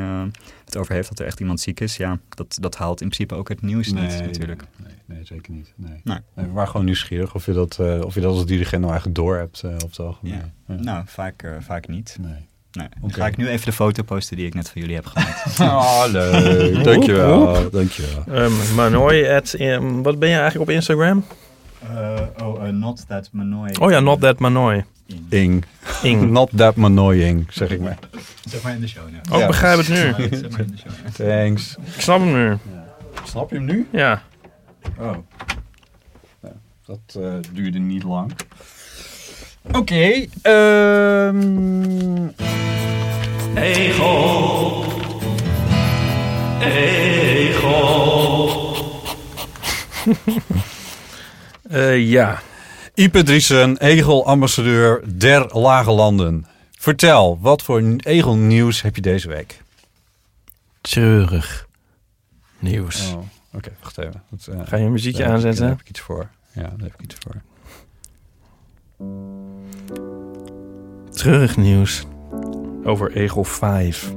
het 0.64 0.76
over 0.76 0.94
heeft. 0.94 1.08
Dat 1.08 1.18
er 1.18 1.26
echt 1.26 1.40
iemand 1.40 1.60
ziek 1.60 1.80
is. 1.80 1.91
Ja, 1.96 2.18
dat, 2.28 2.58
dat 2.60 2.76
haalt 2.76 3.00
in 3.00 3.08
principe 3.08 3.34
ook 3.34 3.48
het 3.48 3.62
nieuws 3.62 3.92
niet 3.92 4.20
natuurlijk. 4.20 4.64
Nee, 4.76 4.92
nee, 5.06 5.16
nee, 5.16 5.24
zeker 5.24 5.52
niet. 5.52 5.72
Nee. 5.76 6.18
We 6.34 6.52
waren 6.52 6.68
gewoon 6.68 6.86
nieuwsgierig 6.86 7.34
of 7.34 7.46
je 7.46 7.52
dat, 7.52 7.78
eh, 7.78 8.00
of 8.00 8.14
je 8.14 8.20
dat 8.20 8.34
als 8.34 8.46
dirigent 8.46 8.80
nou 8.80 8.92
eigenlijk 8.92 9.16
door 9.20 9.36
hebt 9.36 9.62
uh, 9.64 9.72
op 9.72 9.90
het 9.90 9.98
algemeen. 9.98 10.34
Ja. 10.34 10.74
Ja. 10.74 10.82
Nou, 10.82 11.02
vaak, 11.06 11.42
eh, 11.42 11.50
vaak 11.60 11.88
niet. 11.88 12.16
Nee. 12.20 12.48
Nee. 12.72 12.88
Dan 13.00 13.12
ga 13.12 13.26
ik 13.26 13.36
nu 13.36 13.48
even 13.48 13.66
de 13.66 13.72
foto 13.72 14.02
posten 14.02 14.36
die 14.36 14.46
ik 14.46 14.54
net 14.54 14.70
van 14.70 14.80
jullie 14.80 14.96
heb 14.96 15.06
gemaakt. 15.06 15.60
Oh, 15.60 16.04
leuk. 16.12 16.84
Dankjewel. 16.84 17.70
Dankjewel. 17.70 18.42
Um, 18.42 18.74
Manoy 18.74 19.28
at, 19.28 19.60
um, 19.60 20.02
wat 20.02 20.18
ben 20.18 20.28
je 20.28 20.34
eigenlijk 20.34 20.70
op 20.70 20.76
Instagram? 20.76 21.24
Oh, 22.42 22.70
not 22.70 23.06
that 23.06 23.28
Manoy. 23.32 23.70
Oh 23.80 23.90
ja, 23.90 24.00
not 24.00 24.20
that 24.20 24.38
Manoy. 24.38 24.84
Ing. 25.30 25.64
Ing. 26.02 26.30
Not 26.38 26.50
that 26.56 26.76
annoying, 26.76 27.46
zeg 27.50 27.70
ik 27.70 27.80
maar. 27.80 27.98
Zeg 28.48 28.62
maar 28.62 28.74
in 28.74 28.80
de 28.80 28.88
show. 28.88 29.02
Ja. 29.10 29.20
Oh, 29.34 29.40
ik 29.40 29.46
begrijp 29.46 29.78
het 29.78 29.88
nu. 29.88 29.94
Zeg 30.38 30.50
maar 30.50 30.60
in 30.60 30.66
de 30.66 30.76
show. 30.76 30.92
Thanks. 31.28 31.76
Ik 31.94 32.00
snap 32.00 32.18
hem 32.18 32.32
nu. 32.32 32.56
Snap 33.24 33.50
je 33.50 33.56
hem 33.56 33.64
nu? 33.64 33.88
Ja. 33.90 34.22
Oh. 34.98 35.16
Nou, 36.40 36.54
dat 36.86 37.16
eh, 37.20 37.34
duurde 37.52 37.78
niet 37.78 38.02
lang. 38.02 38.32
Oké. 39.72 40.26
ehm, 40.42 42.28
Egel. 43.54 44.84
Egel. 46.60 47.90
Eh, 51.72 52.08
ja. 52.10 52.40
Ipe 52.94 53.22
Driessen, 53.22 53.76
Egel-ambassadeur 53.78 55.02
der 55.16 55.46
Lage 55.58 55.90
Landen. 55.90 56.46
Vertel, 56.78 57.38
wat 57.40 57.62
voor 57.62 57.82
Egel-nieuws 57.96 58.82
heb 58.82 58.94
je 58.96 59.02
deze 59.02 59.28
week? 59.28 59.60
Treurig 60.80 61.66
nieuws. 62.58 63.12
Oh, 63.12 63.22
Oké, 63.54 63.70
wacht 63.82 63.98
even. 63.98 64.22
Dat, 64.30 64.46
eh, 64.46 64.60
Ga 64.64 64.76
je 64.76 64.84
een 64.84 64.92
muziekje 64.92 65.22
daar 65.22 65.28
heb 65.30 65.38
ik- 65.38 65.44
aanzetten? 65.46 65.60
Daar 65.62 65.70
heb 65.76 65.80
ik 65.80 65.88
iets 65.88 66.00
voor. 66.00 66.28
Ja, 66.54 66.62
daar 66.62 66.72
heb 66.90 66.94
ik 66.94 67.00
iets 67.02 67.16
voor. 67.18 67.34
Treurig 71.10 71.56
nieuws 71.56 72.04
over 72.84 73.12
Egel 73.12 73.44
5. 73.44 74.12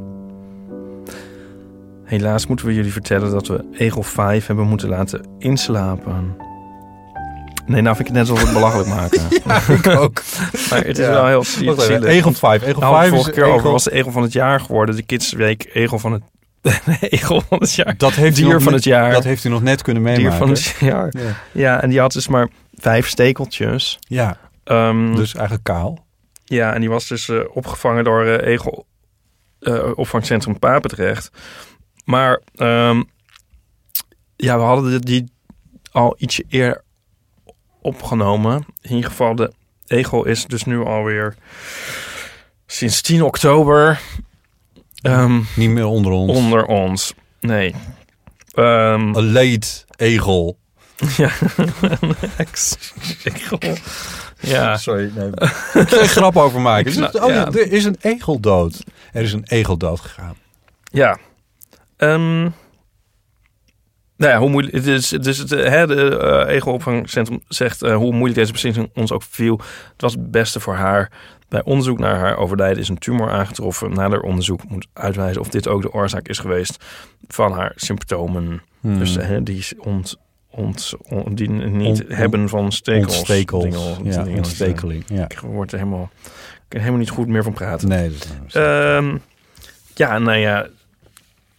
Helaas 2.04 2.48
moeten 2.48 2.66
we 2.66 2.74
jullie 2.74 2.92
vertellen 2.92 3.32
dat 3.32 3.48
we 3.48 3.66
Egel 3.72 4.04
5 4.04 4.48
hebben 4.48 4.68
moeten 4.68 4.90
laten 4.90 5.26
inslapen. 5.40 6.36
Nee, 7.66 7.82
nou 7.82 7.96
vind 7.96 8.10
ik 8.10 8.16
het 8.16 8.28
net 8.28 8.30
alsof 8.30 8.40
we 8.40 8.46
het 8.46 8.54
belachelijk 8.54 8.90
maken. 8.90 9.22
ik 9.78 9.88
ook. 9.88 10.22
maar 10.70 10.84
het 10.86 10.98
is 10.98 11.06
Ja. 11.06 11.12
wel 11.12 11.28
heel 11.28 11.44
zielig. 11.44 11.88
Egel 12.04 12.34
5. 12.34 12.62
Egel 12.64 12.80
Nou, 12.82 12.96
5 12.96 13.10
vorige 13.10 13.30
is 13.30 13.36
keer 13.36 13.46
over 13.46 13.72
was 13.72 13.84
de 13.84 13.92
Egel 13.92 14.12
van 14.12 14.22
het 14.22 14.34
jaar 14.34 14.60
geworden. 14.60 14.96
De 14.96 15.02
Kidsweek 15.04 15.70
Egel 15.74 16.00
van 16.00 16.12
het... 16.12 16.24
Egel 17.00 17.42
van 17.42 17.60
het 17.60 17.74
jaar. 17.76 17.98
Dat 17.98 18.12
heeft 18.14 18.36
Dier 18.36 18.50
van 18.62 18.64
net- 18.64 18.74
het 18.74 18.84
jaar. 18.84 19.12
Dat 19.12 19.24
heeft 19.24 19.44
hij 19.44 19.52
nog 19.52 19.62
net 19.62 19.82
kunnen 19.82 20.04
Dier 20.04 20.14
meemaken. 20.16 20.38
van 20.38 20.50
het 20.50 20.76
jaar. 20.80 21.10
Ja. 21.18 21.36
Ja. 21.52 21.82
en 21.82 21.90
die 21.90 22.00
had 22.00 22.12
dus 22.14 22.28
maar 22.28 22.50
vijf 22.74 23.08
stekeltjes. 23.08 23.98
Ja, 24.00 24.38
Ehm, 24.64 25.16
dus 25.16 25.34
eigenlijk 25.34 25.64
kaal. 25.66 26.06
Ja, 26.46 26.74
en 26.74 26.80
die 26.80 26.90
was 26.90 27.08
dus 27.08 27.30
eh, 27.30 27.40
opgevangen 27.54 28.04
door 28.04 28.26
eh, 28.26 28.52
Egel 28.54 28.86
eh, 29.60 29.92
opvangcentrum 29.96 30.60
Papendrecht. 30.60 31.30
Maar 32.06 32.42
ehm, 32.56 33.02
ja, 34.36 34.58
we 34.58 34.64
hadden 34.64 34.90
die- 34.90 35.00
die 35.00 35.32
al 35.92 36.16
ietsje 36.18 36.44
eerder 36.50 36.84
opgenomen. 37.86 38.66
In 38.82 38.96
ieder 38.96 39.10
geval, 39.10 39.36
de 39.36 39.52
Egel 39.88 40.26
is 40.26 40.46
dus 40.46 40.64
nu 40.64 40.84
alweer 40.84 41.36
sinds 42.68 43.02
10 43.02 43.24
oktober 43.24 44.00
ehm, 45.02 45.42
Niet 45.56 45.70
meer 45.70 45.86
onder 45.86 46.12
ons. 46.12 46.32
onder 46.32 46.66
ons. 46.66 47.14
Nee. 47.40 47.76
Ehm, 48.54 49.02
Een 49.18 49.24
leed 49.24 49.86
egel. 49.96 50.58
ja, 51.18 51.30
ex-egel. 52.38 53.60
Ja. 54.40 54.78
Sorry, 54.78 55.12
nee. 55.16 55.28
Ik 55.74 55.92
een 55.92 56.08
grap 56.08 56.38
over 56.38 56.62
maken. 56.62 56.92
Snap- 56.92 57.16
oh, 57.16 57.30
ja. 57.30 57.46
Er 57.46 57.72
is 57.72 57.84
een 57.86 57.98
egel 58.02 58.40
dood. 58.40 58.84
Er 59.14 59.22
is 59.24 59.34
een 59.34 59.46
egel 59.48 59.78
dood 59.78 60.00
gegaan. 60.00 60.36
Ja. 60.84 61.18
Ehm 61.98 62.50
nou 64.18 64.32
ja, 64.32 64.40
hoe 64.40 64.50
moeilijk. 64.50 64.76
Het 64.76 64.88
is, 64.88 65.10
dus 65.10 65.38
het 65.38 65.52
eh, 65.52 65.70
hè, 65.70 65.88
de 65.88 66.18
eh 66.18 66.56
ego-opvangcentrum 66.56 67.42
zegt 67.48 67.82
eh, 67.82 67.96
hoe 67.96 68.12
moeilijk 68.12 68.36
deze 68.36 68.52
beslissing 68.52 68.90
ons 68.94 69.12
ook 69.12 69.24
viel. 69.24 69.58
Het 69.92 70.02
was 70.02 70.12
het 70.14 70.32
beste 70.32 70.60
voor 70.60 70.74
haar. 70.76 71.12
Bij 71.50 71.64
onderzoek 71.64 72.00
naar 72.00 72.16
haar 72.16 72.38
overlijden 72.38 72.82
is 72.82 72.90
een 72.90 72.98
tumor 72.98 73.30
aangetroffen. 73.30 73.94
Nader 73.94 74.22
onderzoek 74.22 74.70
moet 74.70 74.88
uitwijzen 74.94 75.42
of 75.42 75.48
dit 75.50 75.68
ook 75.68 75.82
de 75.82 75.92
oorzaak 75.94 76.28
is 76.28 76.40
geweest 76.40 76.84
van 77.28 77.52
haar 77.52 77.72
symptomen. 77.76 78.62
Hmm. 78.80 79.00
Dus 79.00 79.16
hè, 79.16 79.44
die 79.44 79.66
ont, 79.78 80.16
ont, 80.50 80.94
ont- 81.08 81.38
die 81.38 81.50
niet 81.50 81.88
Ont- 81.88 82.04
hebben 82.08 82.50
van 82.50 82.72
stekels. 82.72 83.18
Ontstekels. 83.18 83.64
Dingel- 83.64 83.98
ja, 84.04 84.26
ontstekeling. 84.36 85.04
Ja. 85.08 85.24
Ik 85.24 85.40
word 85.40 85.72
er 85.72 85.78
helemaal, 85.78 86.10
ik 86.24 86.30
kan 86.68 86.80
helemaal 86.80 87.00
niet 87.00 87.10
goed 87.10 87.28
meer 87.28 87.44
van 87.44 87.54
praten. 87.54 87.88
Nee, 87.88 88.10
dat 88.10 88.18
is 88.24 88.28
nou 88.38 88.50
zo. 88.50 88.60
Ehm, 88.60 89.18
ja, 89.96 90.20
nou 90.20 90.38
ja, 90.38 90.68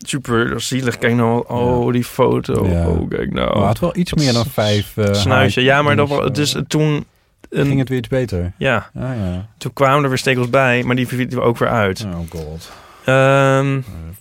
super 0.09 0.61
zielig. 0.61 0.99
Kijk 0.99 1.15
nou, 1.15 1.45
oh, 1.49 1.93
die 1.93 2.05
foto. 2.05 2.67
Ja. 2.69 2.89
Oh, 2.89 3.09
kijk 3.09 3.33
nou. 3.33 3.47
Maar 3.49 3.57
het 3.57 3.67
had 3.67 3.79
wel 3.79 3.97
iets 3.97 4.15
meer 4.15 4.33
dan 4.33 4.47
vijf 4.47 4.95
Snuitje. 5.13 5.63
Ja, 5.63 5.83
maar 5.83 5.97
dat, 5.97 6.09
haartjes, 6.09 6.27
wa- 6.29 6.35
dus 6.35 6.55
eh, 6.55 6.63
toen... 6.69 7.05
Een, 7.51 7.67
ging 7.67 7.79
het 7.79 7.89
weer 7.89 7.99
iets 7.99 8.09
beter. 8.09 8.53
Ja, 8.59 8.91
Ah 8.95 9.03
ja. 9.03 9.49
toen 9.59 9.73
kwamen 9.73 10.03
er 10.03 10.09
weer 10.09 10.19
stekels 10.19 10.51
bij, 10.51 10.83
maar 10.83 10.97
die 10.97 11.07
vielen 11.07 11.29
we 11.29 11.41
ook 11.41 11.59
weer 11.59 11.69
uit. 11.69 12.07
Oh 12.15 12.31
god. 12.31 12.71
Ehm, 13.05 13.77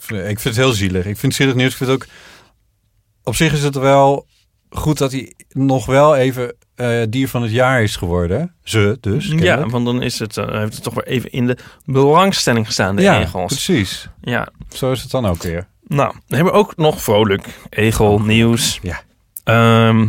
Ik 0.10 0.40
vind 0.40 0.44
het 0.44 0.56
heel 0.56 0.72
zielig. 0.72 1.06
Ik 1.06 1.18
vind 1.18 1.22
het 1.22 1.34
zielig 1.34 1.56
nieuws. 1.56 1.72
Ik 1.72 1.78
vind 1.78 1.90
het 1.90 2.02
ook... 2.02 2.08
Op 3.24 3.36
zich 3.36 3.54
is 3.54 3.64
het 3.64 3.76
wel 3.76 4.26
goed 4.70 4.98
dat 4.98 5.12
hij 5.12 5.34
nog 5.50 5.86
wel 5.86 6.16
even 6.16 6.56
eh, 6.76 7.02
dier 7.10 7.28
van 7.30 7.42
het 7.42 7.52
jaar 7.52 7.84
is 7.84 7.96
geworden. 7.96 8.54
Ze 8.64 8.98
dus. 9.02 9.28
ja, 9.36 9.68
want 9.68 9.86
dan 9.86 10.02
is 10.02 10.20
het, 10.20 10.36
heeft 10.36 10.74
het 10.74 10.84
toch 10.84 10.94
weer 10.94 11.08
even 11.08 11.32
in 11.32 11.48
de 11.48 11.58
belangstelling 11.86 12.66
gestaan, 12.66 12.96
de 12.96 13.02
ja 13.02 13.20
egels. 13.22 13.52
precies. 13.54 14.10
Ja, 14.22 14.48
Zo 14.70 14.92
is 14.92 15.02
het 15.02 15.12
dan 15.12 15.26
ook 15.26 15.44
weer. 15.44 15.68
Nou, 15.88 16.16
we 16.28 16.36
hebben 16.36 16.54
ook 16.54 16.76
nog 16.76 17.02
vrolijk 17.02 17.48
egel 17.70 18.20
nieuws. 18.20 18.80
Ja. 18.82 19.02
Ehm, 19.44 20.08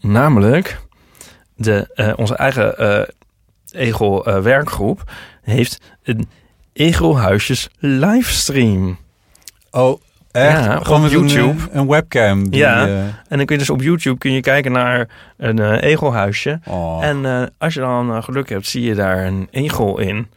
namelijk, 0.00 0.80
de, 1.56 1.90
eh, 1.94 2.12
onze 2.16 2.34
eigen 2.36 2.78
eh 2.78 3.02
egel 3.72 4.26
eh, 4.26 4.40
werkgroep 4.40 5.12
heeft 5.42 5.80
een 6.02 6.28
egelhuisjes 6.72 7.68
livestream. 7.78 8.98
Oh, 9.70 10.00
echt? 10.30 10.64
Ja, 10.64 10.78
Gewoon 10.82 11.04
op 11.04 11.04
een, 11.04 11.10
YouTube. 11.10 11.62
Een, 11.72 11.86
webcam. 11.88 12.50
Die, 12.50 12.60
Ja. 12.60 12.86
En 13.28 13.36
dan 13.36 13.46
kun 13.46 13.54
je 13.54 13.58
dus 13.58 13.70
op 13.70 13.82
YouTube 13.82 14.18
kun 14.18 14.32
je 14.32 14.40
kijken 14.40 14.72
naar 14.72 15.08
een 15.36 15.78
egelhuisje. 15.78 16.60
oh, 16.66 17.04
En 17.04 17.50
als 17.58 17.74
je 17.74 17.80
dan 17.80 18.22
geluk 18.22 18.48
hebt, 18.48 18.66
zie 18.66 18.82
je 18.82 18.94
daar 18.94 19.26
een 19.26 19.48
egel 19.50 19.98
in. 19.98 20.28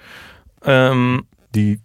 Ehm, 0.62 1.20
die 1.52 1.82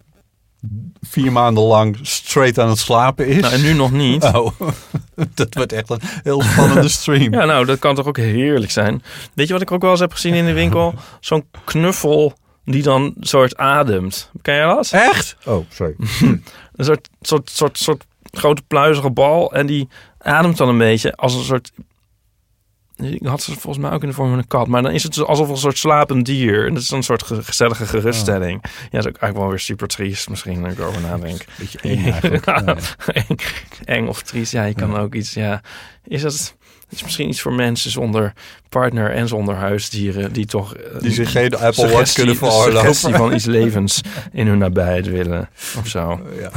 vier 1.01 1.33
maanden 1.33 1.65
lang 1.65 1.99
straight 2.03 2.59
aan 2.59 2.69
het 2.69 2.79
slapen 2.79 3.27
is. 3.27 3.41
nou, 3.41 3.55
en 3.55 3.63
nu 3.63 3.73
nog 3.73 3.91
niet. 3.91 4.25
Oh, 4.25 4.61
dat 5.35 5.55
wordt 5.55 5.73
echt 5.73 5.91
een 5.91 6.01
heel 6.23 6.43
spannende 6.43 6.89
stream. 6.99 7.33
Ja, 7.33 7.45
nou, 7.45 7.65
dat 7.65 7.79
kan 7.79 7.95
toch 7.95 8.07
ook 8.07 8.17
heerlijk 8.17 8.71
zijn. 8.71 9.03
Weet 9.35 9.47
je 9.47 9.53
wat 9.53 9.63
ik 9.63 9.73
ook 9.73 9.83
wel 9.83 9.91
eens 9.91 10.01
heb 10.01 10.13
gezien 10.13 10.35
in 10.35 10.47
de 10.47 10.53
winkel? 10.53 10.95
Zo'n 11.21 11.45
knuffel 11.65 12.35
die 12.65 12.83
dan 12.83 13.15
soort 13.21 13.57
ademt. 13.57 14.31
Ken 14.43 14.55
je 14.55 14.63
dat? 14.63 14.91
Echt? 14.93 15.37
Oh, 15.45 15.67
sorry. 15.69 15.95
Een 16.73 16.85
soort, 16.85 17.09
soort, 17.21 17.51
soort, 17.51 17.79
soort 17.79 18.05
grote 18.31 18.63
pluizige 18.67 19.11
bal. 19.11 19.53
En 19.53 19.67
die 19.67 19.89
ademt 20.19 20.57
dan 20.57 20.69
een 20.69 20.79
beetje 20.79 21.17
als 21.17 21.35
een 21.35 21.45
soort... 21.45 21.73
Ik 22.97 23.27
had 23.27 23.43
ze 23.43 23.53
volgens 23.53 23.79
mij 23.85 23.91
ook 23.93 24.03
in 24.03 24.09
de 24.09 24.15
vorm 24.15 24.29
van 24.29 24.39
een 24.39 24.47
kat. 24.47 24.67
Maar 24.67 24.83
dan 24.83 24.93
is 24.93 25.03
het 25.03 25.19
alsof 25.25 25.49
een 25.49 25.57
soort 25.57 25.79
slapend 25.79 26.27
dier. 26.27 26.67
En 26.67 26.75
dat 26.75 26.83
is 26.83 26.89
dan 26.89 26.99
een 26.99 27.05
soort 27.05 27.23
ge- 27.23 27.43
gezellige 27.43 27.87
geruststelling. 27.87 28.61
Ja, 28.63 28.69
dat 28.91 29.01
is 29.01 29.07
ook 29.07 29.17
eigenlijk 29.17 29.37
wel 29.37 29.49
weer 29.49 29.59
super 29.59 29.89
triest 29.89 30.29
misschien, 30.29 30.65
als 30.65 30.73
ik 30.73 30.79
erover 30.79 31.01
nadenk. 31.01 31.45
Beetje 31.59 31.79
eng 31.81 32.11
eigenlijk. 32.11 32.45
Ja. 32.67 32.77
eng, 33.29 33.37
eng 33.85 34.07
of 34.07 34.23
triest. 34.23 34.53
Ja, 34.53 34.65
je 34.65 34.75
kan 34.75 34.97
ook 34.97 35.15
iets... 35.15 35.35
Ja, 35.35 35.61
is 36.05 36.23
dat... 36.23 36.57
Het 36.93 37.01
is 37.01 37.07
misschien 37.07 37.29
iets 37.29 37.41
voor 37.41 37.53
mensen 37.53 37.91
zonder 37.91 38.33
partner 38.69 39.11
en 39.11 39.29
zonder 39.29 39.55
huisdieren... 39.55 40.33
die 40.33 40.47
toch... 40.47 40.75
eh, 40.75 41.01
Die 41.01 41.11
zich 41.13 41.31
geen 41.31 41.45
Apple 41.55 41.61
Watch 41.63 41.77
suggestie- 41.91 42.15
kunnen 42.17 42.35
de 42.35 42.47
veroorloven. 42.47 43.15
van 43.15 43.35
iets 43.35 43.45
levens 43.45 44.01
in 44.33 44.47
hun 44.47 44.59
nabijheid 44.59 45.07
willen. 45.09 45.49
Of 45.79 45.87
zo. 45.89 46.21
Ja. 46.41 46.51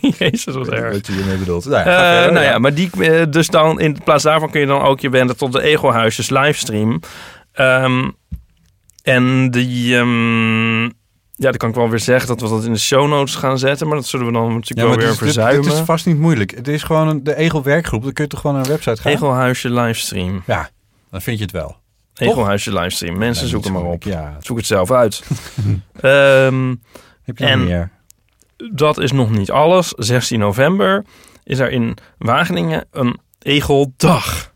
Jezus, 0.18 0.54
wat 0.54 0.68
erg. 0.68 0.92
Wat 0.92 1.06
je 1.06 1.12
hiermee 1.12 1.36
bedoelt. 1.36 1.64
Nou, 1.64 1.88
ja, 1.88 2.06
Eh, 2.10 2.14
verder, 2.14 2.32
nou 2.32 2.44
ja, 2.44 2.58
maar 2.58 2.74
die, 2.74 2.90
eh, 3.00 3.22
dus 3.30 3.46
dan 3.48 3.80
in 3.80 3.98
plaats 4.04 4.22
daarvan 4.24 4.50
kun 4.50 4.60
je 4.60 4.66
dan 4.66 4.82
ook 4.82 5.00
je 5.00 5.10
wenden 5.10 5.36
tot 5.36 5.52
de 5.52 5.62
Ego-huisjes 5.62 6.30
livestream. 6.30 7.00
Ehm, 7.52 8.08
en 9.02 9.50
die, 9.50 9.96
ehm, 9.96 10.90
ja, 11.42 11.48
dan 11.48 11.56
kan 11.56 11.68
ik 11.68 11.74
wel 11.74 11.88
weer 11.88 11.98
zeggen 11.98 12.28
dat 12.28 12.40
we 12.40 12.48
dat 12.48 12.64
in 12.64 12.72
de 12.72 12.78
show 12.78 13.08
notes 13.08 13.34
gaan 13.34 13.58
zetten, 13.58 13.86
maar 13.86 13.96
dat 13.96 14.06
zullen 14.06 14.26
we 14.26 14.32
dan 14.32 14.42
natuurlijk 14.42 14.68
Ja, 14.70 14.74
wel 14.76 14.88
maar 14.88 14.98
weer 14.98 15.28
is- 15.28 15.62
dit 15.64 15.72
is 15.72 15.78
vast 15.80 16.06
niet 16.06 16.18
moeilijk. 16.18 16.50
Het 16.54 16.68
is 16.68 16.82
gewoon 16.82 17.08
een, 17.08 17.24
de 17.24 17.36
Egel 17.36 17.62
werkgroep. 17.62 18.02
Dan 18.02 18.12
kun 18.12 18.24
je 18.24 18.30
toch 18.30 18.40
gewoon 18.40 18.56
naar 18.56 18.64
een 18.64 18.70
website 18.70 19.00
gaan? 19.02 19.12
Ego-huisje 19.12 19.70
livestream. 19.70 20.42
Ja, 20.46 20.70
dan 21.10 21.20
vind 21.22 21.38
je 21.38 21.42
het 21.44 21.52
wel. 21.52 21.76
Ego-huisje 22.14 22.72
livestream. 22.72 23.18
Mensen 23.18 23.42
Nee, 23.42 23.52
zoeken 23.52 23.72
maar 23.72 23.82
op. 23.82 24.02
Ja. 24.02 24.36
Zoek 24.40 24.56
het 24.56 24.66
zelf 24.66 24.90
uit. 24.90 25.22
Ehm, 26.00 26.74
Heb 27.22 27.38
je 27.38 27.44
En- 27.46 27.64
meer? 27.64 27.90
dat 28.72 28.98
is 28.98 29.12
nog 29.12 29.30
niet 29.30 29.50
alles. 29.50 29.88
16 29.96 30.38
november 30.38 31.04
is 31.44 31.58
er 31.58 31.70
in 31.70 31.96
Wageningen 32.18 32.84
een 32.90 33.18
Egeldag. 33.38 34.52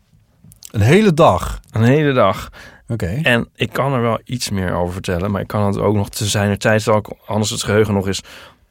Een 0.71 0.81
hele 0.81 1.13
dag. 1.13 1.59
Een 1.71 1.83
hele 1.83 2.13
dag. 2.13 2.49
Oké. 2.87 3.19
En 3.23 3.49
ik 3.55 3.71
kan 3.73 3.93
er 3.93 4.01
wel 4.01 4.19
iets 4.25 4.49
meer 4.49 4.73
over 4.73 4.93
vertellen, 4.93 5.31
maar 5.31 5.41
ik 5.41 5.47
kan 5.47 5.65
het 5.65 5.77
ook 5.77 5.95
nog 5.95 6.09
te 6.09 6.25
zijner 6.25 6.57
tijd, 6.57 6.81
zal 6.81 6.97
ik 6.97 7.07
anders 7.25 7.49
het 7.49 7.63
geheugen 7.63 7.93
nog 7.93 8.07
eens 8.07 8.21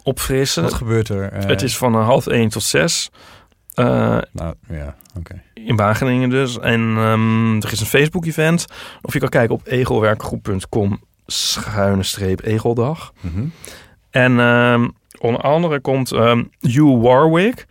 opfrissen. 0.02 0.62
Wat 0.62 0.74
gebeurt 0.74 1.08
er? 1.08 1.32
eh, 1.32 1.46
het 1.46 1.62
is 1.62 1.76
van 1.76 1.94
half 1.94 2.26
één 2.26 2.48
tot 2.48 2.62
zes. 2.62 3.10
eh, 3.74 4.18
Nou, 4.32 4.54
ja, 4.68 4.94
oké. 5.18 5.42
in 5.54 5.76
Wageningen 5.76 6.30
dus. 6.30 6.58
En 6.58 6.80
ehm, 6.96 7.56
er 7.56 7.72
is 7.72 7.80
een 7.80 7.86
Facebook-event. 7.86 8.64
Of 9.02 9.12
je 9.12 9.18
kan 9.18 9.28
kijken 9.28 9.54
op 9.54 9.66
egelwerkgroep.com 9.66 11.00
schuine 11.26 12.02
streep 12.02 12.44
egeldag. 12.44 13.12
Mhm. 13.20 13.44
En 14.10 14.40
ehm, 14.40 14.88
Onder 15.20 15.40
andere 15.40 15.80
komt 15.80 16.12
ehm, 16.12 16.44
Hugh 16.60 17.00
Warwick. 17.02 17.66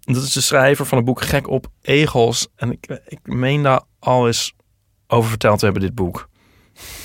Dat 0.00 0.22
is 0.22 0.32
de 0.32 0.40
schrijver 0.40 0.86
van 0.86 0.96
het 0.98 1.06
boek 1.06 1.20
Gek 1.22 1.48
op 1.48 1.66
Egels. 1.82 2.48
En 2.56 2.72
ik, 2.72 3.00
ik 3.06 3.18
meen 3.22 3.62
daar 3.62 3.80
al 3.98 4.26
eens 4.26 4.54
over 5.10 5.28
verteld 5.30 5.58
te 5.58 5.64
hebben, 5.64 5.82
dit 5.82 5.94
boek. 5.94 6.28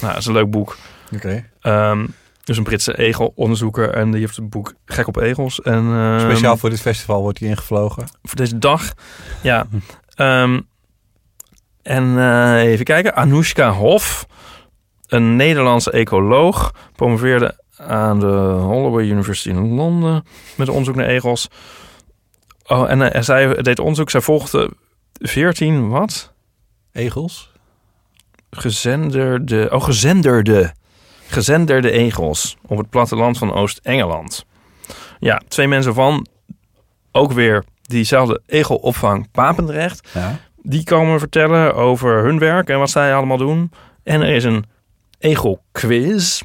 Nou, 0.01 0.11
dat 0.13 0.21
is 0.21 0.25
een 0.25 0.33
leuk 0.33 0.49
boek. 0.49 0.77
Oké. 1.13 1.49
Ehm, 1.61 2.05
dus 2.43 2.57
een 2.57 2.63
Britse 2.63 2.97
egelonderzoeker. 2.97 3.89
En 3.93 4.11
die 4.11 4.19
heeft 4.19 4.35
het 4.35 4.49
boek 4.49 4.73
Gek 4.85 5.07
op 5.07 5.17
Egels. 5.17 5.61
En, 5.61 5.85
ehm, 5.93 6.19
Speciaal 6.19 6.57
voor 6.57 6.69
dit 6.69 6.81
festival 6.81 7.21
wordt 7.21 7.39
hij 7.39 7.47
ingevlogen. 7.49 8.07
voor 8.23 8.35
deze 8.35 8.57
dag. 8.57 8.93
Ja. 9.41 9.67
Ehm, 10.15 10.59
en 11.81 12.17
eh, 12.17 12.61
even 12.63 12.85
kijken. 12.85 13.15
Anoushka 13.15 13.71
Hof, 13.71 14.25
een 15.07 15.35
Nederlandse 15.35 15.91
ecoloog, 15.91 16.73
promoveerde 16.95 17.63
aan 17.77 18.19
de 18.19 18.25
Holloway 18.59 19.05
University 19.05 19.49
in 19.49 19.73
Londen 19.75 20.23
met 20.57 20.69
onderzoek 20.69 20.95
naar 20.95 21.07
egels. 21.07 21.47
Oh, 22.67 22.89
en 22.89 23.11
eh, 23.11 23.21
zij 23.21 23.53
deed 23.61 23.79
onderzoek. 23.79 24.09
Zij 24.09 24.21
volgde 24.21 24.69
14 25.13 25.89
wat? 25.89 26.33
Egels? 26.91 27.51
Gezenderde, 28.55 29.69
oh, 29.71 29.83
gezenderde, 29.83 30.73
gezenderde 31.27 31.91
egels 31.91 32.57
op 32.65 32.77
het 32.77 32.89
platteland 32.89 33.37
van 33.37 33.53
Oost-Engeland. 33.53 34.45
Ja, 35.19 35.41
twee 35.47 35.67
mensen 35.67 35.93
van 35.93 36.27
ook 37.11 37.31
weer 37.31 37.63
diezelfde 37.81 38.41
egelopvang 38.45 39.31
Papendrecht. 39.31 40.09
Ja. 40.13 40.39
Die 40.61 40.83
komen 40.83 41.19
vertellen 41.19 41.75
over 41.75 42.23
hun 42.23 42.39
werk 42.39 42.69
en 42.69 42.79
wat 42.79 42.89
zij 42.89 43.15
allemaal 43.15 43.37
doen. 43.37 43.71
En 44.03 44.21
er 44.21 44.35
is 44.35 44.43
een 44.43 44.65
egel-quiz. 45.19 46.41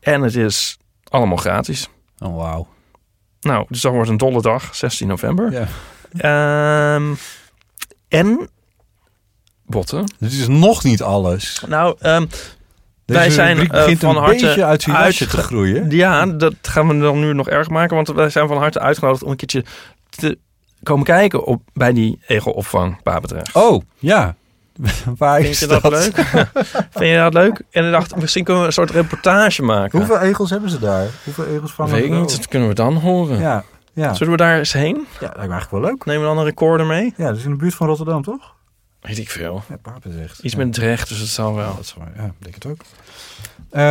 En 0.00 0.22
het 0.22 0.36
is 0.36 0.78
allemaal 1.08 1.36
gratis. 1.36 1.88
Oh, 2.18 2.36
wauw. 2.36 2.66
Nou, 3.40 3.66
dus 3.68 3.80
dat 3.80 3.92
wordt 3.92 4.08
een 4.08 4.16
dolle 4.16 4.42
dag, 4.42 4.74
16 4.74 5.08
november. 5.08 5.52
Ja. 5.52 5.66
Ehm, 6.96 7.14
en... 8.08 8.48
Botten? 9.72 10.04
Dit 10.18 10.32
is 10.32 10.48
nog 10.48 10.84
niet 10.84 11.02
alles. 11.02 11.64
Nou, 11.68 11.96
ehm, 12.00 12.26
Deze 13.04 13.18
wij 13.20 13.30
zijn 13.30 13.70
eh, 13.70 13.96
van 13.96 14.16
een 14.16 14.22
harte 14.22 14.44
beetje 14.44 14.64
uit 14.64 14.86
uitge- 14.88 15.26
te 15.26 15.36
groeien. 15.36 15.90
Ja, 15.90 16.26
dat 16.26 16.54
gaan 16.62 16.88
we 16.88 16.98
dan 16.98 17.20
nu 17.20 17.32
nog 17.34 17.48
erg 17.48 17.68
maken. 17.68 17.96
Want 17.96 18.08
wij 18.08 18.30
zijn 18.30 18.48
van 18.48 18.56
harte 18.56 18.80
uitgenodigd 18.80 19.22
om 19.22 19.30
een 19.30 19.36
keertje 19.36 19.64
te 20.08 20.38
komen 20.82 21.04
kijken 21.04 21.44
op, 21.44 21.62
bij 21.72 21.92
die 21.92 22.18
egelopvang 22.26 23.02
Papendrecht. 23.02 23.54
Oh, 23.56 23.82
ja. 23.98 24.34
Waar 25.18 25.40
Vind 25.40 25.52
is 25.52 25.60
je 25.60 25.66
dat, 25.66 25.82
leuk? 25.88 26.14
Vind 26.96 27.10
je 27.10 27.16
dat 27.16 27.34
leuk? 27.34 27.62
En 27.70 27.84
ik 27.84 27.90
dacht, 27.92 28.16
misschien 28.16 28.44
kunnen 28.44 28.62
we 28.62 28.68
een 28.68 28.74
soort 28.74 28.90
reportage 28.90 29.62
maken. 29.62 29.98
Hoeveel 29.98 30.18
egels 30.20 30.50
hebben 30.50 30.70
ze 30.70 30.78
daar? 30.78 31.06
Hoeveel 31.24 31.46
egels 31.46 31.72
vangen 31.72 31.92
Weet 31.94 32.04
ik 32.04 32.10
niet, 32.10 32.36
dat 32.36 32.48
kunnen 32.48 32.68
we 32.68 32.74
dan 32.74 32.94
horen. 32.96 33.38
Ja, 33.38 33.64
ja. 33.92 34.14
Zullen 34.14 34.32
we 34.32 34.38
daar 34.38 34.58
eens 34.58 34.72
heen? 34.72 34.94
Ja, 34.96 35.20
lijkt 35.20 35.36
me 35.36 35.38
eigenlijk 35.52 35.70
wel 35.70 35.80
leuk. 35.80 36.04
Nemen 36.04 36.22
we 36.22 36.28
dan 36.28 36.38
een 36.38 36.44
recorder 36.44 36.86
mee? 36.86 37.14
Ja, 37.16 37.26
dat 37.28 37.36
is 37.36 37.44
in 37.44 37.50
de 37.50 37.56
buurt 37.56 37.74
van 37.74 37.86
Rotterdam, 37.86 38.22
toch? 38.22 38.54
Weet 39.02 39.18
ik 39.18 39.30
veel. 39.30 39.62
Ja, 39.68 39.76
Papendrecht. 39.76 40.38
Iets 40.38 40.54
ja. 40.54 40.58
met 40.58 40.72
Drecht, 40.72 41.08
dus 41.08 41.18
het 41.18 41.28
zal 41.28 41.54
wel. 41.54 41.76
Dat 41.76 41.94
ja, 42.16 42.24
ik 42.24 42.32
denk 42.38 42.54
het 42.54 42.66
ook. 42.66 42.80
Eh, 43.70 43.82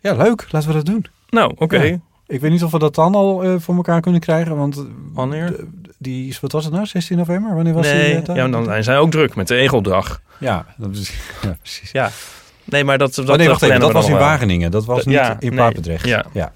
ja, 0.00 0.14
leuk. 0.16 0.46
Laten 0.50 0.68
we 0.68 0.74
dat 0.74 0.86
doen. 0.86 1.06
Nou, 1.28 1.52
oké. 1.56 1.82
Ja. 1.82 1.98
Ik 2.26 2.40
weet 2.40 2.50
niet 2.50 2.64
of 2.64 2.70
we 2.70 2.78
dat 2.78 2.94
dan 2.94 3.14
al 3.14 3.44
eh, 3.44 3.54
voor 3.58 3.74
elkaar 3.74 4.00
kunnen 4.00 4.20
krijgen, 4.20 4.56
want... 4.56 4.76
eh, 4.76 4.82
Wanneer? 5.12 5.56
die, 5.98 6.36
wat 6.40 6.52
was 6.52 6.64
het 6.64 6.74
nou? 6.74 6.86
16 6.86 7.16
november? 7.16 7.54
Wanneer 7.54 7.72
was 7.72 7.86
die? 7.86 7.94
Nee, 7.94 8.22
eh, 8.22 8.34
ja, 8.34 8.48
dan 8.48 8.64
zijn 8.64 8.84
zij 8.84 8.98
ook 8.98 9.10
druk 9.10 9.34
met 9.34 9.48
de 9.48 9.54
Egeldag. 9.54 10.20
Ja, 10.38 10.66
dat 10.76 10.96
is, 10.96 11.12
ja, 11.42 11.56
precies. 11.60 11.90
Ja. 11.90 12.10
Nee, 12.64 12.84
maar 12.84 12.98
dat, 12.98 13.14
dat, 13.14 13.28
oh 13.28 13.36
nee, 13.36 13.48
wacht 13.48 13.62
even. 13.62 13.76
plannen 13.76 13.94
Dat 13.94 14.02
was 14.02 14.12
in. 14.12 14.18
Wageningen. 14.18 14.70
Dat 14.70 14.84
was 14.84 15.04
niet 15.04 15.14
ja, 15.14 15.36
in 15.38 15.54
nee, 15.54 15.58
Papendrecht. 15.58 16.06
ja. 16.06 16.24
ja. 16.32 16.52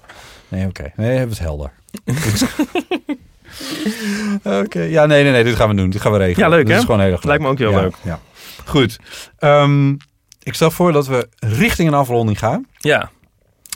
Nee, 0.47 0.67
oké. 0.67 0.91
Nee, 0.95 1.17
hebben 1.17 1.37
we 1.37 1.43
het 1.43 1.43
helder. 1.43 1.71
Oké. 4.63 4.81
Ja, 4.81 5.05
nee, 5.05 5.23
nee, 5.23 5.31
nee. 5.31 5.43
Dit 5.43 5.55
gaan 5.55 5.69
we 5.69 5.75
doen. 5.75 5.89
Dit 5.89 6.01
gaan 6.01 6.11
we 6.11 6.17
regelen. 6.17 6.49
Ja, 6.49 6.55
leuk, 6.55 6.65
Dit 6.65 6.73
hè? 6.73 6.79
is 6.79 6.85
gewoon 6.85 6.99
heel 7.01 7.11
erg 7.11 7.23
leuk. 7.23 7.25
Lijkt 7.27 7.43
me 7.43 7.49
ook 7.49 7.57
heel 7.57 7.71
Ja, 7.71 7.81
leuk. 7.81 7.95
Ja. 8.03 8.19
Goed. 8.65 8.97
Ehm, 9.39 9.89
ik 10.43 10.53
stel 10.53 10.71
voor 10.71 10.91
dat 10.91 11.07
we 11.07 11.29
richting 11.39 11.87
een 11.87 11.93
afronding 11.93 12.39
gaan. 12.39 12.65
Ja. 12.77 13.09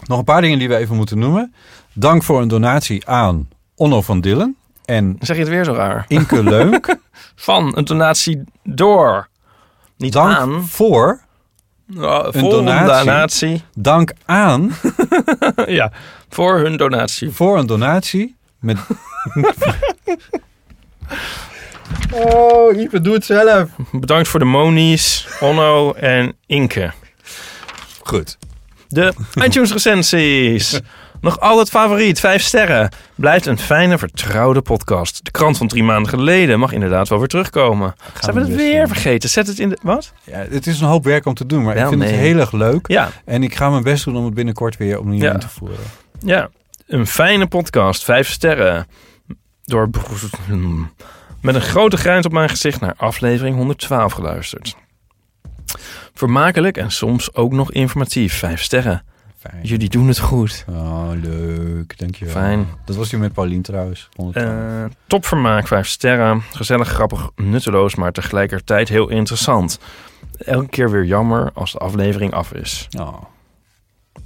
Nog 0.08 0.18
een 0.18 0.24
paar 0.24 0.42
dingen 0.42 0.60
die 0.60 0.68
we 0.68 0.76
even 0.76 0.96
moeten 0.96 1.20
noemen. 1.20 1.54
Dank 1.94 2.24
voor 2.24 2.42
een 2.42 2.48
donatie 2.48 3.08
aan 3.08 3.50
Onno 3.76 4.02
van 4.02 4.22
Dillen 4.22 4.56
en 4.86 5.16
Zeg 5.20 5.36
je 5.36 5.42
het 5.42 5.52
weer 5.52 5.64
zo 5.64 5.74
raar? 5.74 6.06
Inke 6.08 6.44
Leuk. 6.44 6.96
Van 7.36 7.78
een 7.78 7.86
donatie 7.86 8.44
door. 8.64 9.28
Niet 9.98 10.14
Dank 10.14 10.38
aan. 10.38 10.64
voor 10.68 11.22
een 11.88 11.96
voor 12.02 12.34
een 12.36 12.50
donatie. 12.50 13.06
donatie. 13.06 13.64
Dank 13.74 14.14
aan 14.26 14.72
ja, 15.68 15.92
voor 16.30 16.60
hun 16.60 16.78
donatie. 16.78 17.30
voor 17.32 17.58
een 17.58 17.68
donatie 17.68 18.36
met. 18.62 18.78
oh, 22.12 22.80
Ipe, 22.80 23.02
doe 23.02 23.14
het 23.14 23.26
zelf. 23.26 23.70
Bedankt 23.92 24.28
voor 24.28 24.40
de 24.40 24.46
monies, 24.46 25.28
Onno 25.40 25.94
en 25.94 26.34
Inke. 26.46 26.92
Goed. 28.04 28.38
De 28.88 29.14
iTunes 29.44 29.72
recensies. 29.74 30.80
Nog 31.22 31.40
altijd 31.40 31.70
favoriet, 31.70 32.20
vijf 32.20 32.42
sterren. 32.42 32.90
Blijft 33.16 33.46
een 33.46 33.58
fijne, 33.60 33.98
vertrouwde 33.98 34.62
podcast. 34.62 35.26
De 35.26 35.32
krant 35.32 35.58
van 35.58 35.68
drie 35.68 35.84
maanden 35.84 36.10
geleden 36.10 36.60
mag 36.60 36.72
inderdaad 36.72 37.10
wel 37.10 37.20
weer 37.20 37.28
terugkomen. 37.28 37.94
Zijn 38.20 38.34
we 38.36 38.40
we 38.42 38.48
het 38.48 38.56
best 38.58 38.70
weer 38.70 38.78
doen. 38.80 38.88
vergeten? 38.94 39.30
Zet 39.30 39.48
het 39.48 39.60
in 39.60 39.70
de... 39.70 39.78
Wat? 39.82 40.14
Ja, 40.24 40.46
het 40.50 40.68
is 40.68 40.80
een 40.82 40.88
hoop 40.88 41.04
werk 41.04 41.26
om 41.26 41.34
te 41.34 41.46
doen, 41.46 41.64
maar 41.64 41.74
Wel, 41.74 41.84
ik 41.84 41.90
vind 41.90 42.02
het 42.04 42.12
heel 42.12 42.38
erg 42.40 42.52
leuk. 42.52 42.88
Ja, 42.88 43.10
En 43.26 43.44
ik 43.44 43.56
ga 43.56 43.70
mijn 43.70 43.84
best 43.84 44.06
doen 44.06 44.18
om 44.18 44.26
het 44.26 44.34
binnenkort 44.34 44.78
weer 44.78 45.00
opnieuw 45.00 45.24
Ja. 45.24 45.34
in 45.34 45.40
te 45.40 45.50
voeren. 45.50 45.78
ja. 46.20 46.50
Een 46.92 47.08
fijne 47.08 47.48
podcast, 47.48 48.04
vijf 48.04 48.30
sterren. 48.30 48.88
Door... 49.64 49.90
Met 51.42 51.56
een 51.56 51.62
grote 51.62 51.98
grijns 51.98 52.26
op 52.26 52.32
mijn 52.32 52.50
gezicht 52.50 52.82
naar 52.82 52.94
aflevering 52.98 53.56
112 53.56 54.14
geluisterd. 54.14 54.76
Vermakelijk 56.14 56.78
en 56.78 56.92
soms 56.92 57.36
ook 57.36 57.52
nog 57.52 57.72
informatief, 57.72 58.34
vijf 58.34 58.62
sterren. 58.62 59.04
Fijn. 59.38 59.64
Jullie 59.64 59.90
doen 59.90 60.08
het 60.08 60.20
goed. 60.20 60.66
Oh, 60.70 61.10
leuk. 61.22 61.98
Dankjewel. 61.98 62.34
Fijn. 62.34 62.68
Dat 62.86 62.96
was 62.96 63.10
die 63.10 63.20
met 63.20 63.34
Paulien 63.34 63.62
trouwens. 63.62 64.10
112. 64.16 64.90
Eh 64.90 64.98
topvermaak, 65.08 65.68
vijf 65.68 65.88
sterren. 65.88 66.42
Gezellig, 66.54 66.88
grappig, 66.88 67.30
nutteloos, 67.36 67.96
maar 67.96 68.12
tegelijkertijd 68.12 68.90
heel 68.90 69.10
interessant. 69.10 69.80
Elke 70.38 70.70
keer 70.70 70.92
weer 70.92 71.06
jammer 71.06 71.52
als 71.54 71.72
de 71.72 71.78
aflevering 71.78 72.34
af 72.34 72.54
is. 72.54 72.88
oh. 73.00 73.24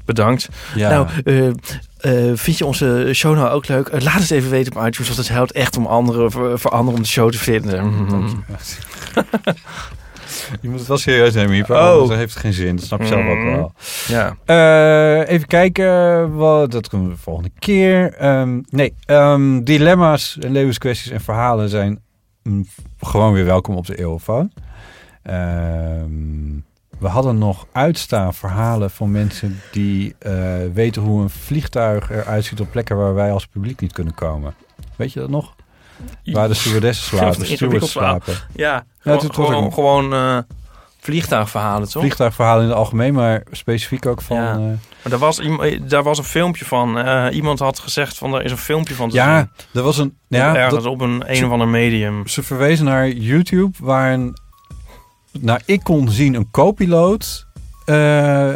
Bedankt. 0.05 0.49
Ja. 0.75 0.89
Nou, 0.89 1.07
eh, 1.23 1.47
eh, 1.47 2.37
vind 2.37 2.57
je 2.57 2.65
onze 2.65 3.09
show 3.13 3.35
nou 3.35 3.49
ook 3.49 3.67
leuk? 3.67 3.87
Eh, 3.87 4.01
laat 4.01 4.19
het 4.19 4.31
even 4.31 4.49
weten 4.49 4.75
op 4.75 4.85
iTunes, 4.87 5.07
want 5.07 5.19
het 5.19 5.29
helpt 5.29 5.51
echt 5.51 5.77
om 5.77 5.85
anderen, 5.85 6.31
voor, 6.31 6.59
voor 6.59 6.71
anderen 6.71 6.95
om 6.95 7.01
de 7.01 7.07
show 7.09 7.31
te 7.31 7.37
vinden. 7.37 7.89
Mhm. 7.89 8.27
Je 10.61 10.69
moet 10.69 10.79
het 10.79 10.87
wel 10.87 10.97
serieus 10.97 11.33
nemen. 11.33 11.69
Oh. 11.69 11.77
Anders 11.77 12.19
heeft 12.19 12.35
geen 12.35 12.53
zin. 12.53 12.75
Dat 12.75 12.85
snap 12.85 12.99
je 13.01 13.07
zelf 13.07 13.25
ook 13.27 13.37
Mhm. 13.37 13.45
wel. 13.55 13.71
Ja. 14.07 14.35
Eh, 14.45 15.29
even 15.33 15.47
kijken. 15.47 16.35
Wat, 16.35 16.71
dat 16.71 16.89
kunnen 16.89 17.07
we 17.07 17.13
de 17.13 17.19
volgende 17.21 17.51
keer. 17.59 18.13
Ehm, 18.13 18.61
nee, 18.69 18.93
ehm, 19.05 19.63
dilemma's 19.63 20.37
en 20.41 20.51
levenskwesties 20.51 21.11
en 21.11 21.21
verhalen 21.21 21.69
zijn 21.69 21.99
gewoon 22.99 23.33
weer 23.33 23.45
welkom 23.45 23.75
op 23.75 23.85
de 23.85 23.95
Eeuwfoon. 23.99 24.51
Ehm, 25.23 26.57
we 26.97 27.07
hadden 27.07 27.37
nog 27.37 27.65
uitstaan 27.71 28.33
verhalen 28.33 28.89
van 28.91 29.11
mensen 29.11 29.61
die 29.71 30.15
eh, 30.19 30.33
weten 30.73 31.01
hoe 31.01 31.21
een 31.21 31.29
vliegtuig 31.29 32.11
eruit 32.11 32.45
ziet 32.45 32.59
op 32.59 32.71
plekken 32.71 32.97
waar 32.97 33.13
wij 33.13 33.31
als 33.31 33.45
publiek 33.47 33.81
niet 33.81 33.93
kunnen 33.93 34.13
komen. 34.13 34.53
Weet 34.95 35.13
je 35.13 35.19
dat 35.19 35.29
nog? 35.29 35.55
Waar 36.23 36.47
de 36.47 36.53
stewardessen 36.53 37.17
slapen, 37.17 37.45
stewards 37.45 37.91
slapen. 37.91 38.33
Ja, 38.55 38.85
gewoon, 38.99 39.33
gewoon, 39.33 39.73
gewoon, 39.73 40.13
eh, 40.13 40.37
vliegtuigverhalen, 40.99 41.89
toch? 41.89 42.01
Vliegtuigverhalen 42.01 42.63
in 42.63 42.69
het 42.69 42.77
algemeen, 42.77 43.13
maar 43.13 43.43
specifiek 43.51 44.05
ook 44.05 44.21
van... 44.21 44.37
Ja. 44.37 44.51
eh, 44.53 44.57
Maar 44.57 44.77
daar 45.09 45.19
was, 45.19 45.41
daar 45.87 46.03
was 46.03 46.17
een 46.17 46.23
filmpje 46.23 46.65
van. 46.65 46.97
Iemand 47.29 47.59
had 47.59 47.79
gezegd 47.79 48.17
van, 48.17 48.33
er 48.33 48.43
is 48.43 48.51
een 48.51 48.57
filmpje 48.57 48.93
van 48.95 49.09
te 49.09 49.15
ja, 49.15 49.37
zien. 49.37 49.49
er 49.73 49.81
was 49.81 49.97
een... 49.97 50.17
Ja, 50.27 50.55
ergens 50.55 50.83
dat- 50.83 50.93
op 50.93 51.01
een 51.01 51.23
een 51.25 51.45
of 51.45 51.51
ander 51.51 51.67
medium. 51.67 52.27
ze 52.27 52.43
verwezen 52.43 52.85
naar 52.85 53.09
YouTube, 53.09 53.77
waar 53.81 54.13
een, 54.13 54.37
nou, 55.39 55.59
ik 55.65 55.83
kon 55.83 56.09
zien 56.09 56.33
een 56.33 56.51
co-piloot 56.51 57.45
eh, 57.85 58.53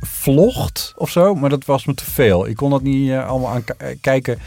vlogt 0.00 0.92
of 0.96 1.10
zo, 1.10 1.34
maar 1.34 1.50
dat 1.50 1.64
was 1.64 1.84
me 1.84 1.94
te 1.94 2.04
veel. 2.10 2.46
Ik 2.48 2.56
kon 2.56 2.70
dat 2.70 2.82
niet 2.82 3.10
eh, 3.10 3.28
allemaal 3.28 3.50
aan 3.52 3.64
kijken 4.00 4.38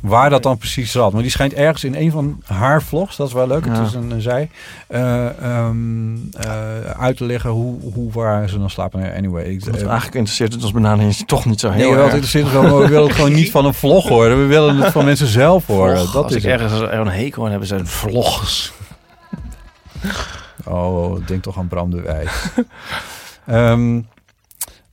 waar 0.00 0.30
dat 0.30 0.42
dan 0.42 0.58
precies 0.58 0.92
zat. 0.92 1.12
Maar 1.12 1.22
die 1.22 1.30
schijnt 1.30 1.52
ergens 1.52 1.84
in 1.84 1.94
een 1.94 2.10
van 2.10 2.42
haar 2.44 2.82
vlogs, 2.82 3.16
dat 3.16 3.26
is 3.26 3.32
wel 3.32 3.46
leuk, 3.46 3.64
het 3.66 3.86
is 3.86 3.94
een, 3.94 4.10
een 4.10 4.20
zij, 4.20 4.50
eh, 4.86 5.26
ehm, 5.42 6.16
eh, 6.32 6.80
uit 6.98 7.16
te 7.16 7.24
leggen 7.24 7.50
hoe, 7.50 7.76
hoe 7.94 8.12
waar 8.12 8.48
ze 8.48 8.58
dan 8.58 8.70
slapen. 8.70 9.00
Nou, 9.00 9.16
Anyway, 9.16 9.44
ik, 9.44 9.60
eh, 9.66 9.72
eigenlijk 9.74 10.14
interesseert 10.14 10.52
het 10.52 10.62
ons 10.62 10.72
benadering 10.72 11.16
toch 11.16 11.44
niet 11.44 11.60
zo 11.60 11.70
heel 11.70 11.76
Nee, 11.86 11.94
wel, 11.94 12.04
het 12.04 12.04
erg. 12.04 12.12
interesseert 12.14 12.44
ons 12.44 12.52
wel, 12.52 12.62
maar 12.62 12.82
we 12.82 12.88
willen 12.88 13.06
het 13.06 13.16
gewoon 13.16 13.32
niet 13.32 13.50
van 13.50 13.64
een 13.64 13.74
vlog 13.74 14.08
horen. 14.08 14.40
We 14.40 14.46
willen 14.46 14.76
het 14.76 14.92
van 14.92 15.04
mensen 15.04 15.26
zelf 15.26 15.66
horen. 15.66 15.96
Vlog. 15.96 16.12
dat 16.12 16.22
Als 16.24 16.32
is 16.34 16.44
ik 16.44 16.50
het. 16.50 16.60
ergens 16.60 16.80
er 16.80 16.94
een 16.94 17.08
hekel 17.08 17.44
aan 17.46 17.52
heb, 17.52 17.64
zijn 17.64 17.80
het 17.80 17.88
vlogs. 17.88 18.72
Oh, 20.64 21.26
denk 21.26 21.42
toch 21.42 21.58
aan 21.58 21.68
Bram 21.68 21.90
de. 21.90 22.02
Ehm, 23.46 24.00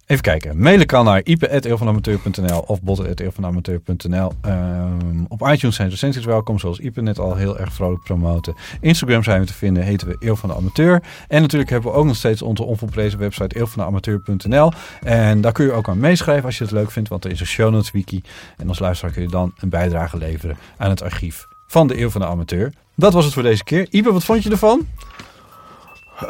Even 0.05 0.23
kijken. 0.23 0.59
Mailen 0.59 0.85
kan 0.85 1.05
naar 1.05 1.21
ipe.eeuwvanamateur.nl 1.23 2.59
of 2.59 2.81
botten.eeuwvanamateur.nl. 2.81 4.31
Ehm 4.41 5.23
op 5.27 5.47
iTunes 5.47 5.75
zijn 5.75 5.89
recensies 5.89 6.25
welkom, 6.25 6.59
zoals 6.59 6.79
Ipe 6.79 7.01
net 7.01 7.19
al 7.19 7.35
heel 7.35 7.59
erg 7.59 7.73
vrolijk 7.73 8.03
promoten. 8.03 8.55
Instagram 8.81 9.23
zijn 9.23 9.39
we 9.39 9.45
te 9.45 9.53
vinden, 9.53 9.83
heten 9.83 10.07
we 10.07 10.15
Eeuw 10.19 10.35
van 10.35 10.49
de 10.49 10.55
Amateur. 10.55 11.03
En 11.27 11.41
natuurlijk 11.41 11.69
hebben 11.71 11.91
we 11.91 11.97
ook 11.97 12.05
nog 12.05 12.15
steeds 12.15 12.41
onze 12.41 12.63
onvolprezen 12.63 13.19
website 13.19 13.55
eeuwvandeamateur.nl. 13.55 14.71
En 15.01 15.41
daar 15.41 15.51
kun 15.51 15.65
je 15.65 15.71
ook 15.71 15.89
aan 15.89 15.99
meeschrijven 15.99 16.45
als 16.45 16.57
je 16.57 16.63
het 16.63 16.73
leuk 16.73 16.91
vindt, 16.91 17.09
want 17.09 17.25
er 17.25 17.31
is 17.31 17.39
een 17.39 17.45
show 17.45 17.71
notes 17.71 17.91
wiki. 17.91 18.21
En 18.57 18.67
als 18.67 18.79
luisteraar 18.79 19.13
kun 19.13 19.21
je 19.21 19.29
dan 19.29 19.53
een 19.57 19.69
bijdrage 19.69 20.17
leveren 20.17 20.57
aan 20.77 20.89
het 20.89 21.01
archief 21.01 21.47
van 21.67 21.87
de 21.87 21.99
Eeuw 22.01 22.09
van 22.09 22.21
de 22.21 22.27
Amateur. 22.27 22.73
Dat 22.95 23.13
was 23.13 23.25
het 23.25 23.33
voor 23.33 23.43
deze 23.43 23.63
keer. 23.63 23.87
Ipe, 23.89 24.13
wat 24.13 24.23
vond 24.23 24.43
je 24.43 24.49
ervan? 24.49 24.87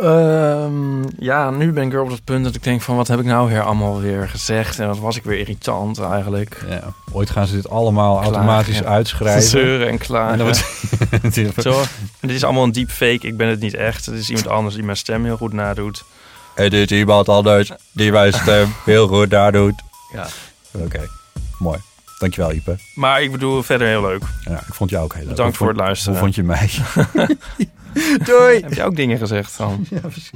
Ehm, 0.02 1.04
ja, 1.20 1.50
nu 1.50 1.72
ben 1.72 1.84
ik 1.84 1.92
weer 1.92 2.02
op 2.02 2.10
het 2.12 2.24
punt 2.24 2.44
dat 2.44 2.56
ik 2.56 2.64
denk 2.64 2.82
van... 2.82 2.96
wat 2.96 3.08
heb 3.08 3.20
ik 3.20 3.26
nou 3.26 3.50
weer 3.50 3.62
allemaal 3.62 4.00
weer 4.02 4.30
gezegd? 4.30 4.80
En 4.80 4.88
wat 4.88 5.00
was 5.00 5.16
ik 5.16 5.24
weer 5.24 5.38
irritant 5.40 6.00
eigenlijk. 6.00 6.64
Ja, 6.70 6.82
ooit 7.12 7.30
gaan 7.30 7.48
ze 7.48 7.56
dit 7.56 7.70
allemaal 7.70 8.14
Klagen, 8.16 8.34
automatisch 8.34 8.84
uitschrijven. 8.84 9.42
Zeuren 9.42 9.88
en 9.88 9.98
wordt- 10.44 10.66
Zo, 11.64 11.84
dit 12.20 12.30
is 12.32 12.44
allemaal 12.44 12.64
een 12.64 12.72
deepfake. 12.72 13.28
Ik 13.28 13.38
ben 13.38 13.48
het 13.48 13.60
niet 13.60 13.74
echt. 13.74 14.06
Het 14.06 14.16
is 14.16 14.30
iemand 14.30 14.48
anders 14.48 14.76
die 14.76 14.84
mijn 14.84 14.98
stem 14.98 15.24
heel 15.24 15.38
goed 15.38 15.54
nadoet. 15.54 16.04
Het 16.56 16.74
is 16.74 16.92
iemand 16.92 17.30
anders 17.30 17.70
die 17.94 18.12
mijn 18.12 18.34
stem 18.34 18.74
heel 18.86 19.08
goed 19.08 19.30
nadoet. 19.30 19.74
Ja. 20.14 20.28
Oké, 20.72 21.10
mooi. 21.60 21.80
Dankjewel, 22.18 22.52
Ipe. 22.52 22.78
Maar 22.94 23.22
ik 23.22 23.32
bedoel, 23.32 23.64
verder 23.64 23.88
heel 23.88 24.02
leuk. 24.02 24.24
Ja, 24.44 24.58
ik 24.68 24.74
vond 24.74 24.90
jou 24.90 25.04
ook 25.04 25.14
heel 25.14 25.22
leuk. 25.22 25.36
Bedankt 25.36 25.58
voor 25.58 25.68
het 25.68 25.78
luisteren. 25.78 26.14
Hoe 26.14 26.22
vond 26.22 26.36
je 26.36 26.44
mij? 26.44 26.70
Doei! 28.26 28.60
Heb 28.62 28.74
je 28.74 28.84
ook 28.84 28.96
dingen 28.96 29.18
gezegd 29.18 29.58
dan? 29.58 29.86
Ja, 29.90 30.00
precies. 30.00 30.32